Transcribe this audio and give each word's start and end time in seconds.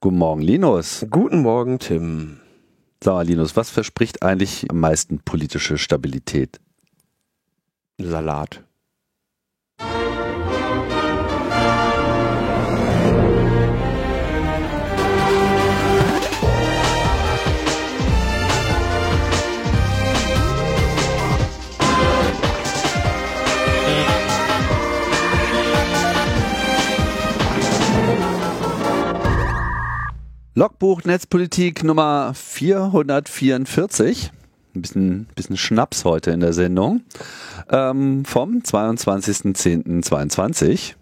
Guten 0.00 0.18
Morgen, 0.18 0.42
Linus. 0.42 1.06
Guten 1.08 1.40
Morgen, 1.40 1.78
Tim. 1.78 2.40
Sag 3.02 3.14
mal, 3.14 3.26
Linus, 3.26 3.56
was 3.56 3.70
verspricht 3.70 4.22
eigentlich 4.22 4.70
am 4.70 4.80
meisten 4.80 5.20
politische 5.20 5.78
Stabilität? 5.78 6.60
Salat. 7.98 8.65
Logbuch 30.58 31.04
Netzpolitik 31.04 31.84
Nummer 31.84 32.32
444. 32.34 34.32
Ein 34.74 34.80
bisschen, 34.80 35.26
bisschen 35.34 35.58
Schnaps 35.58 36.06
heute 36.06 36.30
in 36.30 36.40
der 36.40 36.54
Sendung. 36.54 37.02
Ähm, 37.68 38.24
vom 38.24 38.60
22.10.22. 38.60 40.94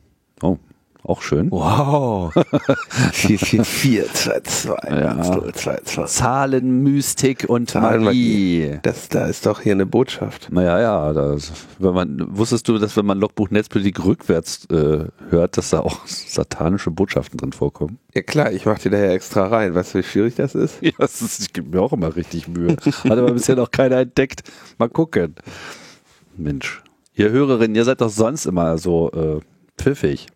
Oh, 0.42 0.58
auch 1.04 1.20
schön. 1.22 1.50
Wow. 1.50 2.32
44422. 3.12 4.90
Ja. 4.90 5.22
222. 5.22 6.04
Zahlenmystik 6.06 7.44
und 7.48 7.70
Zahlenmagie. 7.70 8.60
Magie. 8.68 8.78
Das, 8.82 9.08
da 9.10 9.26
ist 9.26 9.44
doch 9.46 9.60
hier 9.60 9.72
eine 9.72 9.86
Botschaft. 9.86 10.48
Naja, 10.50 10.80
ja, 10.80 11.12
das, 11.12 11.52
wenn 11.78 11.94
man, 11.94 12.24
wusstest 12.30 12.66
du, 12.68 12.78
dass 12.78 12.96
wenn 12.96 13.04
man 13.06 13.18
Logbuch 13.18 13.50
Netzpolitik 13.50 14.04
rückwärts 14.04 14.66
äh, 14.70 15.04
hört, 15.28 15.56
dass 15.58 15.70
da 15.70 15.80
auch 15.80 16.06
satanische 16.06 16.90
Botschaften 16.90 17.36
drin 17.38 17.52
vorkommen? 17.52 17.98
Ja 18.14 18.22
klar, 18.22 18.52
ich 18.52 18.64
mach 18.64 18.78
dir 18.78 18.90
da 18.90 18.98
ja 18.98 19.10
extra 19.10 19.46
rein. 19.46 19.74
Weißt 19.74 19.94
du, 19.94 19.98
wie 19.98 20.02
schwierig 20.02 20.34
das 20.36 20.54
ist? 20.54 20.78
Ja, 20.84 20.92
das 20.98 21.22
ist, 21.22 21.40
ich 21.40 21.52
gebe 21.52 21.70
mir 21.70 21.82
auch 21.82 21.92
immer 21.92 22.14
richtig 22.14 22.46
Mühe. 22.46 22.76
Hat 22.76 23.10
aber 23.10 23.32
bisher 23.32 23.56
noch 23.56 23.70
keiner 23.70 23.98
entdeckt. 23.98 24.42
Mal 24.78 24.88
gucken. 24.88 25.34
Mensch, 26.36 26.82
ihr 27.14 27.30
Hörerinnen, 27.30 27.74
ihr 27.74 27.84
seid 27.84 28.00
doch 28.00 28.10
sonst 28.10 28.44
immer 28.44 28.76
so 28.76 29.10
äh, 29.12 29.40
pfiffig. 29.80 30.26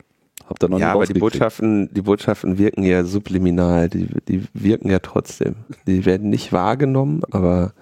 Habt 0.48 0.62
ihr 0.62 0.68
noch 0.68 0.78
Ja, 0.78 0.92
aber 0.92 1.06
die. 1.06 1.18
Botschaften, 1.18 1.92
die 1.92 2.02
Botschaften 2.02 2.58
wirken 2.58 2.82
ja 2.82 3.04
subliminal. 3.04 3.88
Die, 3.88 4.08
die 4.28 4.44
wirken 4.54 4.90
ja 4.90 4.98
trotzdem. 4.98 5.56
Die 5.86 6.04
werden 6.06 6.30
nicht 6.30 6.52
wahrgenommen, 6.52 7.22
aber 7.30 7.72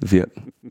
wirken. 0.00 0.52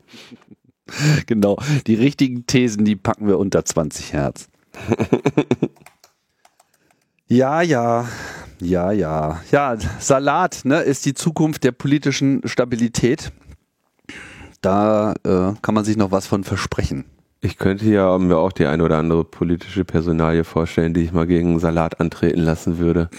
Genau, 1.26 1.58
die 1.88 1.96
richtigen 1.96 2.46
Thesen, 2.46 2.84
die 2.84 2.94
packen 2.94 3.26
wir 3.26 3.40
unter 3.40 3.64
20 3.64 4.12
Hertz. 4.12 4.48
ja, 7.26 7.60
ja, 7.60 8.06
ja, 8.60 8.92
ja. 8.92 9.42
Ja, 9.50 9.76
Salat 9.98 10.60
ne, 10.62 10.82
ist 10.82 11.04
die 11.04 11.14
Zukunft 11.14 11.64
der 11.64 11.72
politischen 11.72 12.40
Stabilität. 12.44 13.32
Da 14.60 15.14
äh, 15.24 15.54
kann 15.60 15.74
man 15.74 15.84
sich 15.84 15.96
noch 15.96 16.12
was 16.12 16.28
von 16.28 16.44
versprechen. 16.44 17.04
Ich 17.40 17.58
könnte 17.58 17.84
ja 17.86 18.16
mir 18.18 18.38
auch 18.38 18.52
die 18.52 18.66
eine 18.66 18.82
oder 18.82 18.98
andere 18.98 19.24
politische 19.24 19.84
Personalie 19.84 20.44
vorstellen, 20.44 20.94
die 20.94 21.02
ich 21.02 21.12
mal 21.12 21.26
gegen 21.26 21.58
Salat 21.58 22.00
antreten 22.00 22.40
lassen 22.40 22.78
würde. 22.78 23.10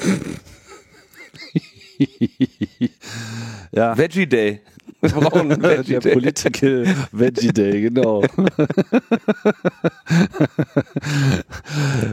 ja. 3.72 3.98
Veggie 3.98 4.28
Day. 4.28 4.62
Wir 5.02 5.10
brauchen 5.12 5.52
einen 5.52 5.62
Veggie 5.62 5.92
Der 5.94 6.00
Day. 6.00 6.14
Political 6.14 6.86
Veggie 7.12 7.54
Day, 7.54 7.82
genau. 7.82 8.24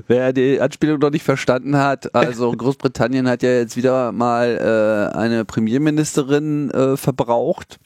Wer 0.06 0.33
die 0.33 0.61
Anspielung 0.61 0.98
noch 0.98 1.11
nicht 1.11 1.24
verstanden 1.24 1.77
hat, 1.78 2.14
also 2.14 2.52
Großbritannien 2.52 3.28
hat 3.28 3.42
ja 3.42 3.50
jetzt 3.50 3.77
wieder 3.77 4.12
mal 4.12 5.11
äh, 5.14 5.16
eine 5.16 5.44
Premierministerin 5.44 6.70
äh, 6.70 6.96
verbraucht. 6.96 7.78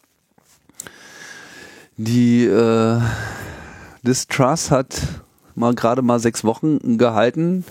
Die 1.97 2.45
äh, 2.45 3.01
Liz 4.09 4.27
Truss 4.27 4.71
hat 4.71 5.03
mal 5.55 5.75
gerade 5.75 6.01
mal 6.01 6.19
sechs 6.19 6.43
Wochen 6.43 6.97
gehalten, 6.97 7.63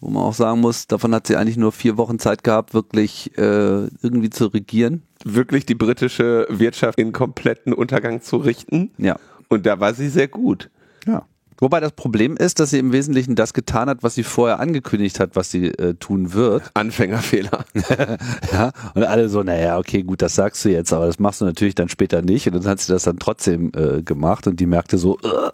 wo 0.00 0.08
man 0.08 0.22
auch 0.22 0.32
sagen 0.32 0.60
muss, 0.60 0.86
davon 0.86 1.12
hat 1.12 1.26
sie 1.26 1.34
eigentlich 1.34 1.56
nur 1.56 1.72
vier 1.72 1.96
Wochen 1.96 2.20
Zeit 2.20 2.44
gehabt, 2.44 2.74
wirklich 2.74 3.36
äh, 3.36 3.88
irgendwie 4.00 4.30
zu 4.30 4.46
regieren. 4.46 5.02
Wirklich 5.24 5.66
die 5.66 5.74
britische 5.74 6.46
Wirtschaft 6.48 6.96
in 7.00 7.10
kompletten 7.10 7.72
Untergang 7.72 8.22
zu 8.22 8.36
richten. 8.36 8.92
Ja. 8.98 9.16
Und 9.48 9.66
da 9.66 9.80
war 9.80 9.94
sie 9.94 10.08
sehr 10.08 10.28
gut. 10.28 10.70
Ja. 11.08 11.26
Wobei 11.60 11.80
das 11.80 11.92
Problem 11.92 12.36
ist, 12.36 12.60
dass 12.60 12.70
sie 12.70 12.78
im 12.78 12.92
Wesentlichen 12.92 13.34
das 13.34 13.52
getan 13.52 13.88
hat, 13.88 14.02
was 14.02 14.14
sie 14.14 14.22
vorher 14.22 14.60
angekündigt 14.60 15.18
hat, 15.18 15.34
was 15.34 15.50
sie 15.50 15.66
äh, 15.66 15.94
tun 15.94 16.32
wird. 16.32 16.70
Anfängerfehler. 16.74 17.64
Ja. 18.52 18.72
Und 18.94 19.04
alle 19.04 19.28
so, 19.28 19.42
naja, 19.42 19.78
okay, 19.78 20.02
gut, 20.02 20.22
das 20.22 20.34
sagst 20.34 20.64
du 20.64 20.70
jetzt, 20.70 20.92
aber 20.92 21.06
das 21.06 21.18
machst 21.18 21.40
du 21.40 21.44
natürlich 21.44 21.74
dann 21.74 21.88
später 21.88 22.22
nicht. 22.22 22.46
Und 22.46 22.54
dann 22.54 22.66
hat 22.66 22.80
sie 22.80 22.92
das 22.92 23.02
dann 23.02 23.18
trotzdem 23.18 23.72
äh, 23.74 24.02
gemacht 24.02 24.46
und 24.46 24.60
die 24.60 24.66
merkte 24.66 24.98
so, 24.98 25.18
äh. 25.18 25.50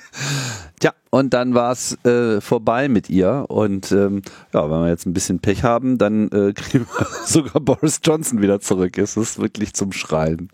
Tja, 0.81 0.93
und 1.11 1.33
dann 1.35 1.55
war 1.55 1.73
es 1.73 1.97
äh, 2.05 2.41
vorbei 2.41 2.89
mit 2.89 3.11
ihr. 3.11 3.47
Und 3.49 3.93
ähm, 3.93 4.23
ja, 4.53 4.63
wenn 4.71 4.81
wir 4.81 4.89
jetzt 4.89 5.07
ein 5.07 5.13
bisschen 5.13 5.39
Pech 5.39 5.63
haben, 5.63 5.99
dann 5.99 6.29
äh, 6.29 6.53
kriegen 6.53 6.87
wir 6.87 7.07
sogar 7.27 7.61
Boris 7.61 8.01
Johnson 8.03 8.43
wieder 8.43 8.61
zurück. 8.61 8.99
Es 8.99 9.17
ist 9.17 9.39
wirklich 9.39 9.75
zum 9.75 9.93
Schreien. 9.93 10.51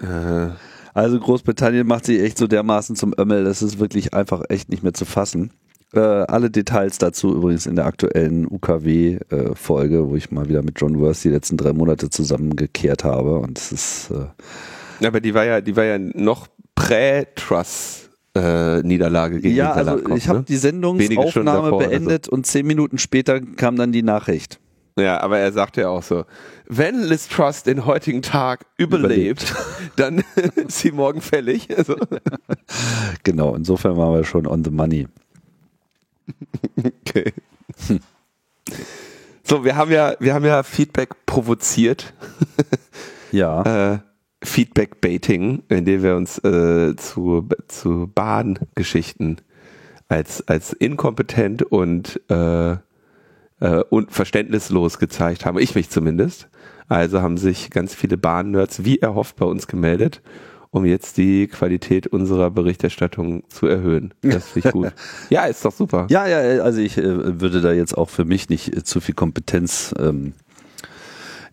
Äh, 0.00 0.48
Also 0.96 1.20
Großbritannien 1.20 1.86
macht 1.86 2.06
sich 2.06 2.22
echt 2.22 2.38
so 2.38 2.46
dermaßen 2.46 2.96
zum 2.96 3.12
Ömmel, 3.18 3.44
das 3.44 3.60
ist 3.60 3.78
wirklich 3.78 4.14
einfach 4.14 4.44
echt 4.48 4.70
nicht 4.70 4.82
mehr 4.82 4.94
zu 4.94 5.04
fassen. 5.04 5.50
Äh, 5.92 6.00
alle 6.00 6.50
Details 6.50 6.96
dazu 6.96 7.34
übrigens 7.34 7.66
in 7.66 7.76
der 7.76 7.84
aktuellen 7.84 8.46
UKW-Folge, 8.50 10.08
wo 10.08 10.16
ich 10.16 10.30
mal 10.30 10.48
wieder 10.48 10.62
mit 10.62 10.80
John 10.80 10.98
Worth 10.98 11.22
die 11.22 11.28
letzten 11.28 11.58
drei 11.58 11.74
Monate 11.74 12.08
zusammengekehrt 12.08 13.04
habe. 13.04 13.40
Und 13.40 13.58
es 13.58 13.72
ist 13.72 14.10
äh, 14.10 15.06
aber 15.06 15.20
die 15.20 15.34
war 15.34 15.44
ja, 15.44 15.60
die 15.60 15.76
war 15.76 15.84
ja 15.84 15.98
noch 15.98 16.46
prä-Truss 16.74 18.08
äh, 18.34 18.80
Niederlage 18.80 19.42
gegen 19.42 19.54
ja, 19.54 19.72
also 19.72 19.98
ich 20.14 20.28
habe 20.28 20.44
die 20.44 20.54
Wenige 20.54 20.78
Stunden 20.78 20.98
Sendungsaufnahme 20.98 21.70
davor 21.72 21.78
beendet 21.80 22.26
und 22.26 22.46
zehn 22.46 22.66
Minuten 22.66 22.96
später 22.96 23.42
kam 23.42 23.76
dann 23.76 23.92
die 23.92 24.02
Nachricht. 24.02 24.60
Ja, 24.98 25.20
aber 25.20 25.38
er 25.38 25.52
sagte 25.52 25.82
ja 25.82 25.88
auch 25.88 26.02
so, 26.02 26.24
wenn 26.66 27.02
Liz 27.02 27.28
Truss 27.28 27.62
den 27.62 27.84
heutigen 27.84 28.22
Tag 28.22 28.64
überlebt, 28.78 29.54
dann 29.96 30.24
ist 30.56 30.78
sie 30.78 30.90
morgen 30.90 31.20
fällig. 31.20 31.68
Also, 31.76 31.96
Genau, 33.22 33.54
insofern 33.54 33.96
waren 33.96 34.14
wir 34.14 34.24
schon 34.24 34.46
on 34.46 34.64
the 34.64 34.70
money. 34.70 35.06
okay. 36.84 37.32
So, 39.42 39.64
wir 39.64 39.76
haben 39.76 39.92
ja, 39.92 40.14
wir 40.18 40.34
haben 40.34 40.44
ja 40.44 40.62
Feedback 40.62 41.26
provoziert, 41.26 42.14
Ja, 43.32 43.92
äh, 43.94 43.98
Feedback-Baiting, 44.42 45.62
indem 45.68 46.02
wir 46.02 46.16
uns 46.16 46.38
äh, 46.38 46.96
zu, 46.96 47.48
zu 47.68 48.10
Bahngeschichten 48.14 49.40
als, 50.08 50.46
als 50.48 50.72
inkompetent 50.72 51.62
und, 51.62 52.20
äh, 52.30 52.76
äh, 53.60 53.82
und 53.90 54.12
verständnislos 54.12 54.98
gezeigt 54.98 55.44
haben. 55.44 55.58
Ich 55.58 55.74
mich 55.74 55.90
zumindest. 55.90 56.48
Also 56.88 57.20
haben 57.20 57.36
sich 57.36 57.70
ganz 57.70 57.94
viele 57.94 58.16
Bahn-Nerds 58.16 58.84
wie 58.84 58.98
erhofft 58.98 59.36
bei 59.36 59.46
uns 59.46 59.66
gemeldet, 59.66 60.22
um 60.70 60.84
jetzt 60.84 61.16
die 61.16 61.48
Qualität 61.48 62.06
unserer 62.06 62.50
Berichterstattung 62.50 63.42
zu 63.48 63.66
erhöhen. 63.66 64.14
Das 64.22 64.48
finde 64.48 64.68
ich 64.68 64.72
gut. 64.72 64.92
ja, 65.30 65.46
ist 65.46 65.64
doch 65.64 65.72
super. 65.72 66.06
ja, 66.10 66.26
ja, 66.28 66.62
also 66.62 66.80
ich 66.80 66.96
äh, 66.96 67.40
würde 67.40 67.60
da 67.60 67.72
jetzt 67.72 67.96
auch 67.96 68.08
für 68.08 68.24
mich 68.24 68.48
nicht 68.48 68.74
äh, 68.74 68.84
zu 68.84 69.00
viel 69.00 69.14
Kompetenz 69.14 69.94
ähm, 69.98 70.34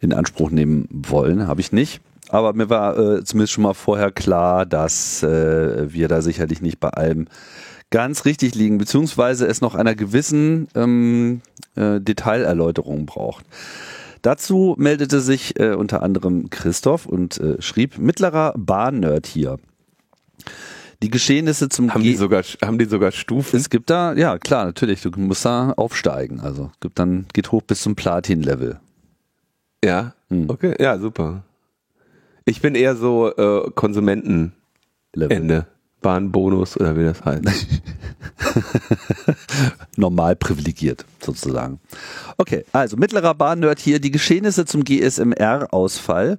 in 0.01 0.13
Anspruch 0.13 0.51
nehmen 0.51 0.87
wollen, 0.91 1.47
habe 1.47 1.61
ich 1.61 1.71
nicht. 1.71 2.01
Aber 2.29 2.53
mir 2.53 2.69
war 2.69 2.97
äh, 2.97 3.23
zumindest 3.23 3.53
schon 3.53 3.63
mal 3.63 3.73
vorher 3.73 4.11
klar, 4.11 4.65
dass 4.65 5.23
äh, 5.23 5.91
wir 5.91 6.07
da 6.07 6.21
sicherlich 6.21 6.61
nicht 6.61 6.79
bei 6.79 6.89
allem 6.89 7.27
ganz 7.93 8.25
richtig 8.25 8.55
liegen, 8.55 8.79
beziehungsweise 8.79 9.45
es 9.45 9.61
noch 9.61 9.75
einer 9.75 9.93
gewissen 9.93 10.67
ähm, 10.73 11.41
äh, 11.75 12.01
Detailerläuterung 12.01 13.05
braucht. 13.05 13.45
Dazu 14.23 14.73
meldete 14.79 15.21
sich 15.21 15.59
äh, 15.59 15.73
unter 15.75 16.01
anderem 16.01 16.49
Christoph 16.49 17.05
und 17.05 17.37
äh, 17.39 17.61
schrieb, 17.61 17.99
mittlerer 17.99 18.53
Bahnnerd 18.57 19.27
hier. 19.27 19.59
Die 21.03 21.09
Geschehnisse 21.11 21.69
zum 21.69 21.93
Haben 21.93 22.01
Ge- 22.01 22.13
die 22.13 22.17
sogar, 22.17 22.41
haben 22.63 22.79
die 22.79 22.85
sogar 22.85 23.11
Stufen? 23.11 23.57
es 23.57 23.69
gibt 23.69 23.89
da, 23.91 24.13
ja 24.13 24.39
klar, 24.39 24.65
natürlich, 24.65 25.01
du 25.01 25.11
musst 25.17 25.45
da 25.45 25.73
aufsteigen. 25.77 26.39
Also 26.39 26.71
gibt 26.79 26.97
dann, 26.97 27.27
geht 27.33 27.51
hoch 27.51 27.61
bis 27.61 27.81
zum 27.83 27.95
Platin-Level. 27.95 28.79
Ja, 29.85 30.15
Hm. 30.29 30.49
okay, 30.49 30.73
ja, 30.79 30.97
super. 30.97 31.43
Ich 32.45 32.59
bin 32.61 32.73
eher 32.73 32.95
so 32.95 33.29
äh, 33.35 33.69
Konsumentenende. 33.75 34.51
Level. 35.13 35.67
Bahnbonus 36.03 36.77
oder 36.77 36.95
wie 36.95 37.03
das 37.03 37.25
heißt. 37.25 37.67
Normal 39.97 40.35
privilegiert, 40.35 41.03
sozusagen. 41.19 41.79
Okay, 42.37 42.63
also 42.71 42.95
mittlerer 42.97 43.33
Bahnnerd 43.33 43.79
hier. 43.79 43.99
Die 43.99 44.11
Geschehnisse 44.11 44.65
zum 44.65 44.83
GSMR-Ausfall 44.83 46.37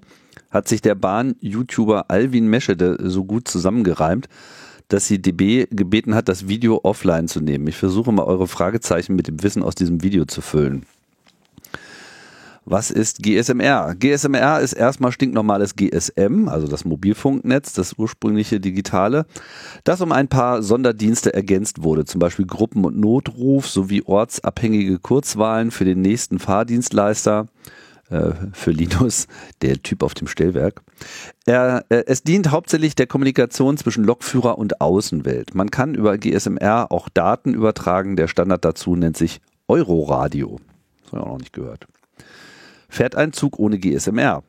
hat 0.51 0.69
sich 0.69 0.81
der 0.81 0.95
Bahn-YouTuber 0.95 2.05
Alvin 2.09 2.47
Meschede 2.47 2.97
so 3.03 3.25
gut 3.25 3.49
zusammengereimt, 3.49 4.29
dass 4.89 5.09
sie 5.09 5.21
DB 5.21 5.67
gebeten 5.71 6.15
hat, 6.15 6.29
das 6.29 6.47
Video 6.47 6.81
offline 6.85 7.27
zu 7.27 7.41
nehmen. 7.41 7.67
Ich 7.67 7.77
versuche 7.77 8.13
mal 8.13 8.25
eure 8.25 8.47
Fragezeichen 8.47 9.17
mit 9.17 9.27
dem 9.27 9.43
Wissen 9.43 9.65
aus 9.65 9.75
diesem 9.75 10.03
Video 10.03 10.27
zu 10.27 10.41
füllen. 10.41 10.87
Was 12.67 12.91
ist 12.91 13.23
GSMR? 13.23 13.95
GSMR 13.95 14.61
ist 14.61 14.73
erstmal 14.73 15.13
stinknormales 15.13 15.77
GSM, 15.77 16.49
also 16.49 16.67
das 16.67 16.87
Mobilfunknetz, 16.87 17.75
das 17.75 17.99
ursprüngliche 17.99 18.59
digitale, 18.59 19.27
das 19.85 20.01
um 20.01 20.13
ein 20.13 20.29
paar 20.29 20.63
Sonderdienste 20.63 21.35
ergänzt 21.35 21.83
wurde, 21.83 22.07
zum 22.07 22.21
Beispiel 22.21 22.47
Gruppen- 22.47 22.87
und 22.87 22.99
Notruf 22.99 23.69
sowie 23.69 24.03
ortsabhängige 24.07 24.99
Kurzwahlen 24.99 25.71
für 25.71 25.85
den 25.85 26.01
nächsten 26.01 26.39
Fahrdienstleister 26.39 27.49
äh, 28.09 28.31
für 28.55 28.71
Linus, 28.71 29.27
der 29.61 29.83
Typ 29.83 30.03
auf 30.03 30.15
dem 30.15 30.27
Stellwerk. 30.27 30.81
Er, 31.45 31.85
äh, 31.91 32.05
es 32.07 32.23
dient 32.23 32.51
hauptsächlich 32.51 32.95
der 32.95 33.07
Kommunikation 33.07 33.77
zwischen 33.77 34.05
Lokführer 34.05 34.57
und 34.57 34.81
Außenwelt. 34.81 35.55
Man 35.55 35.71
kann 35.71 35.95
über 35.95 36.17
GSMR 36.17 36.91
auch 36.91 37.11
Daten 37.11 37.53
übertragen. 37.53 38.17
Der 38.17 38.29
Standard 38.29 38.65
dazu 38.65 38.97
nennt 38.97 39.19
sich 39.19 39.43
Euroradio. 39.69 40.61
Das 41.03 41.13
habe 41.13 41.21
ich 41.21 41.27
auch 41.27 41.33
noch 41.33 41.39
nicht 41.39 41.53
gehört 41.53 41.87
fährt 42.95 43.17
ein 43.17 43.33
Zug 43.33 43.59
ohne 43.59 43.79
GSMR. 43.79 44.43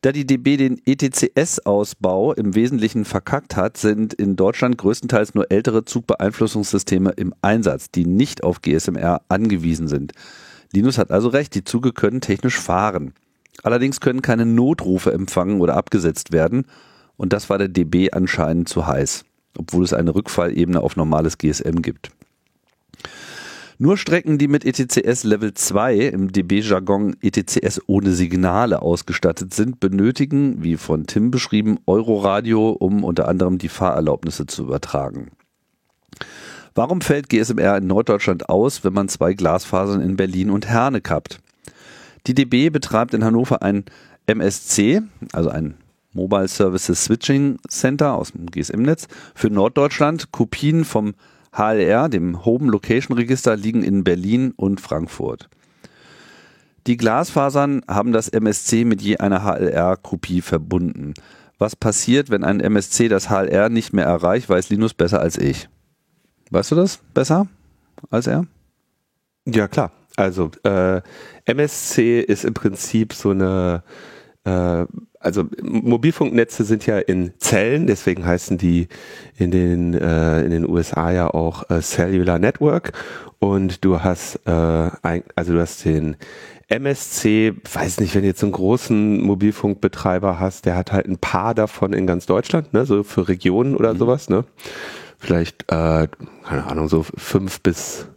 Da 0.00 0.12
die 0.12 0.26
DB 0.26 0.56
den 0.56 0.80
ETCS-Ausbau 0.84 2.34
im 2.34 2.54
Wesentlichen 2.54 3.04
verkackt 3.04 3.56
hat, 3.56 3.76
sind 3.76 4.12
in 4.12 4.36
Deutschland 4.36 4.76
größtenteils 4.76 5.34
nur 5.34 5.50
ältere 5.50 5.84
Zugbeeinflussungssysteme 5.84 7.10
im 7.12 7.32
Einsatz, 7.40 7.90
die 7.90 8.04
nicht 8.04 8.44
auf 8.44 8.60
GSMR 8.60 9.22
angewiesen 9.28 9.88
sind. 9.88 10.12
Linus 10.72 10.98
hat 10.98 11.10
also 11.10 11.28
recht, 11.28 11.54
die 11.54 11.64
Züge 11.64 11.92
können 11.92 12.20
technisch 12.20 12.58
fahren. 12.58 13.14
Allerdings 13.62 14.00
können 14.00 14.20
keine 14.20 14.44
Notrufe 14.44 15.12
empfangen 15.12 15.60
oder 15.60 15.76
abgesetzt 15.76 16.32
werden 16.32 16.66
und 17.16 17.32
das 17.32 17.48
war 17.48 17.58
der 17.58 17.68
DB 17.68 18.10
anscheinend 18.10 18.68
zu 18.68 18.86
heiß, 18.86 19.24
obwohl 19.56 19.84
es 19.84 19.92
eine 19.92 20.14
Rückfallebene 20.14 20.80
auf 20.80 20.96
normales 20.96 21.38
GSM 21.38 21.80
gibt. 21.80 22.10
Nur 23.84 23.98
Strecken, 23.98 24.38
die 24.38 24.48
mit 24.48 24.64
ETCS 24.64 25.24
Level 25.24 25.52
2 25.52 25.96
im 25.96 26.32
DB-Jargon 26.32 27.16
ETCS 27.20 27.82
ohne 27.86 28.12
Signale 28.12 28.80
ausgestattet 28.80 29.52
sind, 29.52 29.78
benötigen, 29.78 30.64
wie 30.64 30.78
von 30.78 31.06
Tim 31.06 31.30
beschrieben, 31.30 31.76
Euroradio, 31.84 32.70
um 32.70 33.04
unter 33.04 33.28
anderem 33.28 33.58
die 33.58 33.68
Fahrerlaubnisse 33.68 34.46
zu 34.46 34.62
übertragen. 34.62 35.32
Warum 36.74 37.02
fällt 37.02 37.28
GSMR 37.28 37.76
in 37.76 37.86
Norddeutschland 37.86 38.48
aus, 38.48 38.84
wenn 38.84 38.94
man 38.94 39.10
zwei 39.10 39.34
Glasfasern 39.34 40.00
in 40.00 40.16
Berlin 40.16 40.48
und 40.48 40.66
Herne 40.66 41.02
kappt? 41.02 41.40
Die 42.26 42.32
DB 42.32 42.70
betreibt 42.70 43.12
in 43.12 43.22
Hannover 43.22 43.60
ein 43.60 43.84
MSC, 44.24 45.02
also 45.34 45.50
ein 45.50 45.74
Mobile 46.14 46.48
Services 46.48 47.04
Switching 47.04 47.58
Center 47.68 48.14
aus 48.14 48.32
dem 48.32 48.50
GSM-Netz 48.50 49.08
für 49.34 49.50
Norddeutschland. 49.50 50.32
Kopien 50.32 50.86
vom 50.86 51.12
HLR, 51.56 52.08
dem 52.08 52.44
Home 52.44 52.70
Location 52.70 53.16
Register, 53.16 53.56
liegen 53.56 53.82
in 53.82 54.04
Berlin 54.04 54.52
und 54.56 54.80
Frankfurt. 54.80 55.48
Die 56.86 56.96
Glasfasern 56.96 57.82
haben 57.88 58.12
das 58.12 58.28
MSC 58.28 58.84
mit 58.84 59.00
je 59.00 59.16
einer 59.16 59.44
HLR-Kopie 59.44 60.42
verbunden. 60.42 61.14
Was 61.58 61.76
passiert, 61.76 62.30
wenn 62.30 62.44
ein 62.44 62.60
MSC 62.60 63.08
das 63.08 63.30
HLR 63.30 63.68
nicht 63.68 63.92
mehr 63.92 64.04
erreicht, 64.04 64.48
weiß 64.48 64.68
Linus 64.70 64.92
besser 64.92 65.20
als 65.20 65.38
ich. 65.38 65.68
Weißt 66.50 66.72
du 66.72 66.74
das 66.74 66.98
besser 67.14 67.46
als 68.10 68.26
er? 68.26 68.46
Ja, 69.46 69.68
klar. 69.68 69.92
Also 70.16 70.50
äh, 70.64 71.00
MSC 71.46 72.20
ist 72.20 72.44
im 72.44 72.54
Prinzip 72.54 73.12
so 73.12 73.30
eine 73.30 73.82
äh, 74.44 74.84
also 75.24 75.44
Mobilfunknetze 75.62 76.64
sind 76.64 76.86
ja 76.86 76.98
in 76.98 77.32
Zellen, 77.38 77.86
deswegen 77.86 78.24
heißen 78.24 78.58
die 78.58 78.88
in 79.36 79.50
den 79.50 79.94
äh, 79.94 80.42
in 80.42 80.50
den 80.50 80.68
USA 80.68 81.10
ja 81.10 81.28
auch 81.28 81.68
äh, 81.70 81.80
Cellular 81.80 82.38
Network 82.38 82.92
und 83.38 83.84
du 83.84 84.00
hast 84.02 84.40
äh, 84.46 84.90
ein, 85.02 85.24
also 85.34 85.52
du 85.54 85.60
hast 85.60 85.84
den 85.84 86.16
MSC, 86.68 87.54
weiß 87.72 88.00
nicht, 88.00 88.14
wenn 88.14 88.22
du 88.22 88.28
jetzt 88.28 88.42
einen 88.42 88.52
großen 88.52 89.22
Mobilfunkbetreiber 89.22 90.40
hast, 90.40 90.66
der 90.66 90.76
hat 90.76 90.92
halt 90.92 91.06
ein 91.06 91.18
paar 91.18 91.54
davon 91.54 91.92
in 91.92 92.06
ganz 92.06 92.26
Deutschland, 92.26 92.72
ne, 92.72 92.86
so 92.86 93.02
für 93.02 93.28
Regionen 93.28 93.76
oder 93.76 93.94
mhm. 93.94 93.98
sowas, 93.98 94.28
ne? 94.28 94.44
Vielleicht, 95.18 95.64
äh, 95.70 96.08
keine 96.44 96.66
Ahnung, 96.66 96.88
so 96.88 97.02
fünf 97.02 97.60
bis 97.60 98.08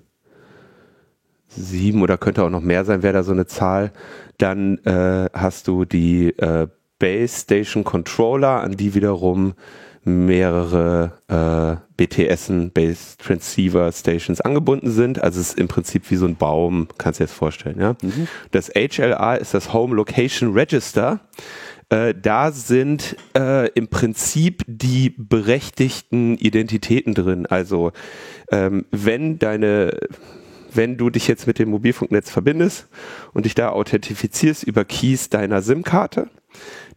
sieben 1.49 2.01
oder 2.01 2.17
könnte 2.17 2.43
auch 2.43 2.49
noch 2.49 2.61
mehr 2.61 2.85
sein, 2.85 3.03
wäre 3.03 3.13
da 3.13 3.23
so 3.23 3.31
eine 3.31 3.47
Zahl. 3.47 3.91
Dann 4.37 4.77
äh, 4.79 5.29
hast 5.33 5.67
du 5.67 5.85
die 5.85 6.29
äh, 6.37 6.67
Base 6.99 7.41
Station 7.41 7.83
Controller, 7.83 8.61
an 8.61 8.77
die 8.77 8.93
wiederum 8.93 9.53
mehrere 10.07 11.11
äh, 11.27 12.05
BTSen, 12.05 12.71
Base 12.71 13.17
Transceiver 13.17 13.91
Stations 13.91 14.39
angebunden 14.39 14.89
sind. 14.89 15.21
Also 15.21 15.41
es 15.41 15.49
ist 15.49 15.59
im 15.59 15.67
Prinzip 15.67 16.09
wie 16.09 16.15
so 16.15 16.25
ein 16.25 16.37
Baum, 16.37 16.87
kannst 16.97 17.19
du 17.19 17.23
dir 17.23 17.27
das 17.27 17.35
vorstellen. 17.35 17.79
Ja? 17.79 17.95
Mhm. 18.01 18.27
Das 18.51 18.69
HLA 18.69 19.35
ist 19.35 19.53
das 19.53 19.73
Home 19.73 19.95
Location 19.95 20.53
Register. 20.53 21.19
Äh, 21.89 22.13
da 22.19 22.51
sind 22.51 23.17
äh, 23.35 23.69
im 23.71 23.89
Prinzip 23.89 24.63
die 24.67 25.13
berechtigten 25.17 26.37
Identitäten 26.37 27.13
drin. 27.13 27.45
Also 27.45 27.91
ähm, 28.51 28.85
wenn 28.91 29.39
deine 29.39 29.91
wenn 30.73 30.97
du 30.97 31.09
dich 31.09 31.27
jetzt 31.27 31.47
mit 31.47 31.59
dem 31.59 31.69
Mobilfunknetz 31.69 32.29
verbindest 32.29 32.87
und 33.33 33.45
dich 33.45 33.55
da 33.55 33.69
authentifizierst 33.69 34.63
über 34.63 34.85
Keys 34.85 35.29
deiner 35.29 35.61
SIM-Karte, 35.61 36.29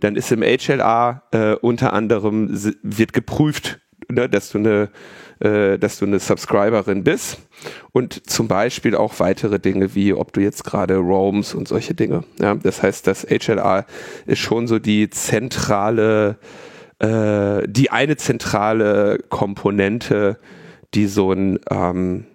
dann 0.00 0.16
ist 0.16 0.32
im 0.32 0.42
HLA 0.42 1.22
äh, 1.32 1.54
unter 1.54 1.92
anderem 1.92 2.48
wird 2.82 3.12
geprüft, 3.12 3.80
ne, 4.08 4.28
dass 4.28 4.50
du 4.50 4.58
eine 4.58 4.90
äh, 5.40 5.78
dass 5.78 5.98
du 5.98 6.04
eine 6.04 6.18
Subscriberin 6.18 7.02
bist 7.02 7.38
und 7.92 8.28
zum 8.28 8.46
Beispiel 8.46 8.94
auch 8.94 9.20
weitere 9.20 9.58
Dinge 9.58 9.94
wie 9.94 10.12
ob 10.12 10.32
du 10.32 10.40
jetzt 10.40 10.64
gerade 10.64 10.96
roams 10.96 11.54
und 11.54 11.66
solche 11.66 11.94
Dinge. 11.94 12.24
Ja, 12.38 12.54
das 12.54 12.82
heißt, 12.82 13.06
das 13.06 13.26
HLA 13.26 13.86
ist 14.26 14.38
schon 14.38 14.66
so 14.66 14.78
die 14.78 15.08
zentrale, 15.08 16.36
äh, 16.98 17.66
die 17.66 17.90
eine 17.90 18.16
zentrale 18.18 19.18
Komponente, 19.30 20.38
die 20.92 21.06
so 21.06 21.32
ein 21.32 21.58
ähm, 21.70 22.26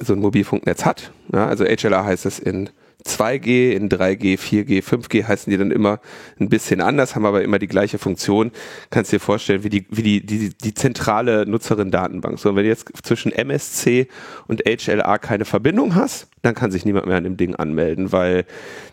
so 0.00 0.14
ein 0.14 0.20
Mobilfunknetz 0.20 0.86
hat. 0.86 1.12
Ja, 1.34 1.46
also 1.46 1.64
HLA 1.64 2.04
heißt 2.04 2.24
es 2.24 2.38
in 2.38 2.70
2G, 3.06 3.72
in 3.72 3.88
3G, 3.88 4.38
4G, 4.38 4.82
5G 4.82 5.26
heißen 5.26 5.50
die 5.50 5.56
dann 5.56 5.70
immer 5.70 6.00
ein 6.38 6.48
bisschen 6.48 6.80
anders, 6.80 7.14
haben 7.14 7.26
aber 7.26 7.42
immer 7.42 7.58
die 7.58 7.68
gleiche 7.68 7.98
Funktion. 7.98 8.52
Kannst 8.90 9.12
dir 9.12 9.20
vorstellen, 9.20 9.64
wie 9.64 9.68
die, 9.68 9.86
wie 9.90 10.02
die, 10.02 10.26
die, 10.26 10.50
die 10.50 10.74
zentrale 10.74 11.46
Nutzerin-Datenbank. 11.46 12.38
So, 12.38 12.54
wenn 12.54 12.64
du 12.64 12.68
jetzt 12.68 12.88
zwischen 13.02 13.32
MSC 13.32 14.08
und 14.46 14.62
HLA 14.66 15.18
keine 15.18 15.44
Verbindung 15.44 15.94
hast, 15.94 16.28
dann 16.42 16.54
kann 16.54 16.70
sich 16.70 16.84
niemand 16.84 17.06
mehr 17.06 17.16
an 17.16 17.24
dem 17.24 17.36
Ding 17.36 17.54
anmelden, 17.54 18.12
weil 18.12 18.44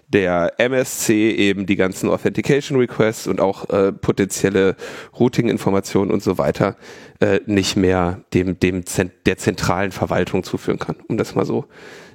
der 0.08 0.60
MSC 0.60 1.32
eben 1.32 1.66
die 1.66 1.76
ganzen 1.76 2.10
Authentication 2.10 2.80
Requests 2.80 3.28
und 3.28 3.40
auch 3.40 3.70
äh, 3.70 3.92
potenzielle 3.92 4.76
Routing-Informationen 5.20 6.12
und 6.12 6.24
so 6.24 6.38
weiter 6.38 6.78
äh, 7.20 7.40
nicht 7.46 7.76
mehr 7.76 8.22
dem, 8.34 8.60
dem 8.60 8.86
Zent 8.86 9.12
der 9.26 9.38
zentralen 9.38 9.92
Verwaltung 9.92 10.44
zuführen 10.44 10.80
kann, 10.80 10.96
um 11.08 11.18
das 11.18 11.36
mal 11.36 11.46
so 11.46 11.66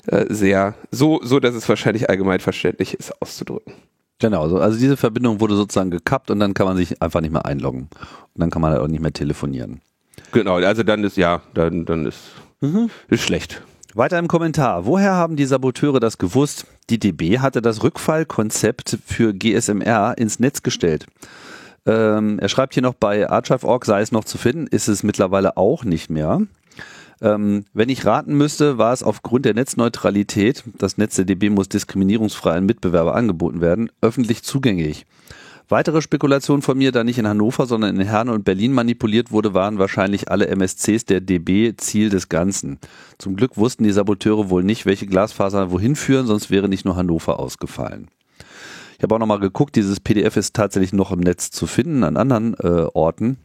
äh, 0.06 0.26
sehr, 0.28 0.74
so, 0.90 1.20
so, 1.22 1.40
dass 1.40 1.54
es 1.54 1.68
wahrscheinlich 1.68 2.08
allgemein 2.10 2.40
verständlich 2.40 2.94
ist, 2.94 3.20
auszudrücken. 3.20 3.74
Genau, 4.20 4.56
also 4.56 4.78
diese 4.78 4.96
Verbindung 4.96 5.40
wurde 5.40 5.56
sozusagen 5.56 5.90
gekappt 5.90 6.30
und 6.30 6.38
dann 6.40 6.54
kann 6.54 6.66
man 6.66 6.76
sich 6.76 7.02
einfach 7.02 7.20
nicht 7.20 7.32
mehr 7.32 7.44
einloggen. 7.46 7.88
Und 7.92 8.40
dann 8.40 8.50
kann 8.50 8.62
man 8.62 8.72
halt 8.72 8.80
auch 8.80 8.88
nicht 8.88 9.00
mehr 9.00 9.12
telefonieren. 9.12 9.80
Genau, 10.32 10.56
also 10.56 10.82
dann 10.82 11.04
ist, 11.04 11.16
ja, 11.16 11.42
dann, 11.52 11.84
dann 11.84 12.06
ist, 12.06 12.20
mhm. 12.60 12.90
ist 13.08 13.22
schlecht. 13.22 13.62
Weiter 13.94 14.18
im 14.18 14.28
Kommentar. 14.28 14.86
Woher 14.86 15.14
haben 15.14 15.36
die 15.36 15.44
Saboteure 15.44 16.00
das 16.00 16.18
gewusst? 16.18 16.66
Die 16.90 16.98
DB 16.98 17.38
hatte 17.38 17.62
das 17.62 17.82
Rückfallkonzept 17.82 18.98
für 19.06 19.32
GSMR 19.32 20.18
ins 20.18 20.40
Netz 20.40 20.62
gestellt. 20.62 21.06
Ähm, 21.86 22.38
er 22.38 22.48
schreibt 22.48 22.74
hier 22.74 22.82
noch 22.82 22.94
bei 22.94 23.28
Archive.org 23.28 23.84
sei 23.84 24.00
es 24.00 24.10
noch 24.10 24.24
zu 24.24 24.38
finden, 24.38 24.66
ist 24.66 24.88
es 24.88 25.02
mittlerweile 25.02 25.56
auch 25.56 25.84
nicht 25.84 26.10
mehr. 26.10 26.40
Ähm, 27.24 27.64
wenn 27.72 27.88
ich 27.88 28.04
raten 28.04 28.36
müsste, 28.36 28.76
war 28.76 28.92
es 28.92 29.02
aufgrund 29.02 29.46
der 29.46 29.54
Netzneutralität, 29.54 30.62
das 30.76 30.98
Netz 30.98 31.16
der 31.16 31.24
DB 31.24 31.48
muss 31.48 31.70
diskriminierungsfrei 31.70 32.52
an 32.52 32.66
Mitbewerber 32.66 33.14
angeboten 33.14 33.62
werden, 33.62 33.90
öffentlich 34.02 34.42
zugänglich. 34.42 35.06
Weitere 35.70 36.02
Spekulationen 36.02 36.60
von 36.60 36.76
mir, 36.76 36.92
da 36.92 37.02
nicht 37.02 37.18
in 37.18 37.26
Hannover, 37.26 37.64
sondern 37.64 37.98
in 37.98 38.06
Herne 38.06 38.32
und 38.32 38.44
Berlin 38.44 38.74
manipuliert 38.74 39.32
wurde, 39.32 39.54
waren 39.54 39.78
wahrscheinlich 39.78 40.30
alle 40.30 40.48
MSCs 40.48 41.06
der 41.06 41.22
DB 41.22 41.74
Ziel 41.78 42.10
des 42.10 42.28
Ganzen. 42.28 42.78
Zum 43.16 43.36
Glück 43.36 43.56
wussten 43.56 43.84
die 43.84 43.92
Saboteure 43.92 44.50
wohl 44.50 44.62
nicht, 44.62 44.84
welche 44.84 45.06
Glasfaser 45.06 45.70
wohin 45.70 45.96
führen, 45.96 46.26
sonst 46.26 46.50
wäre 46.50 46.68
nicht 46.68 46.84
nur 46.84 46.96
Hannover 46.96 47.40
ausgefallen. 47.40 48.08
Ich 48.98 49.02
habe 49.02 49.14
auch 49.14 49.18
nochmal 49.18 49.40
geguckt, 49.40 49.76
dieses 49.76 49.98
PDF 49.98 50.36
ist 50.36 50.54
tatsächlich 50.54 50.92
noch 50.92 51.10
im 51.10 51.20
Netz 51.20 51.50
zu 51.50 51.66
finden 51.66 52.04
an 52.04 52.18
anderen 52.18 52.52
äh, 52.58 52.86
Orten. 52.92 53.38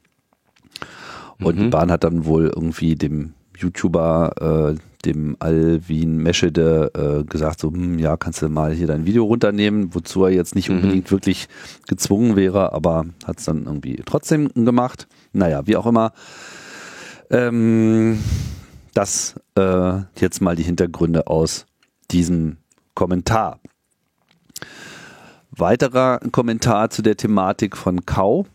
Und 1.42 1.56
mhm. 1.56 1.62
die 1.62 1.68
Bahn 1.70 1.90
hat 1.90 2.04
dann 2.04 2.26
wohl 2.26 2.52
irgendwie 2.54 2.96
dem 2.96 3.34
YouTuber, 3.60 4.76
äh, 4.76 5.06
dem 5.06 5.38
Alvin 5.40 6.18
Meschede, 6.18 6.92
äh, 6.94 7.24
gesagt, 7.24 7.62
so, 7.62 7.72
hm, 7.72 8.00
ja, 8.00 8.18
kannst 8.18 8.42
du 8.42 8.50
mal 8.50 8.74
hier 8.74 8.88
dein 8.88 9.06
Video 9.06 9.24
runternehmen, 9.24 9.94
wozu 9.94 10.26
er 10.26 10.32
jetzt 10.32 10.56
nicht 10.56 10.70
mhm. 10.70 10.78
unbedingt 10.78 11.12
wirklich 11.12 11.48
gezwungen 11.88 12.36
wäre, 12.36 12.74
aber 12.74 13.06
hat 13.26 13.40
es 13.40 13.46
dann 13.46 13.66
irgendwie 13.66 14.02
trotzdem 14.06 14.50
gemacht. 14.54 15.08
Naja, 15.32 15.66
wie 15.68 15.78
auch 15.78 15.86
immer. 15.86 16.12
Ähm, 17.30 18.20
das 18.94 19.36
äh, 19.56 20.00
jetzt 20.20 20.42
mal 20.42 20.56
die 20.56 20.64
Hintergründe 20.64 21.28
aus 21.28 21.66
diesem 22.12 22.58
Kommentar. 22.96 23.60
Weiterer 25.52 26.20
Kommentar 26.32 26.90
zu 26.90 27.02
der 27.02 27.18
Thematik 27.18 27.78
von 27.78 28.06
Kau. 28.06 28.46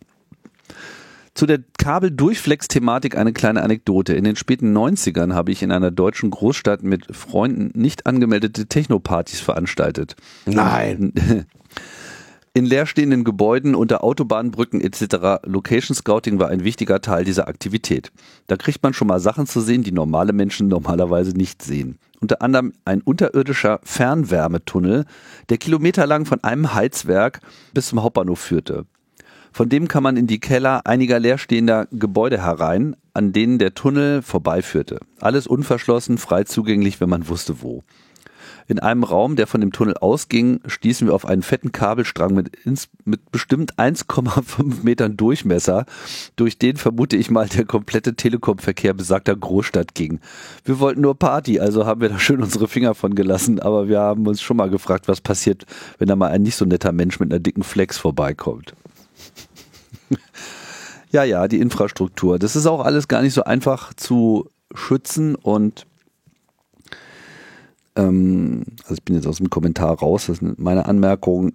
Zu 1.35 1.47
der 1.47 1.59
Kabeldurchflex-Thematik 1.79 3.17
eine 3.17 3.33
kleine 3.33 3.62
Anekdote. 3.62 4.14
In 4.14 4.23
den 4.23 4.37
späten 4.37 4.76
90ern 4.76 5.35
habe 5.35 5.50
ich 5.50 5.64
in 5.64 5.73
einer 5.73 5.91
deutschen 5.91 6.31
Großstadt 6.31 6.85
mit 6.85 7.14
Freunden 7.14 7.73
nicht 7.75 8.07
angemeldete 8.07 8.67
Techno-Partys 8.67 9.41
veranstaltet. 9.41 10.14
Nein. 10.47 11.12
In 12.57 12.67
leerstehenden 12.67 13.25
Gebäuden, 13.25 13.75
unter 13.75 14.05
Autobahnbrücken 14.05 14.81
etc. 14.81 15.43
Location 15.45 15.97
Scouting 15.97 16.38
war 16.38 16.50
ein 16.50 16.62
wichtiger 16.62 17.00
Teil 17.00 17.25
dieser 17.25 17.49
Aktivität. 17.49 18.12
Da 18.47 18.57
kriegt 18.57 18.81
man 18.85 18.95
schon 18.95 19.09
mal 19.09 19.19
Sachen 19.19 19.49
zu 19.49 19.61
sehen, 19.61 19.83
die 19.83 19.91
normale 19.91 20.33
Menschen 20.33 20.69
normalerweise 20.69 21.33
nicht 21.33 21.62
sehen. 21.62 21.99
Unter 22.21 22.43
anderem 22.43 22.73
ein 22.85 23.03
unterirdischer 23.03 23.81
Fernwärmetunnel, 23.83 25.05
der 25.49 25.59
kilometerlang 25.59 26.26
von 26.26 26.45
einem 26.45 26.75
Heizwerk 26.75 27.41
bis 27.73 27.88
zum 27.88 28.05
Hauptbahnhof 28.05 28.38
führte. 28.38 28.87
Von 29.54 29.68
dem 29.68 29.87
kann 29.87 30.02
man 30.02 30.16
in 30.16 30.26
die 30.26 30.40
Keller 30.40 30.84
einiger 30.84 31.20
leerstehender 31.20 31.87
Gebäude 31.92 32.42
herein, 32.42 32.96
an 33.12 33.32
denen 33.32 33.61
der 33.61 33.73
Tunnel 33.73 34.20
vorbeiführte. 34.20 34.99
Alles 35.20 35.46
unverschlossen, 35.46 36.18
frei 36.18 36.42
zugänglich, 36.42 37.00
wenn 37.00 37.08
man 37.08 37.28
wusste 37.28 37.62
wo. 37.62 37.84
In 38.66 38.80
einem 38.80 39.04
Raum, 39.04 39.37
der 39.37 39.46
von 39.46 39.61
dem 39.61 39.70
Tunnel 39.70 39.96
ausging, 39.96 40.58
stießen 40.66 41.06
wir 41.06 41.14
auf 41.14 41.25
einen 41.25 41.42
fetten 41.42 41.70
Kabelstrang 41.70 42.34
mit, 42.34 42.56
ins, 42.64 42.88
mit 43.04 43.30
bestimmt 43.30 43.78
1,5 43.78 44.82
Metern 44.82 45.16
Durchmesser, 45.16 45.87
durch 46.34 46.58
den 46.58 46.76
vermute 46.76 47.16
ich 47.16 47.30
mal 47.30 47.46
der 47.46 47.64
komplette 47.64 48.16
Telekom-Verkehr 48.16 48.92
besagter 48.92 49.37
Großstadt 49.37 49.94
ging. 49.94 50.18
Wir 50.64 50.80
wollten 50.80 51.02
nur 51.02 51.16
Party, 51.16 51.61
also 51.61 51.87
haben 51.87 52.00
wir 52.00 52.08
da 52.08 52.18
schön 52.18 52.42
unsere 52.42 52.66
Finger 52.66 52.96
von 52.96 53.14
gelassen, 53.14 53.61
aber 53.61 53.87
wir 53.87 54.00
haben 54.00 54.26
uns 54.26 54.42
schon 54.42 54.56
mal 54.56 54.68
gefragt, 54.68 55.06
was 55.06 55.20
passiert, 55.20 55.64
wenn 55.99 56.08
da 56.08 56.16
mal 56.16 56.32
ein 56.32 56.42
nicht 56.42 56.56
so 56.56 56.64
netter 56.64 56.90
Mensch 56.90 57.20
mit 57.20 57.30
einer 57.30 57.38
dicken 57.38 57.62
Flex 57.62 57.99
vorbeikommt. 57.99 58.75
Ja, 61.11 61.25
ja, 61.25 61.49
die 61.49 61.61
Infrastruktur. 61.61 62.38
Das 62.38 62.56
ist 62.56 62.66
auch 62.66 62.85
alles 62.85 63.09
gar 63.09 63.23
nicht 63.23 63.35
so 63.35 63.44
einfach 63.44 63.94
zu 63.94 64.50
schützen 64.75 65.35
und 65.35 65.87
ähm, 67.97 68.64
also 68.83 68.94
ich 68.94 69.02
bin 69.02 69.14
jetzt 69.14 69.26
aus 69.26 69.38
dem 69.38 69.50
Kommentar 69.50 69.99
raus, 69.99 70.26
das 70.26 70.40
ist 70.40 70.59
meine 70.59 70.87
Anmerkung, 70.87 71.52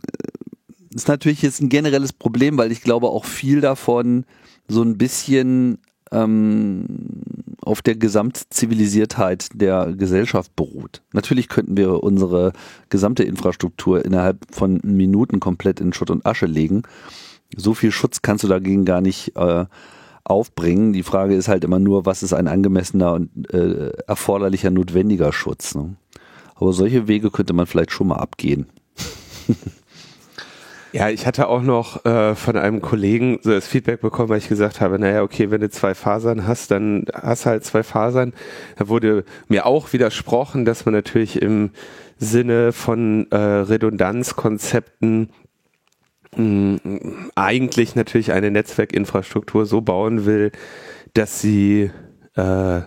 ist 0.94 1.08
natürlich 1.08 1.42
jetzt 1.42 1.62
ein 1.62 1.70
generelles 1.70 2.14
Problem, 2.14 2.58
weil 2.58 2.72
ich 2.72 2.82
glaube 2.82 3.10
auch 3.10 3.26
viel 3.26 3.62
davon 3.62 4.26
so 4.68 4.82
ein 4.82 4.98
bisschen 4.98 5.80
ähm, 6.12 6.86
auf 7.62 7.82
der 7.82 7.96
Gesamtzivilisiertheit 7.96 9.50
der 9.54 9.94
Gesellschaft 9.94 10.56
beruht. 10.56 11.02
Natürlich 11.14 11.50
könnten 11.50 11.78
wir 11.78 12.04
unsere 12.04 12.54
gesamte 12.90 13.24
Infrastruktur 13.24 14.04
innerhalb 14.04 14.38
von 14.52 14.80
Minuten 14.84 15.40
komplett 15.40 15.80
in 15.80 15.94
Schutt 15.94 16.10
und 16.10 16.26
Asche 16.26 16.46
legen. 16.46 16.84
So 17.56 17.74
viel 17.74 17.92
Schutz 17.92 18.22
kannst 18.22 18.44
du 18.44 18.48
dagegen 18.48 18.86
gar 18.86 19.02
nicht 19.02 19.36
äh, 19.36 19.66
aufbringen. 20.24 20.94
Die 20.94 21.04
Frage 21.04 21.36
ist 21.36 21.48
halt 21.48 21.64
immer 21.64 21.80
nur, 21.80 22.06
was 22.06 22.24
ist 22.24 22.34
ein 22.34 22.48
angemessener 22.48 23.14
und 23.14 23.54
äh, 23.54 23.92
erforderlicher, 24.08 24.70
notwendiger 24.70 25.34
Schutz. 25.34 25.76
Ne? 25.76 25.96
Aber 26.56 26.74
solche 26.74 27.08
Wege 27.08 27.32
könnte 27.32 27.54
man 27.54 27.66
vielleicht 27.66 27.92
schon 27.92 28.08
mal 28.08 28.18
abgehen. 28.18 28.68
Ja, 30.92 31.10
ich 31.10 31.28
hatte 31.28 31.48
auch 31.50 31.62
noch 31.62 32.04
äh, 32.06 32.34
von 32.34 32.58
einem 32.58 32.82
Kollegen 32.82 33.38
so 33.44 33.52
das 33.52 33.68
Feedback 33.68 34.02
bekommen, 34.02 34.30
weil 34.30 34.40
ich 34.40 34.50
gesagt 34.50 34.82
habe, 34.82 34.98
naja, 34.98 35.22
okay, 35.22 35.52
wenn 35.52 35.62
du 35.62 35.70
zwei 35.70 35.94
Fasern 35.94 36.48
hast, 36.48 36.72
dann 36.72 37.06
hast 37.14 37.46
halt 37.46 37.64
zwei 37.64 37.84
Fasern. 37.84 38.34
Da 38.76 38.88
wurde 38.88 39.24
mir 39.48 39.68
auch 39.68 39.94
widersprochen, 39.94 40.66
dass 40.66 40.86
man 40.86 40.96
natürlich 40.96 41.44
im 41.44 41.70
Sinne 42.18 42.72
von 42.72 43.28
äh, 43.30 43.38
Redundanzkonzepten 43.38 45.30
eigentlich 47.36 47.96
natürlich 47.96 48.32
eine 48.32 48.52
Netzwerkinfrastruktur 48.52 49.66
so 49.66 49.82
bauen 49.82 50.26
will, 50.26 50.52
dass 51.14 51.42
sie 51.42 51.92
äh, 52.36 52.82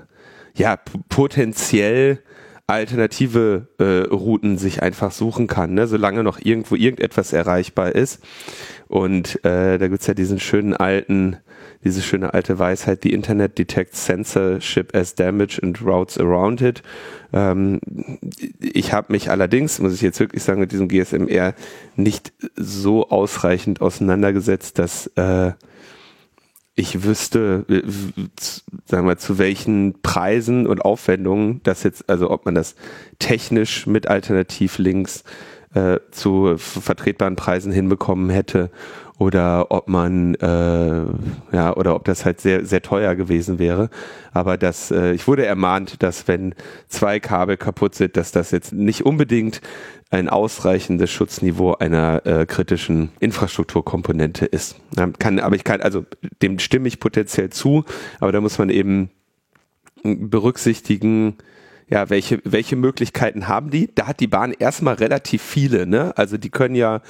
ja 0.55 0.77
potenziell 1.09 2.21
alternative 2.67 3.69
äh, 3.79 4.09
Routen 4.13 4.57
sich 4.59 4.83
einfach 4.83 5.11
suchen 5.11 5.47
kann, 5.47 5.75
ne? 5.75 5.87
solange 5.87 6.23
noch 6.23 6.39
irgendwo 6.41 6.77
irgendetwas 6.77 7.33
erreichbar 7.33 7.95
ist. 7.95 8.23
Und 8.89 9.45
äh, 9.45 9.79
da 9.79 9.89
gibt's 9.89 10.07
ja 10.07 10.15
diesen 10.15 10.39
schönen 10.39 10.75
alten, 10.75 11.37
diese 11.85 12.03
schöne 12.03 12.35
alte 12.35 12.59
Weisheit, 12.59 13.03
the 13.03 13.13
Internet 13.13 13.59
detects 13.59 14.05
censorship 14.05 14.95
as 14.95 15.15
damage 15.15 15.61
and 15.63 15.83
routes 15.85 16.19
around 16.19 16.61
it. 16.61 16.83
Ähm, 17.33 17.81
ich 18.61 18.93
habe 18.93 19.13
mich 19.13 19.31
allerdings, 19.31 19.81
muss 19.81 19.95
ich 19.95 20.01
jetzt 20.01 20.21
wirklich 20.21 20.43
sagen, 20.43 20.61
mit 20.61 20.73
diesem 20.73 20.89
GSMR 20.89 21.55
nicht 21.97 22.33
so 22.57 23.09
ausreichend 23.09 23.81
auseinandergesetzt, 23.81 24.79
dass 24.79 25.09
äh, 25.17 25.53
ich 26.75 27.05
wüsste, 27.05 27.67
sagen 28.87 29.07
wir, 29.07 29.19
zu 29.19 29.39
welchen 29.39 30.01
Preisen 30.03 30.67
und 30.67 30.85
Aufwendungen 30.85 31.61
das 31.65 31.83
jetzt, 31.83 32.09
also 32.09 32.31
ob 32.31 32.47
man 32.47 32.55
das 32.55 32.77
technisch 33.19 33.87
mit 33.87 34.09
Alternativlinks 34.09 35.25
äh, 35.75 35.99
zu 36.11 36.55
vertretbaren 36.57 37.37
Preisen 37.37 37.73
hinbekommen 37.73 38.31
hätte 38.31 38.71
oder 39.23 39.71
ob 39.71 39.89
man 39.89 40.35
äh, 40.35 41.05
ja 41.53 41.77
oder 41.77 41.95
ob 41.95 42.05
das 42.05 42.25
halt 42.25 42.41
sehr 42.41 42.67
sehr 42.67 42.83
teuer 42.83 43.15
gewesen 43.15 43.61
wäre 43.61 43.89
aber 44.33 44.57
das 44.57 44.91
äh, 44.91 45.13
ich 45.13 45.29
wurde 45.29 45.47
ermahnt 45.47 46.03
dass 46.03 46.27
wenn 46.27 46.57
zwei 46.89 47.21
Kabel 47.21 47.57
kaputt 47.57 47.95
sind 47.95 48.17
dass 48.17 48.33
das 48.33 48.51
jetzt 48.51 48.73
nicht 48.73 49.07
unbedingt 49.07 49.61
ein 50.11 50.29
ausreichendes 50.29 51.13
Schutzniveau 51.13 51.75
einer 51.75 52.27
äh, 52.27 52.47
kritischen 52.47 53.11
Infrastrukturkomponente 53.21 54.45
ist 54.45 54.77
kann 55.21 55.39
aber 55.39 55.55
ich 55.55 55.63
kann 55.63 55.81
also 55.81 56.05
dem 56.43 56.59
stimme 56.59 56.89
ich 56.89 56.99
potenziell 56.99 57.51
zu 57.51 57.85
aber 58.19 58.33
da 58.33 58.41
muss 58.41 58.59
man 58.59 58.71
eben 58.71 59.11
berücksichtigen 60.03 61.37
ja, 61.89 62.09
welche, 62.09 62.41
welche 62.45 62.75
Möglichkeiten 62.75 63.49
haben 63.49 63.71
die? 63.71 63.91
Da 63.95 64.07
hat 64.07 64.21
die 64.21 64.27
Bahn 64.27 64.53
erstmal 64.53 64.95
relativ 64.95 65.43
viele, 65.43 65.87
ne? 65.87 66.17
Also 66.17 66.39
die 66.39 66.49
können 66.49 66.75
ja 66.75 67.03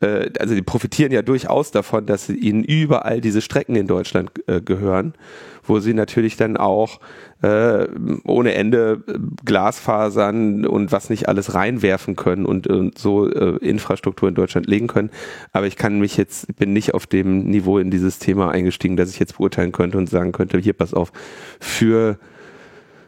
äh, 0.00 0.30
also 0.38 0.54
die 0.54 0.62
profitieren 0.62 1.12
ja 1.12 1.22
durchaus 1.22 1.70
davon, 1.70 2.06
dass 2.06 2.28
ihnen 2.28 2.64
überall 2.64 3.20
diese 3.20 3.40
Strecken 3.40 3.76
in 3.76 3.86
Deutschland 3.86 4.30
äh, 4.46 4.60
gehören, 4.60 5.14
wo 5.62 5.80
sie 5.80 5.94
natürlich 5.94 6.36
dann 6.36 6.56
auch 6.56 7.00
äh, 7.42 7.86
ohne 8.24 8.54
Ende 8.54 9.02
äh, 9.06 9.18
Glasfasern 9.44 10.66
und 10.66 10.92
was 10.92 11.10
nicht 11.10 11.28
alles 11.28 11.54
reinwerfen 11.54 12.16
können 12.16 12.46
und, 12.46 12.66
und 12.66 12.98
so 12.98 13.30
äh, 13.30 13.56
Infrastruktur 13.58 14.28
in 14.28 14.34
Deutschland 14.34 14.66
legen 14.66 14.86
können. 14.86 15.10
Aber 15.52 15.66
ich 15.66 15.76
kann 15.76 16.00
mich 16.00 16.16
jetzt, 16.16 16.56
bin 16.56 16.72
nicht 16.72 16.94
auf 16.94 17.06
dem 17.06 17.44
Niveau 17.44 17.78
in 17.78 17.90
dieses 17.90 18.18
Thema 18.18 18.50
eingestiegen, 18.50 18.96
dass 18.96 19.10
ich 19.10 19.18
jetzt 19.18 19.36
beurteilen 19.38 19.72
könnte 19.72 19.98
und 19.98 20.08
sagen 20.08 20.32
könnte, 20.32 20.58
hier 20.58 20.72
pass 20.72 20.94
auf, 20.94 21.12
für 21.60 22.18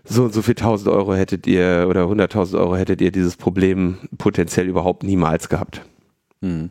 so 0.04 0.24
und 0.24 0.32
so 0.32 0.40
viel 0.40 0.54
tausend 0.54 0.88
Euro 0.88 1.14
hättet 1.14 1.48
ihr 1.48 1.86
oder 1.88 2.06
hunderttausend 2.06 2.60
Euro 2.60 2.76
hättet 2.76 3.00
ihr 3.00 3.10
dieses 3.10 3.36
Problem 3.36 3.98
potenziell 4.18 4.68
überhaupt 4.68 5.02
niemals 5.02 5.48
gehabt. 5.48 5.82
Hm. 6.42 6.70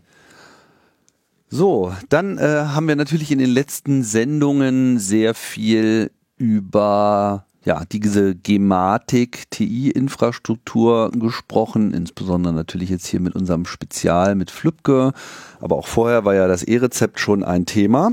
So, 1.49 1.93
dann 2.09 2.37
äh, 2.37 2.41
haben 2.41 2.87
wir 2.87 2.95
natürlich 2.95 3.31
in 3.31 3.39
den 3.39 3.49
letzten 3.49 4.03
Sendungen 4.03 4.99
sehr 4.99 5.33
viel 5.33 6.11
über 6.37 7.45
ja, 7.65 7.83
diese 7.91 8.35
Gematik 8.35 9.49
TI-Infrastruktur 9.49 11.11
gesprochen, 11.11 11.93
insbesondere 11.93 12.53
natürlich 12.53 12.89
jetzt 12.89 13.07
hier 13.07 13.19
mit 13.19 13.35
unserem 13.35 13.65
Spezial 13.65 14.35
mit 14.35 14.51
Flübke, 14.51 15.13
aber 15.59 15.75
auch 15.75 15.87
vorher 15.87 16.25
war 16.25 16.35
ja 16.35 16.47
das 16.47 16.61
E-Rezept 16.61 17.19
schon 17.19 17.43
ein 17.43 17.65
Thema 17.65 18.11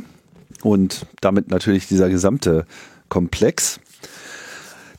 und 0.63 1.07
damit 1.21 1.51
natürlich 1.51 1.87
dieser 1.87 2.09
gesamte 2.09 2.65
Komplex. 3.11 3.79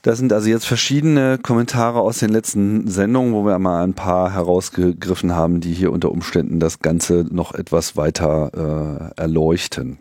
Das 0.03 0.17
sind 0.17 0.33
also 0.33 0.49
jetzt 0.49 0.65
verschiedene 0.65 1.37
Kommentare 1.37 2.01
aus 2.01 2.19
den 2.19 2.29
letzten 2.29 2.89
Sendungen, 2.89 3.33
wo 3.33 3.45
wir 3.45 3.57
mal 3.57 3.85
ein 3.85 3.93
paar 3.93 4.33
herausgegriffen 4.33 5.31
haben, 5.31 5.61
die 5.61 5.71
hier 5.71 5.93
unter 5.93 6.11
Umständen 6.11 6.59
das 6.59 6.79
Ganze 6.79 7.25
noch 7.31 7.53
etwas 7.53 7.95
weiter 7.95 9.13
äh, 9.15 9.21
erleuchten. 9.21 9.97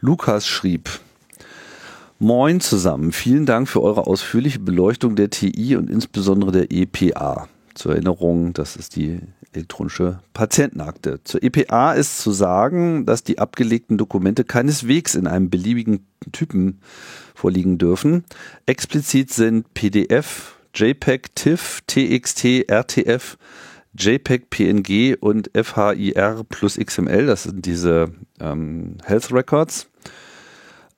Lukas 0.00 0.48
schrieb, 0.48 0.90
Moin 2.18 2.60
zusammen, 2.60 3.12
vielen 3.12 3.46
Dank 3.46 3.68
für 3.68 3.80
eure 3.80 4.08
ausführliche 4.08 4.58
Beleuchtung 4.58 5.14
der 5.14 5.30
TI 5.30 5.76
und 5.76 5.88
insbesondere 5.88 6.50
der 6.50 6.72
EPA. 6.72 7.46
Zur 7.78 7.92
Erinnerung, 7.92 8.54
das 8.54 8.74
ist 8.74 8.96
die 8.96 9.20
elektronische 9.52 10.18
Patientenakte. 10.34 11.20
Zur 11.22 11.44
EPA 11.44 11.92
ist 11.92 12.18
zu 12.18 12.32
sagen, 12.32 13.06
dass 13.06 13.22
die 13.22 13.38
abgelegten 13.38 13.96
Dokumente 13.96 14.42
keineswegs 14.42 15.14
in 15.14 15.28
einem 15.28 15.48
beliebigen 15.48 16.04
Typen 16.32 16.80
vorliegen 17.36 17.78
dürfen. 17.78 18.24
Explizit 18.66 19.32
sind 19.32 19.72
PDF, 19.74 20.56
JPEG, 20.74 21.32
TIFF, 21.36 21.82
TXT, 21.86 22.68
RTF, 22.68 23.38
JPEG, 23.96 24.50
PNG 24.50 25.16
und 25.20 25.48
FHIR 25.54 26.44
plus 26.48 26.78
XML. 26.78 27.26
Das 27.26 27.44
sind 27.44 27.64
diese 27.64 28.10
ähm, 28.40 28.96
Health 29.04 29.32
Records. 29.32 29.88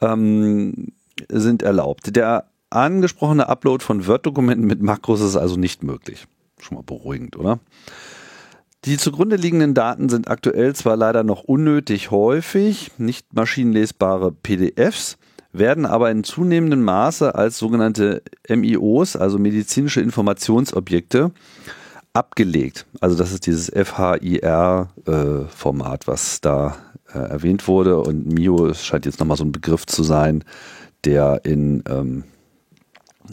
ähm, 0.01 0.93
sind 1.29 1.63
erlaubt. 1.63 2.17
Der 2.17 2.47
angesprochene 2.71 3.51
Upload 3.51 3.85
von 3.85 4.07
Word-Dokumenten 4.07 4.67
mit 4.67 4.81
Makros 4.81 5.21
ist 5.21 5.37
also 5.37 5.57
nicht 5.57 5.83
möglich. 5.83 6.27
Schon 6.61 6.77
mal 6.77 6.85
beruhigend, 6.85 7.37
oder? 7.37 7.61
Die 8.87 8.97
zugrunde 8.97 9.37
liegenden 9.37 9.75
Daten 9.75 10.09
sind 10.09 10.29
aktuell 10.29 10.75
zwar 10.75 10.97
leider 10.97 11.23
noch 11.23 11.45
unnötig 11.45 12.11
häufig, 12.11 12.93
nicht 12.97 13.35
maschinenlesbare 13.35 14.33
PDFs, 14.33 15.19
werden 15.53 15.85
aber 15.85 16.11
in 16.11 16.25
zunehmendem 16.25 16.83
Maße 16.83 17.35
als 17.35 17.59
sogenannte 17.59 18.23
MIOs, 18.49 19.17
also 19.17 19.39
medizinische 19.39 20.01
Informationsobjekte, 20.01 21.33
abgelegt. 22.13 22.87
Also 23.01 23.17
das 23.17 23.33
ist 23.33 23.47
dieses 23.47 23.71
FHIR-Format, 23.71 24.85
äh, 26.05 26.07
was 26.07 26.41
da 26.41 26.77
äh, 27.13 27.19
erwähnt 27.19 27.69
wurde. 27.69 27.99
Und 28.01 28.33
MIO 28.33 28.73
scheint 28.75 29.05
jetzt 29.07 29.21
nochmal 29.21 29.37
so 29.37 29.45
ein 29.45 29.53
Begriff 29.53 29.85
zu 29.87 30.03
sein, 30.03 30.43
der 31.05 31.43
in, 31.45 31.85
ähm, 31.89 32.25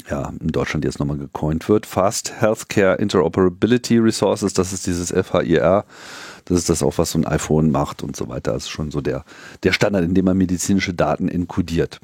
ja, 0.10 0.32
in 0.39 0.50
Deutschland 0.50 0.86
jetzt 0.86 1.00
nochmal 1.00 1.18
gecoint 1.18 1.68
wird. 1.70 1.86
Fast 1.86 2.42
Healthcare 2.42 2.96
Interoperability 2.98 3.98
Resources, 3.98 4.54
das 4.54 4.74
ist 4.74 4.88
dieses 4.88 5.12
FHIR. 5.12 5.86
Das 6.46 6.58
ist 6.58 6.70
das 6.70 6.84
auch, 6.84 6.98
was 6.98 7.12
so 7.12 7.20
ein 7.20 7.25
iPhone 7.25 7.72
macht 7.72 8.04
und 8.04 8.16
so 8.16 8.30
weiter. 8.30 8.54
Das 8.54 8.63
ist 8.63 8.70
schon 8.70 8.92
so 8.92 9.01
der, 9.01 9.25
der 9.63 9.74
Standard, 9.74 10.04
in 10.04 10.13
dem 10.13 10.25
man 10.25 10.38
medizinische 10.38 10.94
Daten 10.94 11.27
enkodiert. 11.27 12.00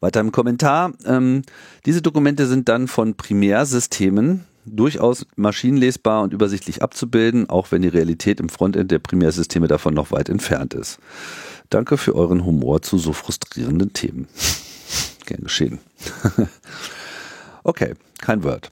Weiter 0.00 0.20
im 0.20 0.32
Kommentar. 0.32 0.92
Ähm, 1.04 1.42
diese 1.86 2.02
Dokumente 2.02 2.46
sind 2.46 2.68
dann 2.68 2.88
von 2.88 3.14
Primärsystemen 3.14 4.44
durchaus 4.66 5.26
maschinenlesbar 5.36 6.22
und 6.22 6.32
übersichtlich 6.32 6.82
abzubilden, 6.82 7.48
auch 7.48 7.70
wenn 7.70 7.82
die 7.82 7.88
Realität 7.88 8.40
im 8.40 8.48
Frontend 8.48 8.90
der 8.90 8.98
Primärsysteme 8.98 9.68
davon 9.68 9.94
noch 9.94 10.10
weit 10.10 10.28
entfernt 10.28 10.74
ist. 10.74 10.98
Danke 11.70 11.96
für 11.96 12.14
euren 12.14 12.44
Humor 12.44 12.82
zu 12.82 12.98
so 12.98 13.12
frustrierenden 13.12 13.92
Themen. 13.92 14.28
Gern 15.26 15.42
geschehen. 15.42 15.78
okay, 17.64 17.94
kein 18.20 18.42
Word. 18.42 18.70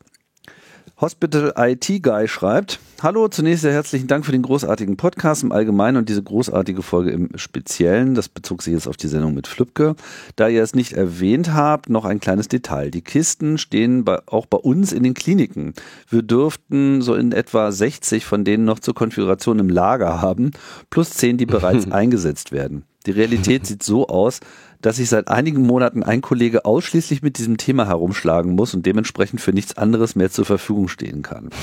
Hospital 1.03 1.53
IT 1.57 2.03
Guy 2.03 2.29
schreibt, 2.29 2.79
Hallo, 3.03 3.27
zunächst 3.27 3.63
sehr 3.63 3.73
herzlichen 3.73 4.07
Dank 4.07 4.25
für 4.25 4.31
den 4.31 4.43
großartigen 4.43 4.97
Podcast 4.97 5.43
im 5.43 5.51
Allgemeinen 5.51 5.97
und 5.97 6.09
diese 6.09 6.23
großartige 6.23 6.83
Folge 6.83 7.11
im 7.11 7.31
Speziellen. 7.35 8.15
Das 8.15 8.29
bezog 8.29 8.63
sich 8.63 8.73
jetzt 8.73 8.87
auf 8.87 8.97
die 8.97 9.09
Sendung 9.09 9.35
mit 9.35 9.49
Flübke. 9.49 9.97
Da 10.37 10.47
ihr 10.47 10.63
es 10.63 10.77
nicht 10.77 10.93
erwähnt 10.93 11.53
habt, 11.53 11.91
noch 11.91 12.05
ein 12.05 12.21
kleines 12.21 12.47
Detail. 12.47 12.93
Die 12.93 13.03
Kisten 13.03 13.59
stehen 13.59 14.05
bei, 14.05 14.21
auch 14.27 14.47
bei 14.47 14.59
uns 14.59 14.93
in 14.93 15.03
den 15.03 15.15
Kliniken. 15.15 15.75
Wir 16.09 16.23
dürften 16.23 17.03
so 17.03 17.17
in 17.17 17.33
etwa 17.33 17.73
60 17.73 18.25
von 18.25 18.45
denen 18.45 18.65
noch 18.65 18.79
zur 18.79 18.95
Konfiguration 18.95 19.59
im 19.59 19.69
Lager 19.69 20.23
haben, 20.23 20.53
plus 20.89 21.11
10, 21.11 21.39
die 21.39 21.47
bereits 21.47 21.91
eingesetzt 21.91 22.53
werden. 22.53 22.85
Die 23.07 23.11
Realität 23.11 23.67
sieht 23.67 23.83
so 23.83 24.07
aus, 24.07 24.39
dass 24.83 24.97
sich 24.97 25.09
seit 25.09 25.29
einigen 25.29 25.63
Monaten 25.63 26.03
ein 26.03 26.21
Kollege 26.21 26.65
ausschließlich 26.65 27.23
mit 27.23 27.39
diesem 27.39 27.57
Thema 27.57 27.87
herumschlagen 27.87 28.53
muss 28.55 28.75
und 28.75 28.85
dementsprechend 28.85 29.41
für 29.41 29.53
nichts 29.53 29.77
anderes 29.77 30.15
mehr 30.17 30.31
zur 30.31 30.45
Verfügung 30.45 30.89
stehen 30.89 31.23
kann. 31.23 31.49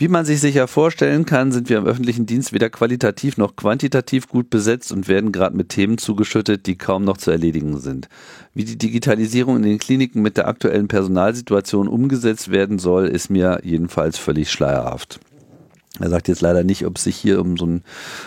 Wie 0.00 0.08
man 0.08 0.24
sich 0.24 0.40
sicher 0.40 0.66
vorstellen 0.66 1.26
kann, 1.26 1.52
sind 1.52 1.68
wir 1.68 1.76
im 1.76 1.84
öffentlichen 1.84 2.24
Dienst 2.24 2.54
weder 2.54 2.70
qualitativ 2.70 3.36
noch 3.36 3.54
quantitativ 3.54 4.28
gut 4.28 4.48
besetzt 4.48 4.92
und 4.92 5.08
werden 5.08 5.30
gerade 5.30 5.54
mit 5.54 5.68
Themen 5.68 5.98
zugeschüttet, 5.98 6.64
die 6.64 6.78
kaum 6.78 7.04
noch 7.04 7.18
zu 7.18 7.30
erledigen 7.30 7.78
sind. 7.78 8.08
Wie 8.54 8.64
die 8.64 8.78
Digitalisierung 8.78 9.56
in 9.56 9.62
den 9.62 9.78
Kliniken 9.78 10.22
mit 10.22 10.38
der 10.38 10.48
aktuellen 10.48 10.88
Personalsituation 10.88 11.86
umgesetzt 11.86 12.50
werden 12.50 12.78
soll, 12.78 13.08
ist 13.08 13.28
mir 13.28 13.60
jedenfalls 13.62 14.16
völlig 14.16 14.50
schleierhaft. 14.50 15.20
Er 16.00 16.10
sagt 16.10 16.28
jetzt 16.28 16.40
leider 16.40 16.64
nicht, 16.64 16.86
ob 16.86 16.96
es 16.96 17.04
sich 17.04 17.16
hier 17.16 17.40
um 17.40 17.56
so 17.56 17.66
ein 17.66 17.82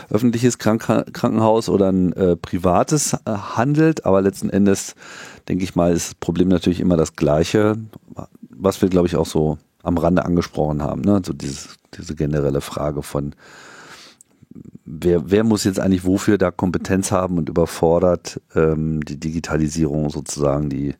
öffentliches 0.09 0.57
Krank 0.57 0.83
Krankenhaus 1.13 1.69
oder 1.69 1.91
ein 1.91 2.13
äh, 2.13 2.35
privates 2.35 3.13
äh, 3.13 3.31
handelt, 3.31 4.05
aber 4.05 4.21
letzten 4.21 4.49
Endes 4.49 4.95
denke 5.47 5.63
ich 5.63 5.75
mal, 5.75 5.93
ist 5.93 6.09
das 6.09 6.15
Problem 6.15 6.47
natürlich 6.47 6.79
immer 6.79 6.97
das 6.97 7.15
gleiche, 7.15 7.77
was 8.49 8.81
wir 8.81 8.89
glaube 8.89 9.07
ich 9.07 9.15
auch 9.15 9.25
so 9.25 9.57
am 9.83 9.97
Rande 9.97 10.25
angesprochen 10.25 10.81
haben. 10.81 11.01
Ne? 11.01 11.21
So 11.23 11.33
dieses, 11.33 11.75
diese 11.97 12.15
generelle 12.15 12.61
Frage 12.61 13.03
von, 13.03 13.35
wer, 14.85 15.29
wer 15.29 15.43
muss 15.43 15.65
jetzt 15.65 15.79
eigentlich 15.79 16.05
wofür 16.05 16.37
da 16.37 16.51
Kompetenz 16.51 17.11
haben 17.11 17.37
und 17.37 17.49
überfordert 17.49 18.41
ähm, 18.55 19.03
die 19.03 19.19
Digitalisierung 19.19 20.09
sozusagen 20.09 20.69
die, 20.69 20.95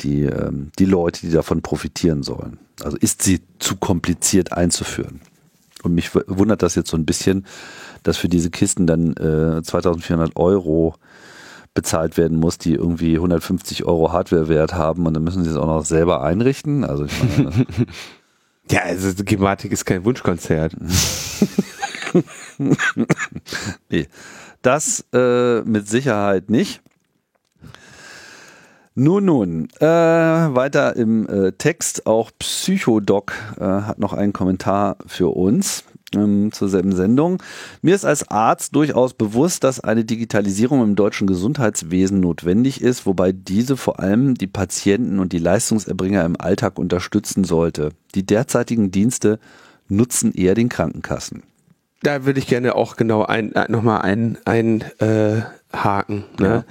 die, 0.00 0.22
ähm, 0.22 0.70
die 0.78 0.86
Leute, 0.86 1.20
die 1.20 1.32
davon 1.32 1.62
profitieren 1.62 2.22
sollen. 2.22 2.58
Also 2.82 2.96
ist 2.96 3.22
sie 3.22 3.40
zu 3.58 3.76
kompliziert 3.76 4.52
einzuführen? 4.52 5.20
Und 5.84 5.94
mich 5.94 6.14
wundert 6.14 6.62
das 6.62 6.74
jetzt 6.74 6.90
so 6.90 6.96
ein 6.96 7.04
bisschen, 7.04 7.46
dass 8.02 8.16
für 8.16 8.28
diese 8.28 8.50
Kisten 8.50 8.86
dann 8.86 9.12
äh, 9.16 9.62
2400 9.62 10.36
Euro 10.36 10.94
bezahlt 11.74 12.16
werden 12.16 12.38
muss, 12.38 12.56
die 12.56 12.74
irgendwie 12.74 13.16
150 13.16 13.84
Euro 13.84 14.12
Hardware-Wert 14.12 14.74
haben 14.74 15.06
und 15.06 15.14
dann 15.14 15.24
müssen 15.24 15.44
sie 15.44 15.50
es 15.50 15.56
auch 15.56 15.66
noch 15.66 15.84
selber 15.84 16.22
einrichten. 16.22 16.84
Also 16.84 17.04
ich 17.04 17.12
meine, 17.22 17.66
ja, 18.70 18.80
also 18.82 19.12
die 19.12 19.24
Gematik 19.24 19.72
ist 19.72 19.84
kein 19.84 20.04
Wunschkonzert. 20.04 20.76
nee, 23.90 24.06
das 24.62 25.04
äh, 25.12 25.62
mit 25.62 25.88
Sicherheit 25.88 26.48
nicht. 26.48 26.80
Nun, 28.96 29.24
nun, 29.24 29.68
äh, 29.80 29.84
weiter 29.84 30.94
im 30.94 31.28
äh, 31.28 31.50
Text, 31.52 32.06
auch 32.06 32.30
Psychodoc 32.38 33.32
äh, 33.58 33.64
hat 33.64 33.98
noch 33.98 34.12
einen 34.12 34.32
Kommentar 34.32 34.98
für 35.06 35.34
uns 35.34 35.82
ähm, 36.14 36.52
zur 36.52 36.68
selben 36.68 36.94
Sendung. 36.94 37.42
Mir 37.82 37.96
ist 37.96 38.04
als 38.04 38.30
Arzt 38.30 38.76
durchaus 38.76 39.14
bewusst, 39.14 39.64
dass 39.64 39.80
eine 39.80 40.04
Digitalisierung 40.04 40.80
im 40.80 40.94
deutschen 40.94 41.26
Gesundheitswesen 41.26 42.20
notwendig 42.20 42.82
ist, 42.82 43.04
wobei 43.04 43.32
diese 43.32 43.76
vor 43.76 43.98
allem 43.98 44.36
die 44.36 44.46
Patienten 44.46 45.18
und 45.18 45.32
die 45.32 45.38
Leistungserbringer 45.38 46.24
im 46.24 46.40
Alltag 46.40 46.78
unterstützen 46.78 47.42
sollte. 47.42 47.90
Die 48.14 48.24
derzeitigen 48.24 48.92
Dienste 48.92 49.40
nutzen 49.88 50.32
eher 50.32 50.54
den 50.54 50.68
Krankenkassen. 50.68 51.42
Da 52.02 52.24
würde 52.26 52.38
ich 52.38 52.46
gerne 52.46 52.76
auch 52.76 52.94
genau 52.94 53.24
ein, 53.24 53.52
äh, 53.56 53.68
nochmal 53.68 54.02
ein, 54.02 54.38
ein 54.44 54.82
äh, 55.00 55.42
Haken. 55.72 56.24
Ne? 56.38 56.46
Ja. 56.46 56.64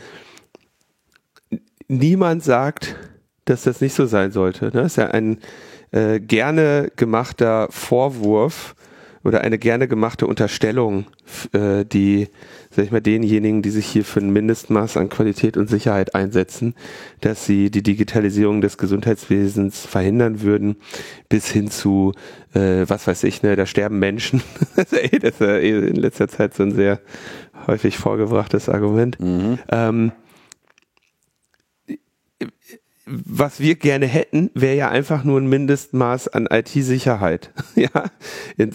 Niemand 1.98 2.44
sagt, 2.44 2.96
dass 3.46 3.64
das 3.64 3.82
nicht 3.82 3.94
so 3.94 4.06
sein 4.06 4.32
sollte. 4.32 4.66
Ne? 4.66 4.72
Das 4.72 4.94
ist 4.94 4.98
ja 4.98 5.08
ein 5.08 5.40
äh, 5.92 6.20
gerne 6.20 6.92
gemachter 6.96 7.68
Vorwurf 7.70 8.76
oder 9.24 9.42
eine 9.42 9.58
gerne 9.58 9.88
gemachte 9.88 10.28
Unterstellung, 10.28 11.06
äh, 11.54 11.86
die, 11.86 12.28
sag 12.72 12.86
ich 12.86 12.92
mal, 12.92 13.00
denjenigen, 13.00 13.62
die 13.62 13.70
sich 13.70 13.86
hier 13.86 14.04
für 14.04 14.20
ein 14.20 14.34
Mindestmaß 14.34 14.98
an 14.98 15.10
Qualität 15.10 15.56
und 15.56 15.70
Sicherheit 15.70 16.14
einsetzen, 16.14 16.76
dass 17.22 17.46
sie 17.46 17.72
die 17.72 17.84
Digitalisierung 17.84 18.60
des 18.60 18.78
Gesundheitswesens 18.78 19.86
verhindern 19.86 20.42
würden, 20.42 20.76
bis 21.30 21.50
hin 21.50 21.72
zu, 21.72 22.12
äh, 22.54 22.84
was 22.88 23.08
weiß 23.08 23.24
ich, 23.24 23.44
ne, 23.44 23.56
da 23.56 23.66
sterben 23.66 24.00
Menschen. 24.00 24.42
das 24.76 24.92
ist 24.92 25.40
ja 25.40 25.58
eh 25.58 25.88
in 25.88 25.96
letzter 25.96 26.28
Zeit 26.28 26.54
so 26.54 26.64
ein 26.64 26.74
sehr 26.74 27.00
häufig 27.68 27.98
vorgebrachtes 27.98 28.68
Argument. 28.68 29.18
Mhm. 29.22 29.60
Ähm, 29.72 30.12
was 33.06 33.60
wir 33.60 33.76
gerne 33.76 34.06
hätten, 34.06 34.50
wäre 34.54 34.76
ja 34.76 34.90
einfach 34.90 35.26
nur 35.26 35.40
ein 35.40 35.48
Mindestmaß 35.48 36.30
an 36.30 36.48
IT-Sicherheit. 36.50 37.52
ja. 37.76 37.90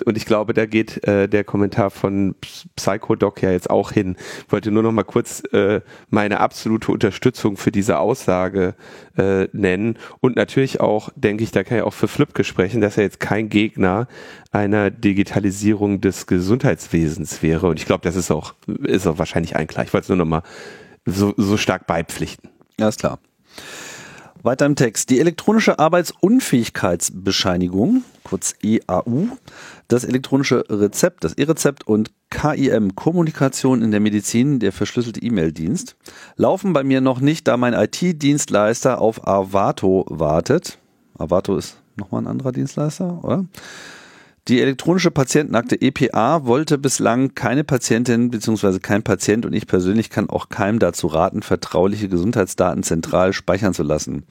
Und 0.05 0.17
ich 0.17 0.27
glaube, 0.27 0.53
da 0.53 0.67
geht 0.67 1.03
äh, 1.07 1.29
der 1.29 1.45
Kommentar 1.45 1.91
von 1.91 2.35
Psychodoc 2.77 3.41
ja 3.41 3.53
jetzt 3.53 3.71
auch 3.71 3.91
hin. 3.91 4.17
Ich 4.47 4.53
wollte 4.53 4.71
nur 4.71 4.83
noch 4.83 4.93
mal 4.93 5.05
kurz 5.05 5.43
äh, 5.53 5.81
meine 6.11 6.41
absolute 6.41 6.93
Unterstützung 6.93 7.57
für 7.57 7.73
diese 7.73 7.99
Aussage 7.99 8.75
äh, 9.17 9.49
nennen. 9.53 9.99
Und 10.21 10.37
natürlich 10.37 10.81
auch, 10.81 11.09
denke 11.17 11.43
ich, 11.43 11.51
da 11.51 11.65
kann 11.65 11.79
ich 11.79 11.85
auch 11.85 11.95
für 11.95 12.09
Flipke 12.09 12.45
sprechen, 12.45 12.83
dass 12.83 12.99
er 12.99 13.05
jetzt 13.05 13.21
kein 13.21 13.49
Gegner 13.49 14.09
einer 14.51 14.91
Digitalisierung 14.91 16.03
des 16.03 16.27
Gesundheitswesens 16.27 17.43
wäre. 17.43 17.69
Und 17.69 17.79
ich 17.79 17.87
glaube, 17.87 18.03
das 18.03 18.17
ist 18.17 18.31
auch, 18.31 18.55
ist 18.83 19.07
auch 19.07 19.19
wahrscheinlich 19.19 19.57
ein 19.57 19.67
klar. 19.67 19.87
Ich 19.87 19.95
wollte 19.95 20.05
es 20.05 20.09
nur 20.11 20.19
noch 20.19 20.27
mal 20.27 20.43
so, 21.07 21.33
so 21.39 21.57
stark 21.57 21.87
beipflichten. 21.87 22.51
Ja, 22.79 22.89
ist 22.89 23.01
klar. 23.01 23.19
Weiter 24.43 24.67
im 24.67 24.75
Text. 24.77 25.09
Die 25.11 25.21
elektronische 25.21 25.79
Arbeitsunfähigkeitsbescheinigung, 25.79 28.03
kurz 28.25 28.55
EAU, 28.63 29.29
das 29.89 30.05
elektronische 30.05 30.65
Rezept, 30.69 31.25
das 31.25 31.33
E-Rezept 31.35 31.87
und 31.87 32.11
KIM, 32.31 32.95
Kommunikation 32.95 33.83
in 33.83 33.91
der 33.91 34.01
Medizin, 34.01 34.61
der 34.61 34.73
verschlüsselte 34.73 35.23
E-Mail-Dienst, 35.23 35.97
laufen 36.37 36.73
bei 36.73 36.85
mir 36.85 37.01
noch 37.01 37.19
nicht, 37.21 37.49
da 37.49 37.57
mein 37.57 37.75
IT-Dienstleister 37.75 39.01
auf 39.01 39.27
Avato 39.27 40.05
wartet. 40.09 40.79
Avato 41.19 41.57
ist 41.57 41.79
nochmal 41.97 42.23
ein 42.23 42.29
anderer 42.29 42.53
Dienstleister, 42.53 43.25
oder? 43.25 43.45
Die 44.49 44.63
elektronische 44.63 45.11
Patientenakte 45.11 45.79
EPA 45.79 46.47
wollte 46.47 46.79
bislang 46.79 47.35
keine 47.35 47.65
Patientin 47.65 48.31
bzw. 48.31 48.79
kein 48.79 49.03
Patient 49.03 49.45
und 49.45 49.53
ich 49.53 49.67
persönlich 49.67 50.09
kann 50.09 50.31
auch 50.31 50.49
keinem 50.49 50.79
dazu 50.79 51.07
raten, 51.07 51.43
vertrauliche 51.43 52.09
Gesundheitsdaten 52.09 52.83
zentral 52.83 53.35
speichern 53.35 53.75
zu 53.75 53.83
lassen. 53.83 54.25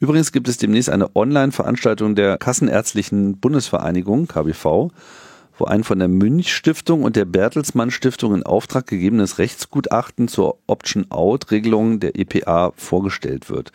Übrigens 0.00 0.32
gibt 0.32 0.48
es 0.48 0.56
demnächst 0.56 0.88
eine 0.88 1.14
Online-Veranstaltung 1.14 2.14
der 2.14 2.38
Kassenärztlichen 2.38 3.40
Bundesvereinigung, 3.40 4.26
KBV, 4.26 4.88
wo 5.58 5.64
ein 5.66 5.84
von 5.84 5.98
der 5.98 6.08
Münch 6.08 6.54
Stiftung 6.54 7.02
und 7.02 7.14
der 7.14 7.26
Bertelsmann 7.26 7.90
Stiftung 7.90 8.34
in 8.34 8.44
Auftrag 8.44 8.86
gegebenes 8.86 9.36
Rechtsgutachten 9.36 10.28
zur 10.28 10.60
Option-Out-Regelung 10.66 12.00
der 12.00 12.18
EPA 12.18 12.72
vorgestellt 12.74 13.50
wird. 13.50 13.70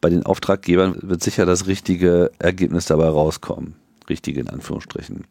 Bei 0.00 0.08
den 0.08 0.24
Auftraggebern 0.24 0.96
wird 1.02 1.24
sicher 1.24 1.46
das 1.46 1.66
richtige 1.66 2.30
Ergebnis 2.38 2.86
dabei 2.86 3.08
rauskommen. 3.08 3.74
Richtige 4.08 4.40
in 4.40 4.48
Anführungsstrichen. 4.48 5.24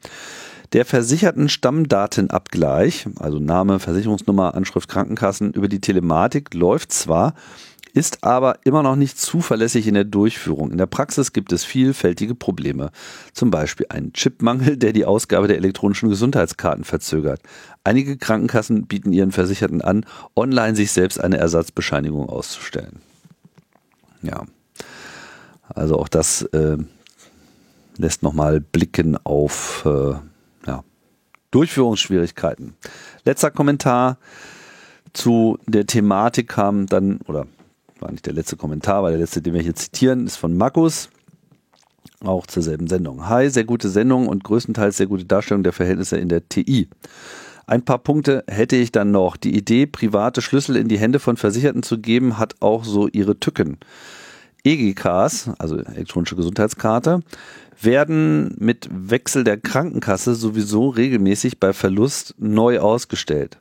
Der 0.74 0.86
versicherten 0.86 1.48
Stammdatenabgleich, 1.50 3.08
also 3.20 3.40
Name, 3.40 3.80
Versicherungsnummer, 3.80 4.56
Anschrift 4.56 4.90
Krankenkassen 4.90 5.54
über 5.54 5.68
die 5.68 5.80
Telematik 5.80 6.54
läuft 6.54 6.92
zwar, 6.92 7.34
ist 7.96 8.26
aber 8.26 8.60
immer 8.66 8.84
noch 8.84 8.98
nicht 8.98 9.18
zuverlässig 9.18 9.88
in 9.88 9.94
der 9.94 10.04
Durchführung. 10.04 10.70
In 10.70 10.78
der 10.78 10.86
Praxis 10.86 11.32
gibt 11.32 11.54
es 11.54 11.64
vielfältige 11.64 12.36
Probleme. 12.36 12.92
Zum 13.32 13.52
Beispiel 13.52 13.86
einen 13.90 14.12
Chipmangel, 14.12 14.76
der 14.76 14.92
die 14.92 15.06
Ausgabe 15.06 15.48
der 15.48 15.56
elektronischen 15.56 16.10
Gesundheitskarten 16.10 16.84
verzögert. 16.84 17.40
Einige 17.86 18.18
Krankenkassen 18.18 18.86
bieten 18.86 19.14
ihren 19.14 19.32
Versicherten 19.32 19.82
an, 19.82 20.06
online 20.36 20.76
sich 20.76 20.92
selbst 20.92 21.22
eine 21.22 21.38
Ersatzbescheinigung 21.38 22.28
auszustellen. 22.28 23.00
Ja, 24.22 24.44
also 25.70 25.98
auch 25.98 26.10
das 26.10 26.42
äh, 26.42 26.78
lässt 27.98 28.24
nochmal 28.24 28.60
blicken 28.60 29.18
auf 29.24 29.84
äh, 29.86 30.16
ja, 30.68 30.84
Durchführungsschwierigkeiten. 31.52 32.76
Letzter 33.24 33.52
Kommentar 33.52 34.18
zu 35.14 35.58
der 35.66 35.86
Thematik 35.86 36.50
kam 36.50 36.88
dann, 36.88 37.20
oder 37.28 37.48
war 38.00 38.12
nicht 38.12 38.26
der 38.26 38.34
letzte 38.34 38.58
Kommentar, 38.58 39.04
weil 39.04 39.12
der 39.12 39.22
letzte, 39.22 39.42
den 39.42 39.54
wir 39.54 39.62
hier 39.62 39.76
zitieren, 39.76 40.26
ist 40.26 40.36
von 40.36 40.56
Markus. 40.58 41.10
Auch 42.24 42.48
zur 42.48 42.64
selben 42.64 42.88
Sendung. 42.88 43.28
Hi, 43.28 43.50
sehr 43.50 43.66
gute 43.66 43.90
Sendung 43.90 44.28
und 44.28 44.44
größtenteils 44.44 44.98
sehr 44.98 45.08
gute 45.08 45.26
Darstellung 45.26 45.64
der 45.64 45.74
Verhältnisse 45.74 46.18
in 46.18 46.30
der 46.30 46.48
TI. 46.48 46.88
Ein 47.68 47.84
paar 47.84 47.98
Punkte 48.00 48.44
hätte 48.48 48.76
ich 48.76 48.92
dann 48.92 49.12
noch. 49.12 49.38
Die 49.38 49.56
Idee, 49.56 49.86
private 49.88 50.42
Schlüssel 50.42 50.76
in 50.76 50.88
die 50.88 51.00
Hände 51.00 51.20
von 51.20 51.36
Versicherten 51.36 51.84
zu 51.84 52.00
geben, 52.00 52.38
hat 52.38 52.56
auch 52.62 52.84
so 52.84 53.08
ihre 53.08 53.40
Tücken. 53.40 53.80
EGKs, 54.66 55.52
also 55.60 55.78
elektronische 55.78 56.36
Gesundheitskarte, 56.36 57.22
werden 57.82 58.56
mit 58.60 58.90
Wechsel 58.92 59.44
der 59.44 59.58
Krankenkasse 59.58 60.36
sowieso 60.36 60.90
regelmäßig 60.90 61.60
bei 61.60 61.74
Verlust 61.74 62.36
neu 62.38 62.80
ausgestellt. 62.80 63.60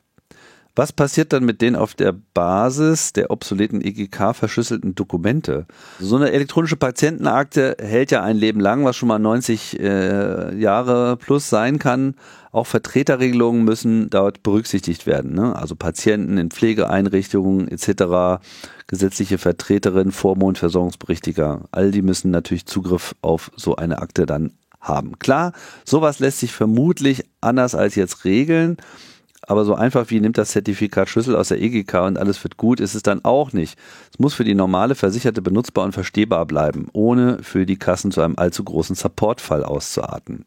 Was 0.77 0.91
passiert 0.91 1.31
dann 1.31 1.45
mit 1.45 1.61
den 1.61 1.77
auf 1.77 1.93
der 1.93 2.13
Basis 2.33 3.13
der 3.13 3.31
obsoleten 3.31 3.79
EGK 3.79 4.35
verschlüsselten 4.35 4.93
Dokumente? 4.93 5.67
So 5.99 6.17
eine 6.17 6.33
elektronische 6.33 6.75
Patientenakte 6.75 7.77
hält 7.79 8.11
ja 8.11 8.21
ein 8.23 8.35
Leben 8.35 8.59
lang, 8.59 8.83
was 8.83 8.97
schon 8.97 9.07
mal 9.07 9.17
90 9.17 9.79
äh, 9.79 10.53
Jahre 10.57 11.15
plus 11.15 11.49
sein 11.49 11.79
kann. 11.79 12.15
Auch 12.55 12.67
Vertreterregelungen 12.67 13.65
müssen 13.65 14.09
dort 14.09 14.41
berücksichtigt 14.41 15.05
werden. 15.05 15.33
Ne? 15.33 15.53
Also 15.57 15.75
Patienten 15.75 16.37
in 16.37 16.51
Pflegeeinrichtungen 16.51 17.67
etc., 17.67 18.41
gesetzliche 18.87 19.37
Vertreterin, 19.37 20.13
Vormondversorgungsberichtiger, 20.13 21.65
all 21.71 21.91
die 21.91 22.01
müssen 22.01 22.31
natürlich 22.31 22.65
Zugriff 22.65 23.13
auf 23.21 23.51
so 23.57 23.75
eine 23.75 23.99
Akte 23.99 24.25
dann 24.25 24.53
haben. 24.79 25.19
Klar, 25.19 25.51
sowas 25.83 26.19
lässt 26.19 26.39
sich 26.39 26.53
vermutlich 26.53 27.25
anders 27.41 27.75
als 27.75 27.95
jetzt 27.95 28.23
regeln. 28.23 28.77
Aber 29.41 29.65
so 29.65 29.75
einfach 29.75 30.09
wie 30.09 30.21
nimmt 30.21 30.37
das 30.37 30.51
Zertifikat 30.51 31.09
Schlüssel 31.09 31.35
aus 31.35 31.49
der 31.49 31.61
EGK 31.61 31.93
und 32.05 32.17
alles 32.17 32.41
wird 32.41 32.55
gut, 32.55 32.79
ist 32.79 32.95
es 32.95 33.03
dann 33.03 33.25
auch 33.25 33.51
nicht. 33.51 33.77
Es 34.13 34.17
muss 34.17 34.33
für 34.33 34.45
die 34.45 34.55
normale 34.55 34.95
Versicherte 34.95 35.41
benutzbar 35.41 35.83
und 35.83 35.91
verstehbar 35.91 36.45
bleiben, 36.45 36.87
ohne 36.93 37.43
für 37.43 37.65
die 37.65 37.77
Kassen 37.77 38.11
zu 38.11 38.21
einem 38.21 38.37
allzu 38.37 38.63
großen 38.63 38.95
Supportfall 38.95 39.65
auszuarten. 39.65 40.45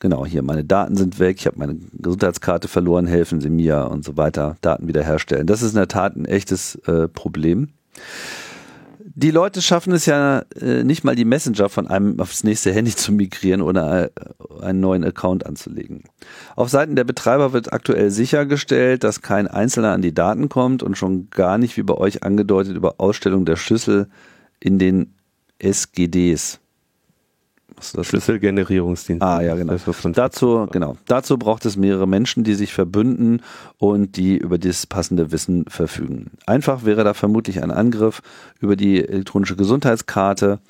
Genau, 0.00 0.26
hier 0.26 0.42
meine 0.42 0.64
Daten 0.64 0.96
sind 0.96 1.18
weg, 1.18 1.36
ich 1.38 1.46
habe 1.46 1.58
meine 1.58 1.76
Gesundheitskarte 1.92 2.68
verloren, 2.68 3.06
helfen 3.06 3.40
Sie 3.40 3.50
mir 3.50 3.88
und 3.90 4.04
so 4.04 4.16
weiter, 4.16 4.56
Daten 4.60 4.88
wiederherstellen. 4.88 5.46
Das 5.46 5.62
ist 5.62 5.72
in 5.72 5.76
der 5.76 5.88
Tat 5.88 6.16
ein 6.16 6.24
echtes 6.24 6.76
äh, 6.86 7.06
Problem 7.06 7.68
die 9.14 9.30
Leute 9.30 9.60
schaffen 9.60 9.92
es 9.92 10.06
ja 10.06 10.44
äh, 10.60 10.84
nicht 10.84 11.04
mal 11.04 11.14
die 11.14 11.24
Messenger 11.24 11.68
von 11.68 11.86
einem 11.88 12.20
aufs 12.20 12.44
nächste 12.44 12.72
Handy 12.72 12.94
zu 12.94 13.12
migrieren 13.12 13.60
oder 13.60 14.04
äh, 14.04 14.10
einen 14.62 14.80
neuen 14.80 15.04
Account 15.04 15.46
anzulegen. 15.46 16.04
Auf 16.56 16.70
Seiten 16.70 16.96
der 16.96 17.04
Betreiber 17.04 17.52
wird 17.52 17.72
aktuell 17.72 18.10
sichergestellt, 18.10 19.04
dass 19.04 19.20
kein 19.20 19.46
Einzelner 19.46 19.92
an 19.92 20.02
die 20.02 20.14
Daten 20.14 20.48
kommt 20.48 20.82
und 20.82 20.96
schon 20.96 21.28
gar 21.30 21.58
nicht, 21.58 21.76
wie 21.76 21.82
bei 21.82 21.94
euch 21.94 22.22
angedeutet, 22.22 22.76
über 22.76 22.94
Ausstellung 22.98 23.44
der 23.44 23.56
Schlüssel 23.56 24.08
in 24.58 24.78
den 24.78 25.14
SGDs. 25.58 26.60
Schlüsselgenerierungsdienst. 27.80 29.22
Ah, 29.22 29.40
ja, 29.42 29.54
genau. 29.54 29.76
Dazu, 30.12 30.66
genau. 30.70 30.96
Dazu 31.06 31.38
braucht 31.38 31.64
es 31.66 31.76
mehrere 31.76 32.06
Menschen, 32.06 32.44
die 32.44 32.54
sich 32.54 32.72
verbünden 32.72 33.42
und 33.78 34.16
die 34.16 34.36
über 34.36 34.58
das 34.58 34.86
passende 34.86 35.32
Wissen 35.32 35.64
verfügen. 35.68 36.30
Einfach 36.46 36.84
wäre 36.84 37.02
da 37.04 37.14
vermutlich 37.14 37.62
ein 37.62 37.70
Angriff 37.70 38.20
über 38.60 38.76
die 38.76 39.06
elektronische 39.06 39.56
Gesundheitskarte 39.56 40.60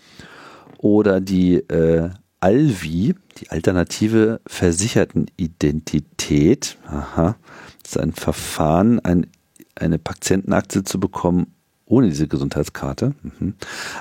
oder 0.79 1.21
die 1.21 1.57
äh, 1.57 2.11
Alvi, 2.41 3.15
die 3.39 3.51
alternative 3.51 4.41
Versichertenidentität. 4.47 6.79
Aha. 6.87 7.37
Das 7.83 7.93
ist 7.93 8.01
ein 8.01 8.13
Verfahren, 8.13 9.01
ein, 9.01 9.27
eine 9.75 9.99
Patientenakte 9.99 10.85
zu 10.85 11.01
bekommen 11.01 11.55
ohne 11.91 12.09
diese 12.09 12.29
Gesundheitskarte. 12.29 13.15
Mhm. 13.23 13.55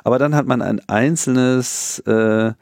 Aber 0.03 0.19
dann 0.19 0.35
hat 0.35 0.45
man 0.45 0.61
ein 0.61 0.79
einzelnes 0.87 1.99
äh, 1.99 2.53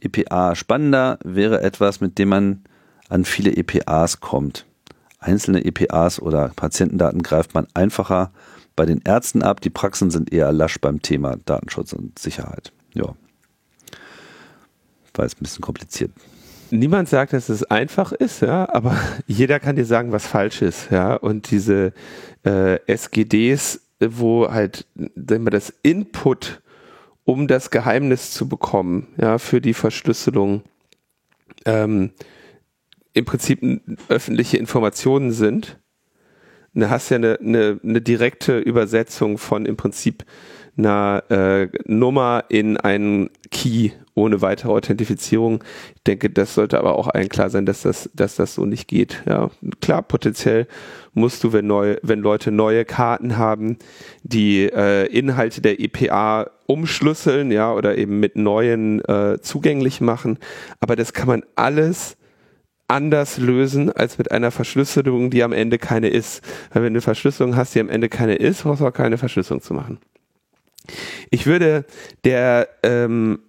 EPA. 0.00 0.54
Spannender 0.54 1.18
wäre 1.24 1.62
etwas, 1.62 2.00
mit 2.00 2.18
dem 2.18 2.28
man 2.28 2.64
an 3.08 3.24
viele 3.24 3.52
EPAs 3.52 4.20
kommt. 4.20 4.66
Einzelne 5.18 5.64
EPAs 5.64 6.20
oder 6.20 6.52
Patientendaten 6.54 7.22
greift 7.22 7.54
man 7.54 7.66
einfacher 7.74 8.32
bei 8.76 8.86
den 8.86 9.00
Ärzten 9.04 9.42
ab. 9.42 9.60
Die 9.60 9.70
Praxen 9.70 10.10
sind 10.10 10.32
eher 10.32 10.52
lasch 10.52 10.80
beim 10.80 11.02
Thema 11.02 11.36
Datenschutz 11.44 11.92
und 11.92 12.18
Sicherheit. 12.18 12.72
Ja. 12.94 13.14
War 15.14 15.24
jetzt 15.24 15.40
ein 15.40 15.44
bisschen 15.44 15.62
kompliziert. 15.62 16.12
Niemand 16.70 17.08
sagt, 17.08 17.32
dass 17.32 17.48
es 17.48 17.62
einfach 17.64 18.12
ist, 18.12 18.42
ja, 18.42 18.68
aber 18.68 18.96
jeder 19.26 19.60
kann 19.60 19.76
dir 19.76 19.84
sagen, 19.84 20.12
was 20.12 20.26
falsch 20.26 20.62
ist, 20.62 20.90
ja. 20.90 21.14
Und 21.14 21.50
diese 21.50 21.92
äh, 22.44 22.78
SGDs, 22.86 23.80
wo 24.00 24.50
halt 24.50 24.86
wenn 24.94 25.44
das 25.46 25.72
Input 25.82 26.60
um 27.26 27.48
das 27.48 27.70
Geheimnis 27.70 28.30
zu 28.30 28.48
bekommen, 28.48 29.08
ja, 29.20 29.38
für 29.38 29.60
die 29.60 29.74
Verschlüsselung, 29.74 30.62
ähm, 31.66 32.12
im 33.12 33.24
Prinzip 33.24 33.60
öffentliche 34.08 34.56
Informationen 34.56 35.32
sind. 35.32 35.78
Du 36.72 36.88
hast 36.88 37.10
ja 37.10 37.16
eine, 37.16 37.38
eine, 37.40 37.80
eine 37.82 38.00
direkte 38.00 38.58
Übersetzung 38.58 39.38
von 39.38 39.66
im 39.66 39.76
Prinzip 39.76 40.24
einer 40.78 41.24
äh, 41.28 41.68
Nummer 41.86 42.44
in 42.48 42.76
einen 42.76 43.30
Key 43.50 43.90
ohne 44.16 44.40
weitere 44.40 44.72
Authentifizierung. 44.72 45.62
Ich 45.94 46.02
denke, 46.02 46.30
das 46.30 46.54
sollte 46.54 46.78
aber 46.78 46.98
auch 46.98 47.08
allen 47.08 47.28
klar 47.28 47.50
sein, 47.50 47.66
dass 47.66 47.82
das, 47.82 48.10
dass 48.14 48.34
das 48.34 48.54
so 48.54 48.64
nicht 48.64 48.88
geht. 48.88 49.22
Ja, 49.26 49.50
klar, 49.80 50.02
potenziell 50.02 50.66
musst 51.12 51.44
du, 51.44 51.52
wenn 51.52 51.66
neu, 51.66 51.96
wenn 52.02 52.20
Leute 52.20 52.50
neue 52.50 52.84
Karten 52.84 53.36
haben, 53.36 53.78
die 54.22 54.64
äh, 54.64 55.06
Inhalte 55.06 55.60
der 55.60 55.78
EPA 55.78 56.50
umschlüsseln, 56.66 57.52
ja, 57.52 57.72
oder 57.72 57.96
eben 57.96 58.18
mit 58.18 58.36
neuen 58.36 59.04
äh, 59.04 59.38
zugänglich 59.40 60.00
machen. 60.00 60.38
Aber 60.80 60.96
das 60.96 61.12
kann 61.12 61.28
man 61.28 61.44
alles 61.54 62.16
anders 62.88 63.36
lösen 63.36 63.90
als 63.92 64.16
mit 64.16 64.30
einer 64.30 64.50
Verschlüsselung, 64.50 65.30
die 65.30 65.42
am 65.42 65.52
Ende 65.52 65.76
keine 65.78 66.08
ist. 66.08 66.42
Weil 66.72 66.84
wenn 66.84 66.94
du 66.94 66.98
eine 66.98 67.02
Verschlüsselung 67.02 67.54
hast, 67.54 67.74
die 67.74 67.80
am 67.80 67.90
Ende 67.90 68.08
keine 68.08 68.36
ist, 68.36 68.62
brauchst 68.62 68.80
du 68.80 68.86
auch 68.86 68.92
keine 68.92 69.18
Verschlüsselung 69.18 69.60
zu 69.60 69.74
machen. 69.74 69.98
Ich 71.30 71.46
würde 71.46 71.84
der 72.24 72.68
ähm, 72.82 73.40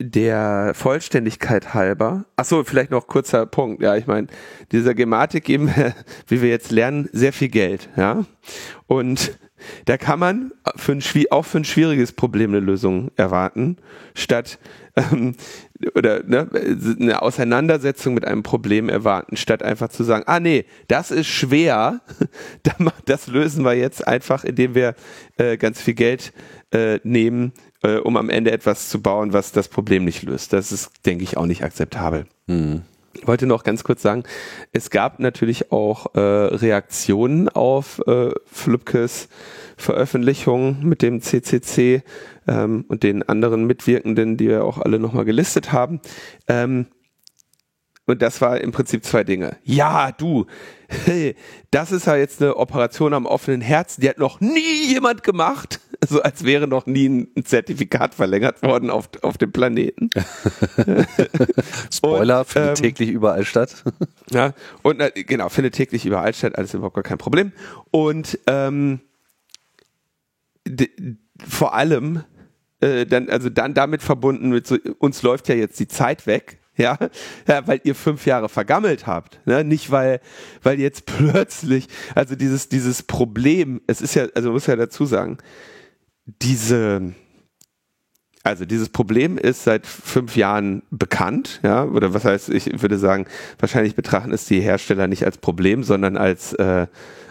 der 0.00 0.72
Vollständigkeit 0.74 1.74
halber, 1.74 2.24
ach 2.36 2.46
so, 2.46 2.64
vielleicht 2.64 2.90
noch 2.90 3.06
kurzer 3.06 3.44
Punkt, 3.46 3.82
ja, 3.82 3.96
ich 3.96 4.06
meine, 4.06 4.28
dieser 4.72 4.94
Gematik 4.94 5.44
geben 5.44 5.72
wie 6.26 6.42
wir 6.42 6.48
jetzt 6.48 6.70
lernen, 6.70 7.08
sehr 7.12 7.32
viel 7.32 7.48
Geld, 7.48 7.88
ja, 7.96 8.24
und 8.86 9.38
da 9.84 9.98
kann 9.98 10.18
man 10.18 10.52
für 10.76 10.92
ein, 10.92 11.02
auch 11.30 11.44
für 11.44 11.58
ein 11.58 11.64
schwieriges 11.64 12.12
Problem 12.12 12.50
eine 12.50 12.60
Lösung 12.60 13.10
erwarten, 13.16 13.76
statt 14.14 14.58
ähm, 14.96 15.34
oder 15.94 16.22
ne, 16.24 16.48
eine 16.98 17.22
Auseinandersetzung 17.22 18.14
mit 18.14 18.24
einem 18.24 18.42
Problem 18.42 18.88
erwarten, 18.88 19.36
statt 19.36 19.62
einfach 19.62 19.88
zu 19.88 20.02
sagen, 20.04 20.24
ah 20.26 20.40
nee, 20.40 20.64
das 20.88 21.10
ist 21.10 21.26
schwer, 21.26 22.00
das 23.04 23.26
lösen 23.26 23.64
wir 23.64 23.74
jetzt 23.74 24.06
einfach, 24.06 24.44
indem 24.44 24.74
wir 24.74 24.94
äh, 25.36 25.56
ganz 25.56 25.80
viel 25.80 25.94
Geld 25.94 26.32
äh, 26.72 27.00
nehmen, 27.02 27.52
äh, 27.82 27.96
um 27.96 28.16
am 28.16 28.30
Ende 28.30 28.50
etwas 28.50 28.88
zu 28.88 29.00
bauen, 29.00 29.32
was 29.32 29.52
das 29.52 29.68
Problem 29.68 30.04
nicht 30.04 30.22
löst. 30.22 30.52
Das 30.52 30.72
ist, 30.72 30.90
denke 31.06 31.24
ich, 31.24 31.36
auch 31.36 31.46
nicht 31.46 31.64
akzeptabel. 31.64 32.26
Mhm. 32.46 32.82
Ich 33.12 33.26
wollte 33.26 33.46
noch 33.46 33.64
ganz 33.64 33.82
kurz 33.82 34.02
sagen, 34.02 34.22
es 34.72 34.90
gab 34.90 35.18
natürlich 35.18 35.72
auch 35.72 36.14
äh, 36.14 36.20
Reaktionen 36.20 37.48
auf 37.48 38.00
äh, 38.06 38.30
Flübkes 38.46 39.28
Veröffentlichung 39.76 40.84
mit 40.84 41.02
dem 41.02 41.20
CCC 41.20 42.02
ähm, 42.46 42.84
und 42.88 43.02
den 43.02 43.22
anderen 43.28 43.64
Mitwirkenden, 43.66 44.36
die 44.36 44.48
wir 44.48 44.64
auch 44.64 44.78
alle 44.78 44.98
nochmal 44.98 45.24
gelistet 45.24 45.72
haben. 45.72 46.00
Ähm, 46.46 46.86
und 48.06 48.22
das 48.22 48.40
war 48.40 48.60
im 48.60 48.72
Prinzip 48.72 49.04
zwei 49.04 49.24
Dinge. 49.24 49.56
Ja, 49.64 50.12
du, 50.12 50.46
hey, 51.04 51.34
das 51.70 51.92
ist 51.92 52.06
ja 52.06 52.16
jetzt 52.16 52.42
eine 52.42 52.56
Operation 52.56 53.14
am 53.14 53.26
offenen 53.26 53.60
Herzen, 53.60 54.00
die 54.02 54.08
hat 54.08 54.18
noch 54.18 54.40
nie 54.40 54.86
jemand 54.88 55.22
gemacht. 55.22 55.80
So 56.08 56.22
als 56.22 56.44
wäre 56.44 56.66
noch 56.66 56.86
nie 56.86 57.08
ein 57.08 57.44
Zertifikat 57.44 58.14
verlängert 58.14 58.62
worden 58.62 58.88
auf, 58.88 59.10
auf 59.22 59.36
dem 59.36 59.52
Planeten. 59.52 60.08
Spoiler, 61.92 62.40
und, 62.40 62.48
findet 62.48 62.78
ähm, 62.78 62.82
täglich 62.82 63.10
überall 63.10 63.44
statt. 63.44 63.84
ja, 64.30 64.54
und 64.82 65.00
äh, 65.00 65.10
genau, 65.24 65.50
findet 65.50 65.74
täglich 65.74 66.06
überall 66.06 66.32
statt, 66.32 66.56
alles 66.56 66.72
überhaupt 66.72 66.94
gar 66.94 67.04
kein 67.04 67.18
Problem. 67.18 67.52
Und 67.90 68.38
ähm, 68.46 69.00
vor 71.46 71.74
allem 71.74 72.24
äh, 72.80 73.04
dann, 73.04 73.28
also 73.28 73.50
dann 73.50 73.74
damit 73.74 74.02
verbunden 74.02 74.48
mit 74.48 74.66
so, 74.66 74.78
uns 74.98 75.22
läuft 75.22 75.48
ja 75.48 75.54
jetzt 75.54 75.78
die 75.80 75.88
Zeit 75.88 76.26
weg 76.26 76.60
ja, 76.80 76.96
ja, 77.46 77.66
weil 77.66 77.80
ihr 77.84 77.94
fünf 77.94 78.24
Jahre 78.24 78.48
vergammelt 78.48 79.06
habt, 79.06 79.38
ne? 79.46 79.64
nicht 79.64 79.90
weil, 79.90 80.20
weil 80.62 80.80
jetzt 80.80 81.04
plötzlich, 81.04 81.88
also 82.14 82.36
dieses, 82.36 82.70
dieses 82.70 83.02
Problem, 83.02 83.82
es 83.86 84.00
ist 84.00 84.14
ja, 84.14 84.26
also 84.34 84.52
muss 84.52 84.66
ja 84.66 84.76
dazu 84.76 85.04
sagen, 85.04 85.36
diese, 86.26 87.14
also 88.42 88.64
dieses 88.64 88.88
Problem 88.88 89.38
ist 89.38 89.64
seit 89.64 89.86
fünf 89.86 90.36
Jahren 90.36 90.82
bekannt, 90.90 91.60
ja, 91.62 91.84
oder 91.84 92.14
was 92.14 92.24
heißt, 92.24 92.50
ich 92.50 92.82
würde 92.82 92.98
sagen, 92.98 93.26
wahrscheinlich 93.58 93.94
betrachten 93.94 94.32
es 94.32 94.46
die 94.46 94.60
Hersteller 94.60 95.06
nicht 95.06 95.24
als 95.24 95.38
Problem, 95.38 95.82
sondern 95.82 96.16
als 96.16 96.52
äh, 96.54 96.86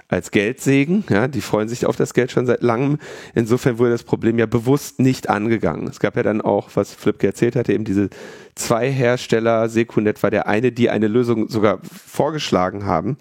als 0.09 0.31
Geldsegen. 0.31 1.03
Ja, 1.09 1.27
die 1.27 1.39
freuen 1.39 1.69
sich 1.69 1.85
auf 1.85 1.95
das 1.95 2.13
Geld 2.13 2.31
schon 2.31 2.47
seit 2.47 2.61
langem. 2.63 2.97
Insofern 3.35 3.77
wurde 3.77 3.91
das 3.91 4.03
Problem 4.03 4.39
ja 4.39 4.47
bewusst 4.47 4.99
nicht 4.99 5.29
angegangen. 5.29 5.87
Es 5.87 5.99
gab 5.99 6.17
ja 6.17 6.23
dann 6.23 6.41
auch, 6.41 6.69
was 6.73 6.93
Flipke 6.93 7.27
erzählt 7.27 7.55
hatte, 7.55 7.73
eben 7.73 7.85
diese 7.85 8.09
zwei 8.55 8.91
Hersteller, 8.91 9.69
Secunet 9.69 10.21
war 10.23 10.31
der 10.31 10.47
eine, 10.47 10.71
die 10.71 10.89
eine 10.89 11.07
Lösung 11.07 11.47
sogar 11.47 11.79
vorgeschlagen 11.83 12.85
haben. 12.85 13.17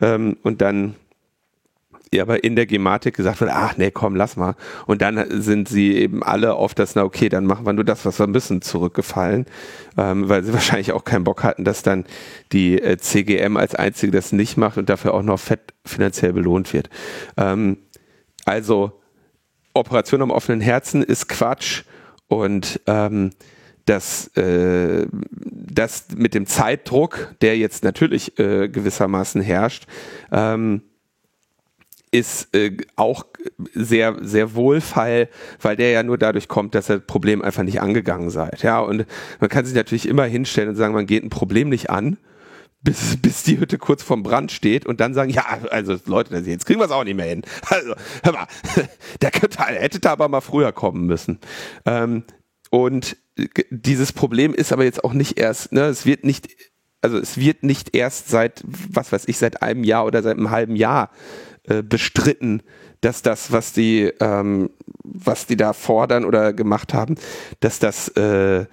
Ähm, 0.00 0.36
und 0.42 0.60
dann 0.60 0.94
ja, 2.12 2.22
aber 2.22 2.42
in 2.42 2.56
der 2.56 2.66
Gematik 2.66 3.16
gesagt 3.16 3.40
wird, 3.40 3.50
ach 3.52 3.76
nee, 3.76 3.90
komm, 3.90 4.16
lass 4.16 4.36
mal. 4.36 4.54
Und 4.86 5.02
dann 5.02 5.42
sind 5.42 5.68
sie 5.68 5.96
eben 5.96 6.22
alle 6.22 6.54
auf 6.54 6.74
das, 6.74 6.94
na 6.94 7.04
okay, 7.04 7.28
dann 7.28 7.44
machen 7.44 7.66
wir 7.66 7.72
nur 7.72 7.84
das, 7.84 8.04
was 8.06 8.18
wir 8.18 8.26
müssen, 8.26 8.62
zurückgefallen, 8.62 9.46
ähm, 9.96 10.28
weil 10.28 10.42
sie 10.42 10.52
wahrscheinlich 10.54 10.92
auch 10.92 11.04
keinen 11.04 11.24
Bock 11.24 11.44
hatten, 11.44 11.64
dass 11.64 11.82
dann 11.82 12.04
die 12.52 12.80
äh, 12.80 12.96
CGM 12.96 13.56
als 13.56 13.74
einzige 13.74 14.12
das 14.12 14.32
nicht 14.32 14.56
macht 14.56 14.78
und 14.78 14.88
dafür 14.88 15.14
auch 15.14 15.22
noch 15.22 15.38
fett 15.38 15.74
finanziell 15.84 16.32
belohnt 16.32 16.72
wird. 16.72 16.88
Ähm, 17.36 17.78
also 18.44 18.92
Operation 19.74 20.22
am 20.22 20.30
offenen 20.30 20.60
Herzen 20.60 21.02
ist 21.02 21.28
Quatsch 21.28 21.84
und 22.28 22.80
ähm, 22.86 23.30
das, 23.84 24.28
äh, 24.36 25.06
das 25.10 26.06
mit 26.14 26.34
dem 26.34 26.46
Zeitdruck, 26.46 27.34
der 27.40 27.56
jetzt 27.56 27.84
natürlich 27.84 28.38
äh, 28.38 28.68
gewissermaßen 28.68 29.40
herrscht, 29.40 29.86
ähm, 30.32 30.82
ist 32.10 32.54
äh, 32.54 32.76
auch 32.96 33.26
sehr, 33.74 34.16
sehr 34.20 34.54
wohlfeil, 34.54 35.28
weil 35.60 35.76
der 35.76 35.90
ja 35.90 36.02
nur 36.02 36.18
dadurch 36.18 36.48
kommt, 36.48 36.74
dass 36.74 36.86
das 36.86 37.00
Problem 37.06 37.42
einfach 37.42 37.62
nicht 37.62 37.80
angegangen 37.80 38.30
seid. 38.30 38.62
Ja, 38.62 38.80
und 38.80 39.06
man 39.40 39.50
kann 39.50 39.64
sich 39.64 39.74
natürlich 39.74 40.08
immer 40.08 40.24
hinstellen 40.24 40.70
und 40.70 40.76
sagen, 40.76 40.94
man 40.94 41.06
geht 41.06 41.24
ein 41.24 41.30
Problem 41.30 41.68
nicht 41.68 41.90
an, 41.90 42.18
bis, 42.82 43.16
bis 43.16 43.42
die 43.42 43.58
Hütte 43.58 43.78
kurz 43.78 44.02
vorm 44.02 44.22
Brand 44.22 44.52
steht 44.52 44.86
und 44.86 45.00
dann 45.00 45.14
sagen, 45.14 45.30
ja, 45.30 45.44
also 45.70 45.96
Leute, 46.06 46.36
jetzt 46.36 46.66
kriegen 46.66 46.80
wir 46.80 46.86
es 46.86 46.92
auch 46.92 47.04
nicht 47.04 47.16
mehr 47.16 47.26
hin. 47.26 47.42
Also, 47.68 47.94
hör 48.22 48.32
mal, 48.32 48.46
der 49.22 49.30
hätte 49.80 50.00
da 50.00 50.12
aber 50.12 50.28
mal 50.28 50.40
früher 50.40 50.72
kommen 50.72 51.06
müssen. 51.06 51.38
Ähm, 51.84 52.24
und 52.70 53.16
dieses 53.70 54.12
Problem 54.12 54.54
ist 54.54 54.72
aber 54.72 54.84
jetzt 54.84 55.04
auch 55.04 55.12
nicht 55.12 55.38
erst, 55.38 55.72
ne, 55.72 55.82
es 55.82 56.06
wird 56.06 56.24
nicht, 56.24 56.48
also 57.00 57.18
es 57.18 57.36
wird 57.36 57.62
nicht 57.62 57.94
erst 57.94 58.28
seit, 58.28 58.62
was 58.64 59.12
weiß 59.12 59.28
ich, 59.28 59.38
seit 59.38 59.62
einem 59.62 59.84
Jahr 59.84 60.06
oder 60.06 60.22
seit 60.22 60.36
einem 60.36 60.50
halben 60.50 60.76
Jahr 60.76 61.10
äh, 61.68 61.82
bestritten, 61.82 62.62
dass 63.00 63.22
das, 63.22 63.52
was 63.52 63.72
die, 63.72 64.12
ähm, 64.20 64.70
was 65.04 65.46
die 65.46 65.56
da 65.56 65.72
fordern 65.72 66.24
oder 66.24 66.52
gemacht 66.52 66.94
haben, 66.94 67.16
dass 67.60 67.78
das, 67.78 68.08
äh, 68.16 68.60
äh, 68.60 68.66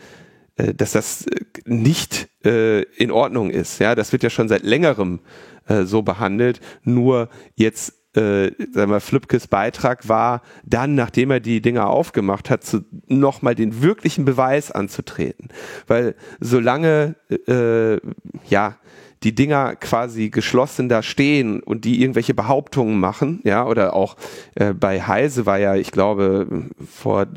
dass 0.75 0.93
das 0.93 1.25
nicht 1.65 2.29
äh, 2.45 2.81
in 2.81 3.11
Ordnung 3.11 3.49
ist. 3.49 3.79
Ja, 3.79 3.95
das 3.95 4.11
wird 4.11 4.23
ja 4.23 4.29
schon 4.29 4.47
seit 4.47 4.63
längerem 4.63 5.19
äh, 5.67 5.83
so 5.83 6.01
behandelt. 6.01 6.59
Nur 6.83 7.29
jetzt 7.55 7.93
äh, 8.15 8.51
sagen 8.71 8.91
wir, 8.91 9.01
Flipkes 9.01 9.47
Beitrag 9.47 10.07
war, 10.07 10.41
dann, 10.63 10.95
nachdem 10.95 11.31
er 11.31 11.39
die 11.39 11.61
Dinger 11.61 11.89
aufgemacht 11.89 12.49
hat, 12.49 12.61
nochmal 13.07 13.55
den 13.55 13.81
wirklichen 13.81 14.25
Beweis 14.25 14.71
anzutreten. 14.71 15.49
Weil 15.87 16.15
solange, 16.39 17.15
äh, 17.47 17.99
ja, 18.47 18.77
die 19.23 19.33
Dinger 19.33 19.75
quasi 19.75 20.29
geschlossen 20.29 20.89
da 20.89 21.01
stehen 21.01 21.61
und 21.61 21.85
die 21.85 22.01
irgendwelche 22.01 22.33
Behauptungen 22.33 22.99
machen, 22.99 23.41
ja, 23.43 23.65
oder 23.65 23.93
auch 23.93 24.17
äh, 24.55 24.73
bei 24.73 25.01
Heise 25.01 25.45
war 25.45 25.57
ja, 25.57 25.75
ich 25.75 25.91
glaube, 25.91 26.65
vor 26.85 27.27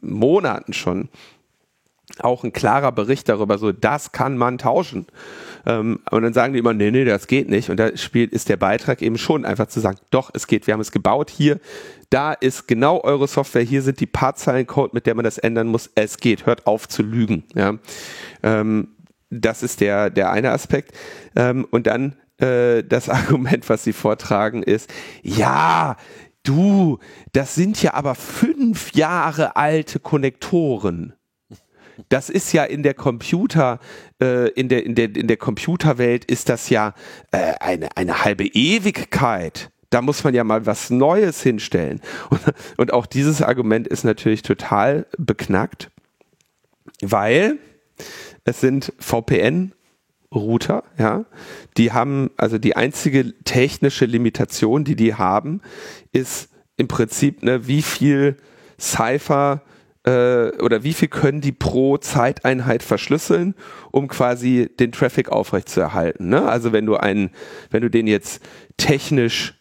Monaten 0.00 0.72
schon 0.72 1.08
auch 2.20 2.44
ein 2.44 2.52
klarer 2.52 2.92
Bericht 2.92 3.28
darüber, 3.28 3.58
so 3.58 3.72
das 3.72 4.12
kann 4.12 4.38
man 4.38 4.58
tauschen. 4.58 5.06
Ähm, 5.66 6.00
und 6.10 6.22
dann 6.22 6.32
sagen 6.32 6.52
die 6.52 6.60
immer, 6.60 6.72
nee, 6.72 6.90
nee, 6.90 7.04
das 7.04 7.26
geht 7.26 7.48
nicht. 7.48 7.68
Und 7.68 7.78
da 7.78 7.96
spielt 7.96 8.32
ist 8.32 8.48
der 8.48 8.56
Beitrag 8.56 9.02
eben 9.02 9.18
schon 9.18 9.44
einfach 9.44 9.66
zu 9.66 9.80
sagen, 9.80 9.98
doch, 10.10 10.30
es 10.32 10.46
geht, 10.46 10.66
wir 10.66 10.74
haben 10.74 10.80
es 10.80 10.92
gebaut 10.92 11.30
hier, 11.30 11.60
da 12.10 12.32
ist 12.32 12.68
genau 12.68 13.02
eure 13.02 13.26
Software, 13.26 13.62
hier 13.62 13.82
sind 13.82 14.00
die 14.00 14.06
Partzeilencode, 14.06 14.94
mit 14.94 15.06
der 15.06 15.14
man 15.14 15.24
das 15.24 15.38
ändern 15.38 15.66
muss, 15.66 15.90
es 15.94 16.18
geht, 16.18 16.46
hört 16.46 16.66
auf 16.66 16.88
zu 16.88 17.02
lügen. 17.02 17.44
Ja. 17.54 17.74
Ähm, 18.42 18.88
das 19.30 19.62
ist 19.62 19.80
der, 19.80 20.10
der 20.10 20.30
eine 20.30 20.50
Aspekt. 20.50 20.92
Ähm, 21.34 21.66
und 21.70 21.86
dann 21.86 22.16
äh, 22.38 22.82
das 22.82 23.08
Argument, 23.08 23.68
was 23.68 23.84
sie 23.84 23.92
vortragen, 23.92 24.62
ist, 24.62 24.92
ja, 25.22 25.96
du, 26.42 26.98
das 27.32 27.54
sind 27.54 27.82
ja 27.82 27.94
aber 27.94 28.14
fünf 28.14 28.92
Jahre 28.92 29.56
alte 29.56 29.98
Konnektoren. 29.98 31.14
Das 32.10 32.28
ist 32.28 32.52
ja 32.52 32.64
in 32.64 32.82
der 32.82 32.94
Computer, 32.94 33.80
äh, 34.20 34.50
in 34.50 34.68
der, 34.68 34.84
in 34.84 34.94
der, 34.94 35.16
in 35.16 35.28
der 35.28 35.38
Computerwelt 35.38 36.26
ist 36.26 36.50
das 36.50 36.68
ja 36.68 36.94
äh, 37.32 37.54
eine, 37.58 37.96
eine 37.96 38.22
halbe 38.22 38.44
Ewigkeit. 38.44 39.70
Da 39.88 40.02
muss 40.02 40.22
man 40.22 40.34
ja 40.34 40.44
mal 40.44 40.66
was 40.66 40.90
Neues 40.90 41.42
hinstellen. 41.42 42.02
Und, 42.28 42.40
und 42.76 42.92
auch 42.92 43.06
dieses 43.06 43.40
Argument 43.40 43.88
ist 43.88 44.04
natürlich 44.04 44.42
total 44.42 45.06
beknackt, 45.16 45.90
weil 47.00 47.58
es 48.46 48.60
sind 48.60 48.92
VPN 48.98 49.72
Router, 50.34 50.84
ja. 50.98 51.24
Die 51.76 51.92
haben, 51.92 52.30
also 52.36 52.58
die 52.58 52.76
einzige 52.76 53.34
technische 53.44 54.06
Limitation, 54.06 54.84
die 54.84 54.96
die 54.96 55.14
haben, 55.14 55.60
ist 56.12 56.48
im 56.76 56.88
Prinzip, 56.88 57.42
ne, 57.42 57.66
wie 57.66 57.82
viel 57.82 58.36
Cypher 58.78 59.62
äh, 60.04 60.50
oder 60.62 60.84
wie 60.84 60.94
viel 60.94 61.08
können 61.08 61.40
die 61.40 61.52
pro 61.52 61.98
Zeiteinheit 61.98 62.82
verschlüsseln, 62.82 63.54
um 63.90 64.08
quasi 64.08 64.70
den 64.78 64.92
Traffic 64.92 65.28
aufrechtzuerhalten. 65.28 66.28
Ne? 66.28 66.48
Also 66.48 66.72
wenn 66.72 66.86
du 66.86 66.96
einen, 66.96 67.30
wenn 67.70 67.82
du 67.82 67.90
den 67.90 68.06
jetzt 68.06 68.42
technisch 68.76 69.60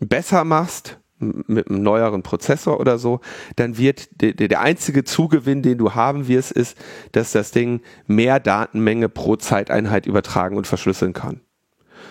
besser 0.00 0.44
machst, 0.44 0.98
mit 1.18 1.68
einem 1.68 1.82
neueren 1.82 2.22
Prozessor 2.22 2.80
oder 2.80 2.98
so, 2.98 3.20
dann 3.56 3.76
wird 3.76 4.20
der, 4.22 4.32
der 4.32 4.60
einzige 4.60 5.04
Zugewinn, 5.04 5.62
den 5.62 5.78
du 5.78 5.94
haben 5.94 6.28
wirst, 6.28 6.52
ist, 6.52 6.76
dass 7.12 7.32
das 7.32 7.50
Ding 7.50 7.80
mehr 8.06 8.40
Datenmenge 8.40 9.08
pro 9.08 9.36
Zeiteinheit 9.36 10.06
übertragen 10.06 10.56
und 10.56 10.66
verschlüsseln 10.66 11.12
kann. 11.12 11.40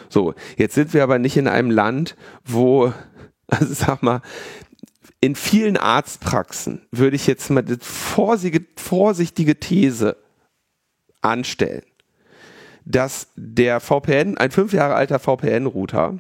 So, 0.10 0.34
jetzt 0.58 0.76
sind 0.76 0.94
wir 0.94 1.04
aber 1.04 1.20
nicht 1.20 1.38
in 1.38 1.48
einem 1.48 1.72
Land, 1.72 2.16
wo, 2.46 2.94
also 3.48 3.74
sag 3.74 4.04
mal, 4.04 4.22
in 5.20 5.36
vielen 5.36 5.78
Arztpraxen 5.78 6.86
würde 6.92 7.16
ich 7.16 7.28
jetzt 7.28 7.50
mal 7.50 7.64
die 7.64 7.78
vorsichtige 7.82 9.60
These 9.60 10.18
anstellen, 11.22 11.84
dass 12.86 13.30
der 13.36 13.80
VPN, 13.80 14.38
ein 14.38 14.52
fünf 14.52 14.74
Jahre 14.74 14.96
alter 14.96 15.20
VPN-Router, 15.20 16.20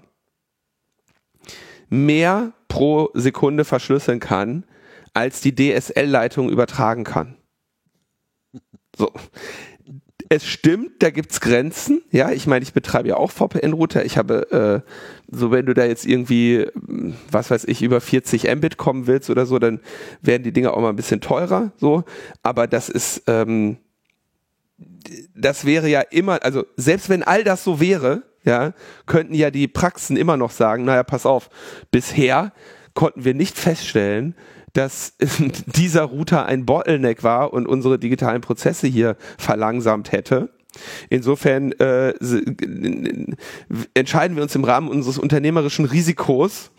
mehr 1.89 2.53
pro 2.77 3.09
Sekunde 3.15 3.65
verschlüsseln 3.65 4.19
kann, 4.19 4.63
als 5.13 5.41
die 5.41 5.55
DSL-Leitung 5.55 6.49
übertragen 6.49 7.03
kann. 7.03 7.35
So. 8.95 9.11
Es 10.29 10.45
stimmt, 10.45 11.01
da 11.01 11.09
gibt's 11.09 11.39
Grenzen. 11.39 12.01
Ja, 12.11 12.31
ich 12.31 12.47
meine, 12.47 12.61
ich 12.61 12.73
betreibe 12.73 13.07
ja 13.07 13.15
auch 13.15 13.31
VPN-Router. 13.31 14.03
Ich 14.05 14.17
habe, 14.17 14.83
äh, 14.85 14.91
so 15.33 15.51
wenn 15.51 15.65
du 15.65 15.73
da 15.73 15.85
jetzt 15.85 16.05
irgendwie, 16.05 16.67
was 17.31 17.49
weiß 17.49 17.63
ich, 17.63 17.81
über 17.81 18.01
40 18.01 18.43
Mbit 18.55 18.77
kommen 18.77 19.07
willst 19.07 19.29
oder 19.29 19.45
so, 19.45 19.57
dann 19.57 19.79
werden 20.21 20.43
die 20.43 20.51
Dinge 20.51 20.73
auch 20.73 20.81
mal 20.81 20.89
ein 20.89 20.97
bisschen 20.97 21.21
teurer. 21.21 21.71
So, 21.77 22.03
aber 22.43 22.67
das 22.67 22.89
ist, 22.89 23.23
ähm, 23.27 23.77
das 25.33 25.65
wäre 25.65 25.87
ja 25.87 26.01
immer, 26.01 26.43
also 26.43 26.65
selbst 26.75 27.09
wenn 27.09 27.23
all 27.23 27.43
das 27.43 27.63
so 27.63 27.79
wäre, 27.79 28.23
ja, 28.47 28.73
könnten 29.05 29.33
ja 29.33 29.51
die 29.51 29.67
Praxen 29.67 30.17
immer 30.17 30.37
noch 30.37 30.51
sagen, 30.51 30.85
naja, 30.85 31.03
pass 31.03 31.25
auf, 31.25 31.49
bisher 31.91 32.53
konnten 32.93 33.25
wir 33.25 33.35
nicht 33.35 33.57
feststellen, 33.57 34.35
dass 34.73 35.13
dieser 35.65 36.03
Router 36.03 36.45
ein 36.45 36.65
Bottleneck 36.65 37.23
war 37.23 37.53
und 37.53 37.67
unsere 37.67 37.99
digitalen 37.99 38.41
Prozesse 38.41 38.87
hier 38.87 39.17
verlangsamt 39.37 40.11
hätte. 40.11 40.49
Insofern 41.09 41.71
äh, 41.73 42.13
entscheiden 43.93 44.35
wir 44.35 44.43
uns 44.43 44.55
im 44.55 44.63
Rahmen 44.63 44.89
unseres 44.89 45.17
unternehmerischen 45.17 45.85
Risikos 45.85 46.71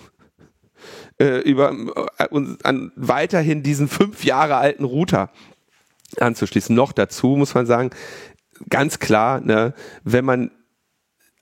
äh, 1.21 1.41
über 1.41 1.73
äh, 2.19 2.29
uns 2.29 2.65
an 2.65 2.93
weiterhin 2.95 3.63
diesen 3.63 3.89
fünf 3.89 4.25
Jahre 4.25 4.57
alten 4.57 4.85
Router 4.85 5.31
anzuschließen. 6.19 6.75
Noch 6.75 6.93
dazu 6.93 7.29
muss 7.37 7.55
man 7.55 7.67
sagen, 7.67 7.91
ganz 8.71 8.99
klar, 8.99 9.41
ne, 9.41 9.75
wenn 10.05 10.25
man 10.25 10.51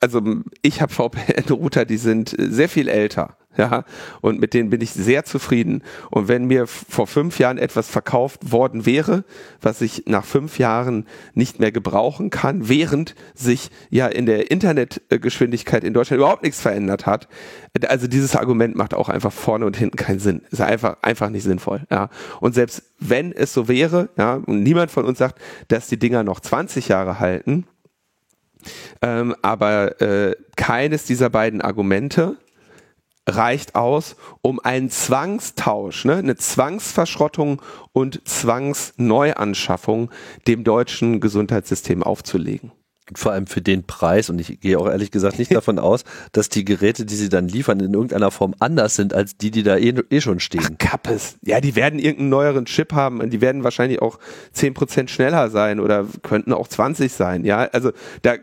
also 0.07 0.23
ich 0.63 0.81
habe 0.81 0.93
VPN-Router, 0.93 1.85
die 1.85 1.97
sind 1.97 2.35
sehr 2.39 2.69
viel 2.69 2.89
älter 2.89 3.37
ja, 3.57 3.85
und 4.21 4.39
mit 4.39 4.55
denen 4.55 4.71
bin 4.71 4.81
ich 4.81 4.93
sehr 4.93 5.25
zufrieden. 5.25 5.83
Und 6.11 6.29
wenn 6.29 6.47
mir 6.47 6.67
vor 6.67 7.07
fünf 7.07 7.39
Jahren 7.39 7.59
etwas 7.59 7.89
verkauft 7.89 8.53
worden 8.53 8.87
wäre, 8.87 9.25
was 9.61 9.81
ich 9.81 10.05
nach 10.07 10.25
fünf 10.25 10.59
Jahren 10.59 11.07
nicht 11.35 11.59
mehr 11.59 11.73
gebrauchen 11.73 12.31
kann, 12.31 12.69
während 12.69 13.15
sich 13.35 13.71
ja 13.91 14.07
in 14.07 14.27
der 14.27 14.51
Internetgeschwindigkeit 14.51 15.85
in 15.85 15.95
Deutschland 15.95 16.19
überhaupt 16.21 16.43
nichts 16.43 16.61
verändert 16.61 17.07
hat, 17.07 17.29
also 17.89 18.07
dieses 18.07 18.37
Argument 18.37 18.77
macht 18.77 18.95
auch 18.95 19.09
einfach 19.09 19.33
vorne 19.33 19.67
und 19.67 19.77
hinten 19.77 19.97
keinen 19.97 20.19
Sinn. 20.19 20.43
Ist 20.51 20.61
einfach, 20.61 20.99
einfach 21.03 21.31
nicht 21.31 21.45
sinnvoll, 21.45 21.83
ja. 21.91 22.09
Und 22.41 22.55
selbst 22.55 22.83
wenn 22.99 23.33
es 23.33 23.53
so 23.53 23.69
wäre, 23.69 24.09
ja, 24.17 24.35
und 24.35 24.63
niemand 24.63 24.91
von 24.91 25.05
uns 25.05 25.19
sagt, 25.19 25.41
dass 25.69 25.89
die 25.89 25.99
Dinger 25.99 26.25
noch 26.25 26.41
20 26.41 26.89
Jahre 26.89 27.21
halten, 27.21 27.67
ähm, 29.03 29.35
aber 29.43 30.01
äh, 30.01 30.37
keines 30.57 31.05
dieser 31.05 31.31
beiden 31.31 31.61
Argumente 31.61 32.37
reicht 33.29 33.75
aus, 33.75 34.17
um 34.41 34.61
einen 34.61 34.89
Zwangstausch, 34.89 36.05
ne, 36.05 36.17
eine 36.17 36.37
Zwangsverschrottung 36.37 37.61
und 37.93 38.27
Zwangsneuanschaffung 38.27 40.11
dem 40.47 40.65
deutschen 40.65 41.21
Gesundheitssystem 41.21 42.03
aufzulegen. 42.03 42.73
Vor 43.15 43.31
allem 43.31 43.47
für 43.47 43.63
den 43.63 43.85
Preis, 43.85 44.31
und 44.31 44.41
ich 44.41 44.61
gehe 44.61 44.77
auch 44.77 44.89
ehrlich 44.89 45.13
gesagt 45.13 45.39
nicht 45.39 45.55
davon 45.55 45.79
aus, 45.79 46.03
dass 46.33 46.49
die 46.49 46.65
Geräte, 46.65 47.05
die 47.05 47.15
sie 47.15 47.29
dann 47.29 47.47
liefern, 47.47 47.79
in 47.79 47.95
irgendeiner 47.95 48.33
Form 48.33 48.55
anders 48.59 48.97
sind 48.97 49.15
als 49.15 49.37
die, 49.37 49.53
die 49.53 49.63
da 49.63 49.77
eh, 49.77 49.95
eh 50.11 50.21
schon 50.21 50.41
stehen. 50.41 50.63
Ach, 50.65 50.79
Kappes. 50.79 51.37
Ja, 51.43 51.61
die 51.61 51.77
werden 51.77 52.01
irgendeinen 52.01 52.31
neueren 52.31 52.65
Chip 52.65 52.93
haben 52.93 53.21
und 53.21 53.31
die 53.31 53.41
werden 53.41 53.63
wahrscheinlich 53.63 54.03
auch 54.03 54.19
zehn 54.53 54.75
Prozent 54.75 55.11
schneller 55.11 55.51
sein 55.51 55.79
oder 55.79 56.07
könnten 56.23 56.53
auch 56.53 56.67
20 56.67 57.13
sein. 57.13 57.45
Ja, 57.45 57.59
also 57.73 57.93
da 58.23 58.37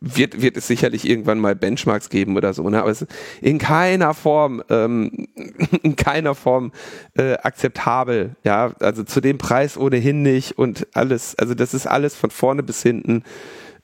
wird, 0.00 0.42
wird 0.42 0.56
es 0.56 0.66
sicherlich 0.66 1.08
irgendwann 1.08 1.38
mal 1.38 1.54
Benchmarks 1.54 2.08
geben 2.10 2.36
oder 2.36 2.52
so, 2.52 2.68
ne? 2.68 2.80
aber 2.80 2.90
es 2.90 3.02
ist 3.02 3.12
in 3.40 3.58
keiner 3.58 4.14
Form, 4.14 4.62
ähm, 4.68 5.28
in 5.82 5.96
keiner 5.96 6.34
Form 6.34 6.72
äh, 7.16 7.34
akzeptabel, 7.34 8.36
ja, 8.44 8.74
also 8.80 9.04
zu 9.04 9.20
dem 9.20 9.38
Preis 9.38 9.76
ohnehin 9.78 10.22
nicht 10.22 10.58
und 10.58 10.86
alles, 10.94 11.34
also 11.38 11.54
das 11.54 11.74
ist 11.74 11.86
alles 11.86 12.14
von 12.14 12.30
vorne 12.30 12.62
bis 12.62 12.82
hinten 12.82 13.24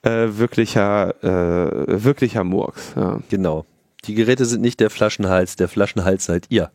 äh, 0.03 0.27
wirklicher, 0.37 1.15
äh, 1.23 2.03
wirklicher 2.03 2.43
Murks. 2.43 2.93
Ja. 2.95 3.19
Genau. 3.29 3.65
Die 4.05 4.13
Geräte 4.15 4.45
sind 4.45 4.61
nicht 4.61 4.79
der 4.79 4.89
Flaschenhals, 4.89 5.57
der 5.57 5.67
Flaschenhals 5.67 6.25
seid 6.25 6.45
ihr. 6.49 6.71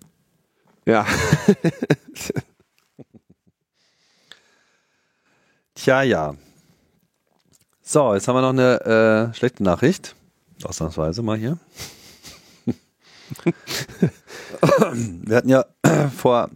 Ja. 0.87 1.07
Tja, 5.75 6.03
ja. 6.03 6.35
So, 7.95 8.13
jetzt 8.13 8.27
haben 8.27 8.35
wir 8.35 8.43
noch 8.43 8.49
eine 8.49 9.31
äh, 9.31 9.35
schlechte 9.37 9.63
Nachricht. 9.63 10.17
Ausnahmsweise 10.65 11.23
mal 11.23 11.39
hier. 11.39 11.59
wir 14.91 15.37
hatten 15.37 15.49
ja 15.49 15.65
vor 16.17 16.51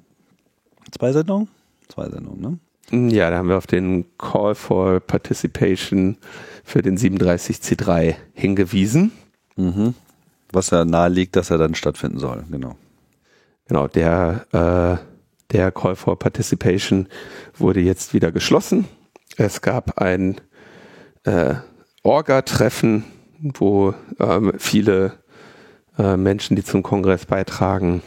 zwei 0.90 1.12
Sendungen? 1.12 1.46
Zwei 1.86 2.08
Sendungen, 2.08 2.58
ne? 2.90 3.12
Ja, 3.12 3.30
da 3.30 3.36
haben 3.36 3.48
wir 3.48 3.56
auf 3.56 3.68
den 3.68 4.06
Call 4.18 4.56
for 4.56 4.98
Participation 4.98 6.16
für 6.64 6.82
den 6.82 6.98
37C3 6.98 8.16
hingewiesen. 8.34 9.12
Mhm. 9.54 9.94
Was 10.50 10.70
ja 10.70 10.84
nahe 10.84 11.08
liegt, 11.08 11.36
dass 11.36 11.50
er 11.50 11.58
dann 11.58 11.76
stattfinden 11.76 12.18
soll, 12.18 12.46
genau. 12.50 12.74
Genau, 13.68 13.86
der, 13.86 14.44
äh, 14.50 15.52
der 15.52 15.70
Call 15.70 15.94
for 15.94 16.18
Participation 16.18 17.06
wurde 17.56 17.78
jetzt 17.78 18.12
wieder 18.12 18.32
geschlossen. 18.32 18.86
Es 19.36 19.60
gab 19.60 19.98
ein 19.98 20.40
äh, 21.24 21.54
Orga-Treffen, 22.02 23.04
wo 23.38 23.94
ähm, 24.18 24.52
viele 24.58 25.14
äh, 25.98 26.16
Menschen, 26.16 26.56
die 26.56 26.64
zum 26.64 26.82
Kongress 26.82 27.26
beitragen, 27.26 28.02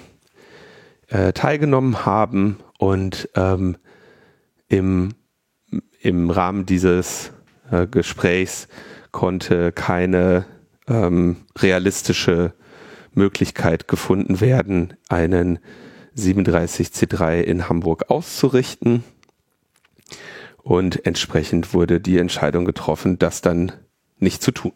äh, 1.08 1.34
teilgenommen 1.34 2.06
haben 2.06 2.58
und 2.78 3.30
ähm, 3.36 3.78
im, 4.68 5.14
im 6.00 6.30
Rahmen 6.30 6.66
dieses 6.66 7.32
äh, 7.70 7.88
Gesprächs 7.88 8.68
konnte 9.12 9.72
keine 9.72 10.46
ähm, 10.88 11.38
realistische 11.58 12.54
Möglichkeit 13.14 13.88
gefunden 13.88 14.40
werden, 14.40 14.94
einen 15.10 15.60
37C3 16.18 17.42
in 17.42 17.70
Hamburg 17.70 18.10
auszurichten. 18.10 19.04
Und 20.64 21.06
entsprechend 21.06 21.74
wurde 21.74 22.00
die 22.00 22.18
Entscheidung 22.18 22.66
getroffen, 22.66 23.18
das 23.18 23.42
dann 23.42 23.72
nicht 24.20 24.42
zu 24.44 24.52
tun. 24.52 24.74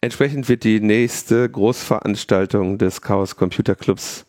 Entsprechend 0.00 0.48
wird 0.48 0.64
die 0.64 0.80
nächste 0.80 1.48
Großveranstaltung 1.48 2.78
des 2.78 3.02
Chaos 3.02 3.36
Computer 3.36 3.74
Clubs 3.74 4.24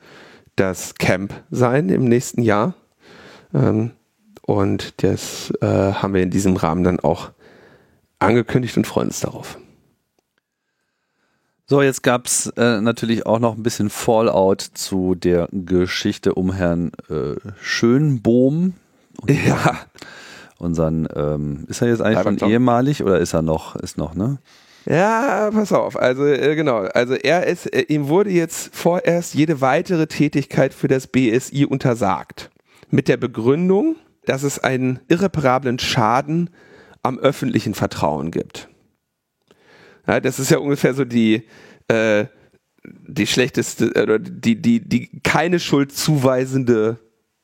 das 0.55 0.95
Camp 0.95 1.43
sein 1.51 1.89
im 1.89 2.05
nächsten 2.05 2.41
Jahr. 2.41 2.73
Ähm, 3.53 3.91
und 4.41 5.03
das 5.03 5.53
äh, 5.61 5.65
haben 5.65 6.13
wir 6.13 6.23
in 6.23 6.31
diesem 6.31 6.55
Rahmen 6.55 6.83
dann 6.83 6.99
auch 6.99 7.31
angekündigt 8.19 8.75
und 8.77 8.87
freuen 8.87 9.09
uns 9.09 9.19
darauf. 9.19 9.59
So, 11.69 11.81
jetzt 11.81 12.01
gab's 12.01 12.47
äh, 12.55 12.79
natürlich 12.79 13.25
auch 13.25 13.39
noch 13.39 13.57
ein 13.57 13.63
bisschen 13.63 13.89
Fallout 13.89 14.61
zu 14.61 15.15
der 15.15 15.49
Geschichte 15.51 16.33
um 16.33 16.53
Herrn 16.53 16.93
äh, 17.09 17.35
Schönbohm. 17.61 18.75
Ja. 19.27 19.75
Unseren, 20.59 21.09
ähm, 21.13 21.65
ist 21.67 21.81
er 21.81 21.89
jetzt 21.89 22.01
eigentlich 22.01 22.39
schon 22.39 22.49
ehemalig 22.49 23.03
oder 23.03 23.19
ist 23.19 23.33
er 23.33 23.41
noch, 23.41 23.75
ist 23.75 23.97
noch, 23.97 24.15
ne? 24.15 24.37
Ja, 24.85 25.49
pass 25.51 25.73
auf. 25.73 25.99
Also 25.99 26.25
äh, 26.25 26.55
genau. 26.55 26.77
Also 26.77 27.15
er 27.15 27.45
ist, 27.45 27.65
äh, 27.73 27.81
ihm 27.89 28.07
wurde 28.07 28.29
jetzt 28.29 28.73
vorerst 28.73 29.33
jede 29.35 29.59
weitere 29.59 30.07
Tätigkeit 30.07 30.73
für 30.73 30.87
das 30.87 31.07
BSI 31.07 31.65
untersagt. 31.65 32.49
Mit 32.89 33.09
der 33.09 33.17
Begründung, 33.17 33.97
dass 34.25 34.43
es 34.43 34.57
einen 34.57 35.01
irreparablen 35.09 35.79
Schaden 35.79 36.49
am 37.03 37.19
öffentlichen 37.19 37.73
Vertrauen 37.73 38.31
gibt. 38.31 38.69
Ja, 40.07 40.19
das 40.19 40.39
ist 40.39 40.51
ja 40.51 40.57
ungefähr 40.57 40.93
so 40.93 41.05
die, 41.05 41.43
äh, 41.87 42.25
die 42.83 43.27
schlechteste, 43.27 43.91
oder 44.01 44.19
die, 44.19 44.61
die, 44.61 44.87
die 44.87 45.19
keine 45.21 45.59
Schuld 45.59 45.91
zuweisende 45.91 46.99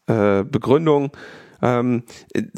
äh, 0.08 0.44
Begründung. 0.44 1.12
Ähm, 1.62 2.04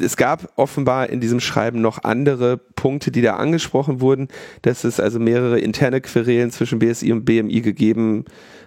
es 0.00 0.16
gab 0.16 0.52
offenbar 0.56 1.10
in 1.10 1.20
diesem 1.20 1.38
Schreiben 1.38 1.80
noch 1.80 2.02
andere 2.02 2.56
Punkte, 2.56 3.12
die 3.12 3.22
da 3.22 3.36
angesprochen 3.36 4.00
wurden, 4.00 4.28
dass 4.62 4.84
es 4.84 4.98
also 4.98 5.20
mehrere 5.20 5.60
interne 5.60 6.00
Querelen 6.00 6.50
zwischen 6.50 6.80
BSI 6.80 7.12
und 7.12 7.24
BMI 7.24 7.60
gegeben 7.60 8.24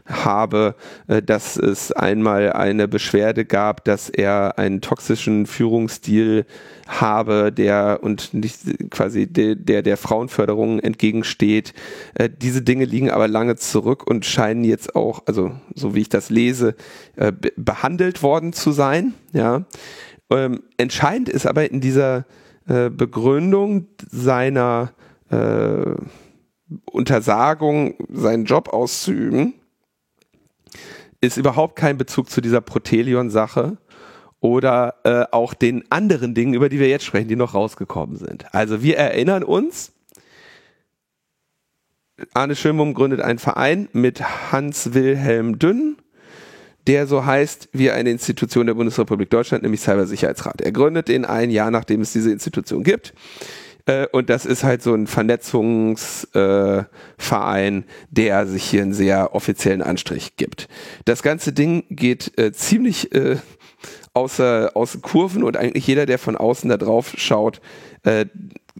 habe, 0.09 0.75
äh, 1.07 1.21
dass 1.21 1.55
es 1.55 1.91
einmal 1.91 2.53
eine 2.53 2.87
Beschwerde 2.87 3.45
gab, 3.45 3.83
dass 3.85 4.09
er 4.09 4.57
einen 4.57 4.81
toxischen 4.81 5.45
Führungsstil 5.45 6.45
habe, 6.87 7.51
der 7.51 7.99
und 8.01 8.33
nicht 8.33 8.59
quasi 8.89 9.27
der 9.27 9.55
der, 9.55 9.83
der 9.83 9.97
Frauenförderung 9.97 10.79
entgegensteht. 10.79 11.73
Äh, 12.15 12.29
diese 12.29 12.61
Dinge 12.61 12.85
liegen 12.85 13.11
aber 13.11 13.27
lange 13.27 13.55
zurück 13.55 14.05
und 14.07 14.25
scheinen 14.25 14.63
jetzt 14.63 14.95
auch, 14.95 15.23
also 15.27 15.51
so 15.75 15.93
wie 15.95 16.01
ich 16.01 16.09
das 16.09 16.29
lese, 16.29 16.75
äh, 17.15 17.31
behandelt 17.55 18.23
worden 18.23 18.53
zu 18.53 18.71
sein. 18.71 19.13
Ja, 19.31 19.65
ähm, 20.31 20.63
entscheidend 20.77 21.29
ist 21.29 21.45
aber 21.45 21.69
in 21.69 21.81
dieser 21.81 22.25
Begründung 22.67 23.87
seiner 24.11 24.93
Untersagung, 26.85 27.95
seinen 28.11 28.45
Job 28.45 28.69
auszuüben, 28.69 29.55
ist 31.21 31.37
überhaupt 31.37 31.75
kein 31.75 31.97
Bezug 31.97 32.29
zu 32.29 32.41
dieser 32.41 32.61
Protelion-Sache 32.61 33.77
oder 34.39 34.95
äh, 35.03 35.25
auch 35.31 35.53
den 35.53 35.83
anderen 35.91 36.33
Dingen, 36.33 36.53
über 36.53 36.69
die 36.69 36.79
wir 36.79 36.87
jetzt 36.87 37.05
sprechen, 37.05 37.27
die 37.27 37.35
noch 37.35 37.53
rausgekommen 37.53 38.15
sind. 38.15 38.53
Also 38.53 38.81
wir 38.81 38.97
erinnern 38.97 39.43
uns, 39.43 39.91
Arne 42.33 42.55
Schönbohm 42.55 42.93
gründet 42.93 43.21
einen 43.21 43.39
Verein 43.39 43.89
mit 43.93 44.21
Hans-Wilhelm 44.51 45.59
Dünn, 45.59 45.97
der 46.87 47.07
so 47.07 47.25
heißt 47.25 47.69
wie 47.71 47.91
eine 47.91 48.09
Institution 48.09 48.65
der 48.65 48.73
Bundesrepublik 48.73 49.29
Deutschland, 49.29 49.63
nämlich 49.63 49.81
Cybersicherheitsrat. 49.81 50.61
Er 50.61 50.71
gründet 50.71 51.07
den 51.07 51.25
ein 51.25 51.49
Jahr, 51.49 51.71
nachdem 51.71 52.01
es 52.01 52.13
diese 52.13 52.31
Institution 52.31 52.83
gibt. 52.83 53.13
Äh, 53.89 54.07
und 54.11 54.29
das 54.29 54.45
ist 54.45 54.63
halt 54.63 54.83
so 54.83 54.93
ein 54.93 55.07
Vernetzungsverein, 55.07 57.81
äh, 57.81 57.85
der 58.11 58.45
sich 58.45 58.63
hier 58.63 58.83
einen 58.83 58.93
sehr 58.93 59.33
offiziellen 59.33 59.81
Anstrich 59.81 60.37
gibt. 60.37 60.67
Das 61.05 61.23
ganze 61.23 61.53
Ding 61.53 61.85
geht 61.89 62.37
äh, 62.37 62.51
ziemlich 62.53 63.15
äh, 63.15 63.37
außer, 64.13 64.73
außer 64.75 64.99
Kurven 64.99 65.43
und 65.43 65.57
eigentlich 65.57 65.87
jeder, 65.87 66.05
der 66.05 66.19
von 66.19 66.37
außen 66.37 66.69
da 66.69 66.77
drauf 66.77 67.15
schaut, 67.17 67.61
äh, 68.03 68.27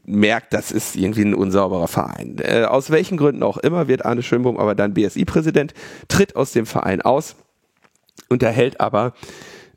merkt, 0.06 0.54
das 0.54 0.72
ist 0.72 0.96
irgendwie 0.96 1.26
ein 1.26 1.34
unsauberer 1.34 1.88
Verein. 1.88 2.38
Aus 2.68 2.90
welchen 2.90 3.18
Gründen 3.18 3.44
auch 3.44 3.58
immer 3.58 3.88
wird 3.88 4.06
Arne 4.06 4.24
Schönbohm 4.24 4.58
aber 4.58 4.74
dann 4.74 4.96
BSI-Präsident, 4.96 5.76
tritt 6.08 6.36
aus 6.36 6.52
dem 6.52 6.66
Verein 6.66 7.02
aus, 7.02 7.36
unterhält 8.28 8.82
aber 8.82 9.14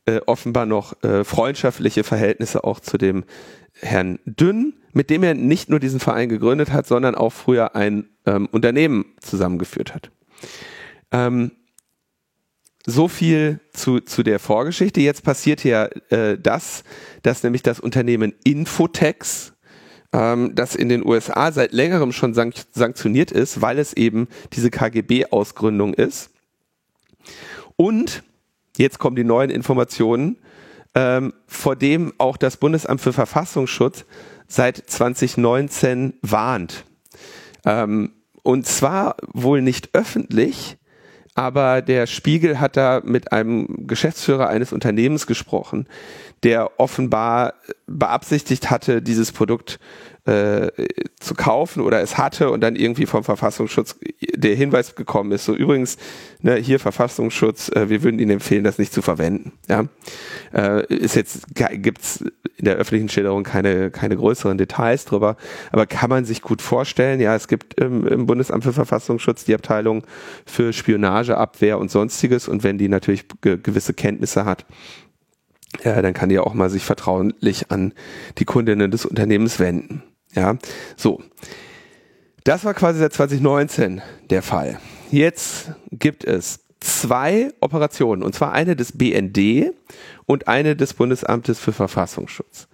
äh, 0.06 0.20
offenbar 0.26 0.66
noch 0.66 1.00
äh, 1.02 1.22
freundschaftliche 1.22 2.02
Verhältnisse 2.02 2.64
auch 2.64 2.80
zu 2.80 2.98
dem 2.98 3.22
Herrn 3.82 4.18
Dünn, 4.24 4.74
mit 4.92 5.10
dem 5.10 5.22
er 5.22 5.34
nicht 5.34 5.68
nur 5.68 5.80
diesen 5.80 6.00
Verein 6.00 6.28
gegründet 6.28 6.72
hat, 6.72 6.86
sondern 6.86 7.14
auch 7.14 7.32
früher 7.32 7.74
ein 7.74 8.08
ähm, 8.26 8.48
Unternehmen 8.52 9.04
zusammengeführt 9.20 9.94
hat. 9.94 10.10
Ähm, 11.10 11.52
so 12.84 13.08
viel 13.08 13.60
zu, 13.72 14.00
zu 14.00 14.22
der 14.22 14.38
Vorgeschichte. 14.38 15.00
Jetzt 15.00 15.22
passiert 15.22 15.64
ja 15.64 15.86
äh, 16.10 16.38
das, 16.38 16.84
dass 17.22 17.42
nämlich 17.42 17.62
das 17.62 17.80
Unternehmen 17.80 18.34
Infotex, 18.44 19.52
ähm, 20.12 20.54
das 20.54 20.74
in 20.74 20.88
den 20.88 21.06
USA 21.06 21.52
seit 21.52 21.72
längerem 21.72 22.12
schon 22.12 22.34
sank 22.34 22.54
sanktioniert 22.72 23.30
ist, 23.30 23.60
weil 23.60 23.78
es 23.78 23.92
eben 23.92 24.28
diese 24.52 24.70
KGB-Ausgründung 24.70 25.94
ist. 25.94 26.30
Und 27.76 28.22
jetzt 28.76 28.98
kommen 28.98 29.16
die 29.16 29.24
neuen 29.24 29.50
Informationen, 29.50 30.38
ähm, 30.94 31.32
vor 31.46 31.76
dem 31.76 32.12
auch 32.18 32.36
das 32.36 32.56
Bundesamt 32.56 33.00
für 33.00 33.12
Verfassungsschutz 33.12 34.04
seit 34.46 34.76
2019 34.76 36.14
warnt. 36.22 36.84
Ähm, 37.64 38.12
und 38.42 38.66
zwar 38.66 39.16
wohl 39.32 39.62
nicht 39.62 39.90
öffentlich, 39.94 40.76
aber 41.34 41.80
der 41.80 42.06
Spiegel 42.06 42.60
hat 42.60 42.76
da 42.76 43.00
mit 43.04 43.32
einem 43.32 43.86
Geschäftsführer 43.86 44.48
eines 44.48 44.72
Unternehmens 44.72 45.26
gesprochen, 45.26 45.88
der 46.42 46.78
offenbar 46.78 47.54
beabsichtigt 47.86 48.70
hatte, 48.70 49.00
dieses 49.00 49.32
Produkt 49.32 49.78
äh, 50.24 50.68
zu 51.18 51.34
kaufen 51.34 51.80
oder 51.80 52.00
es 52.00 52.16
hatte 52.16 52.50
und 52.50 52.60
dann 52.60 52.76
irgendwie 52.76 53.06
vom 53.06 53.24
Verfassungsschutz 53.24 53.96
der 54.34 54.54
Hinweis 54.54 54.94
gekommen 54.94 55.32
ist, 55.32 55.44
so 55.44 55.54
übrigens, 55.54 55.96
ne, 56.40 56.54
hier 56.56 56.78
Verfassungsschutz, 56.78 57.70
äh, 57.70 57.88
wir 57.88 58.02
würden 58.04 58.20
Ihnen 58.20 58.32
empfehlen, 58.32 58.62
das 58.62 58.78
nicht 58.78 58.92
zu 58.92 59.02
verwenden. 59.02 59.52
Ja? 59.68 59.86
Äh, 60.52 60.86
ist 60.94 61.16
jetzt, 61.16 61.46
gibt's 61.54 62.24
in 62.56 62.66
der 62.66 62.76
öffentlichen 62.76 63.08
Schilderung 63.08 63.42
keine, 63.42 63.90
keine 63.90 64.16
größeren 64.16 64.58
Details 64.58 65.04
drüber, 65.04 65.36
aber 65.72 65.86
kann 65.86 66.10
man 66.10 66.24
sich 66.24 66.42
gut 66.42 66.62
vorstellen, 66.62 67.20
ja, 67.20 67.34
es 67.34 67.48
gibt 67.48 67.80
im, 67.80 68.06
im 68.06 68.26
Bundesamt 68.26 68.62
für 68.62 68.72
Verfassungsschutz 68.72 69.44
die 69.44 69.54
Abteilung 69.54 70.04
für 70.46 70.72
Spionageabwehr 70.72 71.78
und 71.78 71.90
sonstiges 71.90 72.46
und 72.46 72.62
wenn 72.62 72.78
die 72.78 72.88
natürlich 72.88 73.24
ge 73.40 73.58
gewisse 73.60 73.94
Kenntnisse 73.94 74.44
hat, 74.44 74.66
ja, 75.84 76.00
dann 76.02 76.14
kann 76.14 76.28
die 76.28 76.38
auch 76.38 76.54
mal 76.54 76.70
sich 76.70 76.84
vertraulich 76.84 77.70
an 77.70 77.92
die 78.38 78.44
Kundinnen 78.44 78.90
des 78.90 79.06
Unternehmens 79.06 79.58
wenden. 79.58 80.02
Ja, 80.34 80.56
so. 80.96 81.22
Das 82.44 82.64
war 82.64 82.74
quasi 82.74 82.98
seit 82.98 83.12
2019 83.12 84.02
der 84.30 84.42
Fall. 84.42 84.80
Jetzt 85.10 85.70
gibt 85.92 86.24
es 86.24 86.58
zwei 86.80 87.52
Operationen, 87.60 88.22
und 88.22 88.34
zwar 88.34 88.52
eine 88.52 88.74
des 88.74 88.98
BND 88.98 89.72
und 90.26 90.48
eine 90.48 90.74
des 90.74 90.94
Bundesamtes 90.94 91.60
für 91.60 91.72
Verfassungsschutz. 91.72 92.66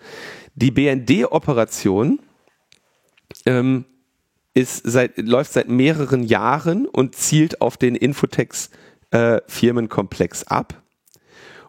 Die 0.54 0.70
BND-Operation 0.70 2.20
ähm, 3.44 3.84
ist 4.54 4.80
seit, 4.84 5.18
läuft 5.18 5.52
seit 5.52 5.68
mehreren 5.68 6.22
Jahren 6.22 6.86
und 6.86 7.14
zielt 7.14 7.60
auf 7.60 7.76
den 7.76 7.94
Infotex-Firmenkomplex 7.94 10.42
äh, 10.42 10.46
ab. 10.48 10.82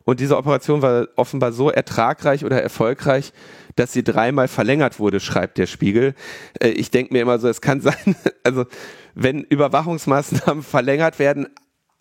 Und 0.05 0.21
diese 0.21 0.37
Operation 0.37 0.81
war 0.81 1.07
offenbar 1.17 1.51
so 1.51 1.69
ertragreich 1.69 2.43
oder 2.43 2.63
erfolgreich, 2.63 3.31
dass 3.79 3.93
sie 3.93 4.03
dreimal 4.03 4.47
verlängert 4.49 4.99
wurde, 4.99 5.19
schreibt 5.19 5.57
der 5.57 5.65
Spiegel. 5.65 6.13
Äh, 6.59 6.69
ich 6.69 6.91
denke 6.91 7.13
mir 7.13 7.21
immer 7.21 7.39
so, 7.39 7.47
es 7.47 7.61
kann 7.61 7.81
sein, 7.81 8.15
also 8.43 8.65
wenn 9.15 9.43
Überwachungsmaßnahmen 9.43 10.63
verlängert 10.63 11.17
werden, 11.17 11.47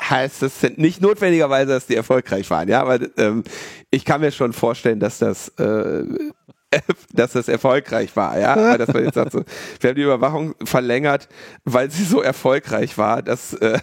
heißt 0.03 0.43
das 0.43 0.63
nicht 0.77 1.01
notwendigerweise, 1.01 1.73
dass 1.73 1.87
die 1.87 1.97
erfolgreich 1.97 2.49
waren, 2.51 2.69
ja, 2.69 2.81
aber 2.81 3.01
ähm, 3.17 3.43
ich 3.91 4.05
kann 4.05 4.21
mir 4.21 4.31
schon 4.31 4.53
vorstellen, 4.53 5.01
dass 5.01 5.19
das 5.19 5.49
äh, 5.59 6.05
dass 7.13 7.33
das 7.33 7.49
erfolgreich 7.49 8.15
war, 8.15 8.39
ja, 8.39 8.57
weil 8.71 8.79
dass 8.79 8.93
man 8.93 9.05
jetzt 9.05 9.15
sagt, 9.15 9.33
so, 9.33 9.43
wir 9.81 9.91
haben 9.91 9.97
die 9.97 10.03
Überwachung 10.03 10.55
verlängert, 10.65 11.29
weil 11.65 11.91
sie 11.91 12.05
so 12.05 12.21
erfolgreich 12.21 12.99
war. 12.99 13.23
Das 13.23 13.55
äh, 13.55 13.79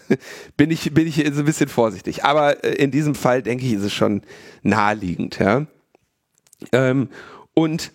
bin 0.56 0.72
ich 0.72 0.94
bin 0.94 1.08
ich 1.08 1.18
jetzt 1.18 1.38
ein 1.38 1.46
bisschen 1.46 1.70
vorsichtig, 1.70 2.24
aber 2.24 2.64
äh, 2.64 2.74
in 2.76 2.92
diesem 2.92 3.16
Fall 3.16 3.42
denke 3.42 3.66
ich, 3.66 3.74
ist 3.74 3.84
es 3.84 3.94
schon 3.94 4.22
naheliegend, 4.64 5.40
ja. 5.40 5.66
Ähm, 6.72 7.10
und 7.56 7.92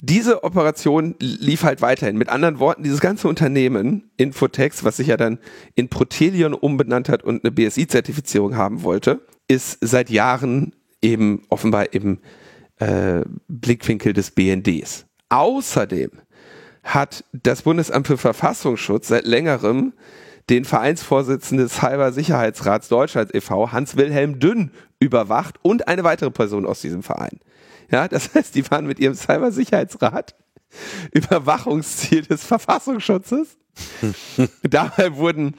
diese 0.00 0.44
Operation 0.44 1.14
lief 1.20 1.62
halt 1.62 1.80
weiterhin. 1.80 2.18
Mit 2.18 2.28
anderen 2.28 2.58
Worten, 2.58 2.82
dieses 2.82 3.00
ganze 3.00 3.28
Unternehmen, 3.28 4.10
Infotex, 4.16 4.84
was 4.84 4.98
sich 4.98 5.06
ja 5.06 5.16
dann 5.16 5.38
in 5.74 5.88
Protelion 5.88 6.52
umbenannt 6.52 7.08
hat 7.08 7.22
und 7.22 7.44
eine 7.44 7.50
BSI-Zertifizierung 7.50 8.56
haben 8.56 8.82
wollte, 8.82 9.20
ist 9.48 9.78
seit 9.80 10.10
Jahren 10.10 10.74
eben 11.00 11.42
offenbar 11.48 11.94
im 11.94 12.18
äh, 12.78 13.22
Blickwinkel 13.48 14.12
des 14.12 14.32
BNDs. 14.32 15.06
Außerdem 15.28 16.10
hat 16.84 17.24
das 17.32 17.62
Bundesamt 17.62 18.06
für 18.06 18.18
Verfassungsschutz 18.18 19.08
seit 19.08 19.24
längerem 19.24 19.92
den 20.50 20.64
Vereinsvorsitzenden 20.64 21.66
des 21.66 21.76
Cybersicherheitsrats 21.76 22.88
Deutschland 22.88 23.34
e.V., 23.34 23.72
Hans-Wilhelm 23.72 24.38
Dünn, 24.38 24.70
überwacht 25.00 25.56
und 25.62 25.88
eine 25.88 26.04
weitere 26.04 26.30
Person 26.30 26.66
aus 26.66 26.80
diesem 26.80 27.02
Verein. 27.02 27.40
Ja, 27.90 28.08
das 28.08 28.30
heißt, 28.34 28.54
die 28.54 28.68
waren 28.70 28.86
mit 28.86 28.98
ihrem 28.98 29.14
Cybersicherheitsrat 29.14 30.34
Überwachungsziel 31.12 32.22
des 32.22 32.44
Verfassungsschutzes. 32.44 33.56
Dabei 34.62 35.16
wurden 35.16 35.54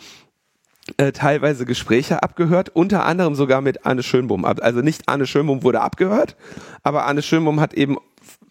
äh, 0.97 1.11
teilweise 1.11 1.65
Gespräche 1.65 2.23
abgehört, 2.23 2.69
unter 2.73 3.05
anderem 3.05 3.35
sogar 3.35 3.61
mit 3.61 3.85
Anne 3.85 4.03
Schönbohm. 4.03 4.45
Also 4.45 4.81
nicht 4.81 5.07
Anne 5.07 5.27
Schönbohm 5.27 5.63
wurde 5.63 5.81
abgehört, 5.81 6.35
aber 6.83 7.05
Anne 7.05 7.21
Schönbohm 7.21 7.59
hat 7.59 7.73
eben 7.73 7.97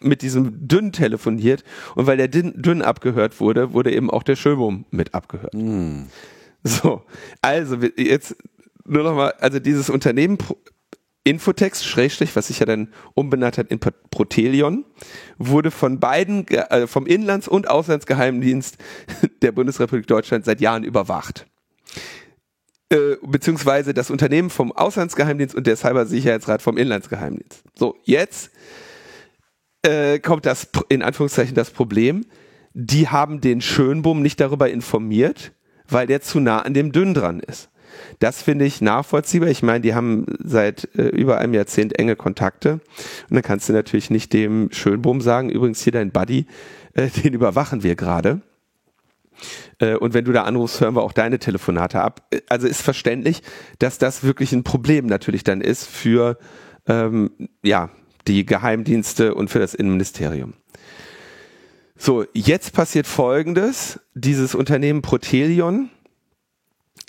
mit 0.01 0.23
diesem 0.23 0.69
Dünn 0.69 0.93
telefoniert 0.93 1.65
und 1.95 2.07
weil 2.07 2.17
der 2.17 2.29
Dünn, 2.29 2.53
Dünn 2.61 2.83
abgehört 2.83 3.41
wurde, 3.41 3.73
wurde 3.73 3.93
eben 3.93 4.11
auch 4.11 4.23
der 4.23 4.37
Schönbohm 4.37 4.85
mit 4.91 5.15
abgehört. 5.15 5.55
Mm. 5.55 6.05
So, 6.63 7.03
also 7.43 7.77
jetzt 7.97 8.37
nur 8.85 9.03
nochmal, 9.03 9.35
also 9.41 9.59
dieses 9.59 9.89
Unternehmen 9.89 10.39
Infotext, 11.27 11.85
Schrägstrich, 11.85 12.37
was 12.37 12.47
sich 12.47 12.61
ja 12.61 12.67
dann 12.67 12.89
umbenannt 13.15 13.59
hat 13.59 13.69
in 13.69 13.81
Protelion, 13.81 14.85
wurde 15.39 15.73
von 15.73 15.99
beiden, 15.99 16.47
äh, 16.49 16.87
vom 16.87 17.05
Inlands- 17.05 17.49
und 17.49 17.69
Auslandsgeheimdienst 17.69 18.79
der 19.43 19.51
Bundesrepublik 19.51 20.07
Deutschland 20.07 20.45
seit 20.45 20.61
Jahren 20.61 20.85
überwacht. 20.85 21.47
Äh, 22.91 23.17
beziehungsweise 23.23 23.93
das 23.93 24.13
Unternehmen 24.13 24.51
vom 24.51 24.71
Auslandsgeheimdienst 24.71 25.57
und 25.57 25.67
der 25.67 25.77
Cybersicherheitsrat 25.77 26.63
vom 26.63 26.77
Inlandsgeheimdienst. 26.77 27.65
So, 27.75 27.97
jetzt 28.05 28.53
äh, 29.83 30.21
kommt 30.21 30.47
das, 30.47 30.69
in 30.89 31.03
Anführungszeichen, 31.03 31.57
das 31.57 31.73
Problem. 31.73 32.25
Die 32.73 33.09
haben 33.09 33.41
den 33.41 33.61
Schönbohm 33.61 34.23
nicht 34.23 34.39
darüber 34.39 34.71
informiert, 34.71 35.51
weil 35.89 36.07
der 36.07 36.21
zu 36.21 36.39
nah 36.39 36.61
an 36.61 36.75
dem 36.75 36.93
Dünn 36.93 37.15
dran 37.15 37.41
ist. 37.41 37.69
Das 38.19 38.43
finde 38.43 38.65
ich 38.65 38.81
nachvollziehbar. 38.81 39.49
Ich 39.49 39.63
meine, 39.63 39.81
die 39.81 39.95
haben 39.95 40.27
seit 40.43 40.89
äh, 40.97 41.09
über 41.09 41.39
einem 41.39 41.55
Jahrzehnt 41.55 41.99
enge 41.99 42.17
Kontakte. 42.17 42.73
Und 42.73 42.83
dann 43.31 43.43
kannst 43.43 43.69
du 43.69 43.73
natürlich 43.73 44.11
nicht 44.11 44.33
dem 44.33 44.71
Schönbohm 44.73 45.21
sagen, 45.21 45.51
übrigens 45.51 45.83
hier 45.83 45.93
dein 45.93 46.11
Buddy, 46.11 46.47
äh, 46.95 47.09
den 47.23 47.35
überwachen 47.35 47.83
wir 47.83 47.97
gerade. 47.97 48.41
Äh, 49.79 49.97
und 49.97 50.15
wenn 50.15 50.25
du 50.25 50.33
da 50.33 50.43
anrufst, 50.43 50.81
hören 50.81 50.95
wir 50.95 51.03
auch 51.03 51.13
deine 51.13 51.39
Telefonate 51.39 52.01
ab. 52.01 52.27
Äh, 52.31 52.41
also 52.49 52.67
ist 52.67 52.83
verständlich, 52.83 53.43
dass 53.79 53.99
das 53.99 54.23
wirklich 54.25 54.53
ein 54.53 54.65
Problem 54.65 55.07
natürlich 55.07 55.45
dann 55.45 55.61
ist 55.61 55.87
für 55.87 56.39
ähm, 56.87 57.31
ja, 57.63 57.91
die 58.27 58.47
Geheimdienste 58.47 59.35
und 59.35 59.51
für 59.51 59.59
das 59.59 59.75
Innenministerium. 59.75 60.55
So, 61.99 62.25
jetzt 62.35 62.75
passiert 62.75 63.07
Folgendes. 63.07 64.01
Dieses 64.15 64.55
Unternehmen 64.55 65.03
Protelion 65.03 65.91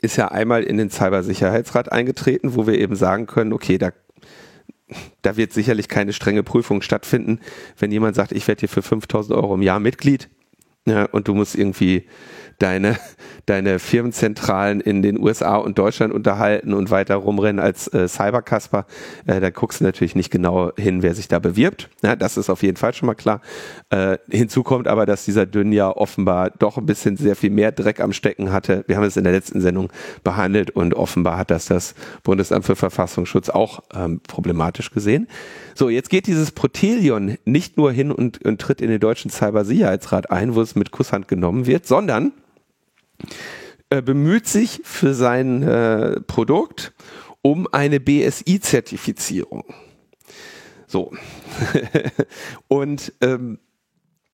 ist 0.08 0.16
ja 0.16 0.30
einmal 0.30 0.64
in 0.64 0.78
den 0.78 0.90
Cybersicherheitsrat 0.90 1.92
eingetreten, 1.92 2.56
wo 2.56 2.66
wir 2.66 2.76
eben 2.80 2.96
sagen 2.96 3.28
können, 3.28 3.52
okay, 3.52 3.78
da, 3.78 3.92
da 5.22 5.36
wird 5.36 5.52
sicherlich 5.52 5.90
keine 5.90 6.14
strenge 6.14 6.44
Prüfung 6.44 6.82
stattfinden. 6.82 7.40
Wenn 7.78 7.92
jemand 7.92 8.16
sagt, 8.16 8.32
ich 8.32 8.48
werde 8.48 8.62
hier 8.62 8.70
für 8.70 8.82
5000 8.82 9.36
Euro 9.38 9.56
im 9.56 9.62
Jahr 9.62 9.80
Mitglied, 9.82 10.30
Ja, 10.86 11.04
und 11.04 11.28
du 11.28 11.36
musst 11.36 11.56
irgendwie 11.56 12.08
deine, 12.60 12.98
deine 13.46 13.80
Firmenzentralen 13.80 14.82
in 14.82 15.02
den 15.02 15.20
USA 15.20 15.58
und 15.58 15.78
Deutschland 15.78 16.14
unterhalten 16.14 16.74
und 16.74 16.90
weiter 16.90 17.16
rumrennen 17.16 17.60
als 17.60 17.88
äh, 17.90 18.08
Cybercasper, 18.08 18.86
äh, 19.26 19.40
da 19.40 19.50
guckst 19.50 19.80
du 19.80 19.84
natürlich 19.84 20.16
nicht 20.16 20.32
genau 20.32 20.72
hin, 20.76 21.04
wer 21.04 21.14
sich 21.14 21.28
da 21.28 21.40
bewirbt. 21.40 21.90
Ja, 22.02 22.16
das 22.16 22.38
ist 22.38 22.50
auf 22.50 22.64
jeden 22.64 22.78
Fall 22.78 22.94
schon 22.94 23.08
mal 23.08 23.16
klar. 23.16 23.42
Äh, 23.90 24.18
hinzu 24.30 24.64
kommt 24.64 24.88
aber, 24.88 25.06
dass 25.06 25.26
dieser 25.26 25.46
Dünn 25.46 25.72
ja 25.72 25.90
offenbar 25.90 26.50
doch 26.50 26.78
ein 26.78 26.86
bisschen 26.86 27.18
sehr 27.18 27.36
viel 27.36 27.52
mehr 27.52 27.72
Dreck 27.72 28.00
am 28.00 28.14
Stecken 28.14 28.52
hatte. 28.52 28.84
Wir 28.88 28.98
haben 28.98 29.04
es 29.04 29.18
in 29.18 29.24
der 29.24 29.34
letzten 29.34 29.62
Sendung 29.62 29.92
behandelt 30.24 30.72
und 30.72 30.94
offenbar 30.94 31.38
hat 31.38 31.52
das 31.52 31.68
das 31.68 31.96
Bundesamt 32.24 32.66
für 32.66 32.76
Verfassungsschutz 32.76 33.50
auch 33.50 33.82
ähm, 33.94 34.20
problematisch 34.28 34.92
gesehen. 34.92 35.28
So, 35.76 35.90
jetzt 35.90 36.10
geht 36.10 36.28
dieses 36.28 36.52
Protelion 36.52 37.38
nicht 37.46 37.78
nur 37.78 37.92
hin 37.92 38.12
und, 38.12 38.44
und 38.44 38.60
tritt 38.60 38.82
in 38.82 38.90
den 38.90 39.00
deutschen 39.00 39.30
Cybersicherheitsrat 39.30 40.32
ein, 40.32 40.56
wo 40.56 40.62
es 40.62 40.76
mit 40.76 40.92
Kusshand 40.92 41.28
genommen 41.28 41.68
wird, 41.68 41.86
sondern 41.86 42.32
äh, 43.90 44.02
bemüht 44.02 44.48
sich 44.48 44.82
für 44.84 45.14
sein 45.14 45.64
äh, 45.64 46.20
Produkt 46.22 46.94
um 47.42 47.68
eine 47.72 48.00
BSI-Zertifizierung. 48.00 49.64
So. 50.88 51.12
und 52.68 53.14
ähm, 53.22 53.60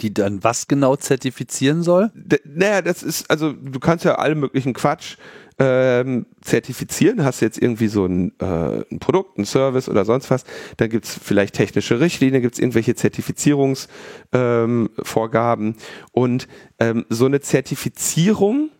die 0.01 0.13
dann 0.13 0.43
was 0.43 0.67
genau 0.67 0.95
zertifizieren 0.95 1.83
soll? 1.83 2.11
Naja, 2.43 2.81
das 2.81 3.03
ist, 3.03 3.29
also 3.29 3.53
du 3.53 3.79
kannst 3.79 4.05
ja 4.05 4.15
alle 4.15 4.35
möglichen 4.35 4.73
Quatsch 4.73 5.17
ähm, 5.63 6.25
zertifizieren, 6.41 7.23
hast 7.23 7.39
jetzt 7.39 7.57
irgendwie 7.57 7.87
so 7.87 8.05
ein, 8.05 8.37
äh, 8.39 8.83
ein 8.91 8.99
Produkt, 8.99 9.37
ein 9.37 9.45
Service 9.45 9.87
oder 9.87 10.03
sonst 10.03 10.29
was, 10.29 10.43
dann 10.75 10.89
gibt's 10.89 11.17
vielleicht 11.23 11.55
technische 11.55 12.01
Richtlinien, 12.01 12.41
gibt's 12.41 12.59
irgendwelche 12.59 12.95
Zertifizierungsvorgaben 12.95 15.67
ähm, 15.67 15.75
und 16.11 16.49
ähm, 16.79 17.05
so 17.07 17.27
eine 17.27 17.39
Zertifizierung 17.39 18.71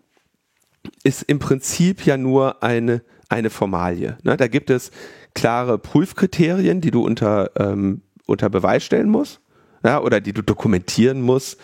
ist 1.04 1.24
im 1.24 1.40
Prinzip 1.40 2.06
ja 2.06 2.18
nur 2.18 2.62
eine, 2.62 3.02
eine 3.30 3.50
Formalie. 3.50 4.18
Ne? 4.24 4.36
Da 4.36 4.48
gibt 4.48 4.70
es 4.70 4.92
klare 5.34 5.78
Prüfkriterien, 5.78 6.82
die 6.82 6.92
du 6.92 7.02
unter, 7.02 7.52
ähm, 7.58 8.02
unter 8.26 8.50
Beweis 8.50 8.84
stellen 8.84 9.08
musst 9.08 9.40
ja, 9.84 10.02
oder 10.02 10.22
die 10.22 10.34
du 10.34 10.42
dokumentieren 10.42 11.22
musst, 11.22 11.60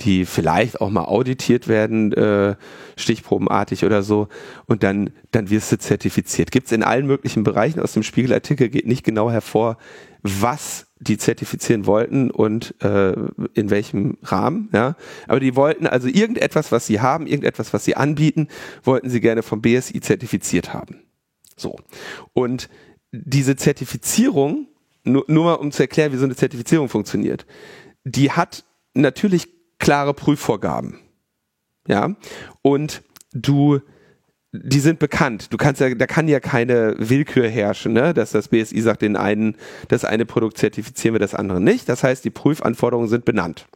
die 0.00 0.24
vielleicht 0.24 0.80
auch 0.80 0.90
mal 0.90 1.04
auditiert 1.04 1.68
werden, 1.68 2.12
äh, 2.12 2.56
stichprobenartig 2.96 3.84
oder 3.84 4.02
so, 4.02 4.28
und 4.66 4.82
dann, 4.82 5.10
dann 5.30 5.50
wirst 5.50 5.72
du 5.72 5.78
zertifiziert. 5.78 6.50
Gibt 6.50 6.66
es 6.66 6.72
in 6.72 6.82
allen 6.82 7.06
möglichen 7.06 7.44
Bereichen 7.44 7.80
aus 7.80 7.92
dem 7.92 8.02
Spiegelartikel, 8.02 8.68
geht 8.68 8.86
nicht 8.86 9.04
genau 9.04 9.30
hervor, 9.30 9.76
was 10.22 10.86
die 11.00 11.18
zertifizieren 11.18 11.86
wollten 11.86 12.30
und 12.30 12.74
äh, 12.82 13.12
in 13.52 13.70
welchem 13.70 14.16
Rahmen, 14.22 14.70
ja. 14.72 14.96
Aber 15.28 15.38
die 15.38 15.54
wollten 15.54 15.86
also 15.86 16.08
irgendetwas, 16.08 16.72
was 16.72 16.86
sie 16.86 17.00
haben, 17.00 17.26
irgendetwas, 17.26 17.74
was 17.74 17.84
sie 17.84 17.96
anbieten, 17.96 18.48
wollten 18.82 19.10
sie 19.10 19.20
gerne 19.20 19.42
vom 19.42 19.60
BSI 19.60 20.00
zertifiziert 20.00 20.72
haben. 20.72 21.02
So. 21.56 21.76
Und 22.32 22.70
diese 23.12 23.54
Zertifizierung 23.56 24.66
nur, 25.04 25.24
nur 25.28 25.44
mal 25.44 25.54
um 25.54 25.70
zu 25.70 25.82
erklären, 25.82 26.12
wie 26.12 26.16
so 26.16 26.24
eine 26.24 26.36
Zertifizierung 26.36 26.88
funktioniert. 26.88 27.46
Die 28.04 28.32
hat 28.32 28.64
natürlich 28.94 29.48
klare 29.78 30.14
Prüfvorgaben. 30.14 30.98
Ja. 31.86 32.16
Und 32.62 33.02
du, 33.32 33.80
die 34.52 34.80
sind 34.80 34.98
bekannt. 34.98 35.52
Du 35.52 35.56
kannst 35.56 35.80
ja, 35.80 35.94
da 35.94 36.06
kann 36.06 36.28
ja 36.28 36.40
keine 36.40 36.94
Willkür 36.98 37.48
herrschen, 37.48 37.92
ne? 37.92 38.14
dass 38.14 38.30
das 38.30 38.48
BSI 38.48 38.80
sagt, 38.80 39.02
den 39.02 39.16
einen, 39.16 39.56
das 39.88 40.04
eine 40.04 40.24
Produkt 40.24 40.58
zertifizieren 40.58 41.14
wir, 41.14 41.20
das 41.20 41.34
andere 41.34 41.60
nicht. 41.60 41.88
Das 41.88 42.02
heißt, 42.02 42.24
die 42.24 42.30
Prüfanforderungen 42.30 43.08
sind 43.08 43.24
benannt. 43.24 43.66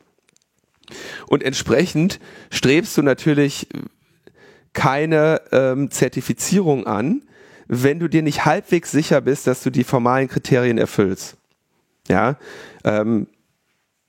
Und 1.26 1.42
entsprechend 1.42 2.18
strebst 2.50 2.96
du 2.96 3.02
natürlich 3.02 3.68
keine 4.72 5.42
ähm, 5.52 5.90
Zertifizierung 5.90 6.86
an, 6.86 7.22
wenn 7.68 8.00
du 8.00 8.08
dir 8.08 8.22
nicht 8.22 8.44
halbwegs 8.46 8.90
sicher 8.90 9.20
bist, 9.20 9.46
dass 9.46 9.62
du 9.62 9.70
die 9.70 9.84
formalen 9.84 10.28
Kriterien 10.28 10.78
erfüllst. 10.78 11.36
Ja. 12.08 12.36
Ähm, 12.84 13.28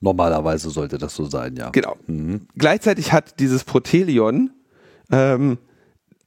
Normalerweise 0.00 0.70
sollte 0.70 0.96
das 0.96 1.14
so 1.14 1.26
sein, 1.26 1.56
ja. 1.56 1.68
Genau. 1.70 1.96
Mhm. 2.06 2.46
Gleichzeitig 2.56 3.12
hat 3.12 3.38
dieses 3.38 3.64
Protelion, 3.64 4.50
ähm, 5.12 5.58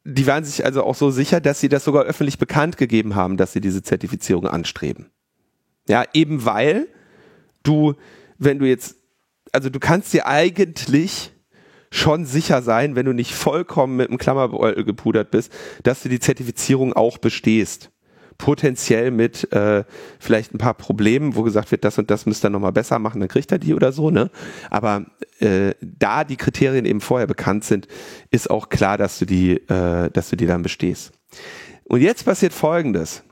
die 0.05 0.27
waren 0.27 0.43
sich 0.43 0.63
also 0.63 0.83
auch 0.83 0.95
so 0.95 1.09
sicher, 1.09 1.41
dass 1.41 1.59
sie 1.59 1.69
das 1.69 1.83
sogar 1.83 2.03
öffentlich 2.03 2.37
bekannt 2.37 2.77
gegeben 2.77 3.15
haben, 3.15 3.35
dass 3.35 3.53
sie 3.53 3.61
diese 3.61 3.81
Zertifizierung 3.81 4.47
anstreben. 4.47 5.07
Ja, 5.87 6.05
eben 6.13 6.45
weil 6.45 6.87
du, 7.63 7.95
wenn 8.37 8.59
du 8.59 8.67
jetzt, 8.67 8.95
also 9.51 9.69
du 9.69 9.79
kannst 9.79 10.13
dir 10.13 10.27
eigentlich 10.27 11.32
schon 11.93 12.25
sicher 12.25 12.63
sein, 12.63 12.95
wenn 12.95 13.05
du 13.05 13.13
nicht 13.13 13.35
vollkommen 13.35 13.97
mit 13.97 14.09
einem 14.09 14.17
Klammerbeutel 14.17 14.83
gepudert 14.83 15.29
bist, 15.29 15.53
dass 15.83 16.01
du 16.01 16.09
die 16.09 16.19
Zertifizierung 16.19 16.93
auch 16.93 17.19
bestehst. 17.19 17.91
Potenziell 18.39 19.11
mit 19.11 19.53
äh, 19.53 19.83
vielleicht 20.19 20.55
ein 20.55 20.57
paar 20.57 20.73
Problemen, 20.73 21.35
wo 21.35 21.43
gesagt 21.43 21.69
wird, 21.69 21.85
das 21.85 21.99
und 21.99 22.09
das 22.09 22.25
müsst 22.25 22.43
ihr 22.43 22.49
nochmal 22.49 22.71
besser 22.71 22.97
machen, 22.97 23.19
dann 23.19 23.29
kriegt 23.29 23.51
er 23.51 23.59
die 23.59 23.75
oder 23.75 23.91
so, 23.91 24.09
ne? 24.09 24.31
Aber 24.71 25.05
äh, 25.39 25.75
da 25.81 26.23
die 26.23 26.35
Kriterien 26.35 26.85
eben 26.85 26.99
vorher 26.99 27.27
bekannt 27.27 27.63
sind, 27.63 27.87
ist 28.31 28.49
auch 28.49 28.69
klar, 28.69 28.97
dass 28.97 29.19
du 29.19 29.25
die, 29.25 29.57
äh, 29.69 30.09
dass 30.09 30.31
du 30.31 30.35
die 30.35 30.47
dann 30.47 30.63
bestehst. 30.63 31.11
Und 31.83 32.01
jetzt 32.01 32.25
passiert 32.25 32.53
folgendes. 32.53 33.23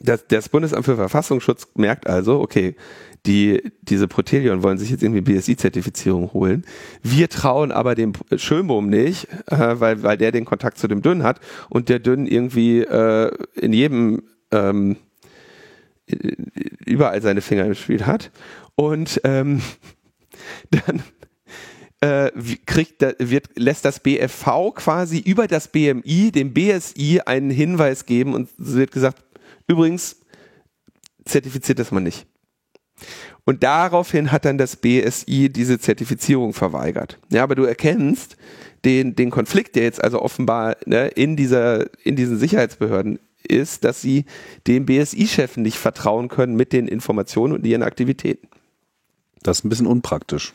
Das, 0.00 0.26
das 0.28 0.48
Bundesamt 0.48 0.84
für 0.84 0.96
Verfassungsschutz 0.96 1.68
merkt 1.74 2.06
also, 2.06 2.40
okay, 2.40 2.76
die, 3.26 3.72
diese 3.82 4.08
Protelion 4.08 4.62
wollen 4.62 4.78
sich 4.78 4.90
jetzt 4.90 5.02
irgendwie 5.02 5.20
BSI-Zertifizierung 5.20 6.32
holen. 6.32 6.64
Wir 7.02 7.28
trauen 7.28 7.72
aber 7.72 7.94
dem 7.94 8.12
Schönbohm 8.36 8.88
nicht, 8.88 9.28
äh, 9.46 9.80
weil, 9.80 10.02
weil 10.02 10.16
der 10.16 10.32
den 10.32 10.44
Kontakt 10.44 10.78
zu 10.78 10.86
dem 10.86 11.02
Dünn 11.02 11.22
hat 11.22 11.40
und 11.68 11.88
der 11.88 11.98
Dünn 11.98 12.26
irgendwie 12.26 12.80
äh, 12.82 13.32
in 13.54 13.72
jedem 13.72 14.22
ähm, 14.52 14.96
überall 16.84 17.20
seine 17.20 17.40
Finger 17.40 17.64
im 17.64 17.74
Spiel 17.74 18.06
hat. 18.06 18.30
Und 18.76 19.20
ähm, 19.24 19.60
dann 20.70 21.02
äh, 22.00 22.30
kriegt, 22.66 23.04
wird, 23.18 23.48
lässt 23.56 23.84
das 23.84 24.00
BFV 24.00 24.74
quasi 24.74 25.18
über 25.18 25.46
das 25.48 25.68
BMI 25.68 26.30
dem 26.30 26.52
BSI 26.52 27.22
einen 27.24 27.50
Hinweis 27.50 28.06
geben 28.06 28.34
und 28.34 28.48
wird 28.56 28.92
gesagt, 28.92 29.24
übrigens, 29.66 30.20
zertifiziert 31.24 31.78
das 31.78 31.90
man 31.90 32.02
nicht. 32.02 32.26
Und 33.44 33.62
daraufhin 33.62 34.32
hat 34.32 34.44
dann 34.44 34.58
das 34.58 34.76
BSI 34.76 35.50
diese 35.50 35.78
Zertifizierung 35.78 36.52
verweigert. 36.52 37.18
Ja, 37.30 37.42
aber 37.42 37.54
du 37.54 37.64
erkennst 37.64 38.36
den, 38.84 39.14
den 39.14 39.30
Konflikt, 39.30 39.76
der 39.76 39.84
jetzt 39.84 40.02
also 40.02 40.20
offenbar 40.20 40.76
ne, 40.86 41.08
in, 41.08 41.36
dieser, 41.36 41.86
in 42.04 42.16
diesen 42.16 42.38
Sicherheitsbehörden 42.38 43.18
ist, 43.46 43.84
dass 43.84 44.00
sie 44.00 44.24
dem 44.66 44.86
BSI-Chefen 44.86 45.62
nicht 45.62 45.78
vertrauen 45.78 46.28
können 46.28 46.56
mit 46.56 46.72
den 46.72 46.88
Informationen 46.88 47.52
und 47.52 47.66
ihren 47.66 47.82
Aktivitäten. 47.82 48.48
Das 49.42 49.58
ist 49.58 49.64
ein 49.64 49.68
bisschen 49.68 49.86
unpraktisch. 49.86 50.52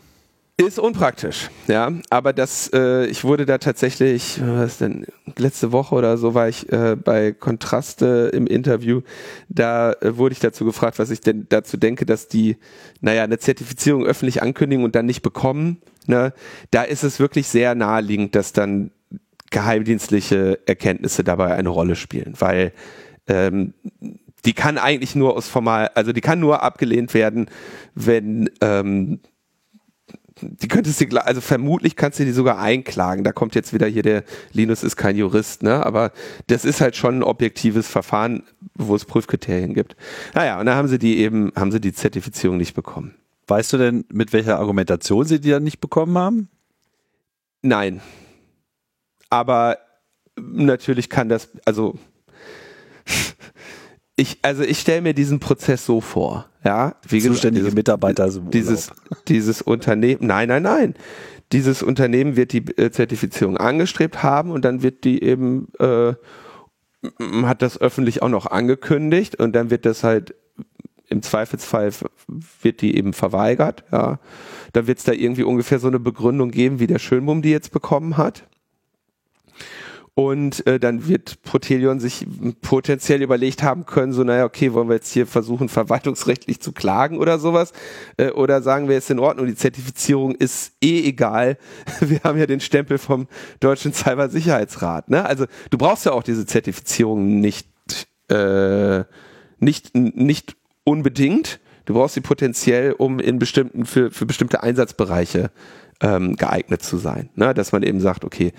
Ist 0.68 0.78
unpraktisch, 0.78 1.50
ja. 1.68 1.92
Aber 2.12 2.34
das, 2.34 2.70
äh, 2.72 3.08
ich 3.08 3.24
wurde 3.24 3.48
da 3.48 3.58
tatsächlich, 3.58 4.40
was 4.44 4.78
denn, 4.78 5.08
letzte 5.38 5.72
Woche 5.72 5.96
oder 5.96 6.18
so 6.18 6.36
war 6.36 6.50
ich 6.50 6.72
äh, 6.72 6.96
bei 6.96 7.32
Kontraste 7.32 8.30
im 8.32 8.46
Interview. 8.46 9.02
Da 9.50 9.94
äh, 9.94 10.18
wurde 10.18 10.34
ich 10.34 10.40
dazu 10.40 10.64
gefragt, 10.64 11.00
was 11.00 11.10
ich 11.10 11.22
denn 11.22 11.48
dazu 11.50 11.78
denke, 11.78 12.06
dass 12.06 12.28
die, 12.28 12.58
naja, 13.00 13.24
eine 13.24 13.40
Zertifizierung 13.40 14.06
öffentlich 14.06 14.44
ankündigen 14.44 14.86
und 14.86 14.94
dann 14.96 15.08
nicht 15.08 15.24
bekommen. 15.24 15.82
Ne? 16.06 16.32
Da 16.70 16.84
ist 16.84 17.04
es 17.04 17.20
wirklich 17.20 17.48
sehr 17.48 17.74
naheliegend, 17.74 18.36
dass 18.36 18.54
dann 18.54 18.92
geheimdienstliche 19.50 20.60
Erkenntnisse 20.68 21.24
dabei 21.24 21.56
eine 21.56 21.70
Rolle 21.70 21.96
spielen, 21.96 22.36
weil 22.38 22.72
ähm, 23.28 23.74
die 24.46 24.54
kann 24.54 24.78
eigentlich 24.78 25.16
nur 25.16 25.36
aus 25.36 25.48
formal, 25.48 25.90
also 25.96 26.14
die 26.14 26.22
kann 26.22 26.40
nur 26.40 26.62
abgelehnt 26.62 27.14
werden, 27.14 27.50
wenn 27.96 28.50
ähm, 28.62 29.20
die 30.40 30.68
könntest 30.68 31.02
du, 31.02 31.26
also 31.26 31.42
vermutlich 31.42 31.96
kannst 31.96 32.20
du 32.20 32.26
die 32.26 32.32
sogar 32.32 32.58
einklagen. 32.60 33.24
Da 33.24 33.32
kommt 33.32 33.56
jetzt 33.56 33.74
wieder 33.74 33.88
hier 33.88 34.04
der 34.04 34.24
Linus 34.54 34.84
ist 34.84 34.96
kein 34.96 35.18
Jurist, 35.18 35.64
ne? 35.64 35.86
Aber 35.86 36.12
das 36.48 36.66
ist 36.66 36.82
halt 36.82 36.96
schon 36.96 37.20
ein 37.20 37.24
objektives 37.24 37.88
Verfahren, 37.88 38.44
wo 38.76 38.96
es 38.96 39.06
Prüfkriterien 39.06 39.74
gibt. 39.74 39.96
Naja, 40.34 40.60
und 40.60 40.66
da 40.66 40.76
haben 40.76 40.88
sie 40.88 41.00
die 41.00 41.18
eben, 41.18 41.52
haben 41.56 41.72
sie 41.72 41.82
die 41.82 41.94
Zertifizierung 41.94 42.58
nicht 42.58 42.74
bekommen. 42.74 43.16
Weißt 43.48 43.74
du 43.74 43.78
denn, 43.78 44.06
mit 44.12 44.32
welcher 44.32 44.60
Argumentation 44.60 45.26
sie 45.26 45.42
die 45.42 45.50
dann 45.50 45.64
nicht 45.64 45.82
bekommen 45.82 46.18
haben? 46.18 46.50
Nein. 47.62 48.02
Aber 49.30 49.78
natürlich 50.40 51.10
kann 51.10 51.30
das, 51.30 51.50
also 51.66 51.98
ich, 54.16 54.40
also 54.42 54.64
ich 54.64 54.80
stelle 54.80 55.02
mir 55.02 55.14
diesen 55.14 55.40
Prozess 55.40 55.86
so 55.86 56.02
vor, 56.02 56.51
ja, 56.64 56.96
wie 57.08 57.22
zuständige 57.22 57.66
gesagt, 57.66 57.76
Mitarbeiter 57.76 58.30
dieses, 58.30 58.92
dieses 59.28 59.62
Unternehmen, 59.62 60.28
nein, 60.28 60.48
nein, 60.48 60.64
nein, 60.64 60.96
dieses 61.52 61.84
Unternehmen 61.84 62.36
wird 62.36 62.54
die 62.54 62.66
äh, 62.78 62.92
Zertifizierung 62.92 63.58
angestrebt 63.58 64.24
haben 64.24 64.52
und 64.52 64.64
dann 64.64 64.84
wird 64.84 65.04
die 65.04 65.24
eben 65.24 65.68
äh, 65.80 66.14
hat 67.44 67.62
das 67.62 67.82
öffentlich 67.82 68.22
auch 68.22 68.30
noch 68.30 68.46
angekündigt 68.46 69.36
und 69.36 69.54
dann 69.54 69.70
wird 69.70 69.86
das 69.86 70.04
halt 70.04 70.36
im 71.10 71.22
Zweifelsfall 71.22 71.92
wird 72.62 72.82
die 72.82 72.96
eben 72.96 73.14
verweigert. 73.14 73.84
Ja. 73.92 74.20
Dann 74.72 74.88
wird 74.88 75.00
es 75.00 75.04
da 75.04 75.12
irgendwie 75.12 75.44
ungefähr 75.44 75.80
so 75.80 75.88
eine 75.88 76.00
Begründung 76.00 76.52
geben, 76.52 76.80
wie 76.80 76.88
der 76.88 77.00
Schönbum 77.00 77.42
die 77.42 77.52
jetzt 77.52 77.72
bekommen 77.72 78.18
hat. 78.18 78.48
Und 80.14 80.68
äh, 80.68 80.78
dann 80.78 81.08
wird 81.08 81.42
Protelion 81.42 82.02
sich 82.02 82.28
potenziell 82.62 83.22
überlegt 83.22 83.64
haben 83.64 83.86
können, 83.86 84.12
so, 84.12 84.26
naja, 84.26 84.44
okay, 84.44 84.74
wollen 84.74 84.90
wir 84.90 84.96
jetzt 84.96 85.12
hier 85.12 85.26
versuchen, 85.26 85.70
verwaltungsrechtlich 85.70 86.60
zu 86.60 86.74
klagen 86.74 87.18
oder 87.18 87.40
sowas? 87.40 87.72
Äh, 88.18 88.32
oder 88.32 88.62
sagen 88.62 88.90
wir, 88.90 88.98
ist 88.98 89.10
in 89.10 89.20
Ordnung, 89.20 89.48
die 89.48 89.56
Zertifizierung 89.56 90.36
ist 90.36 90.74
eh 90.84 91.08
egal. 91.08 91.58
Wir 92.02 92.22
haben 92.24 92.38
ja 92.38 92.46
den 92.46 92.60
Stempel 92.60 92.98
vom 92.98 93.28
Deutschen 93.62 93.94
Cybersicherheitsrat. 93.94 95.10
Ne? 95.10 95.26
Also 95.26 95.46
du 95.70 95.78
brauchst 95.78 96.06
ja 96.06 96.12
auch 96.12 96.24
diese 96.24 96.46
Zertifizierung 96.46 97.40
nicht, 97.40 97.68
äh, 98.30 99.04
nicht, 99.60 99.96
nicht 99.96 100.58
unbedingt. 100.84 101.60
Du 101.86 101.94
brauchst 101.94 102.16
sie 102.16 102.22
potenziell, 102.22 102.92
um 102.94 103.20
in 103.20 103.40
bestimmten, 103.40 103.86
für, 103.86 104.12
für 104.12 104.26
bestimmte 104.26 104.62
Einsatzbereiche 104.62 105.52
ähm, 106.02 106.36
geeignet 106.36 106.84
zu 106.84 106.98
sein. 106.98 107.30
Ne? 107.36 107.54
Dass 107.54 107.72
man 107.72 107.84
eben 107.84 108.02
sagt, 108.02 108.26
okay, 108.26 108.52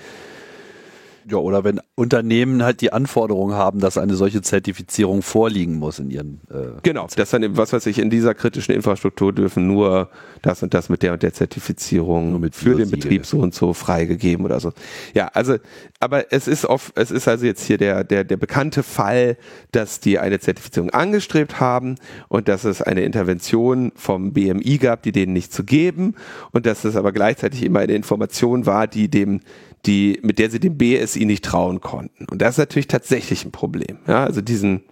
ja, 1.29 1.37
oder 1.37 1.65
wenn 1.65 1.81
Unternehmen 1.95 2.63
halt 2.63 2.81
die 2.81 2.93
Anforderung 2.93 3.53
haben, 3.53 3.81
dass 3.81 3.99
eine 3.99 4.15
solche 4.15 4.43
Zertifizierung 4.43 5.23
vorliegen 5.23 5.79
muss 5.79 5.99
in 5.99 6.11
ihren. 6.11 6.41
Äh 6.51 6.81
genau, 6.83 7.07
das 7.15 7.31
dann, 7.31 7.57
was 7.57 7.73
weiß 7.73 7.87
ich, 7.87 7.99
in 7.99 8.11
dieser 8.11 8.35
kritischen 8.35 8.75
Infrastruktur 8.75 9.33
dürfen 9.33 9.67
nur 9.67 10.11
das 10.43 10.63
und 10.63 10.75
das 10.75 10.89
mit 10.89 11.03
der 11.03 11.13
und 11.13 11.23
der 11.23 11.33
Zertifizierung 11.33 12.41
mit 12.41 12.55
für 12.55 12.75
den 12.75 12.91
Betrieb 12.91 13.27
so 13.27 13.39
und 13.39 13.55
so 13.55 13.73
freigegeben 13.73 14.45
oder 14.45 14.59
so. 14.61 14.73
Ja, 15.15 15.29
also, 15.29 15.57
aber 16.01 16.33
es 16.33 16.49
ist 16.49 16.65
oft, 16.65 16.93
es 16.97 17.11
ist 17.11 17.29
also 17.29 17.47
jetzt 17.47 17.65
hier 17.65 17.79
der, 17.79 18.05
der, 18.05 18.25
der 18.25 18.37
bekannte 18.37 18.83
Fall, 18.83 19.37
dass 19.71 20.01
die 20.01 20.19
eine 20.19 20.41
Zertifizierung 20.41 20.91
angestrebt 20.91 21.61
haben 21.61 21.97
und 22.29 22.49
dass 22.49 22.65
es 22.65 22.83
eine 22.83 23.03
Intervention 23.03 23.93
vom 23.95 24.33
BMI 24.33 24.79
gab, 24.79 25.03
die 25.03 25.13
denen 25.13 25.33
nicht 25.33 25.53
zu 25.53 25.65
geben 25.65 26.15
und 26.51 26.67
dass 26.67 26.85
es 26.85 26.97
aber 26.97 27.13
gleichzeitig 27.13 27.63
immer 27.63 27.81
eine 27.81 27.95
Information 27.95 28.67
war, 28.67 28.87
die 28.87 29.09
dem 29.09 29.41
die, 29.87 30.21
mit 30.23 30.39
der 30.39 30.51
sie 30.51 30.61
dem 30.61 30.79
BSI 30.79 31.25
nicht 31.25 31.45
trauen 31.45 31.81
konnten. 31.81 32.27
Und 32.31 32.41
das 32.41 32.55
ist 32.55 32.59
natürlich 32.59 32.87
tatsächlich 32.87 33.45
ein 33.45 33.53
Problem. 33.53 33.99
Ja, 34.07 34.25
also 34.25 34.41
diesen, 34.41 34.85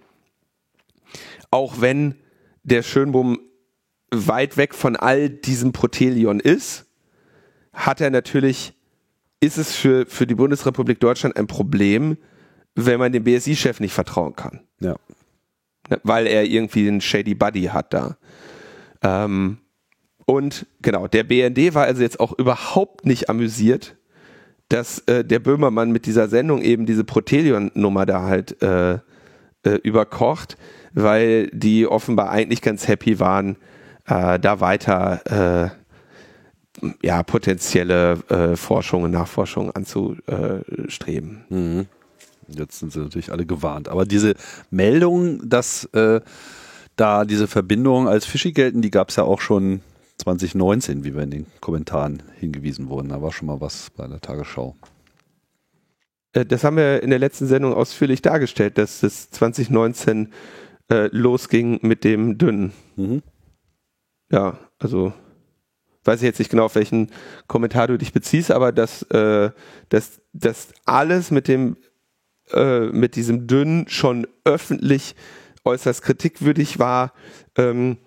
auch 1.49 1.79
wenn 1.79 2.15
der 2.63 2.83
Schönbohm 2.83 3.39
weit 4.11 4.57
weg 4.57 4.75
von 4.75 4.95
all 4.95 5.29
diesem 5.29 5.71
Protelion 5.71 6.39
ist, 6.39 6.85
hat 7.73 8.01
er 8.01 8.09
natürlich, 8.09 8.73
ist 9.39 9.57
es 9.57 9.73
für, 9.73 10.05
für 10.05 10.27
die 10.27 10.35
Bundesrepublik 10.35 10.99
Deutschland 10.99 11.37
ein 11.37 11.47
Problem, 11.47 12.17
wenn 12.75 12.99
man 12.99 13.13
dem 13.13 13.23
BSI-Chef 13.23 13.79
nicht 13.79 13.93
vertrauen 13.93 14.35
kann. 14.35 14.61
Ja. 14.79 14.95
Weil 16.03 16.27
er 16.27 16.43
irgendwie 16.43 16.87
einen 16.87 17.01
Shady 17.01 17.35
Buddy 17.35 17.63
hat 17.63 17.93
da. 17.93 18.17
Ähm, 19.01 19.59
und 20.25 20.67
genau, 20.81 21.07
der 21.07 21.23
BND 21.23 21.73
war 21.73 21.85
also 21.85 22.01
jetzt 22.01 22.19
auch 22.19 22.37
überhaupt 22.37 23.05
nicht 23.05 23.29
amüsiert 23.29 23.97
dass 24.71 24.99
äh, 24.99 25.25
der 25.25 25.39
Böhmermann 25.39 25.91
mit 25.91 26.05
dieser 26.05 26.29
Sendung 26.29 26.61
eben 26.61 26.85
diese 26.85 27.03
Protelion-Nummer 27.03 28.05
da 28.05 28.23
halt 28.23 28.61
äh, 28.61 28.93
äh, 28.93 28.99
überkocht, 29.83 30.57
weil 30.93 31.47
die 31.47 31.87
offenbar 31.87 32.29
eigentlich 32.29 32.61
ganz 32.61 32.87
happy 32.87 33.19
waren, 33.19 33.57
äh, 34.07 34.39
da 34.39 34.61
weiter 34.61 35.73
äh, 36.81 37.05
ja, 37.05 37.21
potenzielle 37.23 38.19
äh, 38.29 38.55
Forschungen, 38.55 39.11
Nachforschungen 39.11 39.75
anzustreben. 39.75 41.43
Mhm. 41.49 41.87
Jetzt 42.47 42.79
sind 42.79 42.93
sie 42.93 42.99
natürlich 42.99 43.31
alle 43.31 43.45
gewarnt. 43.45 43.89
Aber 43.89 44.05
diese 44.05 44.35
Meldung, 44.71 45.47
dass 45.47 45.87
da 46.97 47.25
diese 47.25 47.47
Verbindungen 47.47 48.09
als 48.09 48.25
Fischi 48.25 48.51
gelten, 48.51 48.81
die 48.81 48.91
gab 48.91 49.07
es 49.07 49.15
ja 49.15 49.23
auch 49.23 49.39
schon 49.39 49.79
2019, 50.21 51.03
wie 51.03 51.15
wir 51.15 51.23
in 51.23 51.31
den 51.31 51.45
Kommentaren 51.59 52.23
hingewiesen 52.39 52.89
wurden. 52.89 53.09
Da 53.09 53.21
war 53.21 53.31
schon 53.31 53.47
mal 53.47 53.61
was 53.61 53.89
bei 53.91 54.07
der 54.07 54.21
Tagesschau. 54.21 54.75
Äh, 56.33 56.45
das 56.45 56.63
haben 56.63 56.77
wir 56.77 57.03
in 57.03 57.09
der 57.09 57.19
letzten 57.19 57.47
Sendung 57.47 57.73
ausführlich 57.73 58.21
dargestellt, 58.21 58.77
dass 58.77 59.03
es 59.03 59.29
2019 59.31 60.31
äh, 60.89 61.07
losging 61.11 61.79
mit 61.81 62.03
dem 62.03 62.37
Dünnen. 62.37 62.73
Mhm. 62.95 63.23
Ja, 64.31 64.57
also 64.79 65.13
weiß 66.03 66.21
ich 66.21 66.25
jetzt 66.25 66.39
nicht 66.39 66.49
genau, 66.49 66.65
auf 66.65 66.75
welchen 66.75 67.11
Kommentar 67.47 67.87
du 67.87 67.97
dich 67.97 68.13
beziehst, 68.13 68.51
aber 68.51 68.71
dass, 68.71 69.03
äh, 69.03 69.51
dass, 69.89 70.21
dass 70.33 70.69
alles 70.85 71.31
mit 71.31 71.47
dem 71.47 71.77
äh, 72.53 72.87
mit 72.87 73.15
diesem 73.15 73.47
Dünn 73.47 73.85
schon 73.87 74.27
öffentlich 74.43 75.15
äußerst 75.63 76.01
kritikwürdig 76.01 76.79
war, 76.79 77.13
ähm, 77.55 77.97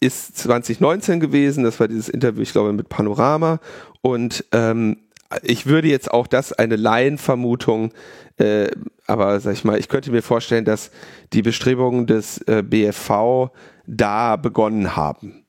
ist 0.00 0.36
2019 0.38 1.20
gewesen, 1.20 1.64
das 1.64 1.80
war 1.80 1.88
dieses 1.88 2.08
Interview, 2.08 2.42
ich 2.42 2.52
glaube, 2.52 2.72
mit 2.72 2.88
Panorama. 2.88 3.60
Und 4.00 4.44
ähm, 4.52 4.98
ich 5.42 5.66
würde 5.66 5.88
jetzt 5.88 6.10
auch 6.10 6.26
das 6.26 6.52
eine 6.52 6.76
Laienvermutung, 6.76 7.92
äh, 8.38 8.68
aber 9.06 9.40
sag 9.40 9.54
ich 9.54 9.64
mal, 9.64 9.78
ich 9.78 9.88
könnte 9.88 10.10
mir 10.10 10.22
vorstellen, 10.22 10.64
dass 10.64 10.90
die 11.32 11.42
Bestrebungen 11.42 12.06
des 12.06 12.38
äh, 12.42 12.62
BFV 12.62 13.50
da 13.86 14.36
begonnen 14.36 14.96
haben. 14.96 15.44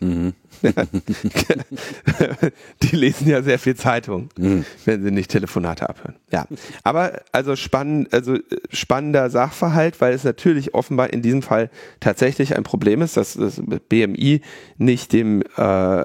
Mhm. 0.00 0.34
die 2.82 2.96
lesen 2.96 3.28
ja 3.28 3.42
sehr 3.42 3.58
viel 3.58 3.76
Zeitung, 3.76 4.30
mhm. 4.36 4.64
wenn 4.84 5.02
sie 5.02 5.10
nicht 5.10 5.30
Telefonate 5.30 5.88
abhören. 5.88 6.16
Ja, 6.30 6.46
aber 6.84 7.22
also 7.32 7.56
spannend, 7.56 8.12
also 8.12 8.34
äh, 8.34 8.42
spannender 8.70 9.30
Sachverhalt, 9.30 10.00
weil 10.00 10.14
es 10.14 10.24
natürlich 10.24 10.74
offenbar 10.74 11.12
in 11.12 11.22
diesem 11.22 11.42
Fall 11.42 11.70
tatsächlich 12.00 12.56
ein 12.56 12.64
Problem 12.64 13.02
ist, 13.02 13.16
dass 13.16 13.34
das 13.34 13.60
BMI 13.88 14.40
nicht 14.76 15.12
dem 15.12 15.42
äh, 15.56 16.04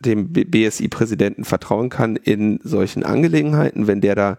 dem 0.00 0.32
BSI-Präsidenten 0.32 1.44
vertrauen 1.44 1.88
kann 1.88 2.16
in 2.16 2.60
solchen 2.62 3.02
Angelegenheiten, 3.02 3.88
wenn 3.88 4.00
der 4.00 4.14
da 4.14 4.38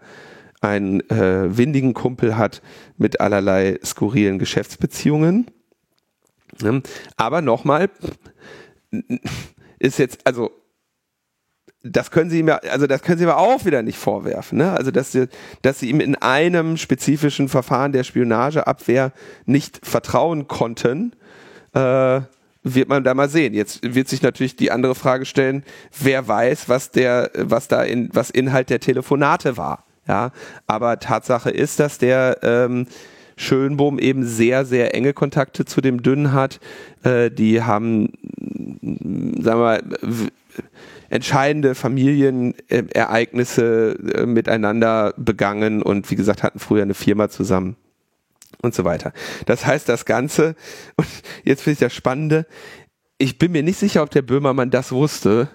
einen 0.61 1.01
äh, 1.09 1.57
windigen 1.57 1.93
Kumpel 1.93 2.37
hat 2.37 2.61
mit 2.97 3.21
allerlei 3.21 3.79
skurrilen 3.83 4.39
Geschäftsbeziehungen. 4.39 5.47
Aber 7.15 7.41
nochmal, 7.41 7.89
ist 9.79 9.99
jetzt, 9.99 10.25
also 10.25 10.51
das 11.83 12.11
können 12.11 12.29
sie 12.29 12.43
mir, 12.43 12.61
also 12.71 12.87
das 12.87 13.01
können 13.01 13.19
sie 13.19 13.25
mir 13.25 13.37
auch 13.37 13.65
wieder 13.65 13.81
nicht 13.81 13.97
vorwerfen, 13.97 14.57
ne? 14.57 14.71
Also 14.71 14.91
dass 14.91 15.11
sie, 15.11 15.29
dass 15.61 15.79
sie 15.79 15.89
ihm 15.89 16.01
in 16.01 16.15
einem 16.15 16.77
spezifischen 16.77 17.47
Verfahren 17.47 17.93
der 17.93 18.03
Spionageabwehr 18.03 19.13
nicht 19.45 19.79
vertrauen 19.85 20.47
konnten, 20.47 21.13
äh, 21.73 22.21
wird 22.63 22.89
man 22.89 23.05
da 23.05 23.13
mal 23.13 23.29
sehen. 23.29 23.53
Jetzt 23.53 23.95
wird 23.95 24.09
sich 24.09 24.21
natürlich 24.21 24.57
die 24.57 24.71
andere 24.71 24.93
Frage 24.93 25.25
stellen: 25.25 25.63
Wer 25.97 26.27
weiß, 26.27 26.67
was 26.67 26.91
der, 26.91 27.31
was 27.35 27.69
da 27.69 27.83
in, 27.83 28.09
was 28.13 28.29
Inhalt 28.29 28.69
der 28.69 28.81
Telefonate 28.81 29.55
war? 29.55 29.85
Ja, 30.05 30.31
aber 30.67 30.99
Tatsache 30.99 31.51
ist, 31.51 31.79
dass 31.79 31.97
der 31.97 32.39
ähm, 32.41 32.87
Schönbohm 33.39 33.97
eben 33.99 34.25
sehr, 34.25 34.65
sehr 34.65 34.93
enge 34.93 35.13
Kontakte 35.13 35.63
zu 35.63 35.79
dem 35.81 36.03
Dünn 36.03 36.33
hat. 36.33 36.59
Äh, 37.03 37.31
die 37.31 37.63
haben, 37.63 38.11
sagen 38.81 39.43
wir 39.43 39.55
mal, 39.55 39.81
entscheidende 41.09 41.73
Familienereignisse 41.73 43.97
äh, 44.13 44.25
miteinander 44.25 45.13
begangen 45.15 45.81
und 45.81 46.11
wie 46.11 46.15
gesagt 46.15 46.43
hatten 46.43 46.59
früher 46.59 46.83
eine 46.83 46.93
Firma 46.93 47.29
zusammen 47.29 47.77
und 48.61 48.75
so 48.75 48.83
weiter. 48.83 49.13
Das 49.45 49.65
heißt, 49.65 49.87
das 49.87 50.03
Ganze, 50.05 50.55
und 50.97 51.07
jetzt 51.45 51.61
finde 51.63 51.73
ich 51.73 51.79
das 51.79 51.93
Spannende, 51.93 52.45
ich 53.17 53.37
bin 53.37 53.53
mir 53.53 53.63
nicht 53.63 53.79
sicher, 53.79 54.03
ob 54.03 54.11
der 54.11 54.21
Böhmermann 54.21 54.69
das 54.69 54.91
wusste, 54.91 55.47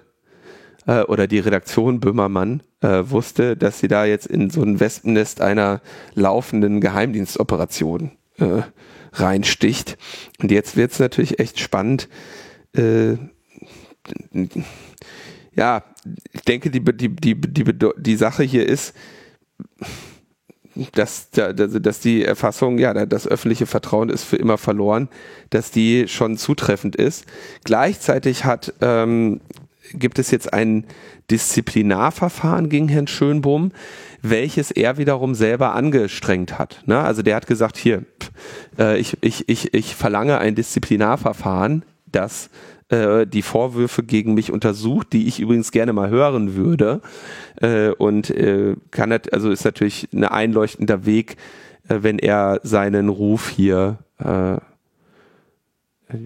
äh, 0.86 1.02
oder 1.02 1.26
die 1.26 1.38
Redaktion 1.38 2.00
Böhmermann 2.00 2.62
äh, 2.80 3.02
wusste, 3.04 3.56
dass 3.56 3.80
sie 3.80 3.88
da 3.88 4.04
jetzt 4.04 4.26
in 4.26 4.50
so 4.50 4.62
ein 4.62 4.80
Wespennest 4.80 5.40
einer 5.40 5.80
laufenden 6.14 6.80
Geheimdienstoperation 6.80 8.12
äh, 8.38 8.62
reinsticht. 9.12 9.96
Und 10.40 10.50
jetzt 10.50 10.76
wird 10.76 10.92
es 10.92 10.98
natürlich 10.98 11.38
echt 11.38 11.60
spannend. 11.60 12.08
Äh, 12.76 13.16
ja, 15.54 15.84
ich 16.32 16.42
denke, 16.42 16.70
die, 16.70 16.84
die, 16.84 17.08
die, 17.08 17.40
die, 17.40 17.64
die 17.96 18.16
Sache 18.16 18.42
hier 18.42 18.68
ist, 18.68 18.94
dass, 20.92 21.30
dass 21.30 22.00
die 22.00 22.24
Erfassung, 22.24 22.78
ja, 22.78 23.06
das 23.06 23.28
öffentliche 23.28 23.66
Vertrauen 23.66 24.08
ist 24.08 24.24
für 24.24 24.36
immer 24.36 24.58
verloren, 24.58 25.08
dass 25.50 25.70
die 25.70 26.08
schon 26.08 26.36
zutreffend 26.36 26.96
ist. 26.96 27.26
Gleichzeitig 27.62 28.44
hat 28.44 28.74
ähm, 28.80 29.40
gibt 29.98 30.18
es 30.18 30.30
jetzt 30.30 30.52
ein 30.52 30.84
Disziplinarverfahren 31.30 32.68
gegen 32.68 32.88
Herrn 32.88 33.06
Schönbohm, 33.06 33.72
welches 34.22 34.70
er 34.70 34.98
wiederum 34.98 35.34
selber 35.34 35.74
angestrengt 35.74 36.58
hat. 36.58 36.82
Ne? 36.86 36.98
Also 36.98 37.22
der 37.22 37.36
hat 37.36 37.46
gesagt, 37.46 37.76
hier, 37.76 38.04
äh, 38.78 38.98
ich, 38.98 39.16
ich, 39.20 39.48
ich, 39.48 39.74
ich 39.74 39.94
verlange 39.94 40.38
ein 40.38 40.54
Disziplinarverfahren, 40.54 41.84
das 42.10 42.50
äh, 42.88 43.26
die 43.26 43.42
Vorwürfe 43.42 44.02
gegen 44.02 44.34
mich 44.34 44.52
untersucht, 44.52 45.12
die 45.12 45.26
ich 45.26 45.40
übrigens 45.40 45.72
gerne 45.72 45.92
mal 45.92 46.10
hören 46.10 46.54
würde. 46.54 47.00
Äh, 47.60 47.90
und 47.90 48.30
äh, 48.30 48.76
kann 48.90 49.12
also 49.32 49.50
ist 49.50 49.64
natürlich 49.64 50.08
ein 50.12 50.24
einleuchtender 50.24 51.06
Weg, 51.06 51.36
wenn 51.86 52.18
er 52.18 52.60
seinen 52.62 53.08
Ruf 53.08 53.48
hier 53.48 53.98
äh, 54.18 54.56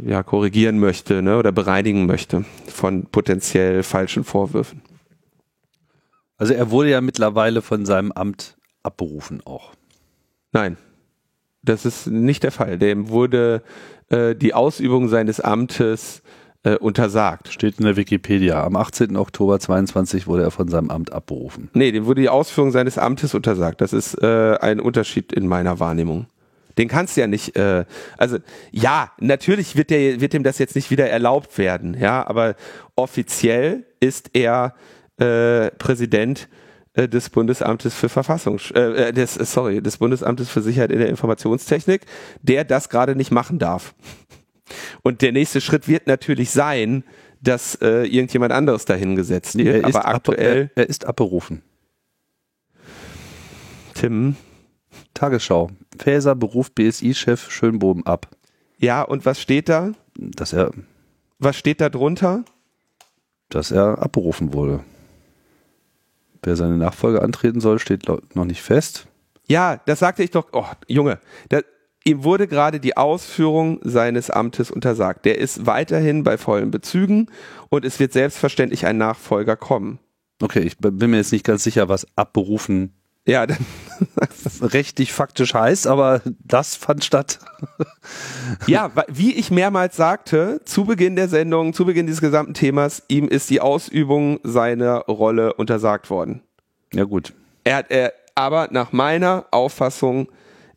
ja, 0.04 0.22
korrigieren 0.22 0.78
möchte 0.78 1.22
ne, 1.22 1.38
oder 1.38 1.52
bereinigen 1.52 2.06
möchte 2.06 2.44
von 2.66 3.06
potenziell 3.06 3.82
falschen 3.82 4.24
Vorwürfen. 4.24 4.82
Also 6.36 6.54
er 6.54 6.70
wurde 6.70 6.90
ja 6.90 7.00
mittlerweile 7.00 7.62
von 7.62 7.84
seinem 7.84 8.12
Amt 8.12 8.56
abberufen 8.82 9.42
auch. 9.44 9.72
Nein, 10.52 10.76
das 11.62 11.84
ist 11.84 12.06
nicht 12.06 12.42
der 12.42 12.52
Fall. 12.52 12.78
Dem 12.78 13.08
wurde 13.08 13.62
äh, 14.08 14.34
die 14.34 14.54
Ausübung 14.54 15.08
seines 15.08 15.40
Amtes 15.40 16.22
äh, 16.62 16.76
untersagt. 16.76 17.48
Steht 17.52 17.78
in 17.78 17.84
der 17.84 17.96
Wikipedia. 17.96 18.62
Am 18.64 18.76
18. 18.76 19.16
Oktober 19.16 19.58
22 19.58 20.26
wurde 20.26 20.44
er 20.44 20.50
von 20.50 20.68
seinem 20.68 20.90
Amt 20.90 21.12
abberufen. 21.12 21.70
Nee, 21.74 21.92
dem 21.92 22.06
wurde 22.06 22.20
die 22.20 22.28
Ausführung 22.28 22.70
seines 22.70 22.98
Amtes 22.98 23.34
untersagt. 23.34 23.80
Das 23.80 23.92
ist 23.92 24.14
äh, 24.22 24.56
ein 24.60 24.80
Unterschied 24.80 25.32
in 25.32 25.46
meiner 25.46 25.80
Wahrnehmung. 25.80 26.26
Den 26.78 26.88
kannst 26.88 27.16
du 27.16 27.20
ja 27.20 27.26
nicht, 27.26 27.56
äh, 27.56 27.84
also 28.16 28.38
ja, 28.70 29.10
natürlich 29.18 29.76
wird, 29.76 29.90
der, 29.90 30.20
wird 30.20 30.32
dem 30.32 30.44
das 30.44 30.58
jetzt 30.58 30.76
nicht 30.76 30.90
wieder 30.90 31.10
erlaubt 31.10 31.58
werden, 31.58 31.96
ja, 31.98 32.26
aber 32.26 32.54
offiziell 32.94 33.84
ist 34.00 34.30
er 34.32 34.74
äh, 35.18 35.70
Präsident 35.72 36.48
äh, 36.94 37.08
des 37.08 37.30
Bundesamtes 37.30 37.94
für 37.94 38.08
Verfassung, 38.08 38.60
äh, 38.74 39.12
des, 39.12 39.34
sorry, 39.34 39.82
des 39.82 39.98
Bundesamtes 39.98 40.48
für 40.48 40.62
Sicherheit 40.62 40.92
in 40.92 41.00
der 41.00 41.08
Informationstechnik, 41.08 42.02
der 42.42 42.64
das 42.64 42.88
gerade 42.88 43.16
nicht 43.16 43.32
machen 43.32 43.58
darf. 43.58 43.94
Und 45.02 45.22
der 45.22 45.32
nächste 45.32 45.60
Schritt 45.60 45.88
wird 45.88 46.06
natürlich 46.06 46.50
sein, 46.50 47.04
dass 47.40 47.76
äh, 47.76 48.04
irgendjemand 48.04 48.52
anderes 48.52 48.84
dahingesetzt 48.84 49.56
wird. 49.56 49.82
Er 49.82 49.84
aber 49.84 50.06
aktuell. 50.06 50.70
Er, 50.74 50.82
er 50.84 50.88
ist 50.88 51.04
abberufen. 51.06 51.62
Tim. 53.94 54.36
Tagesschau. 55.14 55.70
Faeser 55.98 56.34
beruft 56.34 56.74
BSI-Chef 56.74 57.50
Schönbohm 57.50 58.04
ab. 58.04 58.28
Ja, 58.78 59.02
und 59.02 59.26
was 59.26 59.40
steht 59.40 59.68
da? 59.68 59.92
Dass 60.16 60.52
er. 60.52 60.70
Was 61.38 61.56
steht 61.56 61.80
da 61.80 61.88
drunter? 61.88 62.44
Dass 63.48 63.70
er 63.70 64.02
abberufen 64.02 64.52
wurde. 64.52 64.80
Wer 66.42 66.56
seine 66.56 66.76
Nachfolge 66.76 67.22
antreten 67.22 67.60
soll, 67.60 67.78
steht 67.78 68.06
noch 68.08 68.44
nicht 68.44 68.62
fest. 68.62 69.06
Ja, 69.48 69.80
das 69.86 69.98
sagte 69.98 70.22
ich 70.22 70.30
doch. 70.30 70.48
Oh, 70.52 70.66
Junge, 70.86 71.18
da, 71.48 71.60
ihm 72.04 72.24
wurde 72.24 72.46
gerade 72.46 72.80
die 72.80 72.96
Ausführung 72.96 73.80
seines 73.82 74.30
Amtes 74.30 74.70
untersagt. 74.70 75.24
Der 75.24 75.38
ist 75.38 75.66
weiterhin 75.66 76.22
bei 76.22 76.36
vollen 76.38 76.70
Bezügen 76.70 77.26
und 77.70 77.84
es 77.84 77.98
wird 77.98 78.12
selbstverständlich 78.12 78.86
ein 78.86 78.98
Nachfolger 78.98 79.56
kommen. 79.56 79.98
Okay, 80.40 80.60
ich 80.60 80.78
bin 80.78 81.10
mir 81.10 81.16
jetzt 81.16 81.32
nicht 81.32 81.44
ganz 81.44 81.64
sicher, 81.64 81.88
was 81.88 82.06
abberufen 82.16 82.92
ja, 83.28 83.46
dann 83.46 83.64
rechtlich 84.62 85.12
faktisch 85.12 85.52
heißt, 85.54 85.86
aber 85.86 86.22
das 86.24 86.74
fand 86.76 87.04
statt. 87.04 87.38
ja, 88.66 88.90
wie 89.08 89.34
ich 89.34 89.50
mehrmals 89.50 89.96
sagte, 89.96 90.62
zu 90.64 90.86
Beginn 90.86 91.14
der 91.14 91.28
Sendung, 91.28 91.74
zu 91.74 91.84
Beginn 91.84 92.06
dieses 92.06 92.22
gesamten 92.22 92.54
Themas, 92.54 93.02
ihm 93.08 93.28
ist 93.28 93.50
die 93.50 93.60
Ausübung 93.60 94.40
seiner 94.44 95.00
Rolle 95.00 95.52
untersagt 95.54 96.08
worden. 96.10 96.42
Ja, 96.94 97.04
gut. 97.04 97.34
Er 97.64 97.76
hat, 97.76 97.90
er, 97.90 98.14
aber 98.34 98.68
nach 98.70 98.92
meiner 98.92 99.44
Auffassung 99.50 100.28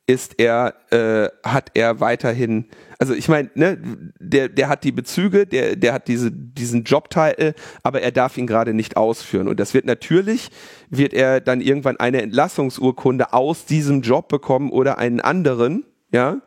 ist 0.07 0.39
er, 0.39 0.73
äh, 0.91 1.29
hat 1.47 1.71
er 1.73 1.99
weiterhin, 1.99 2.65
also 2.99 3.13
ich 3.13 3.29
meine, 3.29 3.49
ne, 3.55 3.77
der, 4.19 4.49
der 4.49 4.67
hat 4.67 4.83
die 4.83 4.91
Bezüge, 4.91 5.45
der, 5.45 5.75
der 5.75 5.93
hat 5.93 6.07
diese, 6.07 6.31
diesen 6.31 6.83
Jobtitel, 6.83 7.53
aber 7.83 8.01
er 8.01 8.11
darf 8.11 8.37
ihn 8.37 8.47
gerade 8.47 8.73
nicht 8.73 8.97
ausführen. 8.97 9.47
Und 9.47 9.59
das 9.59 9.73
wird 9.73 9.85
natürlich, 9.85 10.49
wird 10.89 11.13
er 11.13 11.39
dann 11.39 11.61
irgendwann 11.61 11.97
eine 11.97 12.21
Entlassungsurkunde 12.21 13.33
aus 13.33 13.65
diesem 13.65 14.01
Job 14.01 14.27
bekommen 14.27 14.71
oder 14.71 14.97
einen 14.97 15.21
anderen, 15.21 15.85
ja. 16.11 16.41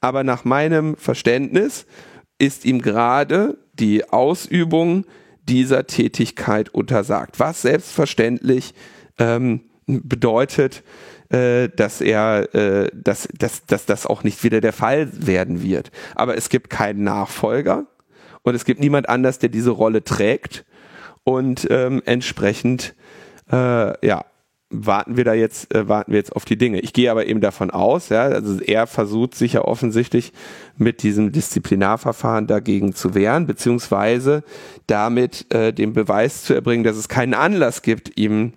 Aber 0.00 0.22
nach 0.22 0.44
meinem 0.44 0.96
Verständnis 0.96 1.86
ist 2.38 2.64
ihm 2.64 2.80
gerade 2.82 3.58
die 3.72 4.08
Ausübung 4.08 5.04
dieser 5.48 5.86
Tätigkeit 5.86 6.68
untersagt. 6.68 7.40
Was 7.40 7.62
selbstverständlich 7.62 8.74
ähm, 9.18 9.62
bedeutet, 9.86 10.84
äh, 11.30 11.68
dass 11.68 12.00
er, 12.00 12.54
äh, 12.54 12.90
dass, 12.94 13.28
dass, 13.36 13.66
dass 13.66 13.86
das 13.86 14.06
auch 14.06 14.24
nicht 14.24 14.44
wieder 14.44 14.60
der 14.60 14.72
Fall 14.72 15.08
werden 15.12 15.62
wird. 15.62 15.90
Aber 16.14 16.36
es 16.36 16.48
gibt 16.48 16.70
keinen 16.70 17.04
Nachfolger 17.04 17.86
und 18.42 18.54
es 18.54 18.64
gibt 18.64 18.80
niemand 18.80 19.08
anders, 19.08 19.38
der 19.38 19.48
diese 19.48 19.70
Rolle 19.70 20.04
trägt 20.04 20.64
und 21.24 21.66
ähm, 21.70 22.02
entsprechend 22.06 22.94
äh, 23.50 24.06
ja 24.06 24.24
warten 24.70 25.16
wir 25.16 25.24
da 25.24 25.32
jetzt 25.32 25.74
äh, 25.74 25.88
warten 25.88 26.12
wir 26.12 26.18
jetzt 26.18 26.34
auf 26.34 26.44
die 26.44 26.58
Dinge. 26.58 26.80
Ich 26.80 26.92
gehe 26.92 27.10
aber 27.10 27.26
eben 27.26 27.40
davon 27.40 27.70
aus, 27.70 28.10
ja, 28.10 28.22
also 28.22 28.60
er 28.60 28.86
versucht 28.86 29.34
sich 29.34 29.54
ja 29.54 29.62
offensichtlich 29.62 30.32
mit 30.76 31.02
diesem 31.02 31.32
Disziplinarverfahren 31.32 32.46
dagegen 32.46 32.94
zu 32.94 33.14
wehren, 33.14 33.46
beziehungsweise 33.46 34.44
damit 34.86 35.52
äh, 35.54 35.72
den 35.72 35.94
Beweis 35.94 36.44
zu 36.44 36.54
erbringen, 36.54 36.84
dass 36.84 36.96
es 36.96 37.08
keinen 37.08 37.34
Anlass 37.34 37.82
gibt, 37.82 38.18
ihm 38.18 38.52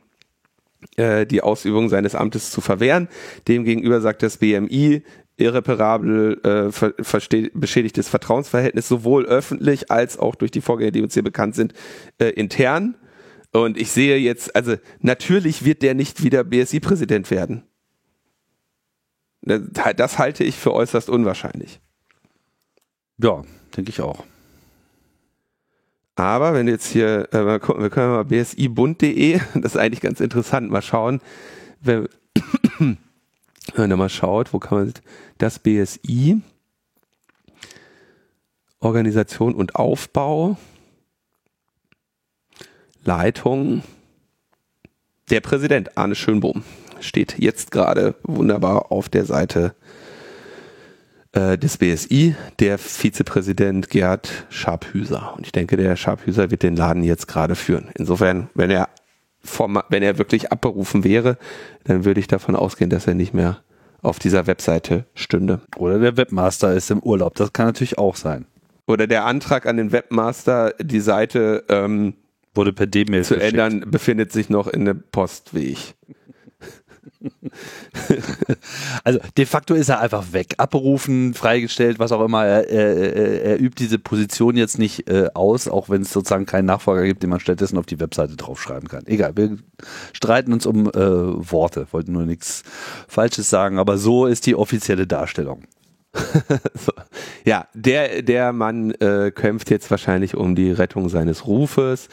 äh, 0.95 1.25
die 1.25 1.41
Ausübung 1.41 1.89
seines 1.89 2.15
Amtes 2.15 2.51
zu 2.51 2.61
verwehren. 2.61 3.07
Demgegenüber 3.47 4.01
sagt 4.01 4.23
das 4.23 4.37
BMI, 4.37 5.03
irreparabel 5.37 6.39
äh, 6.43 7.49
beschädigtes 7.53 8.09
Vertrauensverhältnis, 8.09 8.87
sowohl 8.87 9.25
öffentlich 9.25 9.91
als 9.91 10.17
auch 10.17 10.35
durch 10.35 10.51
die 10.51 10.61
Vorgänge, 10.61 10.91
die 10.91 11.01
uns 11.01 11.13
hier 11.13 11.23
bekannt 11.23 11.55
sind, 11.55 11.73
äh, 12.19 12.29
intern. 12.29 12.95
Und 13.51 13.77
ich 13.77 13.91
sehe 13.91 14.17
jetzt, 14.17 14.55
also 14.55 14.75
natürlich 14.99 15.65
wird 15.65 15.81
der 15.81 15.93
nicht 15.93 16.23
wieder 16.23 16.43
BSI-Präsident 16.43 17.29
werden. 17.31 17.63
Das 19.41 20.19
halte 20.19 20.43
ich 20.43 20.55
für 20.55 20.73
äußerst 20.73 21.09
unwahrscheinlich. 21.09 21.81
Ja, 23.17 23.43
denke 23.75 23.89
ich 23.89 24.01
auch. 24.01 24.23
Aber 26.15 26.53
wenn 26.53 26.65
du 26.65 26.71
jetzt 26.73 26.87
hier, 26.87 27.29
äh, 27.31 27.41
mal 27.41 27.59
gucken, 27.59 27.81
wir 27.81 27.89
können 27.89 28.11
mal 28.11 28.25
bsibund.de, 28.25 29.39
das 29.55 29.73
ist 29.73 29.77
eigentlich 29.77 30.01
ganz 30.01 30.19
interessant, 30.19 30.69
mal 30.69 30.81
schauen, 30.81 31.21
wenn, 31.81 32.07
wenn 32.79 32.97
man 33.75 33.97
mal 33.97 34.09
schaut, 34.09 34.53
wo 34.53 34.59
kann 34.59 34.77
man 34.77 34.93
das 35.37 35.59
BSI, 35.59 36.41
Organisation 38.79 39.53
und 39.53 39.75
Aufbau, 39.75 40.57
Leitung, 43.03 43.83
der 45.29 45.39
Präsident 45.39 45.97
Arne 45.97 46.15
Schönbohm 46.15 46.63
steht 46.99 47.39
jetzt 47.39 47.71
gerade 47.71 48.15
wunderbar 48.23 48.91
auf 48.91 49.09
der 49.09 49.25
Seite 49.25 49.75
äh, 51.33 51.57
des 51.57 51.77
BSI, 51.77 52.35
der 52.59 52.77
Vizepräsident 52.77 53.89
Gerd 53.89 54.45
Scharphüser. 54.49 55.33
Und 55.37 55.45
ich 55.45 55.51
denke, 55.51 55.77
der 55.77 55.95
Scharphüser 55.95 56.51
wird 56.51 56.63
den 56.63 56.75
Laden 56.75 57.03
jetzt 57.03 57.27
gerade 57.27 57.55
führen. 57.55 57.89
Insofern, 57.95 58.49
wenn 58.53 58.69
er 58.69 58.89
vom, 59.43 59.81
wenn 59.89 60.03
er 60.03 60.17
wirklich 60.17 60.51
abberufen 60.51 61.03
wäre, 61.03 61.37
dann 61.85 62.05
würde 62.05 62.19
ich 62.19 62.27
davon 62.27 62.55
ausgehen, 62.55 62.89
dass 62.89 63.07
er 63.07 63.15
nicht 63.15 63.33
mehr 63.33 63.61
auf 64.01 64.19
dieser 64.19 64.47
Webseite 64.47 65.05
stünde. 65.13 65.61
Oder 65.77 65.99
der 65.99 66.17
Webmaster 66.17 66.73
ist 66.73 66.91
im 66.91 66.99
Urlaub. 66.99 67.35
Das 67.35 67.53
kann 67.53 67.67
natürlich 67.67 67.97
auch 67.97 68.15
sein. 68.15 68.45
Oder 68.87 69.07
der 69.07 69.25
Antrag 69.25 69.65
an 69.67 69.77
den 69.77 69.91
Webmaster, 69.91 70.73
die 70.81 70.99
Seite 70.99 71.63
ähm, 71.69 72.15
wurde 72.53 72.73
per 72.73 72.87
D-Mail 72.87 73.23
zu 73.23 73.35
verschickt. 73.35 73.53
ändern, 73.53 73.89
befindet 73.89 74.31
sich 74.31 74.49
noch 74.49 74.67
in 74.67 74.85
dem 74.85 75.03
Postweg. 75.11 75.95
also 79.03 79.19
de 79.37 79.45
facto 79.45 79.73
ist 79.73 79.89
er 79.89 79.99
einfach 79.99 80.33
weg. 80.33 80.55
Abberufen, 80.57 81.33
freigestellt, 81.33 81.99
was 81.99 82.11
auch 82.11 82.23
immer. 82.23 82.45
Er, 82.45 82.69
er, 82.69 83.43
er 83.43 83.59
übt 83.59 83.75
diese 83.77 83.99
Position 83.99 84.57
jetzt 84.57 84.79
nicht 84.79 85.09
äh, 85.09 85.29
aus, 85.33 85.67
auch 85.67 85.89
wenn 85.89 86.01
es 86.03 86.11
sozusagen 86.11 86.45
keinen 86.45 86.65
Nachfolger 86.65 87.05
gibt, 87.05 87.23
den 87.23 87.29
man 87.29 87.39
stattdessen 87.39 87.77
auf 87.77 87.85
die 87.85 87.99
Webseite 87.99 88.35
draufschreiben 88.35 88.87
kann. 88.87 89.05
Egal, 89.07 89.35
wir 89.35 89.57
streiten 90.13 90.53
uns 90.53 90.65
um 90.65 90.87
äh, 90.87 90.91
Worte, 90.95 91.87
wollten 91.91 92.11
nur 92.11 92.25
nichts 92.25 92.63
Falsches 93.07 93.49
sagen, 93.49 93.79
aber 93.79 93.97
so 93.97 94.25
ist 94.25 94.45
die 94.45 94.55
offizielle 94.55 95.07
Darstellung. 95.07 95.63
so. 96.75 96.91
Ja, 97.45 97.67
der, 97.73 98.21
der 98.21 98.51
Mann 98.53 98.91
äh, 98.91 99.31
kämpft 99.31 99.69
jetzt 99.69 99.89
wahrscheinlich 99.91 100.35
um 100.35 100.55
die 100.55 100.71
Rettung 100.71 101.09
seines 101.09 101.47
Rufes. 101.47 102.09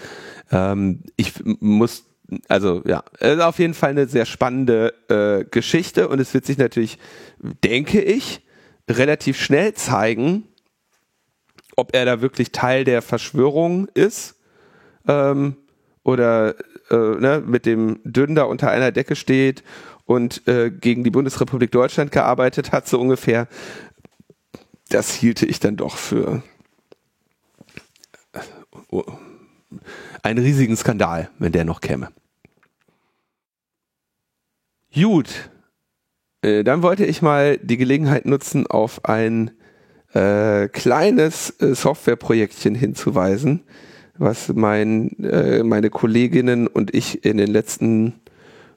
Ähm, 0.51 1.03
ich 1.16 1.34
muss 1.45 2.05
also 2.49 2.83
ja, 2.85 3.05
auf 3.41 3.59
jeden 3.59 3.74
Fall 3.74 3.91
eine 3.91 4.07
sehr 4.07 4.26
spannende 4.26 4.95
äh, 5.09 5.45
Geschichte 5.45 6.09
und 6.09 6.20
es 6.20 6.35
wird 6.35 6.45
sich 6.45 6.59
natürlich, 6.59 6.99
denke 7.64 8.01
ich, 8.01 8.43
relativ 8.89 9.41
schnell 9.41 9.74
zeigen, 9.74 10.45
ob 11.76 11.95
er 11.95 12.05
da 12.05 12.20
wirklich 12.20 12.53
Teil 12.53 12.85
der 12.85 13.03
Verschwörung 13.03 13.89
ist 13.95 14.37
ähm, 15.07 15.57
oder 16.03 16.55
äh, 16.91 16.97
ne, 16.97 17.43
mit 17.47 17.66
dem 17.66 18.01
Dünder 18.05 18.49
unter 18.49 18.70
einer 18.70 18.93
Decke 18.93 19.16
steht 19.16 19.62
und 20.05 20.47
äh, 20.49 20.70
gegen 20.70 21.05
die 21.05 21.11
Bundesrepublik 21.11 21.70
Deutschland 21.70 22.12
gearbeitet 22.12 22.72
hat, 22.72 22.89
so 22.89 23.01
ungefähr. 23.01 23.47
Das 24.89 25.14
hielte 25.14 25.45
ich 25.45 25.61
dann 25.61 25.76
doch 25.76 25.97
für 25.97 26.43
äh, 28.33 29.03
einen 30.29 30.45
riesigen 30.45 30.76
Skandal, 30.76 31.31
wenn 31.39 31.53
der 31.53 31.64
noch 31.64 31.81
käme. 31.81 32.11
Gut, 34.95 35.51
äh, 36.43 36.64
dann 36.64 36.83
wollte 36.83 37.07
ich 37.07 37.22
mal 37.22 37.57
die 37.59 37.79
Gelegenheit 37.79 38.26
nutzen, 38.26 38.66
auf 38.66 39.05
ein 39.07 39.51
äh, 40.12 40.68
kleines 40.68 41.51
äh, 41.61 41.74
Softwareprojektchen 41.74 42.74
hinzuweisen, 42.74 43.64
was 44.18 44.49
mein, 44.49 45.11
äh, 45.22 45.62
meine 45.62 45.89
Kolleginnen 45.89 46.66
und 46.66 46.95
ich 46.95 47.24
in 47.24 47.39
den 47.39 47.51
letzten 47.51 48.20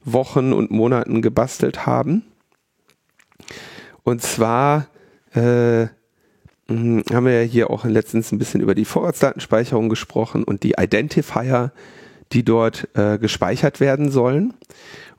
Wochen 0.03 0.53
und 0.53 0.71
Monaten 0.71 1.21
gebastelt 1.21 1.85
haben. 1.85 2.23
Und 4.03 4.21
zwar 4.21 4.87
äh, 5.33 5.87
haben 6.71 7.25
wir 7.25 7.43
ja 7.43 7.47
hier 7.47 7.69
auch 7.69 7.85
letztens 7.85 8.31
ein 8.31 8.37
bisschen 8.37 8.61
über 8.61 8.75
die 8.75 8.85
Vorratsdatenspeicherung 8.85 9.89
gesprochen 9.89 10.43
und 10.43 10.63
die 10.63 10.75
Identifier, 10.79 11.71
die 12.31 12.43
dort 12.43 12.87
äh, 12.95 13.17
gespeichert 13.17 13.79
werden 13.79 14.11
sollen. 14.11 14.53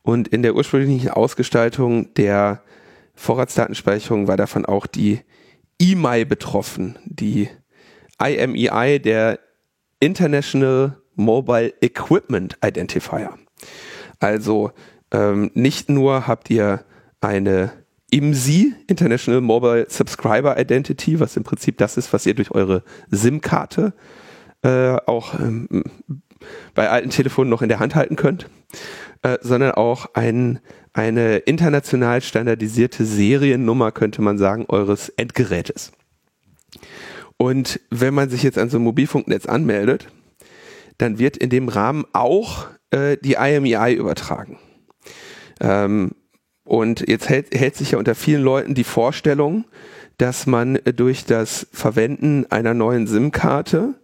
Und 0.02 0.28
in 0.28 0.42
der 0.42 0.54
ursprünglichen 0.54 1.10
Ausgestaltung 1.10 2.12
der 2.14 2.62
Vorratsdatenspeicherung 3.14 4.26
war 4.28 4.36
davon 4.36 4.66
auch 4.66 4.86
die 4.86 5.20
IMEI 5.78 6.24
betroffen, 6.24 6.98
die 7.04 7.48
IMEI, 8.18 8.98
der 8.98 9.38
International 10.00 10.98
Mobile 11.14 11.72
Equipment 11.80 12.56
Identifier. 12.64 13.38
Also 14.18 14.72
ähm, 15.12 15.50
nicht 15.54 15.88
nur 15.88 16.26
habt 16.26 16.50
ihr 16.50 16.84
eine 17.20 17.72
IMSI, 18.12 18.74
International 18.86 19.40
Mobile 19.40 19.86
Subscriber 19.88 20.58
Identity, 20.58 21.18
was 21.18 21.36
im 21.36 21.44
Prinzip 21.44 21.78
das 21.78 21.96
ist, 21.96 22.12
was 22.12 22.26
ihr 22.26 22.34
durch 22.34 22.50
eure 22.50 22.82
SIM-Karte 23.10 23.94
äh, 24.62 24.96
auch 25.06 25.38
ähm, 25.40 25.84
bei 26.74 26.90
alten 26.90 27.10
Telefonen 27.10 27.50
noch 27.50 27.62
in 27.62 27.68
der 27.68 27.80
Hand 27.80 27.94
halten 27.94 28.16
könnt, 28.16 28.48
äh, 29.22 29.38
sondern 29.40 29.72
auch 29.72 30.06
ein, 30.14 30.60
eine 30.92 31.38
international 31.38 32.20
standardisierte 32.20 33.04
Seriennummer, 33.04 33.92
könnte 33.92 34.20
man 34.20 34.38
sagen, 34.38 34.66
eures 34.68 35.08
Endgerätes. 35.08 35.92
Und 37.38 37.80
wenn 37.90 38.14
man 38.14 38.28
sich 38.28 38.42
jetzt 38.42 38.58
an 38.58 38.68
so 38.68 38.76
einem 38.76 38.84
Mobilfunknetz 38.84 39.46
anmeldet, 39.46 40.08
dann 40.98 41.18
wird 41.18 41.36
in 41.36 41.50
dem 41.50 41.68
Rahmen 41.68 42.04
auch 42.12 42.66
äh, 42.90 43.16
die 43.16 43.34
IMEI 43.34 43.94
übertragen. 43.94 44.58
Ähm, 45.60 46.12
und 46.64 47.08
jetzt 47.08 47.28
hält, 47.28 47.54
hält 47.54 47.76
sich 47.76 47.92
ja 47.92 47.98
unter 47.98 48.14
vielen 48.14 48.42
Leuten 48.42 48.74
die 48.74 48.84
Vorstellung, 48.84 49.64
dass 50.18 50.46
man 50.46 50.78
durch 50.96 51.24
das 51.24 51.66
Verwenden 51.72 52.46
einer 52.50 52.74
neuen 52.74 53.06
SIM-Karte 53.06 53.94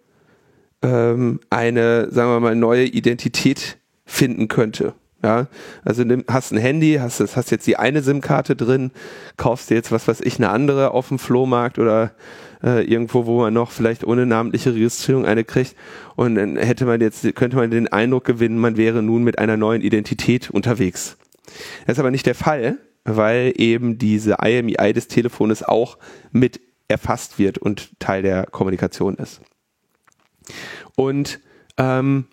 ähm, 0.82 1.40
eine, 1.50 2.10
sagen 2.10 2.30
wir 2.30 2.40
mal, 2.40 2.56
neue 2.56 2.84
Identität 2.84 3.78
finden 4.04 4.48
könnte. 4.48 4.94
Ja, 5.22 5.48
also 5.84 6.04
nimm, 6.04 6.24
hast 6.28 6.52
ein 6.52 6.58
Handy, 6.58 6.98
hast, 7.00 7.18
hast 7.20 7.50
jetzt 7.50 7.66
die 7.66 7.76
eine 7.76 8.02
SIM-Karte 8.02 8.54
drin, 8.54 8.92
kaufst 9.36 9.68
dir 9.68 9.74
jetzt 9.74 9.90
was 9.90 10.06
weiß 10.06 10.20
ich, 10.20 10.38
eine 10.38 10.50
andere 10.50 10.92
auf 10.92 11.08
dem 11.08 11.18
Flohmarkt 11.18 11.80
oder 11.80 12.12
äh, 12.62 12.84
irgendwo, 12.84 13.26
wo 13.26 13.40
man 13.40 13.52
noch 13.52 13.72
vielleicht 13.72 14.04
ohne 14.04 14.26
namentliche 14.26 14.74
Registrierung 14.74 15.26
eine 15.26 15.42
kriegt. 15.42 15.74
Und 16.14 16.36
dann 16.36 16.56
hätte 16.56 16.84
man 16.84 17.00
jetzt, 17.00 17.34
könnte 17.34 17.56
man 17.56 17.70
den 17.70 17.88
Eindruck 17.88 18.24
gewinnen, 18.24 18.58
man 18.58 18.76
wäre 18.76 19.02
nun 19.02 19.24
mit 19.24 19.38
einer 19.40 19.56
neuen 19.56 19.82
Identität 19.82 20.50
unterwegs. 20.50 21.16
Das 21.86 21.96
ist 21.96 22.00
aber 22.00 22.10
nicht 22.10 22.26
der 22.26 22.34
Fall, 22.34 22.78
weil 23.04 23.52
eben 23.56 23.98
diese 23.98 24.36
IMEI 24.42 24.92
des 24.92 25.08
Telefones 25.08 25.62
auch 25.62 25.98
mit 26.32 26.60
erfasst 26.88 27.38
wird 27.38 27.58
und 27.58 27.98
Teil 28.00 28.22
der 28.22 28.46
Kommunikation 28.46 29.16
ist. 29.16 29.40
Und 30.96 31.40
ähm, 31.76 32.26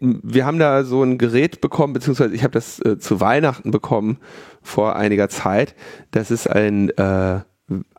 wir 0.00 0.44
haben 0.44 0.58
da 0.58 0.82
so 0.82 1.02
ein 1.02 1.18
Gerät 1.18 1.60
bekommen, 1.60 1.92
beziehungsweise 1.92 2.34
ich 2.34 2.42
habe 2.42 2.52
das 2.52 2.80
äh, 2.80 2.98
zu 2.98 3.20
Weihnachten 3.20 3.70
bekommen 3.70 4.18
vor 4.62 4.96
einiger 4.96 5.28
Zeit. 5.28 5.74
Das 6.10 6.30
ist 6.30 6.48
ein, 6.48 6.90
äh, 6.90 7.40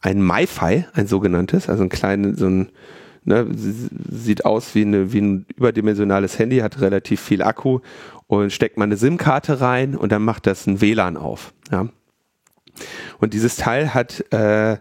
ein 0.02 0.26
MiFi, 0.26 0.86
ein 0.94 1.08
sogenanntes, 1.08 1.70
also 1.70 1.84
ein 1.84 1.90
kleines, 1.90 2.40
so 2.40 2.48
ein, 2.48 2.70
ne, 3.24 3.48
sieht 3.54 4.46
aus 4.46 4.76
wie, 4.76 4.82
eine, 4.82 5.14
wie 5.14 5.22
ein 5.22 5.46
überdimensionales 5.56 6.38
Handy, 6.38 6.58
hat 6.58 6.82
relativ 6.82 7.22
viel 7.22 7.42
Akku 7.42 7.80
und 8.30 8.54
steckt 8.54 8.78
man 8.78 8.90
eine 8.90 8.98
SIM-Karte 8.98 9.60
rein 9.60 9.96
und 9.96 10.12
dann 10.12 10.22
macht 10.22 10.46
das 10.46 10.68
ein 10.68 10.82
WLAN 10.82 11.18
auf. 11.18 11.52
Ja. 11.72 11.88
Und 13.20 13.34
dieses 13.34 13.56
Teil 13.56 13.96
hat 13.96 14.24
äh, 14.32 14.78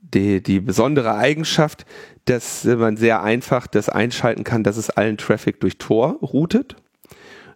die, 0.00 0.42
die 0.42 0.58
besondere 0.58 1.14
Eigenschaft, 1.14 1.86
dass 2.24 2.64
man 2.64 2.96
sehr 2.96 3.22
einfach 3.22 3.68
das 3.68 3.88
einschalten 3.88 4.42
kann, 4.42 4.64
dass 4.64 4.76
es 4.76 4.90
allen 4.90 5.16
Traffic 5.16 5.60
durch 5.60 5.78
Tor 5.78 6.18
routet 6.20 6.74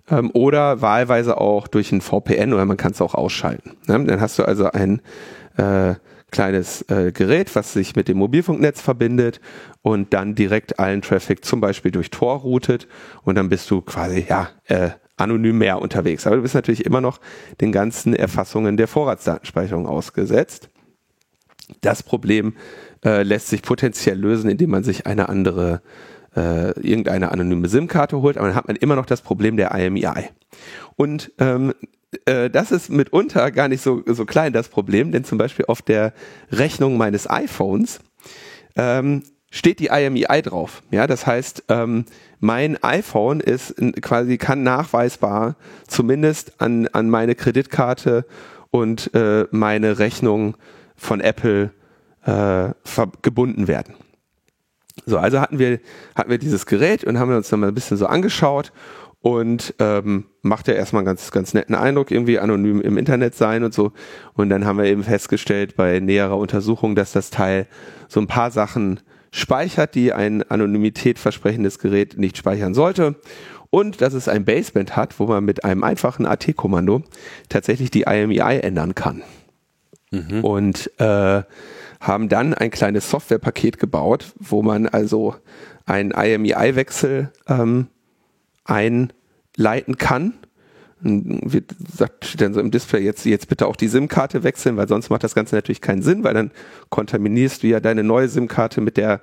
ähm, 0.09 0.31
oder 0.33 0.81
wahlweise 0.81 1.39
auch 1.39 1.67
durch 1.67 1.91
ein 1.91 2.03
VPN 2.03 2.53
oder 2.53 2.65
man 2.65 2.77
kann 2.77 2.93
es 2.93 3.01
auch 3.01 3.15
ausschalten. 3.17 3.73
Ne? 3.89 4.05
Dann 4.05 4.21
hast 4.21 4.39
du 4.39 4.45
also 4.45 4.71
ein 4.71 5.03
äh, 5.57 5.95
kleines 6.31 6.83
äh, 6.83 7.11
Gerät, 7.11 7.55
was 7.57 7.73
sich 7.73 7.97
mit 7.97 8.07
dem 8.07 8.19
Mobilfunknetz 8.19 8.81
verbindet 8.81 9.41
und 9.83 10.15
dann 10.15 10.37
direkt 10.37 10.79
allen 10.79 11.03
Traffic 11.03 11.45
zum 11.45 11.61
Beispiel 11.61 11.91
durch 11.91 12.11
Tor 12.11 12.39
routet 12.39 12.87
und 13.25 13.35
dann 13.35 13.49
bist 13.49 13.69
du 13.73 13.83
quasi 13.83 14.25
ja 14.29 14.49
äh, 14.67 14.91
anonym 15.17 15.59
mehr 15.59 15.81
unterwegs. 15.81 16.27
Aber 16.27 16.37
du 16.37 16.43
bist 16.43 16.55
natürlich 16.55 16.85
immer 16.85 17.01
noch 17.01 17.21
den 17.61 17.73
ganzen 17.73 18.15
Erfassungen 18.15 18.77
der 18.77 18.89
Vorratsdatenspeicherung 18.89 19.87
ausgesetzt. 19.87 20.71
Das 21.81 22.03
Problem 22.03 22.55
äh, 23.05 23.23
lässt 23.23 23.49
sich 23.49 23.63
potenziell 23.63 24.19
lösen, 24.19 24.51
indem 24.51 24.71
man 24.71 24.85
sich 24.85 25.07
eine 25.07 25.29
andere, 25.29 25.83
äh, 26.37 26.79
irgendeine 26.81 27.31
anonyme 27.33 27.69
SIM-Karte 27.69 28.21
holt, 28.21 28.37
aber 28.37 28.49
dann 28.49 28.57
hat 28.57 28.67
man 28.67 28.77
immer 28.77 28.97
noch 28.97 29.07
das 29.07 29.23
Problem 29.23 29.57
der 29.57 29.75
IMEI. 29.75 30.31
Und 30.97 31.33
ähm, 31.39 31.73
äh, 32.27 32.51
das 32.51 32.73
ist 32.73 32.91
mitunter 32.91 33.51
gar 33.51 33.69
nicht 33.69 33.83
so, 33.83 34.03
so 34.07 34.25
klein, 34.25 34.53
das 34.53 34.69
Problem, 34.69 35.13
denn 35.13 35.25
zum 35.25 35.39
Beispiel 35.39 35.65
auf 35.67 35.83
der 35.83 36.13
Rechnung 36.51 36.97
meines 36.97 37.29
iPhones 37.29 38.01
ähm, 38.77 39.23
steht 39.51 39.81
die 39.81 39.87
IMEI 39.87 40.43
drauf. 40.43 40.83
Ja, 40.91 41.07
das 41.07 41.27
heißt, 41.27 41.65
ähm, 41.69 42.05
mein 42.43 42.83
iPhone 42.83 43.39
ist 43.39 43.77
quasi 44.03 44.37
kann 44.37 44.65
nachweisbar 44.65 45.55
zumindest 45.87 46.61
an, 46.61 46.89
an 46.89 47.09
meine 47.09 47.37
Kreditkarte 47.37 48.27
und 48.73 49.15
äh, 49.15 49.47
meine 49.53 50.01
Rechnung 50.01 50.57
von 50.97 51.21
Apple 51.21 51.71
äh, 52.25 52.71
gebunden 53.23 53.69
werden. 53.69 53.95
So, 55.07 55.19
also 55.19 55.41
hatten 55.41 55.61
wir, 55.61 55.79
hatten 56.17 56.31
wir 56.31 56.39
dieses 56.39 56.67
Gerät 56.67 57.05
und 57.05 57.17
haben 57.21 57.33
uns 57.33 57.49
dann 57.49 57.61
mal 57.61 57.69
ein 57.69 57.75
bisschen 57.75 57.97
so 57.97 58.07
angeschaut 58.07 58.73
und 59.21 59.75
ähm, 59.79 60.25
macht 60.43 60.67
ja 60.67 60.75
erstmal 60.75 61.01
einen 61.01 61.07
ganz, 61.07 61.31
ganz 61.31 61.55
netten 61.55 61.77
Eindruck, 61.77 62.11
irgendwie 62.11 62.41
anonym 62.41 62.81
im 62.81 62.99
Internet 62.99 63.37
sein 63.37 63.63
und 63.63 63.73
so. 63.73 63.93
Und 64.35 64.49
dann 64.49 64.67
haben 64.67 64.79
wir 64.79 64.87
eben 64.87 65.05
festgestellt 65.05 65.77
bei 65.77 66.01
näherer 66.01 66.37
Untersuchung, 66.37 66.97
dass 66.97 67.13
das 67.13 67.31
Teil 67.31 67.69
so 68.09 68.19
ein 68.19 68.27
paar 68.27 68.51
Sachen 68.51 68.99
speichert, 69.33 69.97
die 69.97 70.13
ein 70.13 70.49
Anonymität 70.49 71.19
versprechendes 71.19 71.81
Gerät 71.81 72.17
nicht 72.19 72.37
speichern 72.37 72.75
sollte. 72.75 73.17
Und 73.71 74.03
dass 74.03 74.13
es 74.13 74.29
ein 74.29 74.45
Baseband 74.45 74.97
hat, 74.97 75.19
wo 75.19 75.27
man 75.27 75.45
mit 75.45 75.65
einem 75.65 75.83
einfachen 75.83 76.27
AT-Kommando 76.27 77.03
tatsächlich 77.49 77.91
die 77.91 78.03
IMEI 78.03 78.59
ändern 78.59 78.95
kann. 78.95 79.23
Mhm. 80.11 80.45
Und 80.45 80.91
äh, 81.01 81.43
haben 82.01 82.29
dann 82.29 82.53
ein 82.53 82.71
kleines 82.71 83.09
Softwarepaket 83.09 83.79
gebaut, 83.79 84.33
wo 84.39 84.63
man 84.63 84.87
also 84.87 85.37
einen 85.87 86.11
IMEI-Wechsel 86.11 87.33
ähm, 87.49 87.87
einleiten 88.65 89.97
kann. 89.97 90.35
Wird, 91.05 91.75
sagt 91.97 92.41
dann 92.41 92.55
so 92.55 92.61
im 92.61 92.71
Display 92.71 93.01
jetzt, 93.01 93.25
jetzt 93.25 93.49
bitte 93.49 93.67
auch 93.67 93.75
die 93.75 93.89
SIM-Karte 93.89 94.45
wechseln, 94.45 94.77
weil 94.77 94.87
sonst 94.87 95.11
macht 95.11 95.25
das 95.25 95.35
Ganze 95.35 95.57
natürlich 95.57 95.81
keinen 95.81 96.03
Sinn, 96.03 96.23
weil 96.23 96.35
dann 96.35 96.53
kontaminierst 96.91 97.63
du 97.63 97.67
ja 97.67 97.81
deine 97.81 98.05
neue 98.05 98.29
SIM-Karte 98.29 98.81
mit 98.81 98.97
der 98.97 99.21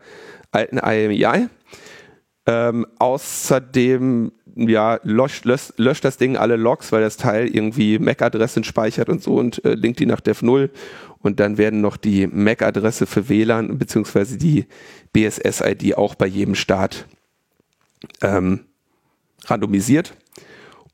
alten 0.51 0.77
IMEI. 0.77 1.47
Ähm, 2.45 2.85
außerdem 2.97 4.31
ja, 4.55 4.99
löscht, 5.03 5.45
löscht, 5.45 5.73
löscht 5.77 6.03
das 6.03 6.17
Ding 6.17 6.35
alle 6.35 6.55
Logs, 6.55 6.91
weil 6.91 7.01
das 7.01 7.17
Teil 7.17 7.47
irgendwie 7.47 7.99
MAC-Adressen 7.99 8.63
speichert 8.63 9.07
und 9.07 9.23
so 9.23 9.35
und 9.35 9.63
äh, 9.63 9.75
linkt 9.75 9.99
die 9.99 10.05
nach 10.05 10.19
Dev 10.19 10.43
0 10.43 10.69
und 11.19 11.39
dann 11.39 11.57
werden 11.57 11.81
noch 11.81 11.97
die 11.97 12.27
MAC-Adresse 12.27 13.05
für 13.05 13.29
WLAN 13.29 13.77
beziehungsweise 13.77 14.37
die 14.37 14.65
BSS-ID 15.13 15.97
auch 15.97 16.15
bei 16.15 16.25
jedem 16.27 16.55
Start 16.55 17.05
ähm, 18.21 18.61
randomisiert. 19.45 20.13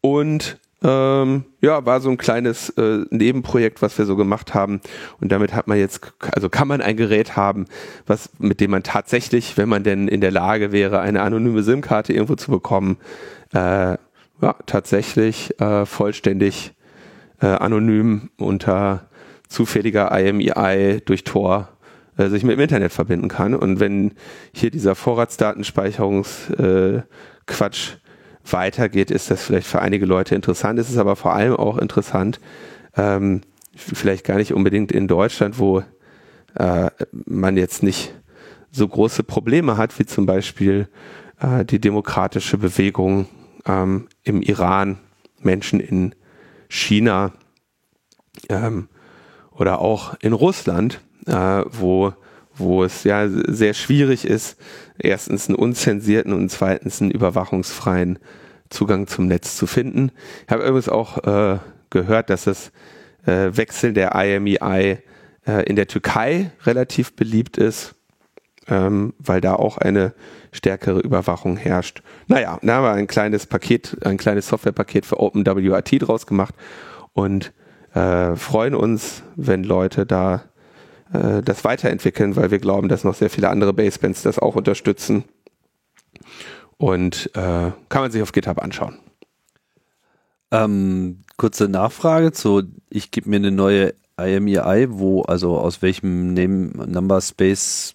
Und 0.02 0.60
ähm, 0.86 1.46
ja, 1.62 1.86
war 1.86 2.00
so 2.00 2.12
ein 2.12 2.18
kleines 2.18 2.70
äh, 2.70 3.06
Nebenprojekt, 3.10 3.82
was 3.82 3.98
wir 3.98 4.06
so 4.06 4.16
gemacht 4.16 4.54
haben. 4.54 4.82
Und 5.20 5.32
damit 5.32 5.56
hat 5.56 5.68
man 5.68 5.80
jetzt, 5.80 6.14
also 6.32 6.48
kann 6.48 6.68
man 6.68 6.82
ein 6.82 6.96
Gerät 6.96 7.36
haben, 7.36 7.66
was, 8.06 8.30
mit 8.38 8.62
dem 8.62 8.70
man 8.72 8.84
tatsächlich, 8.84 9.58
wenn 9.58 9.68
man 9.68 9.84
denn 9.84 10.08
in 10.08 10.22
der 10.22 10.32
Lage 10.32 10.72
wäre, 10.72 11.00
eine 11.00 11.24
anonyme 11.24 11.64
SIM-Karte 11.64 12.14
irgendwo 12.14 12.36
zu 12.36 12.52
bekommen, 12.52 12.98
äh, 13.54 13.98
ja, 14.42 14.56
tatsächlich 14.68 15.60
äh, 15.60 15.88
vollständig 15.88 16.74
äh, 17.42 17.48
anonym 17.48 18.30
unter 18.38 19.08
zufälliger 19.48 20.12
IMEI 20.12 21.02
durch 21.06 21.24
Tor 21.24 21.70
äh, 22.18 22.28
sich 22.28 22.44
mit 22.44 22.58
dem 22.58 22.62
Internet 22.62 22.92
verbinden 22.92 23.28
kann. 23.28 23.56
Und 23.56 23.80
wenn 23.80 24.14
hier 24.52 24.70
dieser 24.70 24.94
Vorratsdatenspeicherungsquatsch 24.94 27.90
äh, 27.90 28.05
weitergeht, 28.52 29.12
ist 29.12 29.32
das 29.32 29.44
vielleicht 29.44 29.68
für 29.68 29.82
einige 29.82 30.06
Leute 30.06 30.36
interessant. 30.36 30.80
Es 30.80 30.90
ist 30.90 30.98
aber 30.98 31.16
vor 31.16 31.34
allem 31.34 31.56
auch 31.56 31.78
interessant, 31.78 32.40
ähm, 32.96 33.42
vielleicht 33.76 34.26
gar 34.26 34.38
nicht 34.38 34.54
unbedingt 34.54 34.92
in 34.92 35.08
Deutschland, 35.08 35.60
wo 35.60 35.84
äh, 36.56 36.90
man 37.12 37.58
jetzt 37.58 37.84
nicht 37.84 38.14
so 38.72 38.88
große 38.88 39.24
Probleme 39.24 39.78
hat, 39.78 39.98
wie 40.00 40.06
zum 40.06 40.26
Beispiel 40.26 40.88
äh, 41.40 41.66
die 41.66 41.80
demokratische 41.80 42.58
Bewegung 42.58 43.28
ähm, 43.66 44.08
im 44.24 44.42
Iran, 44.42 45.00
Menschen 45.42 45.80
in 45.80 46.16
China 46.70 47.34
ähm, 48.50 48.90
oder 49.52 49.80
auch 49.80 50.16
in 50.20 50.34
Russland, 50.34 51.02
äh, 51.26 51.64
wo, 51.70 52.14
wo 52.54 52.84
es 52.84 53.04
ja 53.04 53.28
sehr 53.28 53.74
schwierig 53.74 54.26
ist, 54.26 54.58
erstens 54.98 55.48
einen 55.48 55.56
unzensierten 55.56 56.34
und 56.34 56.50
zweitens 56.50 57.02
einen 57.02 57.12
überwachungsfreien 57.12 58.20
Zugang 58.70 59.08
zum 59.08 59.28
Netz 59.28 59.58
zu 59.58 59.68
finden. 59.68 60.12
Ich 60.46 60.52
habe 60.52 60.64
übrigens 60.64 60.90
auch 60.90 61.24
äh, 61.24 61.60
gehört, 61.90 62.30
dass 62.30 62.46
das 62.46 62.72
äh, 63.26 63.56
Wechsel 63.56 63.94
der 63.94 64.16
IMEI 64.16 65.02
äh, 65.48 65.64
in 65.66 65.76
der 65.76 65.88
Türkei 65.88 66.52
relativ 66.64 67.16
beliebt 67.16 67.58
ist, 67.58 67.96
ähm, 68.68 69.14
weil 69.20 69.42
da 69.42 69.56
auch 69.56 69.78
eine 69.78 70.14
stärkere 70.52 71.00
Überwachung 71.00 71.58
herrscht. 71.58 72.02
Naja, 72.28 72.60
da 72.62 72.76
haben 72.76 72.84
wir 72.84 72.92
ein 72.92 73.08
kleines 73.08 73.46
Paket, 73.46 73.98
ein 74.06 74.18
kleines 74.18 74.48
Softwarepaket 74.48 75.06
für 75.06 75.20
OpenWRT 75.20 76.08
draus 76.08 76.26
gemacht 76.26 76.56
und 77.14 77.52
äh, 77.94 78.36
freuen 78.36 78.76
uns, 78.76 79.24
wenn 79.36 79.64
Leute 79.64 80.06
da 80.06 80.44
äh, 81.22 81.42
das 81.42 81.64
weiterentwickeln, 81.64 82.36
weil 82.36 82.52
wir 82.52 82.60
glauben, 82.60 82.90
dass 82.90 83.04
noch 83.04 83.16
sehr 83.16 83.30
viele 83.30 83.50
andere 83.50 83.74
Basebands 83.74 84.24
das 84.24 84.40
auch 84.40 84.56
unterstützen. 84.56 85.24
Und 86.78 87.30
äh, 87.34 87.72
kann 87.90 88.02
man 88.02 88.12
sich 88.12 88.22
auf 88.22 88.32
GitHub 88.32 88.62
anschauen. 88.62 88.98
Ähm, 90.52 91.24
kurze 91.38 91.68
Nachfrage 91.68 92.32
zu, 92.32 92.64
ich 92.90 93.12
gebe 93.12 93.30
mir 93.30 93.38
eine 93.38 93.52
neue 93.52 93.94
IMEI, 94.18 94.88
wo, 94.90 95.24
also 95.24 95.58
aus 95.58 95.82
welchem 95.82 96.34
Name 96.34 96.88
Number 96.88 97.20
Space 97.22 97.94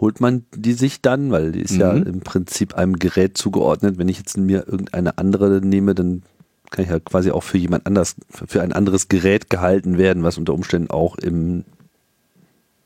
holt 0.00 0.20
man 0.20 0.46
die 0.54 0.72
sich 0.72 1.02
dann? 1.02 1.30
Weil 1.30 1.52
die 1.52 1.60
ist 1.62 1.72
mhm. 1.72 1.80
ja 1.80 1.92
im 1.92 2.20
Prinzip 2.20 2.74
einem 2.74 2.98
Gerät 2.98 3.36
zugeordnet. 3.36 3.98
Wenn 3.98 4.08
ich 4.08 4.18
jetzt 4.18 4.36
mir 4.36 4.66
irgendeine 4.66 5.18
andere 5.18 5.60
nehme, 5.64 5.94
dann 5.94 6.22
kann 6.70 6.84
ich 6.84 6.90
ja 6.90 6.98
quasi 6.98 7.30
auch 7.30 7.42
für 7.42 7.58
jemand 7.58 7.86
anders, 7.86 8.16
für 8.30 8.62
ein 8.62 8.72
anderes 8.72 9.08
Gerät 9.08 9.50
gehalten 9.50 9.98
werden, 9.98 10.22
was 10.22 10.38
unter 10.38 10.54
Umständen 10.54 10.90
auch 10.90 11.16
im, 11.16 11.64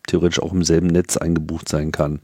theoretisch 0.06 0.40
auch 0.40 0.52
im 0.52 0.64
selben 0.64 0.88
Netz 0.88 1.16
eingebucht 1.16 1.68
sein 1.68 1.92
kann. 1.92 2.20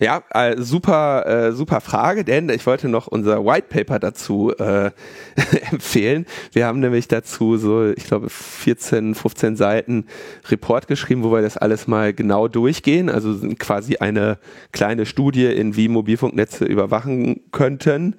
Ja, 0.00 0.22
äh, 0.30 0.54
super, 0.58 1.26
äh, 1.26 1.52
super 1.52 1.80
Frage, 1.80 2.22
denn 2.22 2.48
ich 2.50 2.64
wollte 2.66 2.88
noch 2.88 3.08
unser 3.08 3.44
White 3.44 3.66
Paper 3.68 3.98
dazu 3.98 4.52
äh, 4.56 4.92
empfehlen. 5.72 6.24
Wir 6.52 6.66
haben 6.66 6.78
nämlich 6.78 7.08
dazu 7.08 7.56
so, 7.56 7.90
ich 7.90 8.04
glaube, 8.04 8.30
14, 8.30 9.16
15 9.16 9.56
Seiten 9.56 10.06
Report 10.48 10.86
geschrieben, 10.86 11.24
wo 11.24 11.32
wir 11.32 11.42
das 11.42 11.56
alles 11.56 11.88
mal 11.88 12.14
genau 12.14 12.46
durchgehen. 12.46 13.10
Also 13.10 13.34
quasi 13.58 13.96
eine 13.96 14.38
kleine 14.70 15.04
Studie, 15.04 15.46
in 15.46 15.74
wie 15.74 15.88
Mobilfunknetze 15.88 16.64
überwachen 16.64 17.40
könnten. 17.50 18.14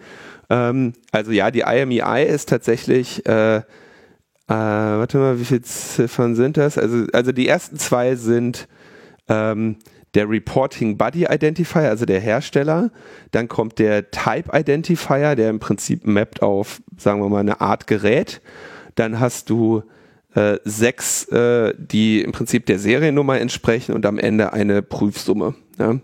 Ähm, 0.50 0.94
also 1.14 1.32
ja, 1.32 1.50
die 1.50 1.62
IMEI 1.62 2.26
ist 2.26 2.50
tatsächlich 2.50 3.26
äh, 3.26 3.58
äh, 3.58 3.62
warte 4.48 5.20
mal, 5.20 5.40
wie 5.40 5.46
viele 5.46 5.62
Ziffern 5.62 6.36
sind 6.36 6.58
das? 6.58 6.78
Also, 6.78 7.06
also 7.14 7.32
die 7.32 7.48
ersten 7.48 7.78
zwei 7.78 8.16
sind 8.16 8.68
ähm, 9.30 9.78
der 10.16 10.30
Reporting 10.30 10.98
Buddy 10.98 11.26
Identifier, 11.30 11.90
also 11.90 12.06
der 12.06 12.20
Hersteller. 12.20 12.92
Dann 13.32 13.48
kommt 13.48 13.80
der 13.80 14.12
Type 14.12 14.50
Identifier, 14.58 15.36
der 15.36 15.50
im 15.50 15.60
Prinzip 15.60 16.06
mappt 16.06 16.42
auf, 16.42 16.82
sagen 16.98 17.22
wir 17.22 17.30
mal, 17.30 17.40
eine 17.40 17.62
Art 17.62 17.88
Gerät. 17.88 18.42
Dann 18.96 19.20
hast 19.20 19.50
du 19.50 19.84
äh, 20.34 20.58
sechs, 20.64 21.26
äh, 21.26 21.74
die 21.78 22.22
im 22.22 22.32
Prinzip 22.32 22.66
der 22.66 22.80
Seriennummer 22.80 23.40
entsprechen 23.40 23.94
und 23.94 24.06
am 24.06 24.18
Ende 24.18 24.54
eine 24.54 24.82
Prüfsumme. 24.82 25.56
Ja. 25.78 26.00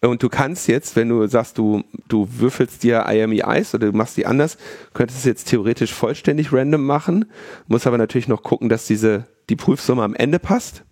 Und 0.00 0.22
du 0.22 0.28
kannst 0.30 0.68
jetzt, 0.68 0.96
wenn 0.96 1.10
du 1.10 1.26
sagst, 1.26 1.58
du, 1.58 1.82
du 2.08 2.26
würfelst 2.38 2.82
dir 2.82 3.04
IMEIs 3.06 3.74
oder 3.74 3.90
du 3.90 3.96
machst 3.96 4.16
die 4.16 4.24
anders, 4.24 4.56
könntest 4.94 5.18
du 5.18 5.20
es 5.20 5.26
jetzt 5.26 5.48
theoretisch 5.48 5.92
vollständig 5.92 6.52
random 6.52 6.84
machen, 6.84 7.26
musst 7.66 7.86
aber 7.86 7.98
natürlich 7.98 8.28
noch 8.28 8.42
gucken, 8.42 8.70
dass 8.70 8.86
diese, 8.86 9.26
die 9.50 9.56
Prüfsumme 9.56 10.02
am 10.02 10.14
Ende 10.14 10.38
passt. 10.38 10.84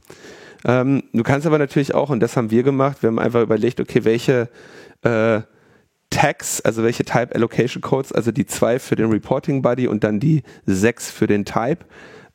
Ähm, 0.64 1.04
du 1.12 1.22
kannst 1.22 1.46
aber 1.46 1.58
natürlich 1.58 1.94
auch, 1.94 2.10
und 2.10 2.20
das 2.20 2.36
haben 2.36 2.50
wir 2.50 2.62
gemacht, 2.62 3.02
wir 3.02 3.08
haben 3.08 3.18
einfach 3.18 3.42
überlegt, 3.42 3.80
okay, 3.80 4.04
welche 4.04 4.48
äh, 5.02 5.40
Tags, 6.10 6.60
also 6.62 6.82
welche 6.82 7.04
Type 7.04 7.34
Allocation 7.34 7.82
Codes, 7.82 8.12
also 8.12 8.32
die 8.32 8.46
zwei 8.46 8.78
für 8.78 8.96
den 8.96 9.10
Reporting 9.10 9.62
Buddy 9.62 9.86
und 9.86 10.04
dann 10.04 10.20
die 10.20 10.42
sechs 10.66 11.10
für 11.10 11.26
den 11.26 11.44
Type, 11.44 11.84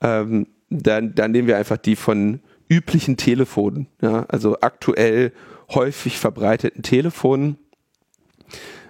ähm, 0.01 0.47
dann, 0.69 1.15
dann 1.15 1.32
nehmen 1.32 1.47
wir 1.47 1.57
einfach 1.57 1.78
die 1.78 1.95
von 1.95 2.39
üblichen 2.69 3.17
Telefonen, 3.17 3.88
ja, 4.01 4.26
also 4.30 4.57
aktuell 4.61 5.32
häufig 5.69 6.17
verbreiteten 6.19 6.84
Telefonen, 6.84 7.57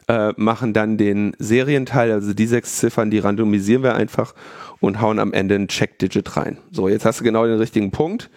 äh, 0.08 0.34
machen 0.36 0.74
dann 0.74 0.98
den 0.98 1.34
Serienteil, 1.40 2.12
also 2.12 2.34
die 2.34 2.48
sechs 2.48 2.78
Ziffern, 2.78 3.10
die 3.10 3.20
randomisieren 3.20 3.84
wir 3.84 3.96
einfach 3.96 4.34
und 4.80 5.00
hauen 5.00 5.20
am 5.20 5.34
Ende 5.34 5.56
ein 5.56 5.70
Check-Digit 5.70 6.36
rein. 6.36 6.58
So, 6.72 6.90
jetzt 6.90 7.06
hast 7.06 7.22
du 7.22 7.24
genau 7.24 7.46
den 7.46 7.58
richtigen 7.58 7.92
Punkt. 7.92 8.30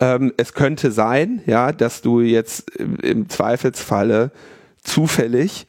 Ähm, 0.00 0.32
es 0.36 0.52
könnte 0.52 0.92
sein, 0.92 1.42
ja, 1.46 1.72
dass 1.72 2.02
du 2.02 2.20
jetzt 2.20 2.70
im, 2.70 3.28
Zweifelsfalle 3.28 4.30
zufällig 4.82 5.66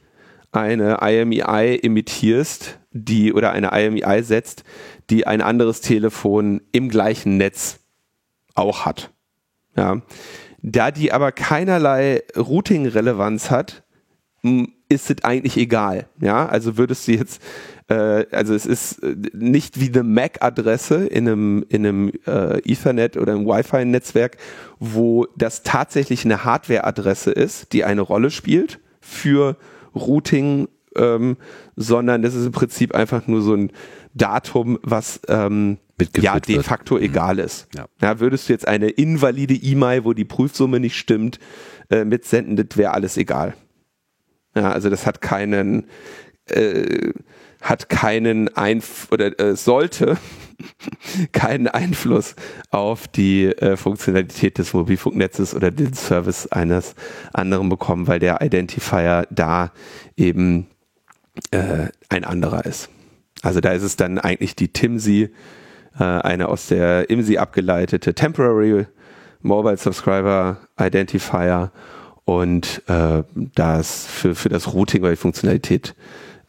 eine 0.52 1.00
IMEI 1.02 1.76
imitierst, 1.76 2.80
die 2.92 3.34
oder 3.34 3.52
eine 3.52 3.70
IMEI 3.74 4.22
setzt, 4.24 4.64
die 5.10 5.26
ein 5.28 5.42
anderes 5.42 5.82
Telefon 5.82 6.62
im 6.72 6.90
gleichen 6.90 7.38
Netz 7.38 7.80
auch 8.56 8.86
hat. 8.86 9.12
Ja. 9.76 10.02
Da 10.62 10.92
die 10.92 11.12
aber 11.12 11.32
keinerlei 11.32 12.24
Routing-Relevanz 12.36 13.52
hat, 13.52 13.84
ist 14.90 15.10
es 15.10 15.24
eigentlich 15.24 15.58
egal. 15.58 16.08
Ja, 16.20 16.48
also 16.48 16.78
würdest 16.78 17.08
du 17.08 17.14
jetzt 17.14 17.42
äh, 17.90 18.26
also 18.32 18.54
es 18.54 18.66
ist 18.66 19.04
äh, 19.04 19.16
nicht 19.34 19.80
wie 19.80 19.88
eine 19.88 20.04
MAC-Adresse 20.04 21.06
in 21.08 21.28
einem, 21.28 21.66
in 21.70 21.86
einem 21.86 22.12
äh, 22.26 22.60
Ethernet 22.70 23.18
oder 23.18 23.34
einem 23.34 23.46
Wi-Fi-Netzwerk, 23.46 24.38
wo 24.80 25.26
das 25.38 25.64
tatsächlich 25.64 26.26
eine 26.26 26.44
Hardware-Adresse 26.44 27.32
ist, 27.32 27.74
die 27.74 27.84
eine 27.84 28.02
Rolle 28.02 28.32
spielt 28.32 28.80
für 29.00 29.58
Routing, 29.96 30.68
ähm, 30.96 31.38
sondern 31.76 32.22
das 32.22 32.36
ist 32.36 32.46
im 32.46 32.52
Prinzip 32.52 32.94
einfach 32.94 33.28
nur 33.28 33.42
so 33.42 33.54
ein 33.54 33.72
Datum, 34.14 34.80
was 34.84 35.22
ähm, 35.28 35.78
ja 36.18 36.40
de 36.40 36.62
facto 36.64 36.96
wird. 36.96 37.04
Mhm. 37.04 37.10
egal 37.10 37.40
ist. 37.40 37.68
Ja. 37.76 37.86
ja. 38.02 38.20
würdest 38.20 38.50
du 38.50 38.54
jetzt 38.54 38.68
eine 38.68 38.90
invalide 38.90 39.54
E-Mail, 39.54 40.04
wo 40.04 40.14
die 40.14 40.26
Prüfsumme 40.26 40.80
nicht 40.80 40.98
stimmt, 40.98 41.40
äh, 41.90 42.04
mitsenden, 42.04 42.56
das 42.56 42.78
wäre 42.78 42.94
alles 42.94 43.18
egal. 43.18 43.56
Ja, 44.56 44.72
also 44.72 44.90
das 44.90 45.06
hat 45.06 45.22
keinen, 45.22 45.86
äh, 46.48 47.14
hat 47.62 47.90
keinen 47.90 48.56
Einf 48.56 49.08
oder 49.12 49.40
äh, 49.40 49.56
sollte 49.56 50.18
keinen 51.32 51.68
Einfluss 51.68 52.36
auf 52.72 53.08
die 53.08 53.46
äh, 53.46 53.78
Funktionalität 53.78 54.58
des 54.58 54.74
Mobilfunknetzes 54.74 55.54
oder 55.54 55.72
den 55.72 55.94
Service 55.94 56.48
eines 56.48 56.96
anderen 57.34 57.70
bekommen, 57.70 58.08
weil 58.08 58.20
der 58.20 58.42
Identifier 58.42 59.28
da 59.30 59.72
eben 60.16 60.68
äh, 61.52 61.88
ein 62.10 62.24
anderer 62.24 62.66
ist. 62.66 62.90
Also 63.44 63.60
da 63.60 63.72
ist 63.72 63.84
es 63.84 63.96
dann 63.96 64.18
eigentlich 64.18 64.56
die 64.56 64.70
TIMSI, 64.70 65.30
äh, 66.00 66.04
eine 66.04 66.48
aus 66.50 66.68
der 66.68 67.10
IMSI 67.10 67.38
abgeleitete 67.38 68.14
Temporary 68.14 68.88
Mobile 69.42 69.78
Subscriber 69.78 70.58
Identifier 70.80 71.72
und 72.26 72.82
äh, 72.88 73.24
das 73.56 74.06
für, 74.06 74.36
für 74.36 74.50
das 74.50 74.74
Routing 74.74 75.02
oder 75.02 75.12
die 75.12 75.18
Funktionalität 75.18 75.96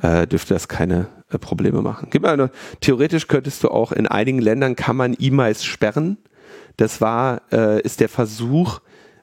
äh, 0.02 0.26
dürfte 0.26 0.54
das 0.54 0.68
keine 0.68 1.08
äh, 1.30 1.38
Probleme 1.38 1.82
machen. 1.82 2.08
Gib 2.10 2.22
mal 2.22 2.32
eine, 2.32 2.50
theoretisch 2.80 3.28
könntest 3.28 3.64
du 3.64 3.68
auch 3.68 3.92
in 3.92 4.06
einigen 4.06 4.40
Ländern 4.40 4.76
kann 4.76 4.96
man 4.96 5.16
E-Mails 5.18 5.64
sperren. 5.64 6.18
Das 6.76 7.00
war, 7.00 7.42
äh, 7.52 7.80
ist 7.82 8.00
der 8.00 8.08
Versuch, 8.08 8.80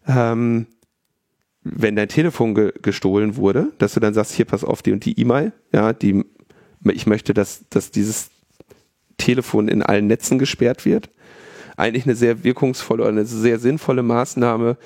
ähm, 0.07 0.67
wenn 1.63 1.95
dein 1.95 2.09
Telefon 2.09 2.53
ge 2.53 2.73
gestohlen 2.81 3.37
wurde, 3.37 3.71
dass 3.79 3.93
du 3.93 3.99
dann 3.99 4.13
sagst, 4.13 4.33
hier 4.33 4.45
pass 4.45 4.63
auf 4.63 4.81
die 4.81 4.91
und 4.91 5.03
die 5.03 5.19
E-Mail, 5.19 5.51
ja, 5.71 5.93
die, 5.93 6.23
ich 6.83 7.07
möchte, 7.07 7.33
dass, 7.33 7.67
dass 7.69 7.89
dieses 7.89 8.29
Telefon 9.17 9.67
in 9.67 9.81
allen 9.81 10.07
Netzen 10.07 10.37
gesperrt 10.37 10.85
wird. 10.85 11.09
Eigentlich 11.77 12.05
eine 12.05 12.15
sehr 12.15 12.43
wirkungsvolle 12.43 13.01
oder 13.01 13.11
eine 13.11 13.25
sehr 13.25 13.59
sinnvolle 13.59 14.03
Maßnahme, 14.03 14.77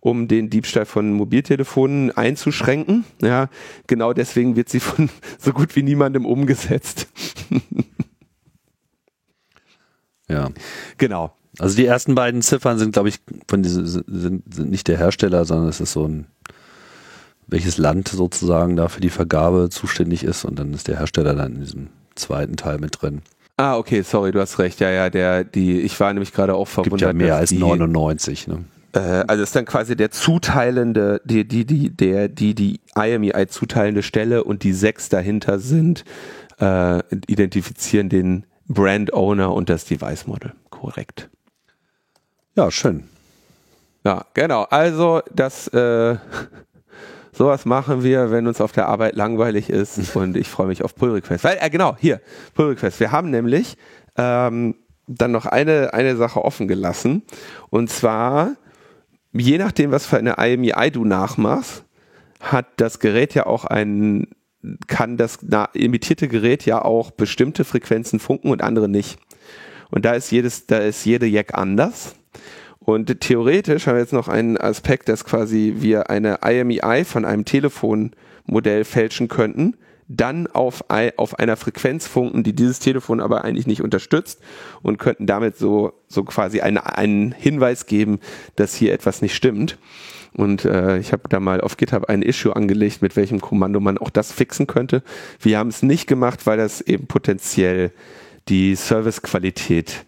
um 0.00 0.28
den 0.28 0.50
Diebstahl 0.50 0.86
von 0.86 1.12
Mobiltelefonen 1.12 2.10
einzuschränken. 2.10 3.04
Ja, 3.22 3.48
genau 3.86 4.12
deswegen 4.12 4.56
wird 4.56 4.68
sie 4.68 4.80
von 4.80 5.08
so 5.38 5.52
gut 5.52 5.76
wie 5.76 5.82
niemandem 5.82 6.26
umgesetzt. 6.26 7.08
ja. 10.28 10.50
Genau. 10.98 11.32
Also 11.58 11.76
die 11.76 11.86
ersten 11.86 12.14
beiden 12.14 12.42
Ziffern 12.42 12.78
sind, 12.78 12.92
glaube 12.92 13.08
ich, 13.08 13.18
von 13.48 13.62
diese, 13.62 13.86
sind, 13.86 14.54
sind 14.54 14.70
nicht 14.70 14.86
der 14.86 14.98
Hersteller, 14.98 15.44
sondern 15.44 15.68
es 15.68 15.80
ist 15.80 15.92
so 15.92 16.06
ein, 16.06 16.26
welches 17.48 17.78
Land 17.78 18.08
sozusagen 18.08 18.76
da 18.76 18.88
für 18.88 19.00
die 19.00 19.10
Vergabe 19.10 19.68
zuständig 19.70 20.22
ist 20.22 20.44
und 20.44 20.58
dann 20.58 20.72
ist 20.72 20.86
der 20.86 20.98
Hersteller 20.98 21.34
dann 21.34 21.56
in 21.56 21.60
diesem 21.60 21.88
zweiten 22.14 22.56
Teil 22.56 22.78
mit 22.78 23.00
drin. 23.00 23.22
Ah, 23.56 23.76
okay, 23.76 24.02
sorry, 24.02 24.30
du 24.30 24.40
hast 24.40 24.60
recht. 24.60 24.78
Ja, 24.78 24.90
ja, 24.90 25.10
der, 25.10 25.42
die, 25.42 25.80
ich 25.80 25.98
war 25.98 26.12
nämlich 26.12 26.32
gerade 26.32 26.54
auch 26.54 26.68
verwundert. 26.68 27.00
Gibt 27.00 27.02
ja 27.02 27.12
mehr 27.12 27.36
als 27.36 27.50
die, 27.50 27.58
99. 27.58 28.46
Ne? 28.46 28.64
Äh, 28.92 29.24
also 29.26 29.42
ist 29.42 29.54
dann 29.54 29.64
quasi 29.64 29.96
der 29.96 30.10
zuteilende, 30.10 31.20
die, 31.24 31.46
die, 31.46 31.64
die, 31.64 31.90
der, 31.90 32.28
die, 32.28 32.54
die 32.54 32.80
IMEI 32.94 33.46
zuteilende 33.46 34.02
Stelle 34.02 34.44
und 34.44 34.62
die 34.62 34.72
sechs 34.72 35.08
dahinter 35.08 35.58
sind, 35.58 36.04
äh, 36.60 37.02
identifizieren 37.26 38.08
den 38.08 38.46
Brand 38.66 39.12
Owner 39.12 39.52
und 39.52 39.68
das 39.68 39.84
Device 39.84 40.26
Model. 40.26 40.52
Korrekt. 40.70 41.28
Ja, 42.54 42.70
schön. 42.70 43.04
Ja, 44.04 44.24
genau. 44.34 44.64
Also 44.64 45.22
das 45.34 45.68
äh, 45.68 46.16
sowas 47.32 47.64
machen 47.64 48.02
wir, 48.02 48.30
wenn 48.30 48.46
uns 48.46 48.60
auf 48.60 48.72
der 48.72 48.88
Arbeit 48.88 49.14
langweilig 49.14 49.70
ist 49.70 50.16
und 50.16 50.36
ich 50.36 50.48
freue 50.48 50.66
mich 50.66 50.82
auf 50.82 50.94
Pull 50.94 51.12
Request. 51.12 51.44
Weil, 51.44 51.58
äh, 51.60 51.70
genau, 51.70 51.96
hier, 51.98 52.20
Pull 52.54 52.70
Request. 52.70 53.00
Wir 53.00 53.12
haben 53.12 53.30
nämlich 53.30 53.76
ähm, 54.16 54.74
dann 55.06 55.32
noch 55.32 55.46
eine, 55.46 55.94
eine 55.94 56.16
Sache 56.16 56.44
offen 56.44 56.68
gelassen. 56.68 57.22
Und 57.70 57.90
zwar, 57.90 58.56
je 59.32 59.58
nachdem, 59.58 59.90
was 59.90 60.06
für 60.06 60.18
eine 60.18 60.36
IMEI 60.38 60.90
du 60.90 61.04
nachmachst, 61.04 61.84
hat 62.40 62.66
das 62.76 62.98
Gerät 63.00 63.34
ja 63.34 63.46
auch 63.46 63.64
einen, 63.64 64.28
kann 64.86 65.16
das 65.16 65.38
na, 65.42 65.66
imitierte 65.72 66.28
Gerät 66.28 66.64
ja 66.66 66.82
auch 66.82 67.10
bestimmte 67.10 67.64
Frequenzen 67.64 68.20
funken 68.20 68.50
und 68.50 68.62
andere 68.62 68.88
nicht. 68.88 69.18
Und 69.90 70.04
da 70.04 70.12
ist 70.12 70.30
jedes, 70.30 70.66
da 70.66 70.78
ist 70.78 71.04
jede 71.04 71.26
Jack 71.26 71.54
anders. 71.54 72.14
Und 72.78 73.20
theoretisch 73.20 73.86
haben 73.86 73.96
wir 73.96 74.00
jetzt 74.00 74.12
noch 74.12 74.28
einen 74.28 74.56
Aspekt, 74.56 75.08
dass 75.08 75.24
quasi 75.24 75.74
wir 75.78 76.10
eine 76.10 76.38
IMEI 76.42 77.04
von 77.04 77.24
einem 77.24 77.44
Telefonmodell 77.44 78.84
fälschen 78.84 79.28
könnten, 79.28 79.76
dann 80.08 80.46
auf, 80.46 80.84
auf 81.16 81.38
einer 81.38 81.56
Frequenz 81.56 82.06
funken, 82.06 82.42
die 82.42 82.54
dieses 82.54 82.78
Telefon 82.78 83.20
aber 83.20 83.44
eigentlich 83.44 83.66
nicht 83.66 83.82
unterstützt 83.82 84.40
und 84.82 84.98
könnten 84.98 85.26
damit 85.26 85.56
so, 85.58 85.92
so 86.08 86.24
quasi 86.24 86.60
eine, 86.60 86.96
einen 86.96 87.32
Hinweis 87.32 87.86
geben, 87.86 88.18
dass 88.56 88.74
hier 88.74 88.94
etwas 88.94 89.20
nicht 89.20 89.34
stimmt. 89.34 89.78
Und 90.32 90.64
äh, 90.64 90.98
ich 90.98 91.12
habe 91.12 91.28
da 91.28 91.40
mal 91.40 91.60
auf 91.60 91.76
GitHub 91.76 92.06
ein 92.06 92.22
Issue 92.22 92.54
angelegt, 92.54 93.02
mit 93.02 93.16
welchem 93.16 93.40
Kommando 93.40 93.80
man 93.80 93.98
auch 93.98 94.10
das 94.10 94.32
fixen 94.32 94.66
könnte. 94.66 95.02
Wir 95.40 95.58
haben 95.58 95.68
es 95.68 95.82
nicht 95.82 96.06
gemacht, 96.06 96.46
weil 96.46 96.56
das 96.56 96.80
eben 96.80 97.06
potenziell 97.06 97.92
die 98.48 98.74
Servicequalität 98.76 100.04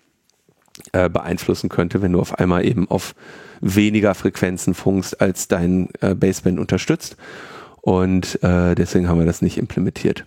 äh, 0.92 1.10
beeinflussen 1.10 1.68
könnte, 1.68 2.00
wenn 2.00 2.12
du 2.12 2.20
auf 2.20 2.38
einmal 2.38 2.64
eben 2.64 2.88
auf 2.90 3.14
weniger 3.60 4.14
Frequenzen 4.14 4.72
funkst, 4.72 5.20
als 5.20 5.48
dein 5.48 5.90
äh, 6.00 6.14
Baseband 6.14 6.58
unterstützt. 6.58 7.16
Und 7.82 8.42
äh, 8.42 8.74
deswegen 8.74 9.08
haben 9.08 9.18
wir 9.18 9.26
das 9.26 9.42
nicht 9.42 9.58
implementiert. 9.58 10.24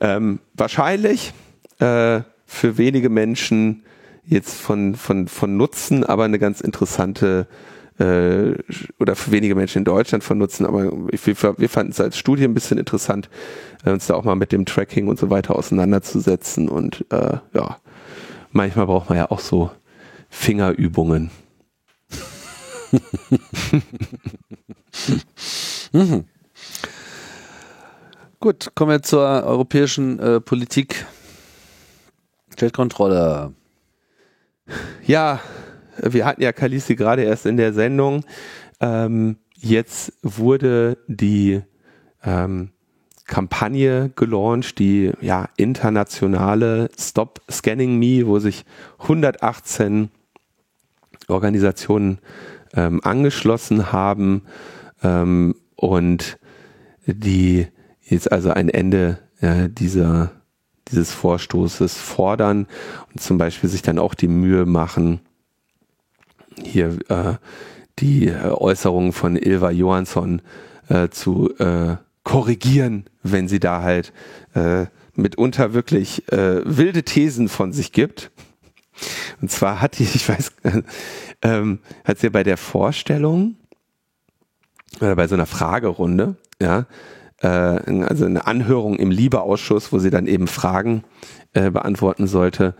Ähm, 0.00 0.40
wahrscheinlich 0.54 1.32
äh, 1.78 2.20
für 2.46 2.78
wenige 2.78 3.08
Menschen 3.08 3.84
jetzt 4.24 4.54
von, 4.54 4.94
von, 4.94 5.28
von 5.28 5.56
Nutzen, 5.56 6.04
aber 6.04 6.24
eine 6.24 6.38
ganz 6.38 6.60
interessante 6.60 7.46
äh, 7.98 8.54
oder 8.98 9.16
für 9.16 9.32
wenige 9.32 9.54
Menschen 9.54 9.78
in 9.78 9.84
Deutschland 9.84 10.22
von 10.24 10.38
Nutzen, 10.38 10.66
aber 10.66 10.92
wir, 10.92 11.58
wir 11.58 11.68
fanden 11.68 11.92
es 11.92 12.00
als 12.00 12.16
Studie 12.16 12.44
ein 12.44 12.54
bisschen 12.54 12.78
interessant, 12.78 13.28
äh, 13.84 13.90
uns 13.90 14.06
da 14.06 14.14
auch 14.14 14.24
mal 14.24 14.36
mit 14.36 14.52
dem 14.52 14.64
Tracking 14.66 15.08
und 15.08 15.18
so 15.18 15.30
weiter 15.30 15.56
auseinanderzusetzen. 15.56 16.68
Und 16.68 17.04
äh, 17.10 17.38
ja, 17.54 17.78
manchmal 18.52 18.86
braucht 18.86 19.08
man 19.08 19.18
ja 19.18 19.30
auch 19.30 19.40
so 19.40 19.70
Fingerübungen. 20.28 21.30
mhm. 25.92 26.24
Gut, 28.40 28.70
kommen 28.76 28.92
wir 28.92 29.02
zur 29.02 29.22
europäischen 29.22 30.20
äh, 30.20 30.40
Politik. 30.40 31.06
Geldkontrolle. 32.54 33.52
Ja, 35.04 35.40
wir 36.00 36.24
hatten 36.24 36.42
ja 36.42 36.52
Kalisi 36.52 36.94
gerade 36.94 37.22
erst 37.22 37.46
in 37.46 37.56
der 37.56 37.72
Sendung. 37.72 38.24
Ähm, 38.78 39.38
jetzt 39.56 40.12
wurde 40.22 40.98
die 41.08 41.62
ähm, 42.22 42.70
Kampagne 43.24 44.12
gelauncht, 44.14 44.78
die 44.78 45.10
ja 45.20 45.48
internationale 45.56 46.90
Stop 46.96 47.40
Scanning 47.50 47.98
Me, 47.98 48.24
wo 48.24 48.38
sich 48.38 48.64
118 49.00 50.10
Organisationen 51.26 52.20
ähm, 52.72 53.00
angeschlossen 53.02 53.90
haben 53.90 54.42
ähm, 55.02 55.56
und 55.74 56.38
die 57.04 57.66
jetzt 58.08 58.32
also 58.32 58.50
ein 58.50 58.68
Ende 58.68 59.18
ja, 59.40 59.68
dieser, 59.68 60.32
dieses 60.90 61.12
Vorstoßes 61.12 61.96
fordern 61.96 62.66
und 63.12 63.20
zum 63.20 63.38
Beispiel 63.38 63.70
sich 63.70 63.82
dann 63.82 63.98
auch 63.98 64.14
die 64.14 64.28
Mühe 64.28 64.66
machen, 64.66 65.20
hier 66.62 66.98
äh, 67.08 67.34
die 67.98 68.28
äh, 68.28 68.50
Äußerungen 68.50 69.12
von 69.12 69.36
Ilva 69.36 69.70
Johansson 69.70 70.42
äh, 70.88 71.08
zu 71.08 71.54
äh, 71.58 71.96
korrigieren, 72.24 73.04
wenn 73.22 73.48
sie 73.48 73.60
da 73.60 73.82
halt 73.82 74.12
äh, 74.54 74.86
mitunter 75.14 75.72
wirklich 75.72 76.30
äh, 76.32 76.62
wilde 76.64 77.02
Thesen 77.02 77.48
von 77.48 77.72
sich 77.72 77.92
gibt. 77.92 78.30
Und 79.40 79.50
zwar 79.50 79.80
hat 79.80 79.98
die, 79.98 80.04
ich 80.14 80.28
weiß, 80.28 80.52
ähm, 81.42 81.80
hat 82.04 82.18
sie 82.18 82.30
bei 82.30 82.42
der 82.42 82.56
Vorstellung 82.56 83.56
oder 85.00 85.16
bei 85.16 85.28
so 85.28 85.34
einer 85.34 85.46
Fragerunde, 85.46 86.36
ja, 86.60 86.86
äh, 87.40 87.48
also 87.48 88.24
eine 88.24 88.46
Anhörung 88.46 88.96
im 88.96 89.10
Liebeausschuss, 89.10 89.92
wo 89.92 89.98
sie 89.98 90.10
dann 90.10 90.26
eben 90.26 90.46
Fragen 90.46 91.04
äh, 91.52 91.70
beantworten 91.70 92.26
sollte, 92.26 92.74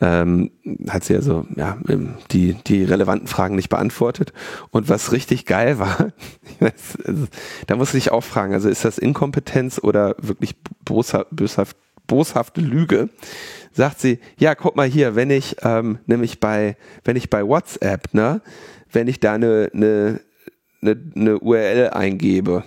ähm, 0.00 0.50
hat 0.88 1.04
sie 1.04 1.14
also 1.14 1.46
ja, 1.56 1.78
die, 2.30 2.54
die 2.66 2.84
relevanten 2.84 3.28
Fragen 3.28 3.56
nicht 3.56 3.70
beantwortet. 3.70 4.32
Und 4.70 4.88
was 4.88 5.12
richtig 5.12 5.46
geil 5.46 5.78
war, 5.78 6.12
also, 6.60 7.26
da 7.66 7.76
muss 7.76 7.94
ich 7.94 8.12
auch 8.12 8.24
fragen, 8.24 8.52
also 8.52 8.68
ist 8.68 8.84
das 8.84 8.98
Inkompetenz 8.98 9.80
oder 9.82 10.14
wirklich 10.20 10.56
boshaft, 10.84 11.28
boshaft, 11.30 11.76
boshafte 12.06 12.60
Lüge? 12.60 13.08
Sagt 13.72 14.00
sie, 14.00 14.20
ja, 14.38 14.54
guck 14.54 14.76
mal 14.76 14.86
hier, 14.86 15.14
wenn 15.16 15.30
ich 15.30 15.56
ähm, 15.62 15.98
nämlich 16.06 16.40
bei, 16.40 16.76
wenn 17.04 17.16
ich 17.16 17.30
bei 17.30 17.46
WhatsApp, 17.46 18.12
ne, 18.12 18.42
wenn 18.92 19.08
ich 19.08 19.20
da 19.20 19.34
eine, 19.34 19.70
eine, 19.72 20.20
eine, 20.82 20.96
eine 21.14 21.38
URL 21.38 21.90
eingebe, 21.90 22.64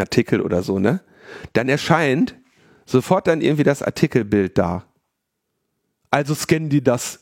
Artikel 0.00 0.40
oder 0.40 0.62
so, 0.62 0.78
ne, 0.78 1.00
dann 1.52 1.68
erscheint 1.68 2.36
sofort 2.86 3.26
dann 3.26 3.40
irgendwie 3.40 3.64
das 3.64 3.82
Artikelbild 3.82 4.58
da 4.58 4.84
also 6.14 6.34
scannen 6.34 6.68
die 6.68 6.82
das. 6.82 7.18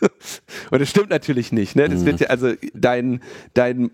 Und 0.70 0.80
das 0.80 0.88
stimmt 0.88 1.10
natürlich 1.10 1.52
nicht. 1.52 1.76
Ne? 1.76 1.88
Das 1.88 2.00
mhm. 2.00 2.06
wird 2.06 2.20
ja, 2.20 2.28
also 2.28 2.54
dein, 2.72 3.20
dein 3.52 3.90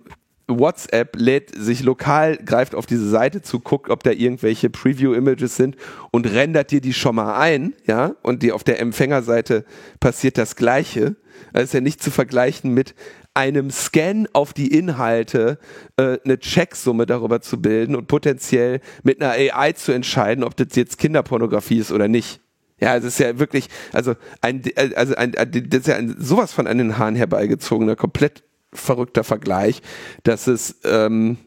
WhatsApp 0.47 1.17
lädt 1.17 1.53
sich 1.57 1.83
lokal, 1.83 2.37
greift 2.37 2.77
auf 2.77 2.87
diese 2.87 3.09
Seite 3.09 3.43
zu, 3.43 3.59
guckt, 3.59 3.91
ob 3.91 4.05
da 4.05 4.13
irgendwelche 4.13 4.71
Preview-Images 4.71 5.57
sind 5.57 5.77
und 6.13 6.27
rendert 6.27 6.71
dir 6.71 6.81
die 6.81 6.93
schon 6.93 7.17
mal 7.17 7.37
ein, 7.37 7.75
ja, 7.87 8.15
und 8.23 8.45
die 8.45 8.53
auf 8.53 8.63
der 8.63 8.79
Empfängerseite 8.79 9.65
passiert 9.99 10.39
das 10.39 10.55
Gleiche. 10.55 11.17
Das 11.53 11.65
ist 11.65 11.75
ja 11.75 11.81
nicht 11.81 12.01
zu 12.01 12.13
vergleichen 12.13 12.73
mit 12.73 12.95
einem 13.35 13.71
Scan 13.71 14.27
auf 14.33 14.53
die 14.53 14.77
Inhalte 14.77 15.59
äh, 15.97 16.19
eine 16.25 16.39
Checksumme 16.39 17.07
darüber 17.07 17.41
zu 17.41 17.61
bilden 17.61 17.97
und 17.97 18.07
potenziell 18.07 18.81
mit 19.03 19.23
einer 19.23 19.33
AI 19.33 19.73
zu 19.73 19.93
entscheiden, 19.93 20.45
ob 20.45 20.57
das 20.57 20.69
jetzt 20.75 20.99
Kinderpornografie 20.99 21.79
ist 21.79 21.93
oder 21.93 22.09
nicht. 22.09 22.41
Ja, 22.79 22.97
es 22.97 23.05
ist 23.05 23.21
ja 23.21 23.39
wirklich, 23.39 23.69
also 23.93 24.17
ein, 24.41 24.63
also 24.97 25.15
ein, 25.15 25.33
das 25.33 25.81
ist 25.81 25.87
ja 25.87 25.97
ein, 25.97 26.17
sowas 26.19 26.53
von 26.53 26.67
an 26.67 26.79
den 26.79 26.99
Haaren 26.99 27.15
herbeigezogener, 27.15 27.95
komplett 27.95 28.43
verrückter 28.73 29.23
Vergleich, 29.23 29.83
dass 30.25 30.47
es, 30.47 30.81
ähm, 30.85 31.39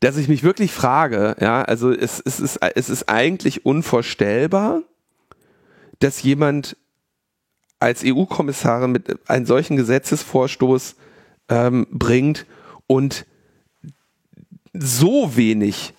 dass 0.00 0.16
ich 0.18 0.28
mich 0.28 0.42
wirklich 0.42 0.70
frage, 0.70 1.34
ja, 1.40 1.62
also 1.62 1.90
es, 1.90 2.20
es, 2.24 2.40
ist, 2.40 2.58
es 2.74 2.90
ist 2.90 3.08
eigentlich 3.08 3.64
unvorstellbar, 3.64 4.82
dass 5.98 6.22
jemand 6.22 6.76
als 7.78 8.02
EU-Kommissarin 8.04 8.92
mit 8.92 9.28
einem 9.28 9.46
solchen 9.46 9.76
Gesetzesvorstoß 9.76 10.96
ähm, 11.48 11.86
bringt 11.90 12.46
und 12.86 13.26
so 14.72 15.36
wenig 15.36 15.94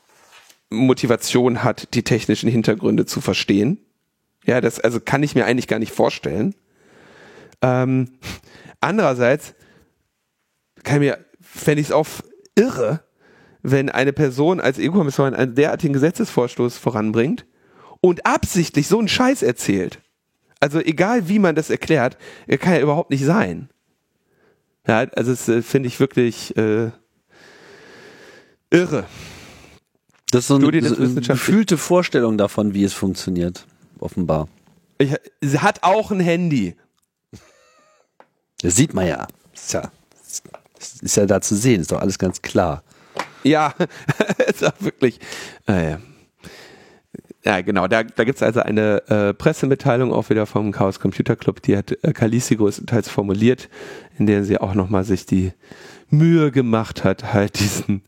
Motivation 0.69 1.63
hat, 1.63 1.93
die 1.93 2.03
technischen 2.03 2.49
Hintergründe 2.49 3.05
zu 3.05 3.21
verstehen. 3.21 3.79
Ja, 4.45 4.61
das 4.61 4.79
also 4.79 4.99
kann 4.99 5.23
ich 5.23 5.35
mir 5.35 5.45
eigentlich 5.45 5.67
gar 5.67 5.79
nicht 5.79 5.93
vorstellen. 5.93 6.55
Ähm, 7.61 8.11
andererseits 8.81 9.55
kann 10.83 10.99
mir, 10.99 11.23
fände 11.39 11.81
ich 11.81 11.87
es 11.87 11.93
auch 11.93 12.07
irre, 12.55 13.03
wenn 13.63 13.89
eine 13.89 14.13
Person 14.13 14.59
als 14.59 14.77
EU-Kommissarin 14.79 15.33
einen 15.33 15.55
derartigen 15.55 15.93
Gesetzesvorstoß 15.93 16.77
voranbringt 16.77 17.45
und 18.01 18.25
absichtlich 18.25 18.87
so 18.87 18.99
einen 18.99 19.07
Scheiß 19.07 19.41
erzählt. 19.41 19.99
Also 20.59 20.79
egal 20.79 21.27
wie 21.27 21.39
man 21.39 21.55
das 21.55 21.69
erklärt, 21.69 22.17
er 22.47 22.57
kann 22.57 22.73
ja 22.73 22.81
überhaupt 22.81 23.11
nicht 23.11 23.25
sein. 23.25 23.69
Ja, 24.87 24.99
also 25.15 25.31
das 25.31 25.47
äh, 25.49 25.61
finde 25.61 25.87
ich 25.87 25.99
wirklich 25.99 26.55
äh, 26.57 26.91
irre. 28.69 29.05
Das 30.31 30.41
ist 30.41 30.47
so 30.47 30.55
eine, 30.55 30.87
so 30.87 30.95
eine 30.95 31.21
gefühlte 31.21 31.77
Vorstellung 31.77 32.37
davon, 32.37 32.73
wie 32.73 32.83
es 32.83 32.93
funktioniert. 32.93 33.65
offenbar. 33.99 34.47
Ich, 34.97 35.13
sie 35.41 35.59
hat 35.59 35.83
auch 35.83 36.11
ein 36.11 36.19
Handy. 36.19 36.75
Das 38.61 38.75
sieht 38.75 38.93
man 38.93 39.07
ja. 39.07 39.27
Ist 39.53 39.73
ja, 39.73 39.91
ist 41.01 41.17
ja 41.17 41.25
da 41.25 41.41
zu 41.41 41.55
sehen, 41.55 41.81
ist 41.81 41.91
doch 41.91 42.01
alles 42.01 42.17
ganz 42.17 42.41
klar. 42.41 42.83
Ja, 43.43 43.73
ist 44.47 44.63
auch 44.63 44.73
wirklich. 44.79 45.19
Äh, 45.67 45.97
ja, 47.45 47.61
genau. 47.61 47.87
Da, 47.87 48.03
da 48.03 48.23
gibt 48.23 48.37
es 48.37 48.43
also 48.43 48.61
eine 48.61 49.07
äh, 49.07 49.33
Pressemitteilung 49.33 50.11
auch 50.11 50.29
wieder 50.29 50.45
vom 50.47 50.71
Chaos 50.71 50.99
Computer 50.99 51.35
Club, 51.35 51.61
die 51.61 51.77
hat 51.77 51.91
äh, 52.03 52.11
Kalisi 52.11 52.55
größtenteils 52.55 53.07
formuliert, 53.07 53.69
in 54.17 54.25
der 54.25 54.43
sie 54.43 54.57
auch 54.57 54.73
nochmal 54.73 55.03
sich 55.03 55.25
die 55.25 55.51
Mühe 56.09 56.51
gemacht 56.51 57.03
hat, 57.03 57.33
halt 57.33 57.59
diesen, 57.59 58.01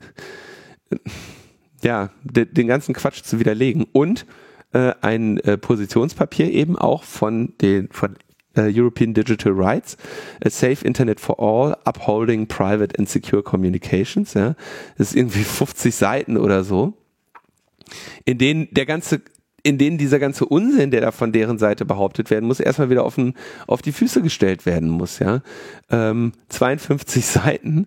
ja, 1.84 2.10
de, 2.24 2.46
den 2.46 2.68
ganzen 2.68 2.96
Quatsch 2.96 3.22
zu 3.22 3.40
widerlegen. 3.40 3.86
Und 3.92 4.26
äh, 4.74 4.94
ein 5.02 5.38
äh, 5.42 5.58
Positionspapier 5.58 6.52
eben 6.52 6.76
auch 6.76 7.04
von 7.04 7.54
den 7.62 7.90
von 7.92 8.16
äh, 8.56 8.72
European 8.74 9.14
Digital 9.14 9.54
Rights, 9.54 9.98
a 10.44 10.50
Safe 10.50 10.84
Internet 10.84 11.20
for 11.20 11.40
All, 11.40 11.78
Upholding 11.86 12.48
Private 12.48 12.98
and 12.98 13.08
Secure 13.08 13.44
Communications. 13.44 14.34
Ja. 14.34 14.56
Das 14.98 15.10
ist 15.10 15.16
irgendwie 15.16 15.44
50 15.44 15.94
Seiten 15.94 16.38
oder 16.38 16.64
so, 16.64 16.94
in 18.26 18.38
denen 18.38 18.68
der 18.72 18.86
ganze 18.86 19.22
in 19.68 19.78
denen 19.78 19.98
dieser 19.98 20.20
ganze 20.20 20.46
Unsinn, 20.46 20.92
der 20.92 21.02
da 21.02 21.12
von 21.12 21.34
deren 21.34 21.58
Seite 21.58 21.84
behauptet 21.84 22.30
werden 22.30 22.46
muss, 22.46 22.62
erstmal 22.62 22.90
wieder 22.90 23.04
auf, 23.04 23.18
auf 23.68 23.82
die 23.82 23.92
Füße 23.92 24.22
gestellt 24.22 24.66
werden 24.66 24.88
muss, 24.88 25.20
ja. 25.20 25.42
Ähm, 25.90 26.32
52 26.48 27.26
Seiten, 27.26 27.86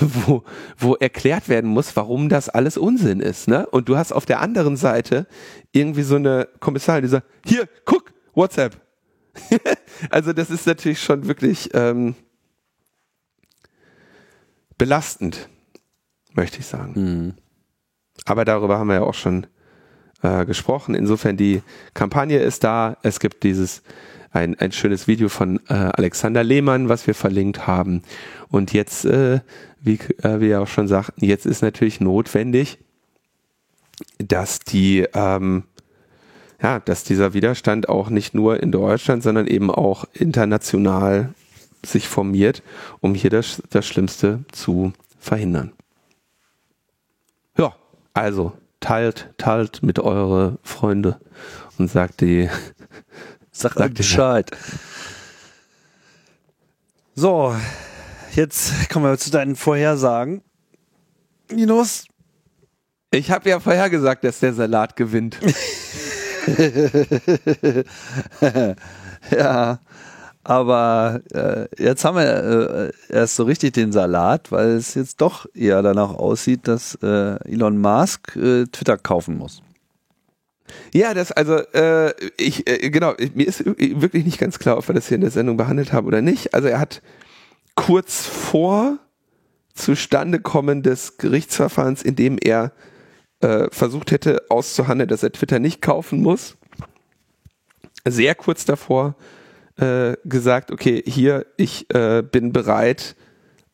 wo, 0.00 0.42
wo 0.76 0.94
erklärt 0.96 1.48
werden 1.48 1.70
muss, 1.70 1.96
warum 1.96 2.28
das 2.28 2.50
alles 2.50 2.76
Unsinn 2.76 3.20
ist, 3.20 3.48
ne? 3.48 3.66
Und 3.66 3.88
du 3.88 3.96
hast 3.96 4.12
auf 4.12 4.26
der 4.26 4.40
anderen 4.40 4.76
Seite 4.76 5.26
irgendwie 5.72 6.02
so 6.02 6.16
eine 6.16 6.46
Kommissarin, 6.60 7.02
die 7.02 7.08
sagt, 7.08 7.26
hier, 7.46 7.68
guck, 7.86 8.12
WhatsApp. 8.34 8.78
also 10.10 10.34
das 10.34 10.50
ist 10.50 10.66
natürlich 10.66 11.02
schon 11.02 11.26
wirklich 11.26 11.70
ähm, 11.72 12.16
belastend, 14.76 15.48
möchte 16.34 16.58
ich 16.58 16.66
sagen. 16.66 16.92
Mhm. 16.96 17.43
Aber 18.24 18.44
darüber 18.44 18.78
haben 18.78 18.88
wir 18.88 18.96
ja 18.96 19.02
auch 19.02 19.14
schon 19.14 19.46
äh, 20.22 20.44
gesprochen. 20.46 20.94
Insofern 20.94 21.36
die 21.36 21.62
Kampagne 21.92 22.38
ist 22.38 22.64
da. 22.64 22.96
Es 23.02 23.20
gibt 23.20 23.42
dieses 23.42 23.82
ein, 24.32 24.58
ein 24.58 24.72
schönes 24.72 25.06
Video 25.06 25.28
von 25.28 25.60
äh, 25.68 25.74
Alexander 25.74 26.42
Lehmann, 26.42 26.88
was 26.88 27.06
wir 27.06 27.14
verlinkt 27.14 27.66
haben. 27.66 28.02
Und 28.48 28.72
jetzt, 28.72 29.04
äh, 29.04 29.40
wie 29.80 29.98
äh, 30.22 30.40
wir 30.40 30.62
auch 30.62 30.68
schon 30.68 30.88
sagten, 30.88 31.24
jetzt 31.24 31.46
ist 31.46 31.62
natürlich 31.62 32.00
notwendig, 32.00 32.78
dass 34.18 34.58
die 34.58 35.06
ähm, 35.14 35.64
ja, 36.62 36.80
dass 36.80 37.04
dieser 37.04 37.34
Widerstand 37.34 37.90
auch 37.90 38.08
nicht 38.08 38.34
nur 38.34 38.62
in 38.62 38.72
Deutschland, 38.72 39.22
sondern 39.22 39.46
eben 39.46 39.70
auch 39.70 40.06
international 40.14 41.34
sich 41.84 42.08
formiert, 42.08 42.62
um 43.00 43.14
hier 43.14 43.28
das, 43.28 43.62
das 43.68 43.86
Schlimmste 43.86 44.44
zu 44.50 44.94
verhindern. 45.18 45.72
Also 48.14 48.52
teilt, 48.80 49.34
teilt 49.38 49.82
mit 49.82 49.98
eure 49.98 50.58
Freunde 50.62 51.20
und 51.78 51.90
sagt 51.90 52.20
die, 52.20 52.48
sagt, 53.50 53.76
sagt 53.78 53.94
Bescheid. 53.94 54.50
So, 57.14 57.54
jetzt 58.34 58.88
kommen 58.88 59.04
wir 59.04 59.18
zu 59.18 59.30
deinen 59.30 59.56
Vorhersagen. 59.56 60.42
Linus? 61.50 62.06
Ich 63.10 63.30
habe 63.30 63.48
ja 63.48 63.60
vorhergesagt, 63.60 64.24
dass 64.24 64.40
der 64.40 64.54
Salat 64.54 64.96
gewinnt. 64.96 65.38
ja, 69.30 69.78
aber 70.44 71.20
äh, 71.32 71.66
jetzt 71.82 72.04
haben 72.04 72.16
wir 72.16 72.92
äh, 73.08 73.12
erst 73.12 73.36
so 73.36 73.44
richtig 73.44 73.72
den 73.72 73.92
Salat, 73.92 74.52
weil 74.52 74.70
es 74.70 74.94
jetzt 74.94 75.20
doch 75.20 75.46
eher 75.54 75.82
danach 75.82 76.10
aussieht, 76.10 76.68
dass 76.68 76.96
äh, 77.02 77.36
Elon 77.50 77.78
Musk 77.78 78.36
äh, 78.36 78.66
Twitter 78.66 78.98
kaufen 78.98 79.38
muss. 79.38 79.62
Ja, 80.92 81.14
das 81.14 81.32
also 81.32 81.56
äh, 81.72 82.14
ich 82.36 82.68
äh, 82.68 82.90
genau 82.90 83.14
mir 83.34 83.46
ist 83.46 83.64
wirklich 83.64 84.24
nicht 84.24 84.38
ganz 84.38 84.58
klar, 84.58 84.78
ob 84.78 84.88
wir 84.88 84.94
das 84.94 85.08
hier 85.08 85.16
in 85.16 85.22
der 85.22 85.30
Sendung 85.30 85.56
behandelt 85.56 85.92
haben 85.92 86.06
oder 86.06 86.22
nicht. 86.22 86.54
Also 86.54 86.68
er 86.68 86.78
hat 86.78 87.02
kurz 87.74 88.26
vor 88.26 88.98
Zustandekommen 89.74 90.82
des 90.82 91.18
Gerichtsverfahrens, 91.18 92.02
in 92.02 92.16
dem 92.16 92.38
er 92.42 92.72
äh, 93.40 93.68
versucht 93.70 94.10
hätte 94.10 94.44
auszuhandeln, 94.48 95.08
dass 95.08 95.22
er 95.22 95.32
Twitter 95.32 95.58
nicht 95.58 95.82
kaufen 95.82 96.22
muss, 96.22 96.56
sehr 98.06 98.34
kurz 98.34 98.64
davor 98.64 99.16
äh, 99.76 100.16
gesagt, 100.24 100.70
okay, 100.70 101.02
hier, 101.06 101.46
ich 101.56 101.92
äh, 101.94 102.22
bin 102.22 102.52
bereit, 102.52 103.16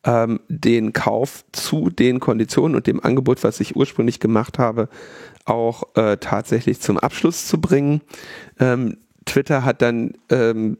ähm, 0.03 0.39
den 0.47 0.93
Kauf 0.93 1.43
zu 1.51 1.89
den 1.89 2.19
Konditionen 2.19 2.75
und 2.75 2.87
dem 2.87 3.03
Angebot, 3.03 3.43
was 3.43 3.59
ich 3.59 3.75
ursprünglich 3.75 4.19
gemacht 4.19 4.57
habe, 4.57 4.89
auch 5.45 5.95
äh, 5.95 6.17
tatsächlich 6.17 6.81
zum 6.81 6.97
Abschluss 6.97 7.47
zu 7.47 7.59
bringen. 7.61 8.01
Ähm, 8.59 8.97
Twitter 9.25 9.63
hat 9.63 9.81
dann 9.81 10.13
ähm, 10.29 10.77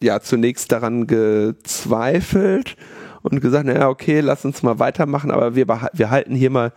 ja 0.00 0.20
zunächst 0.20 0.72
daran 0.72 1.06
gezweifelt 1.06 2.76
und 3.22 3.40
gesagt, 3.40 3.66
naja, 3.66 3.88
okay, 3.88 4.20
lass 4.20 4.44
uns 4.44 4.62
mal 4.62 4.78
weitermachen, 4.78 5.30
aber 5.30 5.54
wir, 5.54 5.66
wir 5.66 6.10
halten 6.10 6.34
hier 6.34 6.50
mal 6.50 6.72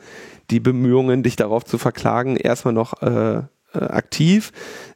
die 0.49 0.59
Bemühungen, 0.59 1.23
dich 1.23 1.35
darauf 1.37 1.63
zu 1.63 1.77
verklagen, 1.77 2.35
erstmal 2.35 2.73
noch 2.73 3.01
äh, 3.01 3.43
äh, 3.73 3.79
aktiv. 3.79 4.51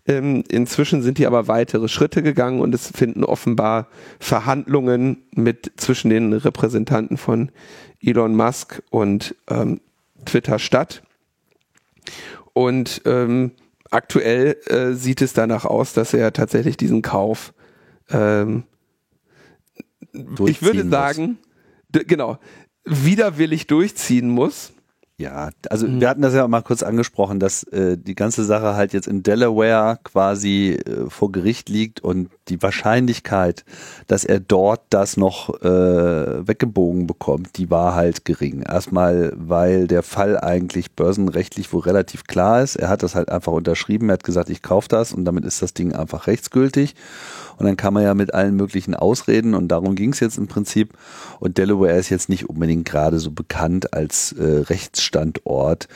Ähm, 0.05 0.43
inzwischen 0.49 1.01
sind 1.01 1.17
die 1.17 1.27
aber 1.27 1.47
weitere 1.47 1.87
Schritte 1.87 2.23
gegangen 2.23 2.61
und 2.61 2.73
es 2.75 2.89
finden 2.89 3.23
offenbar 3.23 3.87
Verhandlungen 4.19 5.23
mit 5.33 5.71
zwischen 5.77 6.09
den 6.09 6.33
Repräsentanten 6.33 7.17
von 7.17 7.51
Elon 8.01 8.35
Musk 8.35 8.81
und 8.89 9.35
ähm, 9.49 9.81
Twitter 10.25 10.59
statt. 10.59 11.03
Und 12.53 13.01
ähm, 13.05 13.51
aktuell 13.91 14.57
äh, 14.67 14.93
sieht 14.93 15.21
es 15.21 15.33
danach 15.33 15.65
aus, 15.65 15.93
dass 15.93 16.13
er 16.13 16.33
tatsächlich 16.33 16.77
diesen 16.77 17.01
Kauf 17.01 17.53
ähm, 18.09 18.63
ich 20.45 20.61
würde 20.61 20.87
sagen, 20.87 21.37
genau, 21.91 22.37
widerwillig 22.83 23.67
durchziehen 23.67 24.29
muss. 24.29 24.71
Ja, 25.17 25.49
also 25.69 25.87
mhm. 25.87 26.01
wir 26.01 26.09
hatten 26.09 26.21
das 26.21 26.33
ja 26.33 26.45
mal 26.45 26.61
kurz 26.61 26.83
angesprochen, 26.83 27.39
dass 27.39 27.63
äh, 27.63 27.97
die 27.97 28.15
ganze 28.15 28.43
Sache 28.43 28.75
halt 28.75 28.91
jetzt 28.91 29.07
in 29.07 29.23
Delaware 29.23 29.97
quasi 30.03 30.71
äh, 30.73 31.09
vor 31.09 31.31
Gericht 31.31 31.69
liegt 31.69 32.01
und 32.01 32.29
die 32.49 32.61
Wahrscheinlichkeit, 32.61 33.63
dass 34.07 34.25
er 34.25 34.41
dort 34.41 34.81
das 34.89 35.15
noch 35.15 35.61
äh, 35.61 36.45
weggebogen 36.45 37.07
bekommt, 37.07 37.57
die 37.57 37.71
war 37.71 37.95
halt 37.95 38.25
gering. 38.25 38.63
Erstmal, 38.63 39.31
weil 39.37 39.87
der 39.87 40.03
Fall 40.03 40.37
eigentlich 40.37 40.91
börsenrechtlich 40.91 41.71
wohl 41.71 41.81
relativ 41.81 42.25
klar 42.25 42.61
ist. 42.61 42.75
Er 42.75 42.89
hat 42.89 43.01
das 43.01 43.15
halt 43.15 43.29
einfach 43.29 43.53
unterschrieben, 43.53 44.09
er 44.09 44.13
hat 44.13 44.25
gesagt, 44.25 44.49
ich 44.49 44.61
kaufe 44.61 44.89
das 44.89 45.13
und 45.13 45.23
damit 45.23 45.45
ist 45.45 45.61
das 45.61 45.73
Ding 45.73 45.93
einfach 45.93 46.27
rechtsgültig. 46.27 46.93
Und 47.57 47.65
dann 47.65 47.77
kann 47.77 47.93
man 47.93 48.03
ja 48.03 48.13
mit 48.13 48.33
allen 48.33 48.55
möglichen 48.55 48.95
Ausreden 48.95 49.53
und 49.53 49.69
darum 49.69 49.95
ging 49.95 50.11
es 50.13 50.19
jetzt 50.19 50.37
im 50.37 50.47
Prinzip. 50.47 50.93
Und 51.39 51.57
Delaware 51.57 51.97
ist 51.97 52.09
jetzt 52.09 52.29
nicht 52.29 52.49
unbedingt 52.49 52.85
gerade 52.85 53.19
so 53.19 53.31
bekannt 53.31 53.93
als 53.93 54.31
äh, 54.33 54.43
Rechtsstandort 54.43 55.87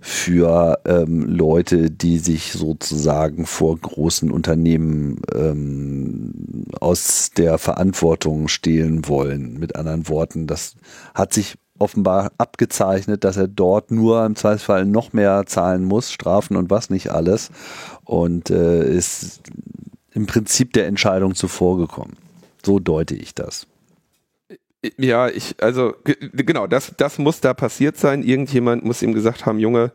für 0.00 0.80
ähm, 0.84 1.22
Leute, 1.22 1.90
die 1.90 2.18
sich 2.18 2.52
sozusagen 2.52 3.46
vor 3.46 3.76
großen 3.76 4.30
Unternehmen 4.30 5.20
ähm, 5.34 6.66
aus 6.80 7.30
der 7.36 7.58
Verantwortung 7.58 8.48
stehlen 8.48 9.08
wollen. 9.08 9.58
Mit 9.58 9.76
anderen 9.76 10.08
Worten, 10.08 10.46
das 10.46 10.74
hat 11.14 11.32
sich 11.32 11.56
offenbar 11.78 12.32
abgezeichnet, 12.38 13.24
dass 13.24 13.36
er 13.36 13.48
dort 13.48 13.90
nur 13.90 14.24
im 14.24 14.36
Zweifelsfall 14.36 14.84
noch 14.84 15.12
mehr 15.12 15.44
zahlen 15.46 15.84
muss, 15.84 16.10
Strafen 16.10 16.56
und 16.56 16.70
was 16.70 16.90
nicht 16.90 17.10
alles. 17.10 17.50
Und 18.04 18.50
äh, 18.50 18.88
ist 18.88 19.42
im 20.18 20.26
Prinzip 20.26 20.72
der 20.72 20.88
Entscheidung 20.88 21.36
zuvorgekommen. 21.36 22.16
So 22.64 22.80
deute 22.80 23.14
ich 23.14 23.36
das. 23.36 23.68
Ja, 24.96 25.28
ich, 25.28 25.54
also 25.62 25.94
genau, 26.32 26.66
das, 26.66 26.92
das 26.96 27.18
muss 27.18 27.40
da 27.40 27.54
passiert 27.54 27.96
sein. 27.96 28.24
Irgendjemand 28.24 28.84
muss 28.84 29.00
ihm 29.00 29.12
gesagt 29.12 29.46
haben, 29.46 29.60
Junge, 29.60 29.92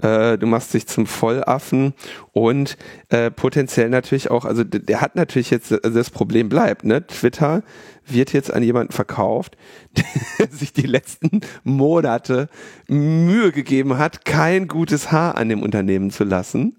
äh, 0.00 0.38
du 0.38 0.46
machst 0.46 0.72
dich 0.72 0.86
zum 0.86 1.04
Vollaffen 1.04 1.92
und 2.32 2.78
äh, 3.10 3.30
potenziell 3.30 3.90
natürlich 3.90 4.30
auch, 4.30 4.46
also 4.46 4.64
der 4.64 5.02
hat 5.02 5.16
natürlich 5.16 5.50
jetzt, 5.50 5.70
also 5.70 5.98
das 5.98 6.08
Problem 6.08 6.48
bleibt, 6.48 6.84
ne? 6.84 7.06
Twitter 7.06 7.62
wird 8.06 8.32
jetzt 8.32 8.50
an 8.50 8.62
jemanden 8.62 8.94
verkauft, 8.94 9.58
der 10.38 10.48
sich 10.50 10.72
die 10.72 10.86
letzten 10.86 11.42
Monate 11.62 12.48
Mühe 12.86 13.52
gegeben 13.52 13.98
hat, 13.98 14.24
kein 14.24 14.66
gutes 14.66 15.12
Haar 15.12 15.36
an 15.36 15.50
dem 15.50 15.62
Unternehmen 15.62 16.10
zu 16.10 16.24
lassen. 16.24 16.74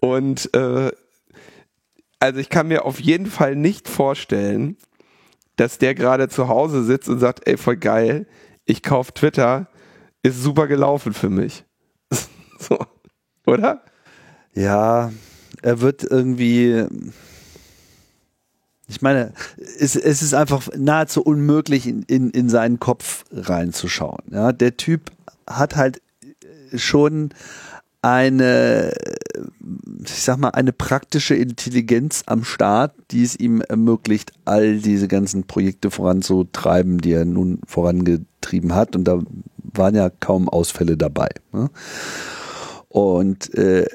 Und 0.00 0.54
äh, 0.54 0.90
also 2.20 2.40
ich 2.40 2.48
kann 2.48 2.68
mir 2.68 2.84
auf 2.84 3.00
jeden 3.00 3.26
Fall 3.26 3.56
nicht 3.56 3.88
vorstellen, 3.88 4.76
dass 5.56 5.78
der 5.78 5.94
gerade 5.94 6.28
zu 6.28 6.48
Hause 6.48 6.84
sitzt 6.84 7.08
und 7.08 7.18
sagt, 7.18 7.46
ey, 7.46 7.56
voll 7.56 7.76
geil, 7.76 8.26
ich 8.64 8.82
kauf 8.82 9.12
Twitter, 9.12 9.68
ist 10.22 10.42
super 10.42 10.66
gelaufen 10.66 11.12
für 11.12 11.30
mich. 11.30 11.64
so, 12.58 12.78
oder? 13.46 13.82
Ja, 14.54 15.12
er 15.62 15.80
wird 15.80 16.04
irgendwie 16.04 16.86
ich 18.88 19.02
meine, 19.02 19.34
es, 19.78 19.96
es 19.96 20.22
ist 20.22 20.32
einfach 20.32 20.68
nahezu 20.74 21.22
unmöglich, 21.22 21.86
in, 21.86 22.02
in, 22.04 22.30
in 22.30 22.48
seinen 22.48 22.80
Kopf 22.80 23.24
reinzuschauen. 23.30 24.22
Ja, 24.30 24.52
der 24.52 24.78
Typ 24.78 25.12
hat 25.46 25.76
halt 25.76 26.00
schon 26.74 27.30
eine, 28.02 28.92
ich 30.04 30.22
sag 30.22 30.38
mal, 30.38 30.50
eine 30.50 30.72
praktische 30.72 31.34
Intelligenz 31.34 32.22
am 32.26 32.44
Start, 32.44 32.94
die 33.10 33.24
es 33.24 33.38
ihm 33.38 33.60
ermöglicht, 33.60 34.32
all 34.44 34.78
diese 34.78 35.08
ganzen 35.08 35.44
Projekte 35.44 35.90
voranzutreiben, 35.90 36.98
die 36.98 37.12
er 37.12 37.24
nun 37.24 37.60
vorangetrieben 37.66 38.74
hat. 38.74 38.94
Und 38.94 39.04
da 39.04 39.20
waren 39.56 39.94
ja 39.94 40.10
kaum 40.10 40.48
Ausfälle 40.48 40.96
dabei. 40.96 41.28
Ne? 41.52 41.70
Und 42.88 43.54
äh, 43.54 43.86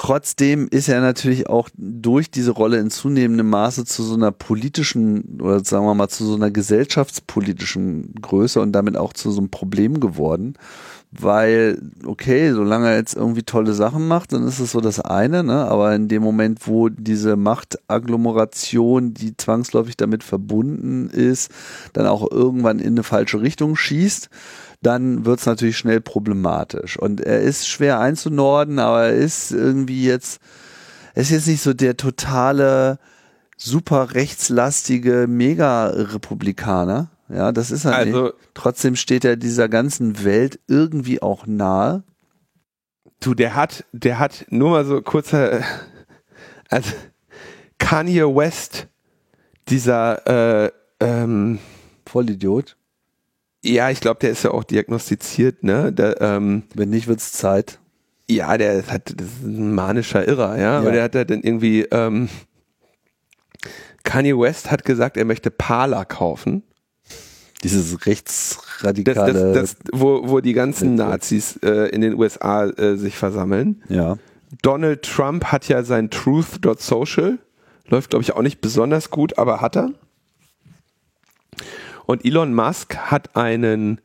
Trotzdem 0.00 0.68
ist 0.70 0.88
er 0.88 1.00
natürlich 1.00 1.48
auch 1.48 1.68
durch 1.76 2.30
diese 2.30 2.52
Rolle 2.52 2.78
in 2.78 2.88
zunehmendem 2.88 3.50
Maße 3.50 3.84
zu 3.84 4.04
so 4.04 4.14
einer 4.14 4.30
politischen 4.30 5.40
oder 5.42 5.64
sagen 5.64 5.86
wir 5.86 5.94
mal 5.96 6.08
zu 6.08 6.24
so 6.24 6.36
einer 6.36 6.52
gesellschaftspolitischen 6.52 8.14
Größe 8.22 8.60
und 8.60 8.70
damit 8.70 8.96
auch 8.96 9.12
zu 9.12 9.32
so 9.32 9.40
einem 9.40 9.50
Problem 9.50 9.98
geworden. 9.98 10.54
Weil, 11.10 11.80
okay, 12.04 12.52
solange 12.52 12.88
er 12.90 12.96
jetzt 12.96 13.16
irgendwie 13.16 13.42
tolle 13.42 13.72
Sachen 13.72 14.06
macht, 14.08 14.34
dann 14.34 14.46
ist 14.46 14.58
es 14.58 14.72
so 14.72 14.82
das 14.82 15.00
eine, 15.00 15.42
ne? 15.42 15.64
aber 15.64 15.94
in 15.94 16.06
dem 16.06 16.22
Moment, 16.22 16.66
wo 16.66 16.90
diese 16.90 17.36
Machtagglomeration, 17.36 19.14
die 19.14 19.34
zwangsläufig 19.34 19.96
damit 19.96 20.22
verbunden 20.22 21.08
ist, 21.08 21.50
dann 21.94 22.06
auch 22.06 22.30
irgendwann 22.30 22.78
in 22.78 22.88
eine 22.88 23.04
falsche 23.04 23.40
Richtung 23.40 23.74
schießt, 23.74 24.28
dann 24.82 25.24
wird 25.24 25.40
es 25.40 25.46
natürlich 25.46 25.78
schnell 25.78 26.02
problematisch. 26.02 26.98
Und 26.98 27.22
er 27.22 27.40
ist 27.40 27.66
schwer 27.68 28.00
einzunorden, 28.00 28.78
aber 28.78 29.04
er 29.06 29.14
ist 29.14 29.50
irgendwie 29.50 30.04
jetzt, 30.04 30.40
er 31.14 31.22
ist 31.22 31.30
jetzt 31.30 31.48
nicht 31.48 31.62
so 31.62 31.72
der 31.72 31.96
totale, 31.96 32.98
super 33.56 34.14
rechtslastige 34.14 35.26
Mega-Republikaner. 35.26 37.10
Ja, 37.28 37.52
das 37.52 37.70
ist 37.70 37.84
er 37.84 37.94
also, 37.94 38.22
nicht. 38.24 38.34
Trotzdem 38.54 38.96
steht 38.96 39.24
er 39.24 39.36
dieser 39.36 39.68
ganzen 39.68 40.24
Welt 40.24 40.58
irgendwie 40.66 41.20
auch 41.20 41.46
nahe. 41.46 42.02
Du, 43.20 43.34
der 43.34 43.54
hat, 43.54 43.84
der 43.92 44.18
hat 44.18 44.46
nur 44.48 44.70
mal 44.70 44.84
so 44.84 45.02
kurzer, 45.02 45.62
also 46.70 46.92
Kanye 47.78 48.24
West, 48.24 48.86
dieser 49.68 50.66
äh, 50.66 50.70
ähm, 51.00 51.58
Vollidiot. 52.06 52.76
Ja, 53.62 53.90
ich 53.90 54.00
glaube, 54.00 54.20
der 54.20 54.30
ist 54.30 54.44
ja 54.44 54.52
auch 54.52 54.64
diagnostiziert, 54.64 55.64
ne? 55.64 55.92
Der, 55.92 56.20
ähm, 56.20 56.62
Wenn 56.74 56.90
nicht, 56.90 57.08
wird's 57.08 57.32
Zeit. 57.32 57.80
Ja, 58.30 58.56
der 58.56 58.86
hat, 58.86 59.14
das 59.16 59.26
ist 59.26 59.42
ein 59.42 59.74
manischer 59.74 60.26
Irrer, 60.26 60.56
ja. 60.56 60.80
ja. 60.80 60.86
Und 60.86 60.92
der 60.92 61.02
hat 61.02 61.14
dann 61.14 61.42
irgendwie, 61.42 61.82
ähm, 61.90 62.28
Kanye 64.04 64.38
West 64.38 64.70
hat 64.70 64.84
gesagt, 64.84 65.16
er 65.16 65.24
möchte 65.24 65.50
Parler 65.50 66.04
kaufen. 66.04 66.62
Dieses 67.62 68.06
rechtsradikale. 68.06 69.32
Das, 69.32 69.52
das, 69.52 69.76
das, 69.78 69.92
wo, 69.92 70.28
wo 70.28 70.40
die 70.40 70.52
ganzen 70.52 70.94
Nazis 70.94 71.58
äh, 71.62 71.88
in 71.88 72.00
den 72.00 72.14
USA 72.14 72.66
äh, 72.66 72.96
sich 72.96 73.16
versammeln. 73.16 73.82
Ja. 73.88 74.16
Donald 74.62 75.02
Trump 75.02 75.46
hat 75.46 75.68
ja 75.68 75.82
sein 75.82 76.10
Truth.social. 76.10 77.38
Läuft, 77.88 78.10
glaube 78.10 78.22
ich, 78.22 78.32
auch 78.32 78.42
nicht 78.42 78.60
besonders 78.60 79.10
gut, 79.10 79.38
aber 79.38 79.60
hat 79.60 79.76
er. 79.76 79.90
Und 82.06 82.24
Elon 82.24 82.54
Musk 82.54 82.96
hat 82.96 83.36
einen 83.36 84.00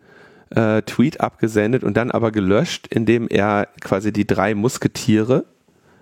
äh, 0.50 0.82
Tweet 0.82 1.22
abgesendet 1.22 1.84
und 1.84 1.96
dann 1.96 2.12
aber 2.12 2.32
gelöscht, 2.32 2.88
indem 2.88 3.28
er 3.28 3.68
quasi 3.82 4.12
die 4.12 4.28
drei 4.28 4.56
Musketiere 4.56 5.46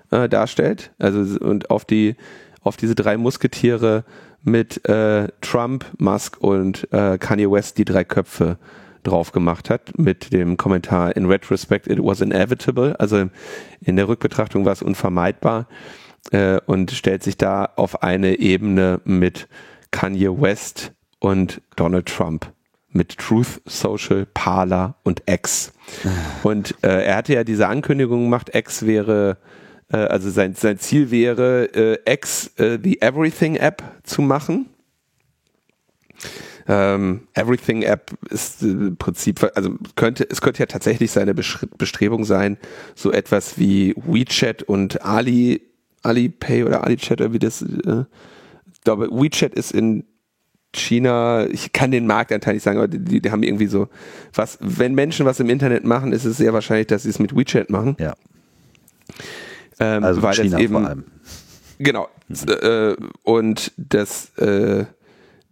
äh, 0.10 0.28
darstellt. 0.30 0.91
Also 0.99 1.40
und 1.40 1.69
auf 1.69 1.86
die 1.86 2.15
auf 2.62 2.78
diese 2.78 2.96
drei 2.96 3.18
Musketiere 3.18 4.04
mit 4.44 4.88
äh, 4.88 5.28
Trump, 5.42 5.86
Musk 5.98 6.38
und 6.40 6.88
äh, 6.92 7.18
Kanye 7.18 7.52
West 7.52 7.78
die 7.78 7.86
drei 7.86 8.04
Köpfe 8.04 8.58
drauf 9.04 9.32
gemacht 9.32 9.70
hat 9.70 9.98
mit 9.98 10.32
dem 10.32 10.58
Kommentar 10.58 11.16
in 11.16 11.26
retrospect 11.26 11.88
it 11.88 12.00
was 12.00 12.22
inevitable 12.22 13.00
also 13.00 13.30
in 13.82 13.96
der 13.96 14.08
Rückbetrachtung 14.08 14.64
war 14.64 14.74
es 14.74 14.84
unvermeidbar 14.84 15.68
äh, 16.32 16.60
und 16.68 16.92
stellt 16.92 17.24
sich 17.24 17.38
da 17.38 17.70
auf 17.76 18.04
eine 18.04 18.38
Ebene 18.38 19.02
mit 19.04 19.48
Kanye 19.90 20.30
West 20.40 20.94
und 21.20 21.62
Donald 21.76 22.06
Trump 22.06 22.52
mit 22.94 23.18
Truth 23.18 23.62
Social, 23.66 24.26
Parler 24.34 24.96
und 25.04 25.24
X. 25.26 25.72
Ah. 26.04 26.10
Und 26.44 26.76
äh, 26.84 27.06
er 27.06 27.16
hatte 27.16 27.34
ja 27.34 27.44
diese 27.44 27.68
Ankündigung 27.68 28.24
gemacht, 28.24 28.54
X 28.54 28.86
wäre, 28.86 29.38
äh, 29.91 29.97
also 29.97 30.30
sein, 30.30 30.55
sein 30.55 30.77
Ziel 30.80 31.11
wäre, 31.11 31.65
äh, 31.73 32.13
X 32.13 32.51
äh, 32.57 32.80
die 32.80 33.01
Everything 33.01 33.55
App 33.55 33.84
zu 34.03 34.22
machen. 34.22 34.68
Ähm, 36.68 37.27
Everything 37.34 37.81
App 37.81 38.11
ist 38.30 38.61
im 38.61 38.95
Prinzip, 38.97 39.51
also 39.55 39.76
könnte, 39.95 40.27
es 40.30 40.41
könnte 40.41 40.59
ja 40.59 40.68
tatsächlich 40.68 41.11
seine 41.11 41.34
Bestrebung 41.34 42.23
sein, 42.23 42.57
so 42.95 43.11
etwas 43.11 43.57
wie 43.57 43.95
WeChat 43.97 44.63
und 44.63 45.03
Ali, 45.03 45.61
Alipay 46.03 46.63
oder 46.63 46.84
AliChat 46.84 47.22
oder 47.22 47.34
wie 47.34 47.39
das, 47.39 47.61
äh, 47.61 48.05
ich 48.72 48.81
glaube, 48.81 49.09
WeChat 49.11 49.53
ist 49.55 49.72
in 49.72 50.05
China, 50.73 51.47
ich 51.47 51.73
kann 51.73 51.91
den 51.91 52.07
Marktanteil 52.07 52.53
nicht 52.53 52.63
sagen, 52.63 52.77
aber 52.77 52.88
die, 52.88 53.22
die 53.22 53.31
haben 53.31 53.43
irgendwie 53.43 53.68
so, 53.68 53.89
was, 54.34 54.57
wenn 54.61 54.93
Menschen 54.93 55.26
was 55.26 55.39
im 55.39 55.49
Internet 55.49 55.84
machen, 55.84 56.13
ist 56.13 56.26
es 56.26 56.38
sehr 56.38 56.53
wahrscheinlich, 56.53 56.88
dass 56.88 57.03
sie 57.03 57.09
es 57.09 57.19
mit 57.19 57.35
WeChat 57.35 57.69
machen. 57.69 57.97
Ja. 57.99 58.13
Ähm, 59.80 60.03
also 60.03 60.22
weil 60.22 60.35
China 60.35 60.60
eben, 60.60 60.73
vor 60.73 60.85
allem. 60.85 61.03
Genau. 61.80 62.07
Mhm. 62.27 62.35
Äh, 62.61 62.95
und 63.23 63.72
das, 63.77 64.38
äh, 64.38 64.85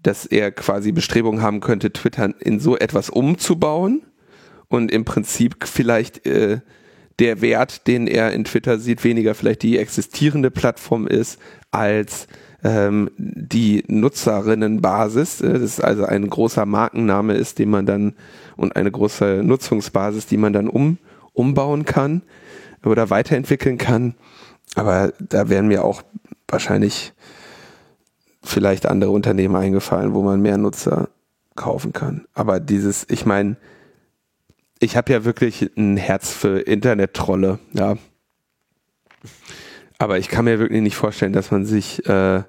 dass 0.04 0.26
er 0.26 0.52
quasi 0.52 0.92
Bestrebungen 0.92 1.42
haben 1.42 1.60
könnte, 1.60 1.92
Twitter 1.92 2.34
in 2.40 2.60
so 2.60 2.78
etwas 2.78 3.10
umzubauen 3.10 4.04
und 4.68 4.92
im 4.92 5.06
Prinzip 5.06 5.56
vielleicht 5.66 6.26
äh, 6.26 6.60
der 7.20 7.42
Wert, 7.42 7.88
den 7.88 8.08
er 8.08 8.32
in 8.32 8.46
Twitter 8.46 8.80
sieht, 8.80 9.04
weniger 9.04 9.36
vielleicht 9.36 9.64
die 9.64 9.78
existierende 9.78 10.52
Plattform 10.52 11.06
ist, 11.06 11.38
als 11.72 12.28
ähm, 12.64 13.10
die 13.18 13.84
Nutzerinnenbasis, 13.88 15.42
äh, 15.42 15.54
das 15.54 15.62
ist 15.62 15.84
also 15.84 16.06
ein 16.06 16.30
großer 16.30 16.66
Markenname 16.66 17.34
ist, 17.34 17.60
den 17.60 17.70
man 17.70 17.86
dann 17.86 18.14
und 18.56 18.76
eine 18.76 18.92
große 18.92 19.42
Nutzungsbasis, 19.44 20.28
die 20.28 20.38
man 20.38 20.54
dann 20.54 20.68
um, 20.68 20.98
umbauen 21.34 21.86
kann 21.86 22.22
oder 22.84 23.10
weiterentwickeln 23.10 23.78
kann. 23.78 24.16
Aber 24.76 25.14
da 25.20 25.50
wären 25.50 25.68
mir 25.68 25.84
auch 25.84 26.04
wahrscheinlich 26.48 27.14
vielleicht 28.44 28.86
andere 28.86 29.12
Unternehmen 29.12 29.56
eingefallen, 29.56 30.14
wo 30.14 30.22
man 30.22 30.42
mehr 30.42 30.58
Nutzer 30.58 31.10
kaufen 31.56 31.94
kann. 31.94 32.26
Aber 32.34 32.60
dieses, 32.60 33.06
ich 33.10 33.26
meine, 33.26 33.58
ich 34.80 34.96
habe 34.96 35.12
ja 35.12 35.26
wirklich 35.26 35.70
ein 35.78 35.98
Herz 35.98 36.32
für 36.32 36.60
Internet-Trolle, 36.60 37.60
ja. 37.74 37.98
Aber 39.98 40.18
ich 40.18 40.30
kann 40.30 40.46
mir 40.46 40.60
wirklich 40.60 40.82
nicht 40.82 40.96
vorstellen, 40.96 41.34
dass 41.34 41.52
man 41.52 41.66
sich, 41.66 42.08
äh, 42.08 42.44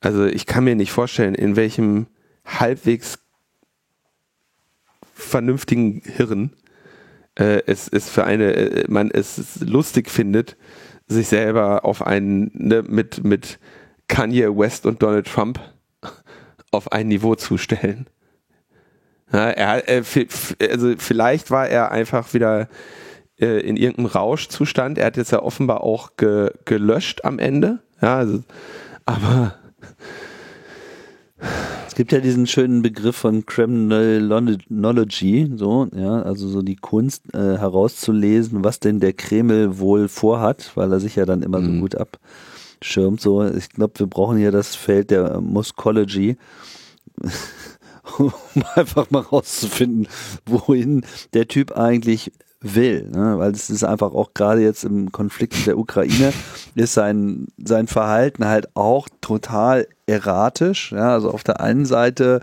also 0.00 0.24
ich 0.24 0.46
kann 0.46 0.62
mir 0.62 0.76
nicht 0.76 0.92
vorstellen, 0.92 1.34
in 1.34 1.56
welchem 1.56 2.06
halbwegs 2.44 3.18
vernünftigen 5.12 6.02
Hirn 6.04 6.52
äh, 7.36 7.62
es, 7.66 7.88
es 7.88 8.08
für 8.08 8.24
eine, 8.24 8.52
äh, 8.54 8.84
man 8.88 9.10
es 9.10 9.60
lustig 9.60 10.10
findet, 10.10 10.56
sich 11.06 11.28
selber 11.28 11.84
auf 11.84 12.04
einen, 12.04 12.50
ne, 12.54 12.82
mit, 12.82 13.24
mit 13.24 13.58
Kanye 14.08 14.56
West 14.56 14.86
und 14.86 15.02
Donald 15.02 15.26
Trump 15.26 15.60
auf 16.72 16.92
ein 16.92 17.08
Niveau 17.08 17.34
zu 17.34 17.58
stellen. 17.58 18.06
Ja, 19.32 19.50
er, 19.50 19.88
äh, 19.88 20.04
also 20.70 20.94
vielleicht 20.98 21.50
war 21.50 21.68
er 21.68 21.90
einfach 21.90 22.32
wieder 22.34 22.68
äh, 23.38 23.60
in 23.60 23.76
irgendeinem 23.76 24.06
Rauschzustand. 24.06 24.98
Er 24.98 25.06
hat 25.06 25.16
jetzt 25.16 25.32
ja 25.32 25.42
offenbar 25.42 25.82
auch 25.82 26.16
ge, 26.16 26.50
gelöscht 26.64 27.24
am 27.24 27.38
Ende. 27.38 27.80
Ja, 28.00 28.18
also, 28.18 28.42
aber 29.04 29.56
gibt 31.96 32.12
ja 32.12 32.20
diesen 32.20 32.46
schönen 32.46 32.82
Begriff 32.82 33.16
von 33.16 33.46
Kremlinology, 33.46 35.50
so, 35.56 35.88
ja, 35.96 36.22
also 36.22 36.46
so 36.46 36.62
die 36.62 36.76
Kunst 36.76 37.34
äh, 37.34 37.58
herauszulesen, 37.58 38.62
was 38.62 38.80
denn 38.80 39.00
der 39.00 39.14
Kreml 39.14 39.78
wohl 39.78 40.08
vorhat, 40.08 40.72
weil 40.76 40.92
er 40.92 41.00
sich 41.00 41.16
ja 41.16 41.24
dann 41.24 41.42
immer 41.42 41.60
mhm. 41.60 41.74
so 41.74 41.80
gut 41.80 41.96
abschirmt. 41.96 43.20
So, 43.20 43.44
ich 43.44 43.70
glaube, 43.70 43.98
wir 43.98 44.06
brauchen 44.06 44.36
hier 44.36 44.52
das 44.52 44.76
Feld 44.76 45.10
der 45.10 45.40
Muskology. 45.40 46.36
um 48.18 48.32
einfach 48.74 49.10
mal 49.10 49.22
rauszufinden, 49.22 50.06
wohin 50.44 51.04
der 51.32 51.48
Typ 51.48 51.72
eigentlich 51.72 52.30
will, 52.60 53.08
ne? 53.10 53.38
weil 53.38 53.52
es 53.52 53.70
ist 53.70 53.84
einfach 53.84 54.12
auch 54.12 54.34
gerade 54.34 54.60
jetzt 54.60 54.84
im 54.84 55.12
Konflikt 55.12 55.56
mit 55.56 55.66
der 55.66 55.78
Ukraine 55.78 56.32
ist 56.74 56.94
sein 56.94 57.46
sein 57.62 57.86
Verhalten 57.86 58.46
halt 58.46 58.74
auch 58.74 59.08
total 59.20 59.86
erratisch. 60.06 60.92
Ja? 60.92 61.12
Also 61.12 61.30
auf 61.30 61.44
der 61.44 61.60
einen 61.60 61.84
Seite 61.84 62.40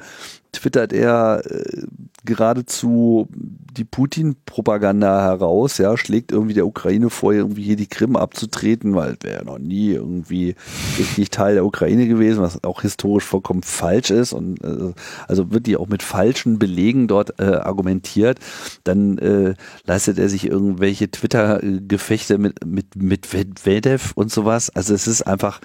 twittert 0.54 0.94
er 0.94 1.42
äh, 1.46 1.84
geradezu 2.26 3.28
die 3.32 3.84
Putin-Propaganda 3.84 5.24
heraus, 5.24 5.80
ja, 5.80 5.98
schlägt 5.98 6.32
irgendwie 6.32 6.54
der 6.54 6.68
Ukraine 6.68 7.10
vor, 7.10 7.34
irgendwie 7.34 7.64
hier 7.64 7.76
die 7.76 7.88
Krim 7.88 8.16
abzutreten, 8.16 8.94
weil 8.96 9.18
wäre 9.22 9.40
ja 9.40 9.44
noch 9.44 9.58
nie 9.58 9.92
irgendwie 9.92 10.56
richtig 11.00 11.32
Teil 11.32 11.56
der 11.56 11.66
Ukraine 11.66 12.08
gewesen, 12.08 12.42
was 12.42 12.64
auch 12.64 12.82
historisch 12.82 13.24
vollkommen 13.24 13.64
falsch 13.64 14.12
ist 14.12 14.32
und 14.32 14.64
äh, 14.64 14.94
also 15.28 15.52
wird 15.52 15.66
die 15.66 15.76
auch 15.76 15.88
mit 15.88 16.04
falschen 16.04 16.60
Belegen 16.60 17.08
dort 17.08 17.40
äh, 17.40 17.46
argumentiert, 17.46 18.40
dann 18.84 19.18
äh, 19.18 19.56
leistet 19.86 20.20
er 20.20 20.30
sich 20.30 20.46
irgendwelche 20.46 21.10
Twitter-Gefechte 21.10 22.38
mit, 22.38 22.66
mit, 22.66 22.96
mit 22.96 23.34
Medvedev 23.34 24.12
und 24.14 24.32
sowas. 24.32 24.70
Also 24.70 24.94
es 24.94 25.08
ist 25.08 25.24
einfach, 25.24 25.60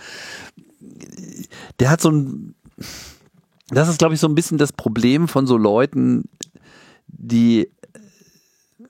der 1.80 1.90
hat 1.90 2.00
so 2.00 2.10
ein, 2.10 2.54
das 3.68 3.88
ist 3.88 3.98
glaube 3.98 4.14
ich 4.14 4.20
so 4.20 4.28
ein 4.28 4.34
bisschen 4.34 4.58
das 4.58 4.72
Problem 4.72 5.28
von 5.28 5.46
so 5.46 5.56
Leuten, 5.56 6.24
die 7.06 7.70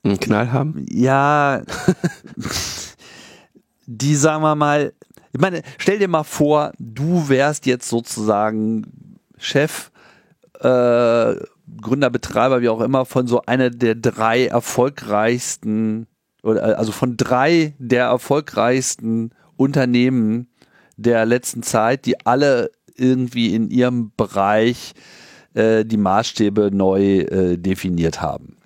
einen 0.02 0.20
Knall 0.20 0.52
haben? 0.52 0.86
Ja, 0.90 1.62
die 3.86 4.14
sagen 4.14 4.42
wir 4.42 4.54
mal, 4.54 4.92
ich 5.32 5.40
meine, 5.40 5.62
stell 5.78 5.98
dir 5.98 6.08
mal 6.08 6.24
vor, 6.24 6.72
du 6.78 7.28
wärst 7.28 7.66
jetzt 7.66 7.88
sozusagen 7.88 9.18
Chef, 9.36 9.90
äh, 10.60 11.36
Gründer, 11.80 12.10
Betreiber, 12.10 12.60
wie 12.60 12.68
auch 12.68 12.80
immer, 12.80 13.04
von 13.04 13.26
so 13.26 13.42
einer 13.42 13.70
der 13.70 13.94
drei 13.94 14.46
erfolgreichsten, 14.46 16.06
oder 16.42 16.78
also 16.78 16.92
von 16.92 17.16
drei 17.16 17.74
der 17.78 18.06
erfolgreichsten 18.06 19.32
Unternehmen 19.56 20.47
der 20.98 21.24
letzten 21.24 21.62
Zeit, 21.62 22.04
die 22.04 22.26
alle 22.26 22.70
irgendwie 22.96 23.54
in 23.54 23.70
ihrem 23.70 24.12
Bereich 24.16 24.92
äh, 25.54 25.84
die 25.84 25.96
Maßstäbe 25.96 26.70
neu 26.72 27.20
äh, 27.20 27.56
definiert 27.56 28.20
haben. 28.20 28.56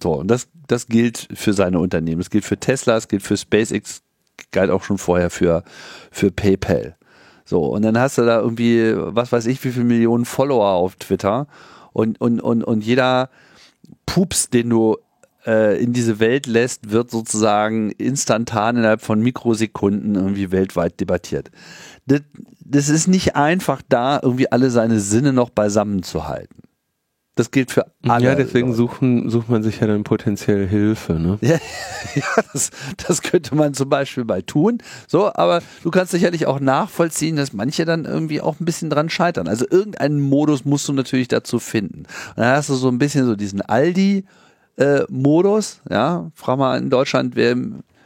So, 0.00 0.14
und 0.14 0.28
das, 0.28 0.48
das 0.66 0.86
gilt 0.86 1.28
für 1.34 1.52
seine 1.52 1.80
Unternehmen. 1.80 2.20
Das 2.20 2.30
gilt 2.30 2.44
für 2.44 2.58
Tesla, 2.58 2.96
es 2.96 3.08
gilt 3.08 3.22
für 3.22 3.36
SpaceX, 3.36 4.02
galt 4.52 4.70
auch 4.70 4.84
schon 4.84 4.98
vorher 4.98 5.30
für, 5.30 5.64
für 6.10 6.30
PayPal. 6.30 6.96
So, 7.44 7.66
und 7.66 7.82
dann 7.82 7.98
hast 7.98 8.18
du 8.18 8.22
da 8.22 8.40
irgendwie, 8.40 8.94
was 8.96 9.32
weiß 9.32 9.46
ich, 9.46 9.62
wie 9.64 9.72
viele 9.72 9.84
Millionen 9.84 10.24
Follower 10.24 10.70
auf 10.70 10.96
Twitter 10.96 11.48
und, 11.92 12.20
und, 12.20 12.40
und, 12.40 12.62
und 12.62 12.84
jeder 12.84 13.28
Pups, 14.06 14.48
den 14.48 14.70
du 14.70 14.96
äh, 15.46 15.82
in 15.82 15.92
diese 15.92 16.20
Welt 16.20 16.46
lässt, 16.46 16.90
wird 16.90 17.10
sozusagen 17.10 17.90
instantan 17.92 18.76
innerhalb 18.76 19.02
von 19.02 19.20
Mikrosekunden 19.20 20.14
irgendwie 20.14 20.50
weltweit 20.52 21.00
debattiert. 21.00 21.50
Das, 22.06 22.22
das 22.60 22.88
ist 22.88 23.08
nicht 23.08 23.36
einfach 23.36 23.82
da, 23.88 24.20
irgendwie 24.22 24.50
alle 24.50 24.70
seine 24.70 25.00
Sinne 25.00 25.32
noch 25.32 25.50
beisammen 25.50 26.02
zu 26.02 26.26
halten. 26.26 26.62
Das 27.34 27.50
gilt 27.50 27.70
für 27.70 27.86
alle. 28.06 28.24
Ja, 28.26 28.34
deswegen 28.34 28.74
suchen, 28.74 29.30
sucht 29.30 29.48
man 29.48 29.62
sich 29.62 29.80
ja 29.80 29.86
dann 29.86 30.04
potenziell 30.04 30.68
Hilfe. 30.68 31.14
Ne? 31.14 31.38
Ja, 31.40 31.56
ja 32.14 32.42
das, 32.52 32.70
das 33.06 33.22
könnte 33.22 33.54
man 33.54 33.72
zum 33.72 33.88
Beispiel 33.88 34.24
mal 34.24 34.42
tun. 34.42 34.78
So, 35.08 35.32
aber 35.34 35.62
du 35.82 35.90
kannst 35.90 36.12
sicherlich 36.12 36.46
auch 36.46 36.60
nachvollziehen, 36.60 37.36
dass 37.36 37.54
manche 37.54 37.86
dann 37.86 38.04
irgendwie 38.04 38.42
auch 38.42 38.60
ein 38.60 38.66
bisschen 38.66 38.90
dran 38.90 39.08
scheitern. 39.08 39.48
Also 39.48 39.64
irgendeinen 39.70 40.20
Modus 40.20 40.66
musst 40.66 40.86
du 40.88 40.92
natürlich 40.92 41.28
dazu 41.28 41.58
finden. 41.58 42.00
Und 42.00 42.36
dann 42.36 42.54
hast 42.54 42.68
du 42.68 42.74
so 42.74 42.88
ein 42.88 42.98
bisschen 42.98 43.24
so 43.24 43.34
diesen 43.34 43.62
Aldi. 43.62 44.26
Äh, 44.76 45.02
Modus, 45.08 45.80
ja, 45.90 46.30
frag 46.34 46.58
mal 46.58 46.78
in 46.78 46.90
Deutschland, 46.90 47.36
wer 47.36 47.56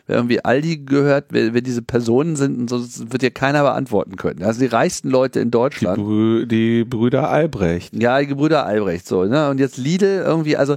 wer 0.07 0.17
irgendwie 0.17 0.45
Aldi 0.45 0.79
gehört, 0.79 1.27
wer, 1.31 1.53
wer 1.53 1.61
diese 1.61 1.83
Personen 1.83 2.37
sind 2.37 2.59
und 2.59 2.69
so, 2.71 3.11
wird 3.11 3.23
dir 3.23 3.31
keiner 3.31 3.63
beantworten 3.63 4.17
können. 4.17 4.43
Also 4.43 4.61
die 4.61 4.67
reichsten 4.67 5.11
Leute 5.11 5.41
in 5.41 5.51
Deutschland. 5.51 5.99
Die, 5.99 6.03
Brü 6.03 6.47
die 6.47 6.85
Brüder 6.85 7.29
Albrecht. 7.29 7.95
Ja, 8.01 8.21
die 8.21 8.35
Brüder 8.35 8.65
Albrecht, 8.67 9.07
so, 9.07 9.25
ne? 9.25 9.51
Und 9.51 9.59
jetzt 9.59 9.77
Lidl 9.77 10.23
irgendwie, 10.25 10.57
also 10.57 10.77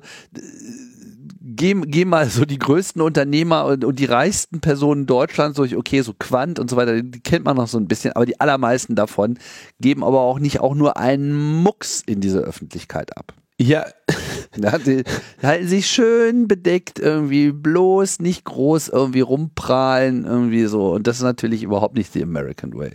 geh, 1.41 1.73
geh 1.73 2.05
mal 2.05 2.27
so 2.27 2.45
die 2.45 2.57
größten 2.57 3.01
Unternehmer 3.01 3.65
und, 3.65 3.85
und 3.85 3.99
die 3.99 4.05
reichsten 4.05 4.61
Personen 4.61 5.05
Deutschlands 5.05 5.57
durch, 5.57 5.75
okay, 5.75 6.01
so 6.01 6.13
Quant 6.17 6.57
und 6.59 6.69
so 6.69 6.77
weiter, 6.77 7.01
die 7.01 7.19
kennt 7.19 7.45
man 7.45 7.57
noch 7.57 7.67
so 7.67 7.77
ein 7.77 7.87
bisschen, 7.87 8.13
aber 8.13 8.25
die 8.25 8.39
allermeisten 8.39 8.95
davon 8.95 9.37
geben 9.79 10.03
aber 10.03 10.21
auch 10.21 10.39
nicht 10.39 10.59
auch 10.59 10.73
nur 10.73 10.97
einen 10.97 11.61
Mucks 11.61 12.01
in 12.05 12.19
diese 12.19 12.39
Öffentlichkeit 12.39 13.15
ab. 13.15 13.33
Ja. 13.59 13.85
ja 14.55 14.77
die, 14.77 15.03
halten 15.43 15.67
sich 15.67 15.87
schön 15.87 16.47
bedeckt, 16.47 16.97
irgendwie 16.97 17.51
bloß 17.51 18.19
nicht 18.19 18.45
groß 18.45 18.87
irgendwie 18.89 19.21
rumprahlen, 19.21 20.25
irgendwie 20.25 20.65
so. 20.65 20.93
Und 20.93 21.07
das 21.07 21.17
ist 21.17 21.23
natürlich 21.23 21.63
überhaupt 21.63 21.95
nicht 21.95 22.15
die 22.15 22.23
American 22.23 22.73
Way. 22.73 22.93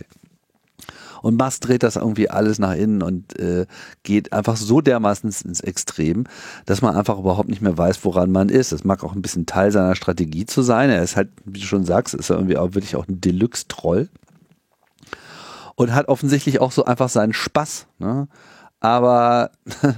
Und 1.21 1.37
Musk 1.37 1.61
dreht 1.61 1.81
das 1.81 1.95
irgendwie 1.95 2.29
alles 2.29 2.59
nach 2.59 2.75
innen 2.75 3.01
und 3.01 3.39
äh, 3.39 3.65
geht 4.03 4.31
einfach 4.31 4.57
so 4.57 4.81
dermaßen 4.81 5.27
ins 5.27 5.59
Extrem, 5.59 6.25
dass 6.65 6.83
man 6.83 6.95
einfach 6.95 7.17
überhaupt 7.17 7.49
nicht 7.49 7.63
mehr 7.63 7.75
weiß, 7.75 8.05
woran 8.05 8.31
man 8.31 8.49
ist. 8.49 8.71
Das 8.71 8.83
mag 8.83 9.03
auch 9.03 9.15
ein 9.15 9.23
bisschen 9.23 9.47
Teil 9.47 9.71
seiner 9.71 9.95
Strategie 9.95 10.45
zu 10.45 10.61
sein. 10.61 10.91
Er 10.91 11.01
ist 11.01 11.15
halt, 11.15 11.29
wie 11.45 11.59
du 11.59 11.65
schon 11.65 11.83
sagst, 11.83 12.13
ist 12.13 12.29
er 12.29 12.35
irgendwie 12.35 12.57
auch 12.57 12.75
wirklich 12.75 12.95
auch 12.95 13.07
ein 13.07 13.21
Deluxe-Troll. 13.21 14.09
Und 15.75 15.93
hat 15.93 16.07
offensichtlich 16.09 16.61
auch 16.61 16.71
so 16.71 16.85
einfach 16.85 17.09
seinen 17.09 17.33
Spaß. 17.33 17.87
Ne? 17.97 18.27
Aber 18.79 19.49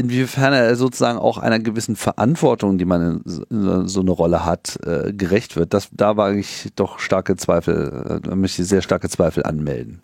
inwiefern 0.00 0.52
er 0.52 0.74
sozusagen 0.76 1.18
auch 1.18 1.38
einer 1.38 1.58
gewissen 1.58 1.94
Verantwortung, 1.94 2.78
die 2.78 2.86
man 2.86 3.22
in 3.50 3.86
so 3.88 4.00
eine 4.00 4.10
Rolle 4.10 4.44
hat, 4.44 4.78
äh, 4.84 5.12
gerecht 5.12 5.56
wird. 5.56 5.74
Das, 5.74 5.88
da 5.92 6.16
war 6.16 6.32
ich 6.32 6.68
doch 6.74 6.98
starke 6.98 7.36
Zweifel, 7.36 8.06
äh, 8.08 8.20
da 8.20 8.34
möchte 8.34 8.62
ich 8.62 8.68
sehr 8.68 8.82
starke 8.82 9.08
Zweifel 9.08 9.44
anmelden. 9.44 10.02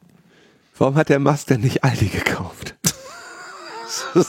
Warum 0.78 0.96
hat 0.96 1.08
der 1.08 1.18
Musk 1.18 1.46
denn 1.46 1.62
nicht 1.62 1.82
Aldi 1.82 2.08
gekauft? 2.08 2.76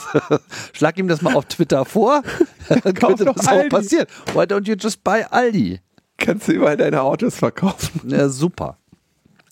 Schlag 0.73 0.97
ihm 0.97 1.09
das 1.09 1.21
mal 1.21 1.35
auf 1.35 1.45
Twitter 1.45 1.83
vor, 1.83 2.23
dann 2.69 2.93
könnte 2.93 3.25
das 3.25 3.47
Aldi. 3.47 3.65
auch 3.65 3.69
passieren. 3.69 4.07
Why 4.33 4.43
don't 4.43 4.67
you 4.67 4.75
just 4.79 5.03
buy 5.03 5.23
Aldi? 5.29 5.81
Kannst 6.17 6.47
du 6.47 6.53
überall 6.53 6.77
deine 6.77 7.01
Autos 7.01 7.35
verkaufen. 7.35 8.09
Ja, 8.09 8.29
super. 8.29 8.77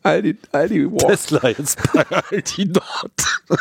Aldi, 0.03 0.37
Aldi 0.51 0.91
Walk. 0.91 1.09
Tesla 1.09 1.49
jetzt 1.49 1.79
bei 1.91 2.05
Aldi 2.09 2.65
Nord. 2.65 3.59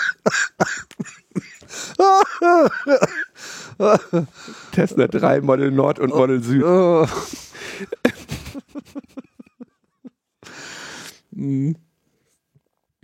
Tesla 4.72 5.09
3, 5.09 5.40
Model 5.40 5.70
Nord 5.70 5.98
und 5.98 6.10
Model 6.10 6.42
Süd. 6.42 6.62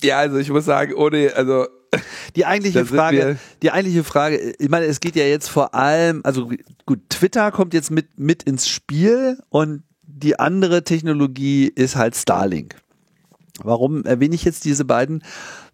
ja, 0.02 0.18
also 0.18 0.38
ich 0.38 0.50
muss 0.50 0.64
sagen, 0.64 0.94
ohne, 0.94 1.32
also 1.34 1.66
die 2.36 2.46
eigentliche 2.46 2.86
Frage, 2.86 3.38
die 3.62 3.72
eigentliche 3.72 4.04
Frage, 4.04 4.54
ich 4.58 4.68
meine, 4.68 4.86
es 4.86 5.00
geht 5.00 5.16
ja 5.16 5.24
jetzt 5.24 5.48
vor 5.48 5.74
allem, 5.74 6.20
also 6.24 6.48
gut, 6.86 7.00
Twitter 7.08 7.50
kommt 7.50 7.74
jetzt 7.74 7.90
mit, 7.90 8.18
mit 8.18 8.44
ins 8.44 8.68
Spiel 8.68 9.38
und 9.48 9.82
die 10.02 10.38
andere 10.38 10.84
Technologie 10.84 11.66
ist 11.66 11.96
halt 11.96 12.14
Starlink. 12.14 12.76
Warum 13.62 14.04
erwähne 14.04 14.34
ich 14.34 14.44
jetzt 14.44 14.64
diese 14.64 14.84
beiden? 14.84 15.22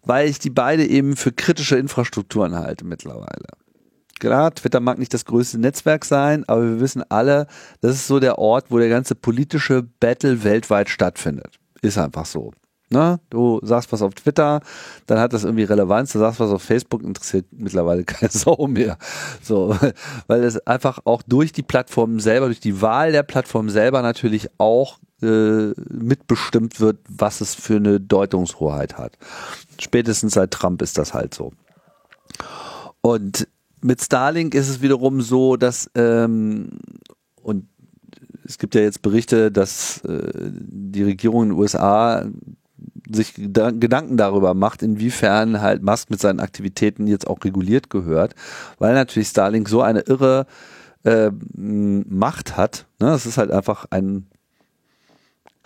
Weil 0.07 0.29
ich 0.29 0.39
die 0.39 0.49
beide 0.49 0.85
eben 0.85 1.15
für 1.15 1.31
kritische 1.31 1.77
Infrastrukturen 1.77 2.55
halte 2.55 2.85
mittlerweile. 2.85 3.47
Klar, 4.19 4.53
Twitter 4.53 4.79
mag 4.79 4.97
nicht 4.97 5.13
das 5.13 5.25
größte 5.25 5.59
Netzwerk 5.59 6.03
sein, 6.03 6.43
aber 6.47 6.63
wir 6.63 6.79
wissen 6.79 7.03
alle, 7.09 7.47
das 7.81 7.95
ist 7.95 8.07
so 8.07 8.19
der 8.19 8.39
Ort, 8.39 8.65
wo 8.69 8.79
der 8.79 8.89
ganze 8.89 9.13
politische 9.13 9.83
Battle 9.99 10.43
weltweit 10.43 10.89
stattfindet. 10.89 11.59
Ist 11.81 11.99
einfach 11.99 12.25
so. 12.25 12.51
Ne? 12.89 13.19
Du 13.29 13.59
sagst 13.63 13.91
was 13.91 14.01
auf 14.01 14.13
Twitter, 14.13 14.61
dann 15.07 15.19
hat 15.19 15.33
das 15.33 15.43
irgendwie 15.43 15.63
Relevanz. 15.63 16.13
Du 16.13 16.19
sagst 16.19 16.39
was 16.39 16.51
auf 16.51 16.63
Facebook, 16.63 17.03
interessiert 17.03 17.45
mittlerweile 17.51 18.03
keine 18.05 18.31
Sau 18.31 18.67
mehr. 18.67 18.97
So, 19.41 19.77
weil 20.27 20.43
es 20.43 20.65
einfach 20.65 20.99
auch 21.03 21.21
durch 21.21 21.51
die 21.51 21.63
Plattform 21.63 22.19
selber, 22.19 22.47
durch 22.47 22.61
die 22.61 22.81
Wahl 22.81 23.11
der 23.11 23.23
Plattform 23.23 23.69
selber 23.69 24.01
natürlich 24.01 24.49
auch 24.57 24.99
äh, 25.21 25.73
mitbestimmt 25.89 26.79
wird, 26.79 26.99
was 27.09 27.41
es 27.41 27.55
für 27.55 27.77
eine 27.77 27.99
Deutungshoheit 27.99 28.97
hat. 28.97 29.17
Spätestens 29.79 30.33
seit 30.33 30.51
Trump 30.51 30.81
ist 30.81 30.97
das 30.97 31.13
halt 31.13 31.33
so. 31.33 31.53
Und 33.01 33.47
mit 33.81 34.01
Starlink 34.01 34.53
ist 34.55 34.69
es 34.69 34.81
wiederum 34.81 35.21
so, 35.21 35.55
dass 35.55 35.89
ähm, 35.95 36.79
und 37.41 37.67
es 38.43 38.57
gibt 38.57 38.75
ja 38.75 38.81
jetzt 38.81 39.01
Berichte, 39.01 39.51
dass 39.51 40.03
äh, 40.05 40.31
die 40.33 41.03
Regierung 41.03 41.43
in 41.43 41.49
den 41.49 41.57
USA 41.57 42.25
sich 43.09 43.33
Gedanken 43.35 44.17
darüber 44.17 44.53
macht, 44.53 44.81
inwiefern 44.81 45.61
halt 45.61 45.81
Musk 45.81 46.09
mit 46.09 46.19
seinen 46.19 46.39
Aktivitäten 46.39 47.07
jetzt 47.07 47.27
auch 47.27 47.43
reguliert 47.43 47.89
gehört, 47.89 48.35
weil 48.79 48.93
natürlich 48.93 49.29
Starlink 49.29 49.69
so 49.69 49.81
eine 49.81 50.01
irre 50.01 50.45
äh, 51.03 51.31
Macht 51.55 52.57
hat. 52.57 52.85
Ne? 52.99 53.11
Es 53.11 53.25
ist 53.25 53.37
halt 53.37 53.51
einfach 53.51 53.85
ein 53.89 54.27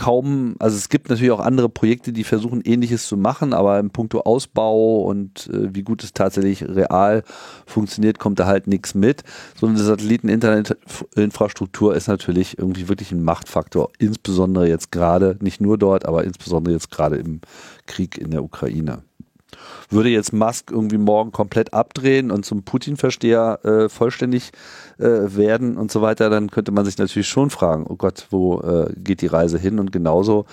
kaum, 0.02 0.56
also 0.58 0.78
es 0.78 0.90
gibt 0.90 1.12
natürlich 1.12 1.30
auch 1.30 1.40
andere 1.40 1.70
Projekte, 1.70 2.12
die 2.12 2.24
versuchen 2.24 2.62
ähnliches 2.62 3.06
zu 3.06 3.18
machen, 3.18 3.54
aber 3.54 3.78
im 3.78 3.92
Punkto 3.92 4.22
Ausbau 4.22 5.04
und 5.04 5.48
äh, 5.54 5.76
wie 5.76 5.84
gut 5.84 6.04
es 6.04 6.12
tatsächlich 6.12 6.68
real 6.68 7.22
funktioniert, 7.68 8.18
kommt 8.18 8.40
da 8.40 8.48
halt 8.48 8.66
nichts 8.66 8.96
mit. 8.96 9.24
So 9.60 9.68
eine 9.68 9.78
Satelliten-Internetinfrastruktur 9.78 11.96
ist 11.96 12.08
natürlich 12.08 12.58
irgendwie 12.58 12.90
wirklich 12.90 13.12
ein 13.12 13.24
Machtfaktor, 13.24 13.92
insbesondere 14.00 14.68
jetzt 14.68 14.92
gerade, 14.92 15.38
nicht 15.40 15.62
nur 15.62 15.78
dort, 15.78 16.08
aber 16.08 16.24
insbesondere 16.24 16.74
jetzt 16.74 16.90
gerade 16.90 17.18
im 17.18 17.42
Krieg 17.86 18.18
in 18.18 18.32
der 18.32 18.44
Ukraine. 18.44 19.04
Würde 19.90 20.10
jetzt 20.10 20.34
Musk 20.34 20.72
irgendwie 20.72 20.98
morgen 20.98 21.32
komplett 21.32 21.74
abdrehen 21.74 22.32
und 22.32 22.46
zum 22.46 22.64
Putin-Versteher 22.64 23.60
äh, 23.64 23.90
vollständig 23.90 24.52
äh, 24.98 25.04
werden 25.04 25.78
und 25.78 25.92
so 25.92 26.02
weiter, 26.02 26.30
dann 26.30 26.50
könnte 26.50 26.72
man 26.72 26.86
sich 26.86 26.98
natürlich 26.98 27.28
schon 27.28 27.50
fragen, 27.50 27.86
oh 27.88 27.96
Gott, 27.96 28.28
wo 28.30 28.62
äh, 28.62 28.94
geht 28.96 29.22
die 29.22 29.28
Reise 29.28 29.58
hin? 29.58 29.80
Und 29.80 29.92
genauso 29.92 30.46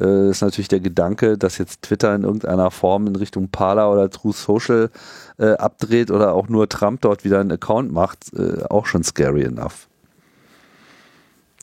äh, 0.00 0.30
ist 0.30 0.42
natürlich 0.42 0.68
der 0.68 0.80
Gedanke, 0.80 1.38
dass 1.38 1.58
jetzt 1.58 1.82
Twitter 1.82 2.14
in 2.14 2.24
irgendeiner 2.24 2.70
Form 2.70 3.06
in 3.06 3.16
Richtung 3.16 3.48
Parler 3.48 3.92
oder 3.92 4.10
True 4.10 4.32
Social 4.32 4.90
äh, 5.38 5.52
abdreht 5.52 6.10
oder 6.10 6.34
auch 6.34 6.48
nur 6.48 6.68
Trump 6.68 7.00
dort 7.02 7.24
wieder 7.24 7.40
einen 7.40 7.52
Account 7.52 7.92
macht, 7.92 8.32
äh, 8.34 8.64
auch 8.68 8.86
schon 8.86 9.04
scary 9.04 9.44
enough. 9.44 9.88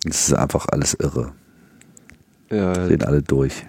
Das 0.03 0.29
ist 0.29 0.33
einfach 0.33 0.67
irre. 0.71 0.95
irre. 0.99 1.31
Ja. 2.49 2.87
Sehen 2.87 3.03
alle 3.03 3.21
durch. 3.21 3.65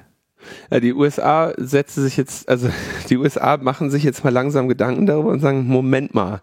Ja, 0.71 0.81
die 0.81 0.93
USA 0.93 1.53
setzen 1.57 2.03
sich 2.03 2.17
jetzt, 2.17 2.49
also 2.49 2.69
die 3.11 3.17
USA 3.17 3.57
machen 3.57 3.91
sich 3.91 4.03
jetzt 4.05 4.25
mal 4.25 4.31
langsam 4.31 4.69
Gedanken 4.69 5.07
darüber 5.07 5.31
und 5.31 5.41
sagen, 5.41 5.67
Moment 5.67 6.15
mal, 6.15 6.41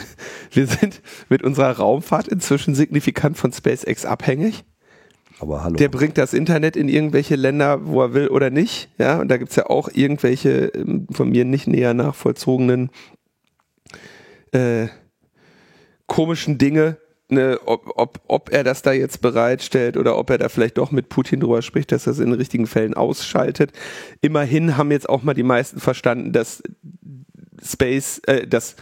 wir 0.52 0.66
sind 0.66 1.00
mit 1.28 1.42
unserer 1.42 1.76
Raumfahrt 1.76 2.28
inzwischen 2.28 2.74
signifikant 2.74 3.36
von 3.36 3.52
SpaceX 3.52 4.04
abhängig. 4.04 4.64
Aber 5.40 5.64
hallo. 5.64 5.76
Der 5.76 5.88
bringt 5.88 6.18
das 6.18 6.34
Internet 6.34 6.76
in 6.76 6.88
irgendwelche 6.88 7.34
Länder, 7.34 7.86
wo 7.86 8.02
er 8.02 8.12
will 8.12 8.28
oder 8.28 8.50
nicht. 8.50 8.90
Ja, 8.98 9.20
und 9.20 9.28
da 9.28 9.38
gibt's 9.38 9.56
ja 9.56 9.66
auch 9.66 9.88
irgendwelche 9.92 10.66
ähm, 10.74 11.06
von 11.10 11.30
mir 11.30 11.46
nicht 11.46 11.66
näher 11.66 11.94
nachvollzogenen 11.94 12.90
äh, 14.52 14.88
komischen 16.06 16.58
Dinge, 16.58 16.98
ne, 17.32 17.58
ob, 17.64 17.92
ob, 17.96 18.20
ob 18.26 18.52
er 18.52 18.64
das 18.64 18.82
da 18.82 18.92
jetzt 18.92 19.20
bereitstellt 19.20 19.96
oder 19.96 20.16
ob 20.16 20.30
er 20.30 20.38
da 20.38 20.48
vielleicht 20.48 20.78
doch 20.78 20.90
mit 20.90 21.08
Putin 21.08 21.40
drüber 21.40 21.62
spricht, 21.62 21.92
dass 21.92 22.06
er 22.06 22.12
es 22.12 22.18
in 22.18 22.32
richtigen 22.32 22.66
Fällen 22.66 22.94
ausschaltet. 22.94 23.72
Immerhin 24.20 24.76
haben 24.76 24.90
jetzt 24.90 25.08
auch 25.08 25.22
mal 25.22 25.34
die 25.34 25.42
meisten 25.42 25.80
verstanden, 25.80 26.32
dass 26.32 26.62
Space, 27.62 28.20
äh, 28.26 28.46
dass 28.46 28.76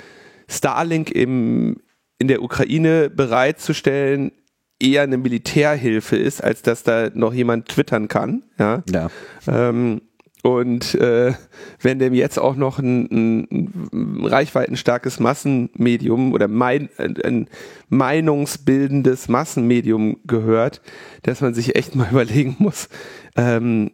Starlink 0.48 1.10
im, 1.10 1.80
in 2.18 2.28
der 2.28 2.42
Ukraine 2.42 3.10
bereitzustellen 3.10 4.32
eher 4.80 5.02
eine 5.02 5.18
Militärhilfe 5.18 6.16
ist, 6.16 6.42
als 6.42 6.62
dass 6.62 6.82
da 6.84 7.10
noch 7.12 7.34
jemand 7.34 7.68
twittern 7.68 8.08
kann. 8.08 8.44
Ja. 8.58 8.82
ja. 8.88 9.10
Ähm, 9.46 10.02
und 10.42 10.94
äh, 10.94 11.32
wenn 11.80 11.98
dem 11.98 12.14
jetzt 12.14 12.38
auch 12.38 12.54
noch 12.54 12.78
ein, 12.78 13.08
ein, 13.10 13.48
ein 13.92 14.26
reichweitenstarkes 14.26 15.18
Massenmedium 15.18 16.32
oder 16.32 16.46
mein, 16.46 16.88
ein 16.96 17.48
meinungsbildendes 17.88 19.28
Massenmedium 19.28 20.20
gehört, 20.26 20.80
dass 21.22 21.40
man 21.40 21.54
sich 21.54 21.74
echt 21.74 21.94
mal 21.96 22.08
überlegen 22.10 22.56
muss, 22.58 22.88
ähm, 23.36 23.90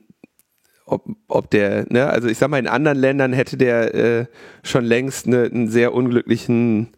ob, 0.87 1.07
ob 1.29 1.51
der, 1.51 1.87
ne, 1.89 2.09
also 2.11 2.29
ich 2.29 2.37
sag 2.37 2.51
mal, 2.51 2.59
in 2.59 2.69
anderen 2.69 2.99
Ländern 2.99 3.33
hätte 3.33 3.57
der 3.57 3.95
äh, 3.95 4.27
schon 4.62 4.85
längst 4.85 5.27
ne, 5.27 5.45
einen 5.45 5.69
sehr 5.69 5.95
unglücklichen 5.95 6.89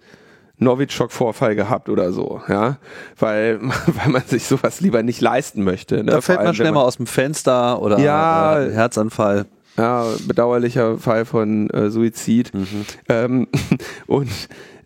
Novichok-Vorfall 0.59 1.55
gehabt 1.55 1.89
oder 1.89 2.13
so, 2.13 2.41
ja, 2.49 2.79
weil, 3.19 3.61
weil 3.87 4.09
man 4.09 4.23
sich 4.23 4.45
sowas 4.45 4.81
lieber 4.81 5.03
nicht 5.03 5.21
leisten 5.21 5.63
möchte. 5.65 5.97
Ne? 5.97 6.13
Da 6.13 6.21
fällt 6.21 6.43
man 6.43 6.55
schnell 6.55 6.73
mal 6.73 6.83
aus 6.83 6.97
dem 6.97 7.07
Fenster 7.07 7.81
oder, 7.83 7.99
ja, 7.99 8.57
oder 8.57 8.73
Herzanfall. 8.73 9.47
Ja, 9.77 10.07
bedauerlicher 10.27 10.97
Fall 10.99 11.27
von 11.27 11.69
äh, 11.71 11.91
Suizid. 11.91 12.55
Mhm. 12.55 12.87
Ähm, 13.11 13.49
und 14.07 14.31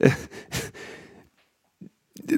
äh, 0.01 0.11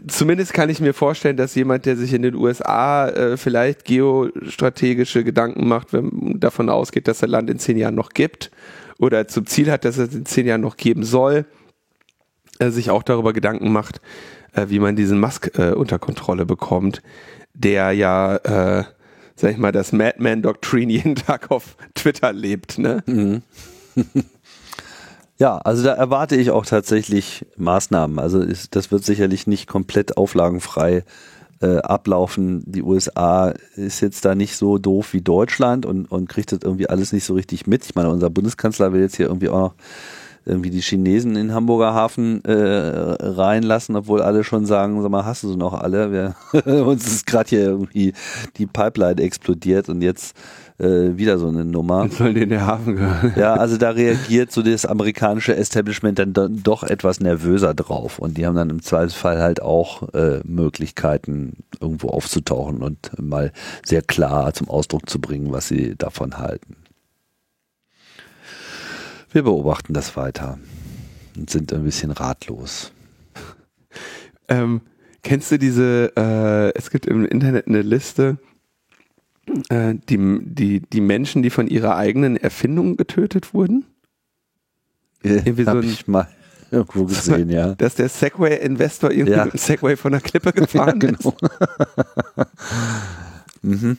zumindest 0.07 0.53
kann 0.53 0.69
ich 0.69 0.81
mir 0.81 0.93
vorstellen, 0.93 1.39
dass 1.39 1.55
jemand, 1.55 1.87
der 1.87 1.97
sich 1.97 2.13
in 2.13 2.23
den 2.23 2.35
USA 2.35 3.09
äh, 3.09 3.37
vielleicht 3.39 3.87
geostrategische 3.87 5.25
Gedanken 5.25 5.67
macht, 5.67 5.95
wenn 5.95 6.39
davon 6.39 6.69
ausgeht, 6.69 7.09
dass 7.09 7.21
das 7.21 7.31
Land 7.31 7.49
in 7.49 7.59
zehn 7.59 7.79
Jahren 7.79 7.95
noch 7.95 8.11
gibt 8.11 8.51
oder 8.99 9.27
zum 9.29 9.47
Ziel 9.47 9.71
hat, 9.71 9.87
dass 9.87 9.97
es 9.97 10.15
in 10.15 10.27
zehn 10.27 10.47
Jahren 10.47 10.61
noch 10.61 10.77
geben 10.77 11.05
soll, 11.05 11.47
äh, 12.63 12.71
sich 12.71 12.91
auch 12.91 13.03
darüber 13.03 13.33
Gedanken 13.33 13.73
macht, 13.73 14.01
äh, 14.53 14.67
wie 14.69 14.79
man 14.79 14.97
diesen 14.97 15.21
Musk 15.21 15.59
äh, 15.59 15.73
unter 15.73 15.99
Kontrolle 15.99 16.47
bekommt, 16.47 17.03
der 17.55 17.93
ja, 17.93 18.37
äh, 18.37 18.85
sag 19.35 19.53
ich 19.53 19.59
mal, 19.59 19.73
das 19.73 19.93
Madman-Doktrin 19.93 20.91
jeden 20.91 21.15
Tag 21.15 21.51
auf 21.51 21.77
Twitter 21.95 22.33
lebt. 22.33 22.79
Ne? 22.79 23.03
Mhm. 23.07 23.43
Ja, 25.39 25.59
also 25.59 25.83
da 25.83 25.95
erwarte 25.95 26.37
ich 26.37 26.53
auch 26.53 26.65
tatsächlich 26.65 27.45
Maßnahmen. 27.57 28.21
Also 28.21 28.41
ist, 28.41 28.77
das 28.77 28.93
wird 28.93 29.05
sicherlich 29.05 29.49
nicht 29.49 29.67
komplett 29.67 30.17
auflagenfrei 30.17 31.03
äh, 31.61 31.79
ablaufen. 31.79 32.63
Die 32.65 32.85
USA 32.85 33.53
ist 33.75 34.01
jetzt 34.03 34.25
da 34.25 34.37
nicht 34.37 34.57
so 34.57 34.79
doof 34.79 35.13
wie 35.13 35.21
Deutschland 35.21 35.85
und, 35.85 36.07
und 36.13 36.29
kriegt 36.29 36.53
das 36.53 36.61
irgendwie 36.63 36.89
alles 36.89 37.13
nicht 37.13 37.25
so 37.25 37.35
richtig 37.35 37.67
mit. 37.67 37.85
Ich 37.85 37.97
meine, 37.97 38.11
unser 38.11 38.31
Bundeskanzler 38.31 38.93
will 38.93 39.01
jetzt 39.01 39.17
hier 39.17 39.27
irgendwie 39.27 39.49
auch 39.49 39.59
noch 39.59 39.75
irgendwie 40.45 40.71
die 40.71 40.81
Chinesen 40.81 41.37
in 41.37 41.55
Hamburger 41.55 41.95
Hafen 41.95 42.45
äh, 42.45 42.53
reinlassen, 42.53 43.97
obwohl 43.97 44.23
alle 44.23 44.45
schon 44.45 44.67
sagen, 44.67 45.01
sag 45.03 45.11
mal, 45.11 45.25
hast 45.25 45.43
du 45.43 45.51
sie 45.51 45.57
noch 45.57 45.75
alle? 45.75 46.13
Wir, 46.13 46.35
uns 46.85 47.07
ist 47.07 47.27
gerade 47.27 47.49
hier 47.51 47.61
irgendwie 47.61 48.13
die 48.57 48.67
Pipeline 48.67 49.21
explodiert 49.23 49.89
und 49.89 50.03
jetzt 50.03 50.37
äh, 50.79 51.17
wieder 51.17 51.39
so 51.39 51.49
eine 51.49 51.65
Nummer. 51.65 52.05
Jetzt 52.05 52.19
soll 52.19 52.37
in 52.37 52.49
der 52.49 52.67
Hafen 52.67 52.97
gehören. 52.97 53.33
Ja, 53.37 53.55
also 53.55 53.77
da 53.77 53.91
reagiert 53.91 54.53
so 54.53 54.63
das 54.63 54.85
amerikanische 54.85 55.55
Establishment 55.55 56.19
dann 56.19 56.61
doch 56.63 56.83
etwas 56.83 57.21
nervöser 57.21 57.75
drauf 57.75 58.19
und 58.19 58.37
die 58.37 58.47
haben 58.47 58.57
dann 58.57 58.71
im 58.71 58.83
Zweifelsfall 58.83 59.41
halt 59.41 59.63
auch 59.63 60.13
äh, 60.15 60.41
Möglichkeiten 60.45 61.59
irgendwo 61.81 62.09
aufzutauchen 62.09 62.83
und 62.83 63.11
mal 63.21 63.53
sehr 63.85 64.03
klar 64.03 64.53
zum 64.55 64.69
Ausdruck 64.69 65.09
zu 65.09 65.21
bringen, 65.21 65.53
was 65.53 65.69
sie 65.69 65.95
davon 65.97 66.39
halten. 66.39 66.77
Wir 69.33 69.43
beobachten 69.45 69.95
das 69.95 70.15
weiter 70.17 70.59
und 71.37 71.49
sind 71.49 71.73
ein 71.73 71.85
bisschen 71.85 72.11
ratlos. 72.11 72.93
Ähm, 74.49 74.83
kennst 75.23 75.51
du 75.51 75.59
diese, 75.59 76.13
äh, 76.17 76.79
es 76.79 76.91
gibt 76.91 77.07
im 77.07 77.25
Internet 77.25 77.67
eine 77.67 77.81
Liste, 77.81 78.37
äh, 79.71 79.95
die, 80.09 80.39
die, 80.43 80.81
die 80.81 81.01
Menschen, 81.01 81.43
die 81.43 81.49
von 81.49 81.67
ihrer 81.67 81.97
eigenen 81.97 82.37
Erfindung 82.37 82.99
getötet 82.99 83.55
wurden? 83.55 83.87
Irgendwie 85.23 85.65
Hab 85.65 85.77
so 85.77 85.79
ein, 85.79 85.89
ich 85.89 86.07
mal 86.07 86.29
irgendwo 86.71 87.05
gesehen, 87.07 87.49
ja. 87.49 87.75
Dass 87.75 87.95
der 87.95 88.11
Segway-Investor 88.11 89.11
irgendwie 89.11 89.33
ja. 89.33 89.45
mit 89.45 89.55
dem 89.55 89.59
Segway 89.59 89.97
von 89.97 90.13
der 90.13 90.21
Klippe 90.21 90.53
gefahren 90.53 91.01
ja, 91.03 91.09
genau. 91.09 91.35
ist. 91.41 92.43
mhm. 93.63 93.97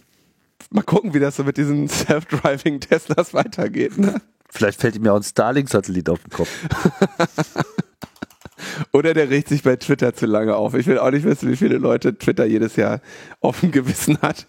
Mal 0.69 0.83
gucken, 0.83 1.13
wie 1.13 1.19
das 1.19 1.37
so 1.37 1.43
mit 1.43 1.57
diesen 1.57 1.87
Self-Driving 1.87 2.79
Teslas 2.79 3.33
weitergeht. 3.33 3.97
Ne? 3.97 4.21
Vielleicht 4.53 4.79
fällt 4.79 4.95
ihm 4.95 5.05
ja 5.05 5.13
auch 5.13 5.17
ein 5.17 5.23
Starlink-Satellit 5.23 6.09
auf 6.09 6.19
den 6.21 6.29
Kopf. 6.29 6.49
Oder 8.93 9.15
der 9.15 9.31
regt 9.31 9.49
sich 9.49 9.63
bei 9.63 9.75
Twitter 9.77 10.13
zu 10.13 10.27
lange 10.27 10.55
auf. 10.55 10.75
Ich 10.75 10.85
will 10.85 10.99
auch 10.99 11.09
nicht 11.09 11.25
wissen, 11.25 11.49
wie 11.49 11.55
viele 11.55 11.77
Leute 11.79 12.15
Twitter 12.15 12.45
jedes 12.45 12.75
Jahr 12.75 13.01
auf 13.41 13.61
dem 13.61 13.71
Gewissen 13.71 14.19
hat, 14.21 14.45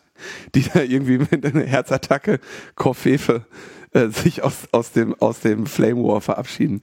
die 0.54 0.62
da 0.62 0.82
irgendwie 0.82 1.18
mit 1.18 1.46
einer 1.46 1.64
Herzattacke 1.64 2.38
Koffefe 2.74 3.46
äh, 3.92 4.08
sich 4.08 4.42
aus, 4.42 4.68
aus, 4.72 4.92
dem, 4.92 5.14
aus 5.14 5.40
dem 5.40 5.64
Flame 5.64 6.02
War 6.04 6.20
verabschieden. 6.20 6.82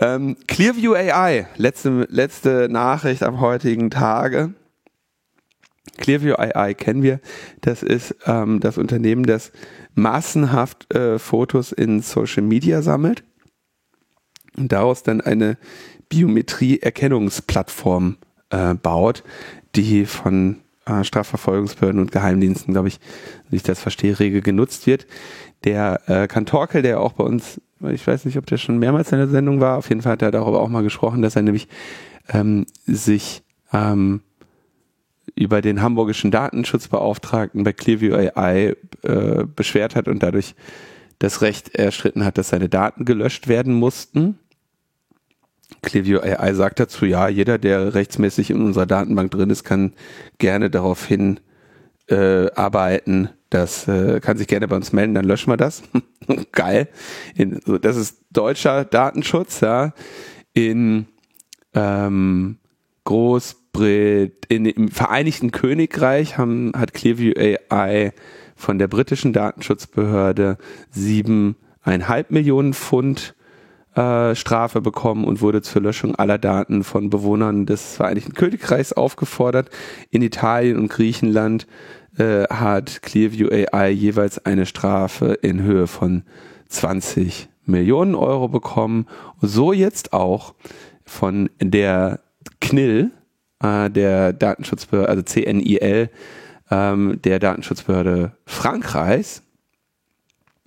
Ähm, 0.00 0.36
Clearview 0.48 0.94
AI, 0.94 1.46
letzte, 1.56 2.08
letzte 2.10 2.68
Nachricht 2.68 3.22
am 3.22 3.40
heutigen 3.40 3.90
Tage. 3.90 4.54
Clearview 5.98 6.34
AI 6.34 6.74
kennen 6.74 7.04
wir. 7.04 7.20
Das 7.60 7.84
ist 7.84 8.16
ähm, 8.26 8.58
das 8.58 8.76
Unternehmen, 8.76 9.24
das 9.24 9.52
massenhaft 10.00 10.92
äh, 10.94 11.18
Fotos 11.18 11.72
in 11.72 12.00
Social 12.00 12.42
Media 12.42 12.82
sammelt 12.82 13.24
und 14.56 14.72
daraus 14.72 15.02
dann 15.02 15.20
eine 15.20 15.58
Biometrie-Erkennungsplattform 16.08 18.16
äh, 18.50 18.74
baut, 18.74 19.22
die 19.76 20.06
von 20.06 20.56
äh, 20.86 21.04
Strafverfolgungsbehörden 21.04 22.00
und 22.00 22.12
Geheimdiensten, 22.12 22.72
glaube 22.72 22.88
ich, 22.88 22.98
wie 23.48 23.56
ich 23.56 23.62
das 23.62 23.80
verstehe, 23.80 24.18
rege 24.18 24.40
genutzt 24.40 24.86
wird. 24.86 25.06
Der 25.64 26.00
äh, 26.06 26.26
Kantorkel, 26.26 26.82
der 26.82 27.00
auch 27.00 27.12
bei 27.12 27.24
uns, 27.24 27.60
ich 27.90 28.06
weiß 28.06 28.24
nicht, 28.24 28.38
ob 28.38 28.46
der 28.46 28.56
schon 28.56 28.78
mehrmals 28.78 29.12
in 29.12 29.18
der 29.18 29.28
Sendung 29.28 29.60
war, 29.60 29.78
auf 29.78 29.88
jeden 29.88 30.02
Fall 30.02 30.12
hat 30.12 30.22
er 30.22 30.30
darüber 30.30 30.60
auch 30.60 30.68
mal 30.68 30.82
gesprochen, 30.82 31.22
dass 31.22 31.36
er 31.36 31.42
nämlich 31.42 31.68
ähm, 32.28 32.66
sich 32.86 33.42
ähm, 33.72 34.22
über 35.34 35.62
den 35.62 35.82
hamburgischen 35.82 36.30
Datenschutzbeauftragten 36.30 37.64
bei 37.64 37.72
Clearview 37.72 38.14
AI 38.14 38.76
äh, 39.02 39.44
beschwert 39.44 39.96
hat 39.96 40.08
und 40.08 40.22
dadurch 40.22 40.54
das 41.18 41.42
Recht 41.42 41.74
erstritten 41.74 42.24
hat, 42.24 42.38
dass 42.38 42.48
seine 42.48 42.68
Daten 42.68 43.04
gelöscht 43.04 43.48
werden 43.48 43.74
mussten. 43.74 44.38
Clearview 45.82 46.20
AI 46.20 46.54
sagt 46.54 46.80
dazu, 46.80 47.06
ja, 47.06 47.28
jeder, 47.28 47.58
der 47.58 47.94
rechtsmäßig 47.94 48.50
in 48.50 48.62
unserer 48.62 48.86
Datenbank 48.86 49.30
drin 49.30 49.50
ist, 49.50 49.64
kann 49.64 49.92
gerne 50.38 50.70
darauf 50.70 51.06
hin 51.06 51.40
äh, 52.08 52.50
arbeiten, 52.52 53.30
das 53.50 53.88
äh, 53.88 54.20
kann 54.20 54.36
sich 54.36 54.46
gerne 54.46 54.68
bei 54.68 54.76
uns 54.76 54.92
melden, 54.92 55.14
dann 55.14 55.24
löschen 55.24 55.50
wir 55.50 55.56
das. 55.56 55.82
Geil. 56.52 56.88
In, 57.34 57.60
das 57.82 57.96
ist 57.96 58.22
deutscher 58.30 58.84
Datenschutz, 58.84 59.60
ja. 59.60 59.92
In 60.54 61.06
ähm, 61.74 62.58
Groß 63.04 63.56
Brit 63.72 64.46
in, 64.48 64.66
im 64.66 64.88
Vereinigten 64.88 65.50
Königreich 65.50 66.38
haben, 66.38 66.72
hat 66.76 66.94
Clearview 66.94 67.32
AI 67.36 68.12
von 68.56 68.78
der 68.78 68.88
britischen 68.88 69.32
Datenschutzbehörde 69.32 70.58
sieben 70.90 71.56
eineinhalb 71.82 72.30
Millionen 72.30 72.74
Pfund 72.74 73.34
äh, 73.94 74.34
Strafe 74.34 74.80
bekommen 74.80 75.24
und 75.24 75.40
wurde 75.40 75.62
zur 75.62 75.82
Löschung 75.82 76.14
aller 76.14 76.38
Daten 76.38 76.84
von 76.84 77.10
Bewohnern 77.10 77.66
des 77.66 77.96
Vereinigten 77.96 78.34
Königreichs 78.34 78.92
aufgefordert. 78.92 79.70
In 80.10 80.22
Italien 80.22 80.78
und 80.78 80.88
Griechenland 80.88 81.66
äh, 82.18 82.44
hat 82.44 83.02
Clearview 83.02 83.48
AI 83.48 83.90
jeweils 83.90 84.44
eine 84.44 84.66
Strafe 84.66 85.32
in 85.42 85.62
Höhe 85.62 85.86
von 85.86 86.22
20 86.68 87.48
Millionen 87.64 88.14
Euro 88.14 88.48
bekommen. 88.48 89.06
So 89.40 89.72
jetzt 89.72 90.12
auch 90.12 90.54
von 91.04 91.50
der 91.60 92.20
CNIL, 92.60 93.10
äh, 93.62 93.90
der 93.90 94.32
Datenschutzbehörde, 94.32 95.08
also 95.08 95.22
CNIL, 95.22 96.10
ähm, 96.70 97.20
der 97.22 97.38
Datenschutzbehörde 97.38 98.32
Frankreichs, 98.46 99.42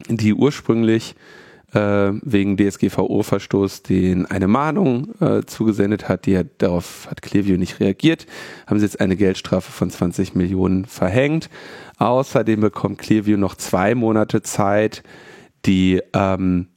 die 0.09 0.33
ursprünglich 0.33 1.15
äh, 1.73 2.11
wegen 2.21 2.57
DSGVO-Verstoß 2.57 3.83
den 3.83 4.25
eine 4.25 4.47
Mahnung 4.47 5.13
äh, 5.19 5.43
zugesendet 5.45 6.07
hat, 6.07 6.25
die 6.25 6.37
hat, 6.37 6.47
darauf 6.59 7.07
hat 7.09 7.21
Clearview 7.21 7.57
nicht 7.57 7.79
reagiert, 7.79 8.27
haben 8.67 8.79
sie 8.79 8.85
jetzt 8.85 8.99
eine 8.99 9.15
Geldstrafe 9.15 9.71
von 9.71 9.89
20 9.89 10.35
Millionen 10.35 10.85
verhängt. 10.85 11.49
Außerdem 11.97 12.59
bekommt 12.59 12.99
Clearview 12.99 13.37
noch 13.37 13.55
zwei 13.55 13.95
Monate 13.95 14.41
Zeit, 14.41 15.03
die 15.65 16.01
ähm, 16.13 16.67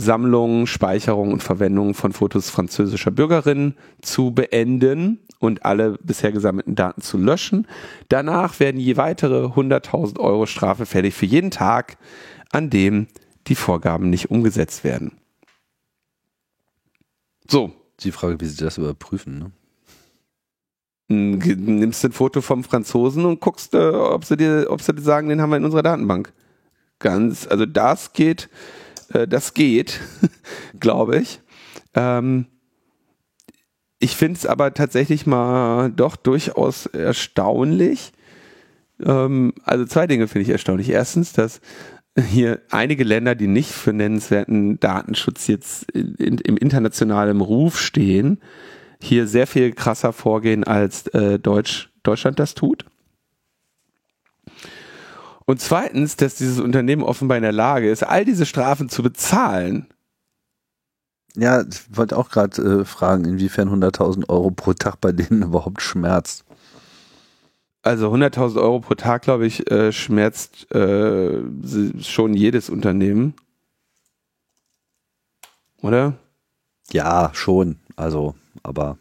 Sammlung, 0.00 0.66
Speicherung 0.66 1.32
und 1.32 1.42
Verwendung 1.42 1.94
von 1.94 2.12
Fotos 2.12 2.50
französischer 2.50 3.10
Bürgerinnen 3.10 3.76
zu 4.02 4.32
beenden 4.32 5.20
und 5.38 5.64
alle 5.64 5.98
bisher 6.02 6.32
gesammelten 6.32 6.74
Daten 6.74 7.02
zu 7.02 7.18
löschen. 7.18 7.66
Danach 8.08 8.60
werden 8.60 8.80
je 8.80 8.96
weitere 8.96 9.46
100.000 9.46 10.18
Euro 10.18 10.46
Strafe 10.46 10.86
fällig 10.86 11.14
für 11.14 11.26
jeden 11.26 11.50
Tag, 11.50 11.96
an 12.50 12.70
dem 12.70 13.06
die 13.46 13.54
Vorgaben 13.54 14.10
nicht 14.10 14.30
umgesetzt 14.30 14.84
werden. 14.84 15.12
So. 17.48 17.72
Die 18.02 18.12
Frage, 18.12 18.40
wie 18.40 18.46
sie 18.46 18.64
das 18.64 18.78
überprüfen, 18.78 19.38
ne? 19.38 19.52
Nimmst 21.12 22.04
ein 22.04 22.12
Foto 22.12 22.40
vom 22.40 22.62
Franzosen 22.62 23.24
und 23.24 23.40
guckst, 23.40 23.74
äh, 23.74 23.78
ob 23.78 24.24
sie 24.24 24.36
dir, 24.36 24.68
ob 24.70 24.80
sie 24.80 24.94
dir 24.94 25.02
sagen, 25.02 25.28
den 25.28 25.40
haben 25.40 25.50
wir 25.50 25.56
in 25.56 25.64
unserer 25.64 25.82
Datenbank. 25.82 26.32
Ganz, 27.00 27.48
also 27.48 27.66
das 27.66 28.12
geht, 28.12 28.48
äh, 29.12 29.28
das 29.28 29.54
geht, 29.54 30.00
glaube 30.80 31.18
ich. 31.18 31.40
Ähm, 31.94 32.46
ich 33.98 34.16
finde 34.16 34.38
es 34.38 34.46
aber 34.46 34.72
tatsächlich 34.74 35.26
mal 35.26 35.90
doch 35.90 36.16
durchaus 36.16 36.86
erstaunlich. 36.86 38.12
Ähm, 39.04 39.52
also 39.64 39.84
zwei 39.84 40.06
Dinge 40.06 40.26
finde 40.26 40.42
ich 40.42 40.48
erstaunlich. 40.48 40.88
Erstens, 40.88 41.32
dass 41.32 41.60
hier 42.18 42.60
einige 42.70 43.04
Länder, 43.04 43.34
die 43.34 43.46
nicht 43.46 43.70
für 43.70 43.92
nennenswerten 43.92 44.80
Datenschutz 44.80 45.46
jetzt 45.46 45.90
in, 45.90 46.14
in, 46.14 46.38
im 46.38 46.56
internationalen 46.56 47.40
Ruf 47.40 47.78
stehen, 47.78 48.40
hier 49.02 49.26
sehr 49.26 49.46
viel 49.46 49.72
krasser 49.72 50.12
vorgehen 50.12 50.64
als 50.64 51.06
äh, 51.08 51.38
Deutsch, 51.38 51.90
Deutschland 52.02 52.38
das 52.38 52.54
tut. 52.54 52.84
Und 55.50 55.60
zweitens, 55.60 56.14
dass 56.14 56.36
dieses 56.36 56.60
Unternehmen 56.60 57.02
offenbar 57.02 57.36
in 57.36 57.42
der 57.42 57.50
Lage 57.50 57.90
ist, 57.90 58.04
all 58.04 58.24
diese 58.24 58.46
Strafen 58.46 58.88
zu 58.88 59.02
bezahlen. 59.02 59.88
Ja, 61.34 61.62
ich 61.62 61.80
wollte 61.90 62.16
auch 62.16 62.30
gerade 62.30 62.62
äh, 62.62 62.84
fragen, 62.84 63.24
inwiefern 63.24 63.68
100.000 63.68 64.28
Euro 64.28 64.52
pro 64.52 64.74
Tag 64.74 65.00
bei 65.00 65.10
denen 65.10 65.42
überhaupt 65.48 65.82
schmerzt. 65.82 66.44
Also 67.82 68.14
100.000 68.14 68.62
Euro 68.62 68.78
pro 68.78 68.94
Tag, 68.94 69.22
glaube 69.22 69.44
ich, 69.44 69.68
äh, 69.72 69.90
schmerzt 69.90 70.70
äh, 70.72 71.42
schon 72.00 72.34
jedes 72.34 72.70
Unternehmen. 72.70 73.34
Oder? 75.82 76.14
Ja, 76.92 77.32
schon. 77.34 77.80
Also, 77.96 78.36
aber 78.62 78.98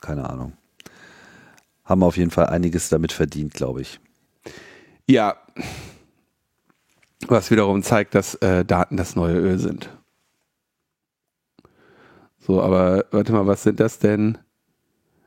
keine 0.00 0.30
Ahnung. 0.30 0.52
Haben 1.84 2.04
auf 2.04 2.16
jeden 2.16 2.30
Fall 2.30 2.46
einiges 2.46 2.90
damit 2.90 3.10
verdient, 3.10 3.54
glaube 3.54 3.80
ich. 3.80 3.98
Ja. 5.06 5.36
Was 7.26 7.50
wiederum 7.50 7.82
zeigt, 7.82 8.14
dass 8.14 8.34
äh, 8.36 8.64
Daten 8.64 8.96
das 8.96 9.16
neue 9.16 9.36
Öl 9.36 9.58
sind. 9.58 9.90
So, 12.38 12.60
aber 12.60 13.06
warte 13.10 13.32
mal, 13.32 13.46
was 13.46 13.62
sind 13.62 13.80
das 13.80 13.98
denn? 13.98 14.38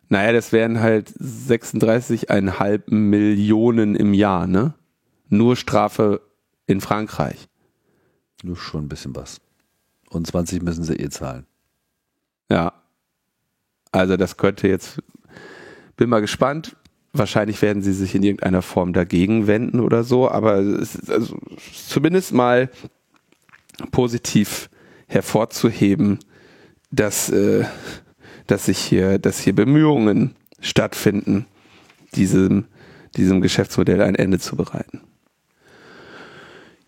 Naja, 0.10 0.32
das 0.32 0.52
wären 0.52 0.80
halt 0.80 1.10
36,5 1.10 2.94
Millionen 2.94 3.96
im 3.96 4.14
Jahr, 4.14 4.48
ne? 4.48 4.76
Nur 5.30 5.56
Strafe 5.56 6.22
in 6.68 6.80
Frankreich. 6.80 7.50
Nur 8.44 8.56
schon 8.56 8.86
ein 8.86 8.90
bisschen 8.90 9.16
was. 9.16 9.42
Und 10.10 10.28
20 10.28 10.62
müssen 10.62 10.84
sie 10.84 10.96
eh 10.96 11.10
zahlen. 11.10 11.46
Ja. 12.50 12.74
Also 13.92 14.16
das 14.16 14.38
könnte 14.38 14.68
jetzt, 14.68 15.02
bin 15.96 16.10
mal 16.10 16.22
gespannt. 16.22 16.76
Wahrscheinlich 17.14 17.62
werden 17.62 17.82
sie 17.82 17.94
sich 17.94 18.14
in 18.16 18.24
irgendeiner 18.24 18.62
Form 18.62 18.94
dagegen 18.94 19.48
wenden 19.48 19.80
oder 19.80 20.04
so, 20.04 20.30
aber 20.30 20.58
es 20.60 20.96
ist 20.96 21.12
also 21.12 21.38
zumindest 21.88 22.34
mal 22.34 22.70
positiv 23.92 24.70
hervorzuheben, 25.08 26.20
dass 26.92 27.30
äh, 27.30 27.66
dass 28.48 28.66
sich 28.66 28.80
hier, 28.80 29.20
dass 29.20 29.40
hier 29.40 29.54
Bemühungen 29.54 30.36
stattfinden, 30.60 31.46
diesem, 32.16 32.66
diesem 33.16 33.42
Geschäftsmodell 33.42 34.02
ein 34.02 34.16
Ende 34.16 34.40
zu 34.40 34.56
bereiten. 34.56 35.02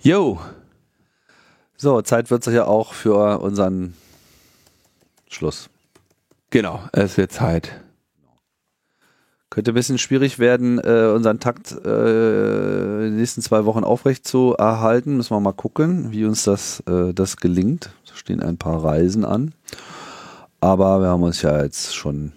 Jo. 0.02 0.40
So, 1.76 2.02
Zeit 2.02 2.32
wird 2.32 2.48
es 2.48 2.54
ja 2.54 2.66
auch 2.66 2.94
für 2.94 3.40
unseren 3.40 3.94
Schluss. 5.30 5.70
Genau, 6.50 6.84
es 6.94 7.18
wird 7.18 7.32
Zeit. 7.32 7.82
Könnte 9.60 9.72
ein 9.72 9.74
bisschen 9.74 9.98
schwierig 9.98 10.40
werden, 10.40 10.80
äh, 10.80 11.12
unseren 11.14 11.42
Takt 11.42 11.74
äh, 11.74 13.00
in 13.00 13.12
den 13.12 13.18
nächsten 13.18 13.42
zwei 13.42 13.66
Wochen 13.66 13.84
aufrecht 13.84 14.26
zu 14.26 14.56
erhalten. 14.58 15.18
Müssen 15.18 15.36
wir 15.36 15.42
mal 15.42 15.52
gucken, 15.52 16.14
wie 16.14 16.24
uns 16.24 16.46
das, 16.46 16.80
äh, 16.88 17.14
das 17.14 17.36
gelingt. 17.36 17.90
Da 18.08 18.16
stehen 18.16 18.42
ein 18.42 18.56
paar 18.56 18.82
Reisen 18.86 19.26
an. 19.26 19.54
Aber 20.62 21.02
wir 21.02 21.10
haben 21.10 21.24
uns 21.24 21.42
ja 21.42 21.62
jetzt 21.62 21.94
schon 21.94 22.32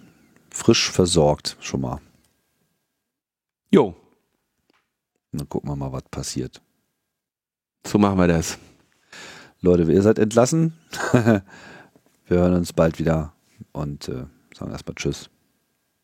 frisch 0.49 0.91
versorgt, 0.91 1.55
schon 1.61 1.79
mal. 1.79 2.01
Jo. 3.71 3.95
Dann 5.31 5.47
gucken 5.47 5.69
wir 5.69 5.77
mal, 5.77 5.93
was 5.93 6.03
passiert. 6.11 6.61
So 7.87 7.99
machen 7.99 8.17
wir 8.17 8.27
das. 8.27 8.57
Leute, 9.61 9.89
ihr 9.89 10.01
seid 10.01 10.19
entlassen. 10.19 10.73
wir 11.13 11.41
hören 12.27 12.55
uns 12.55 12.73
bald 12.73 12.99
wieder 12.99 13.31
und 13.71 14.09
äh, 14.09 14.25
sagen 14.53 14.71
erstmal 14.71 14.95
Tschüss. 14.95 15.29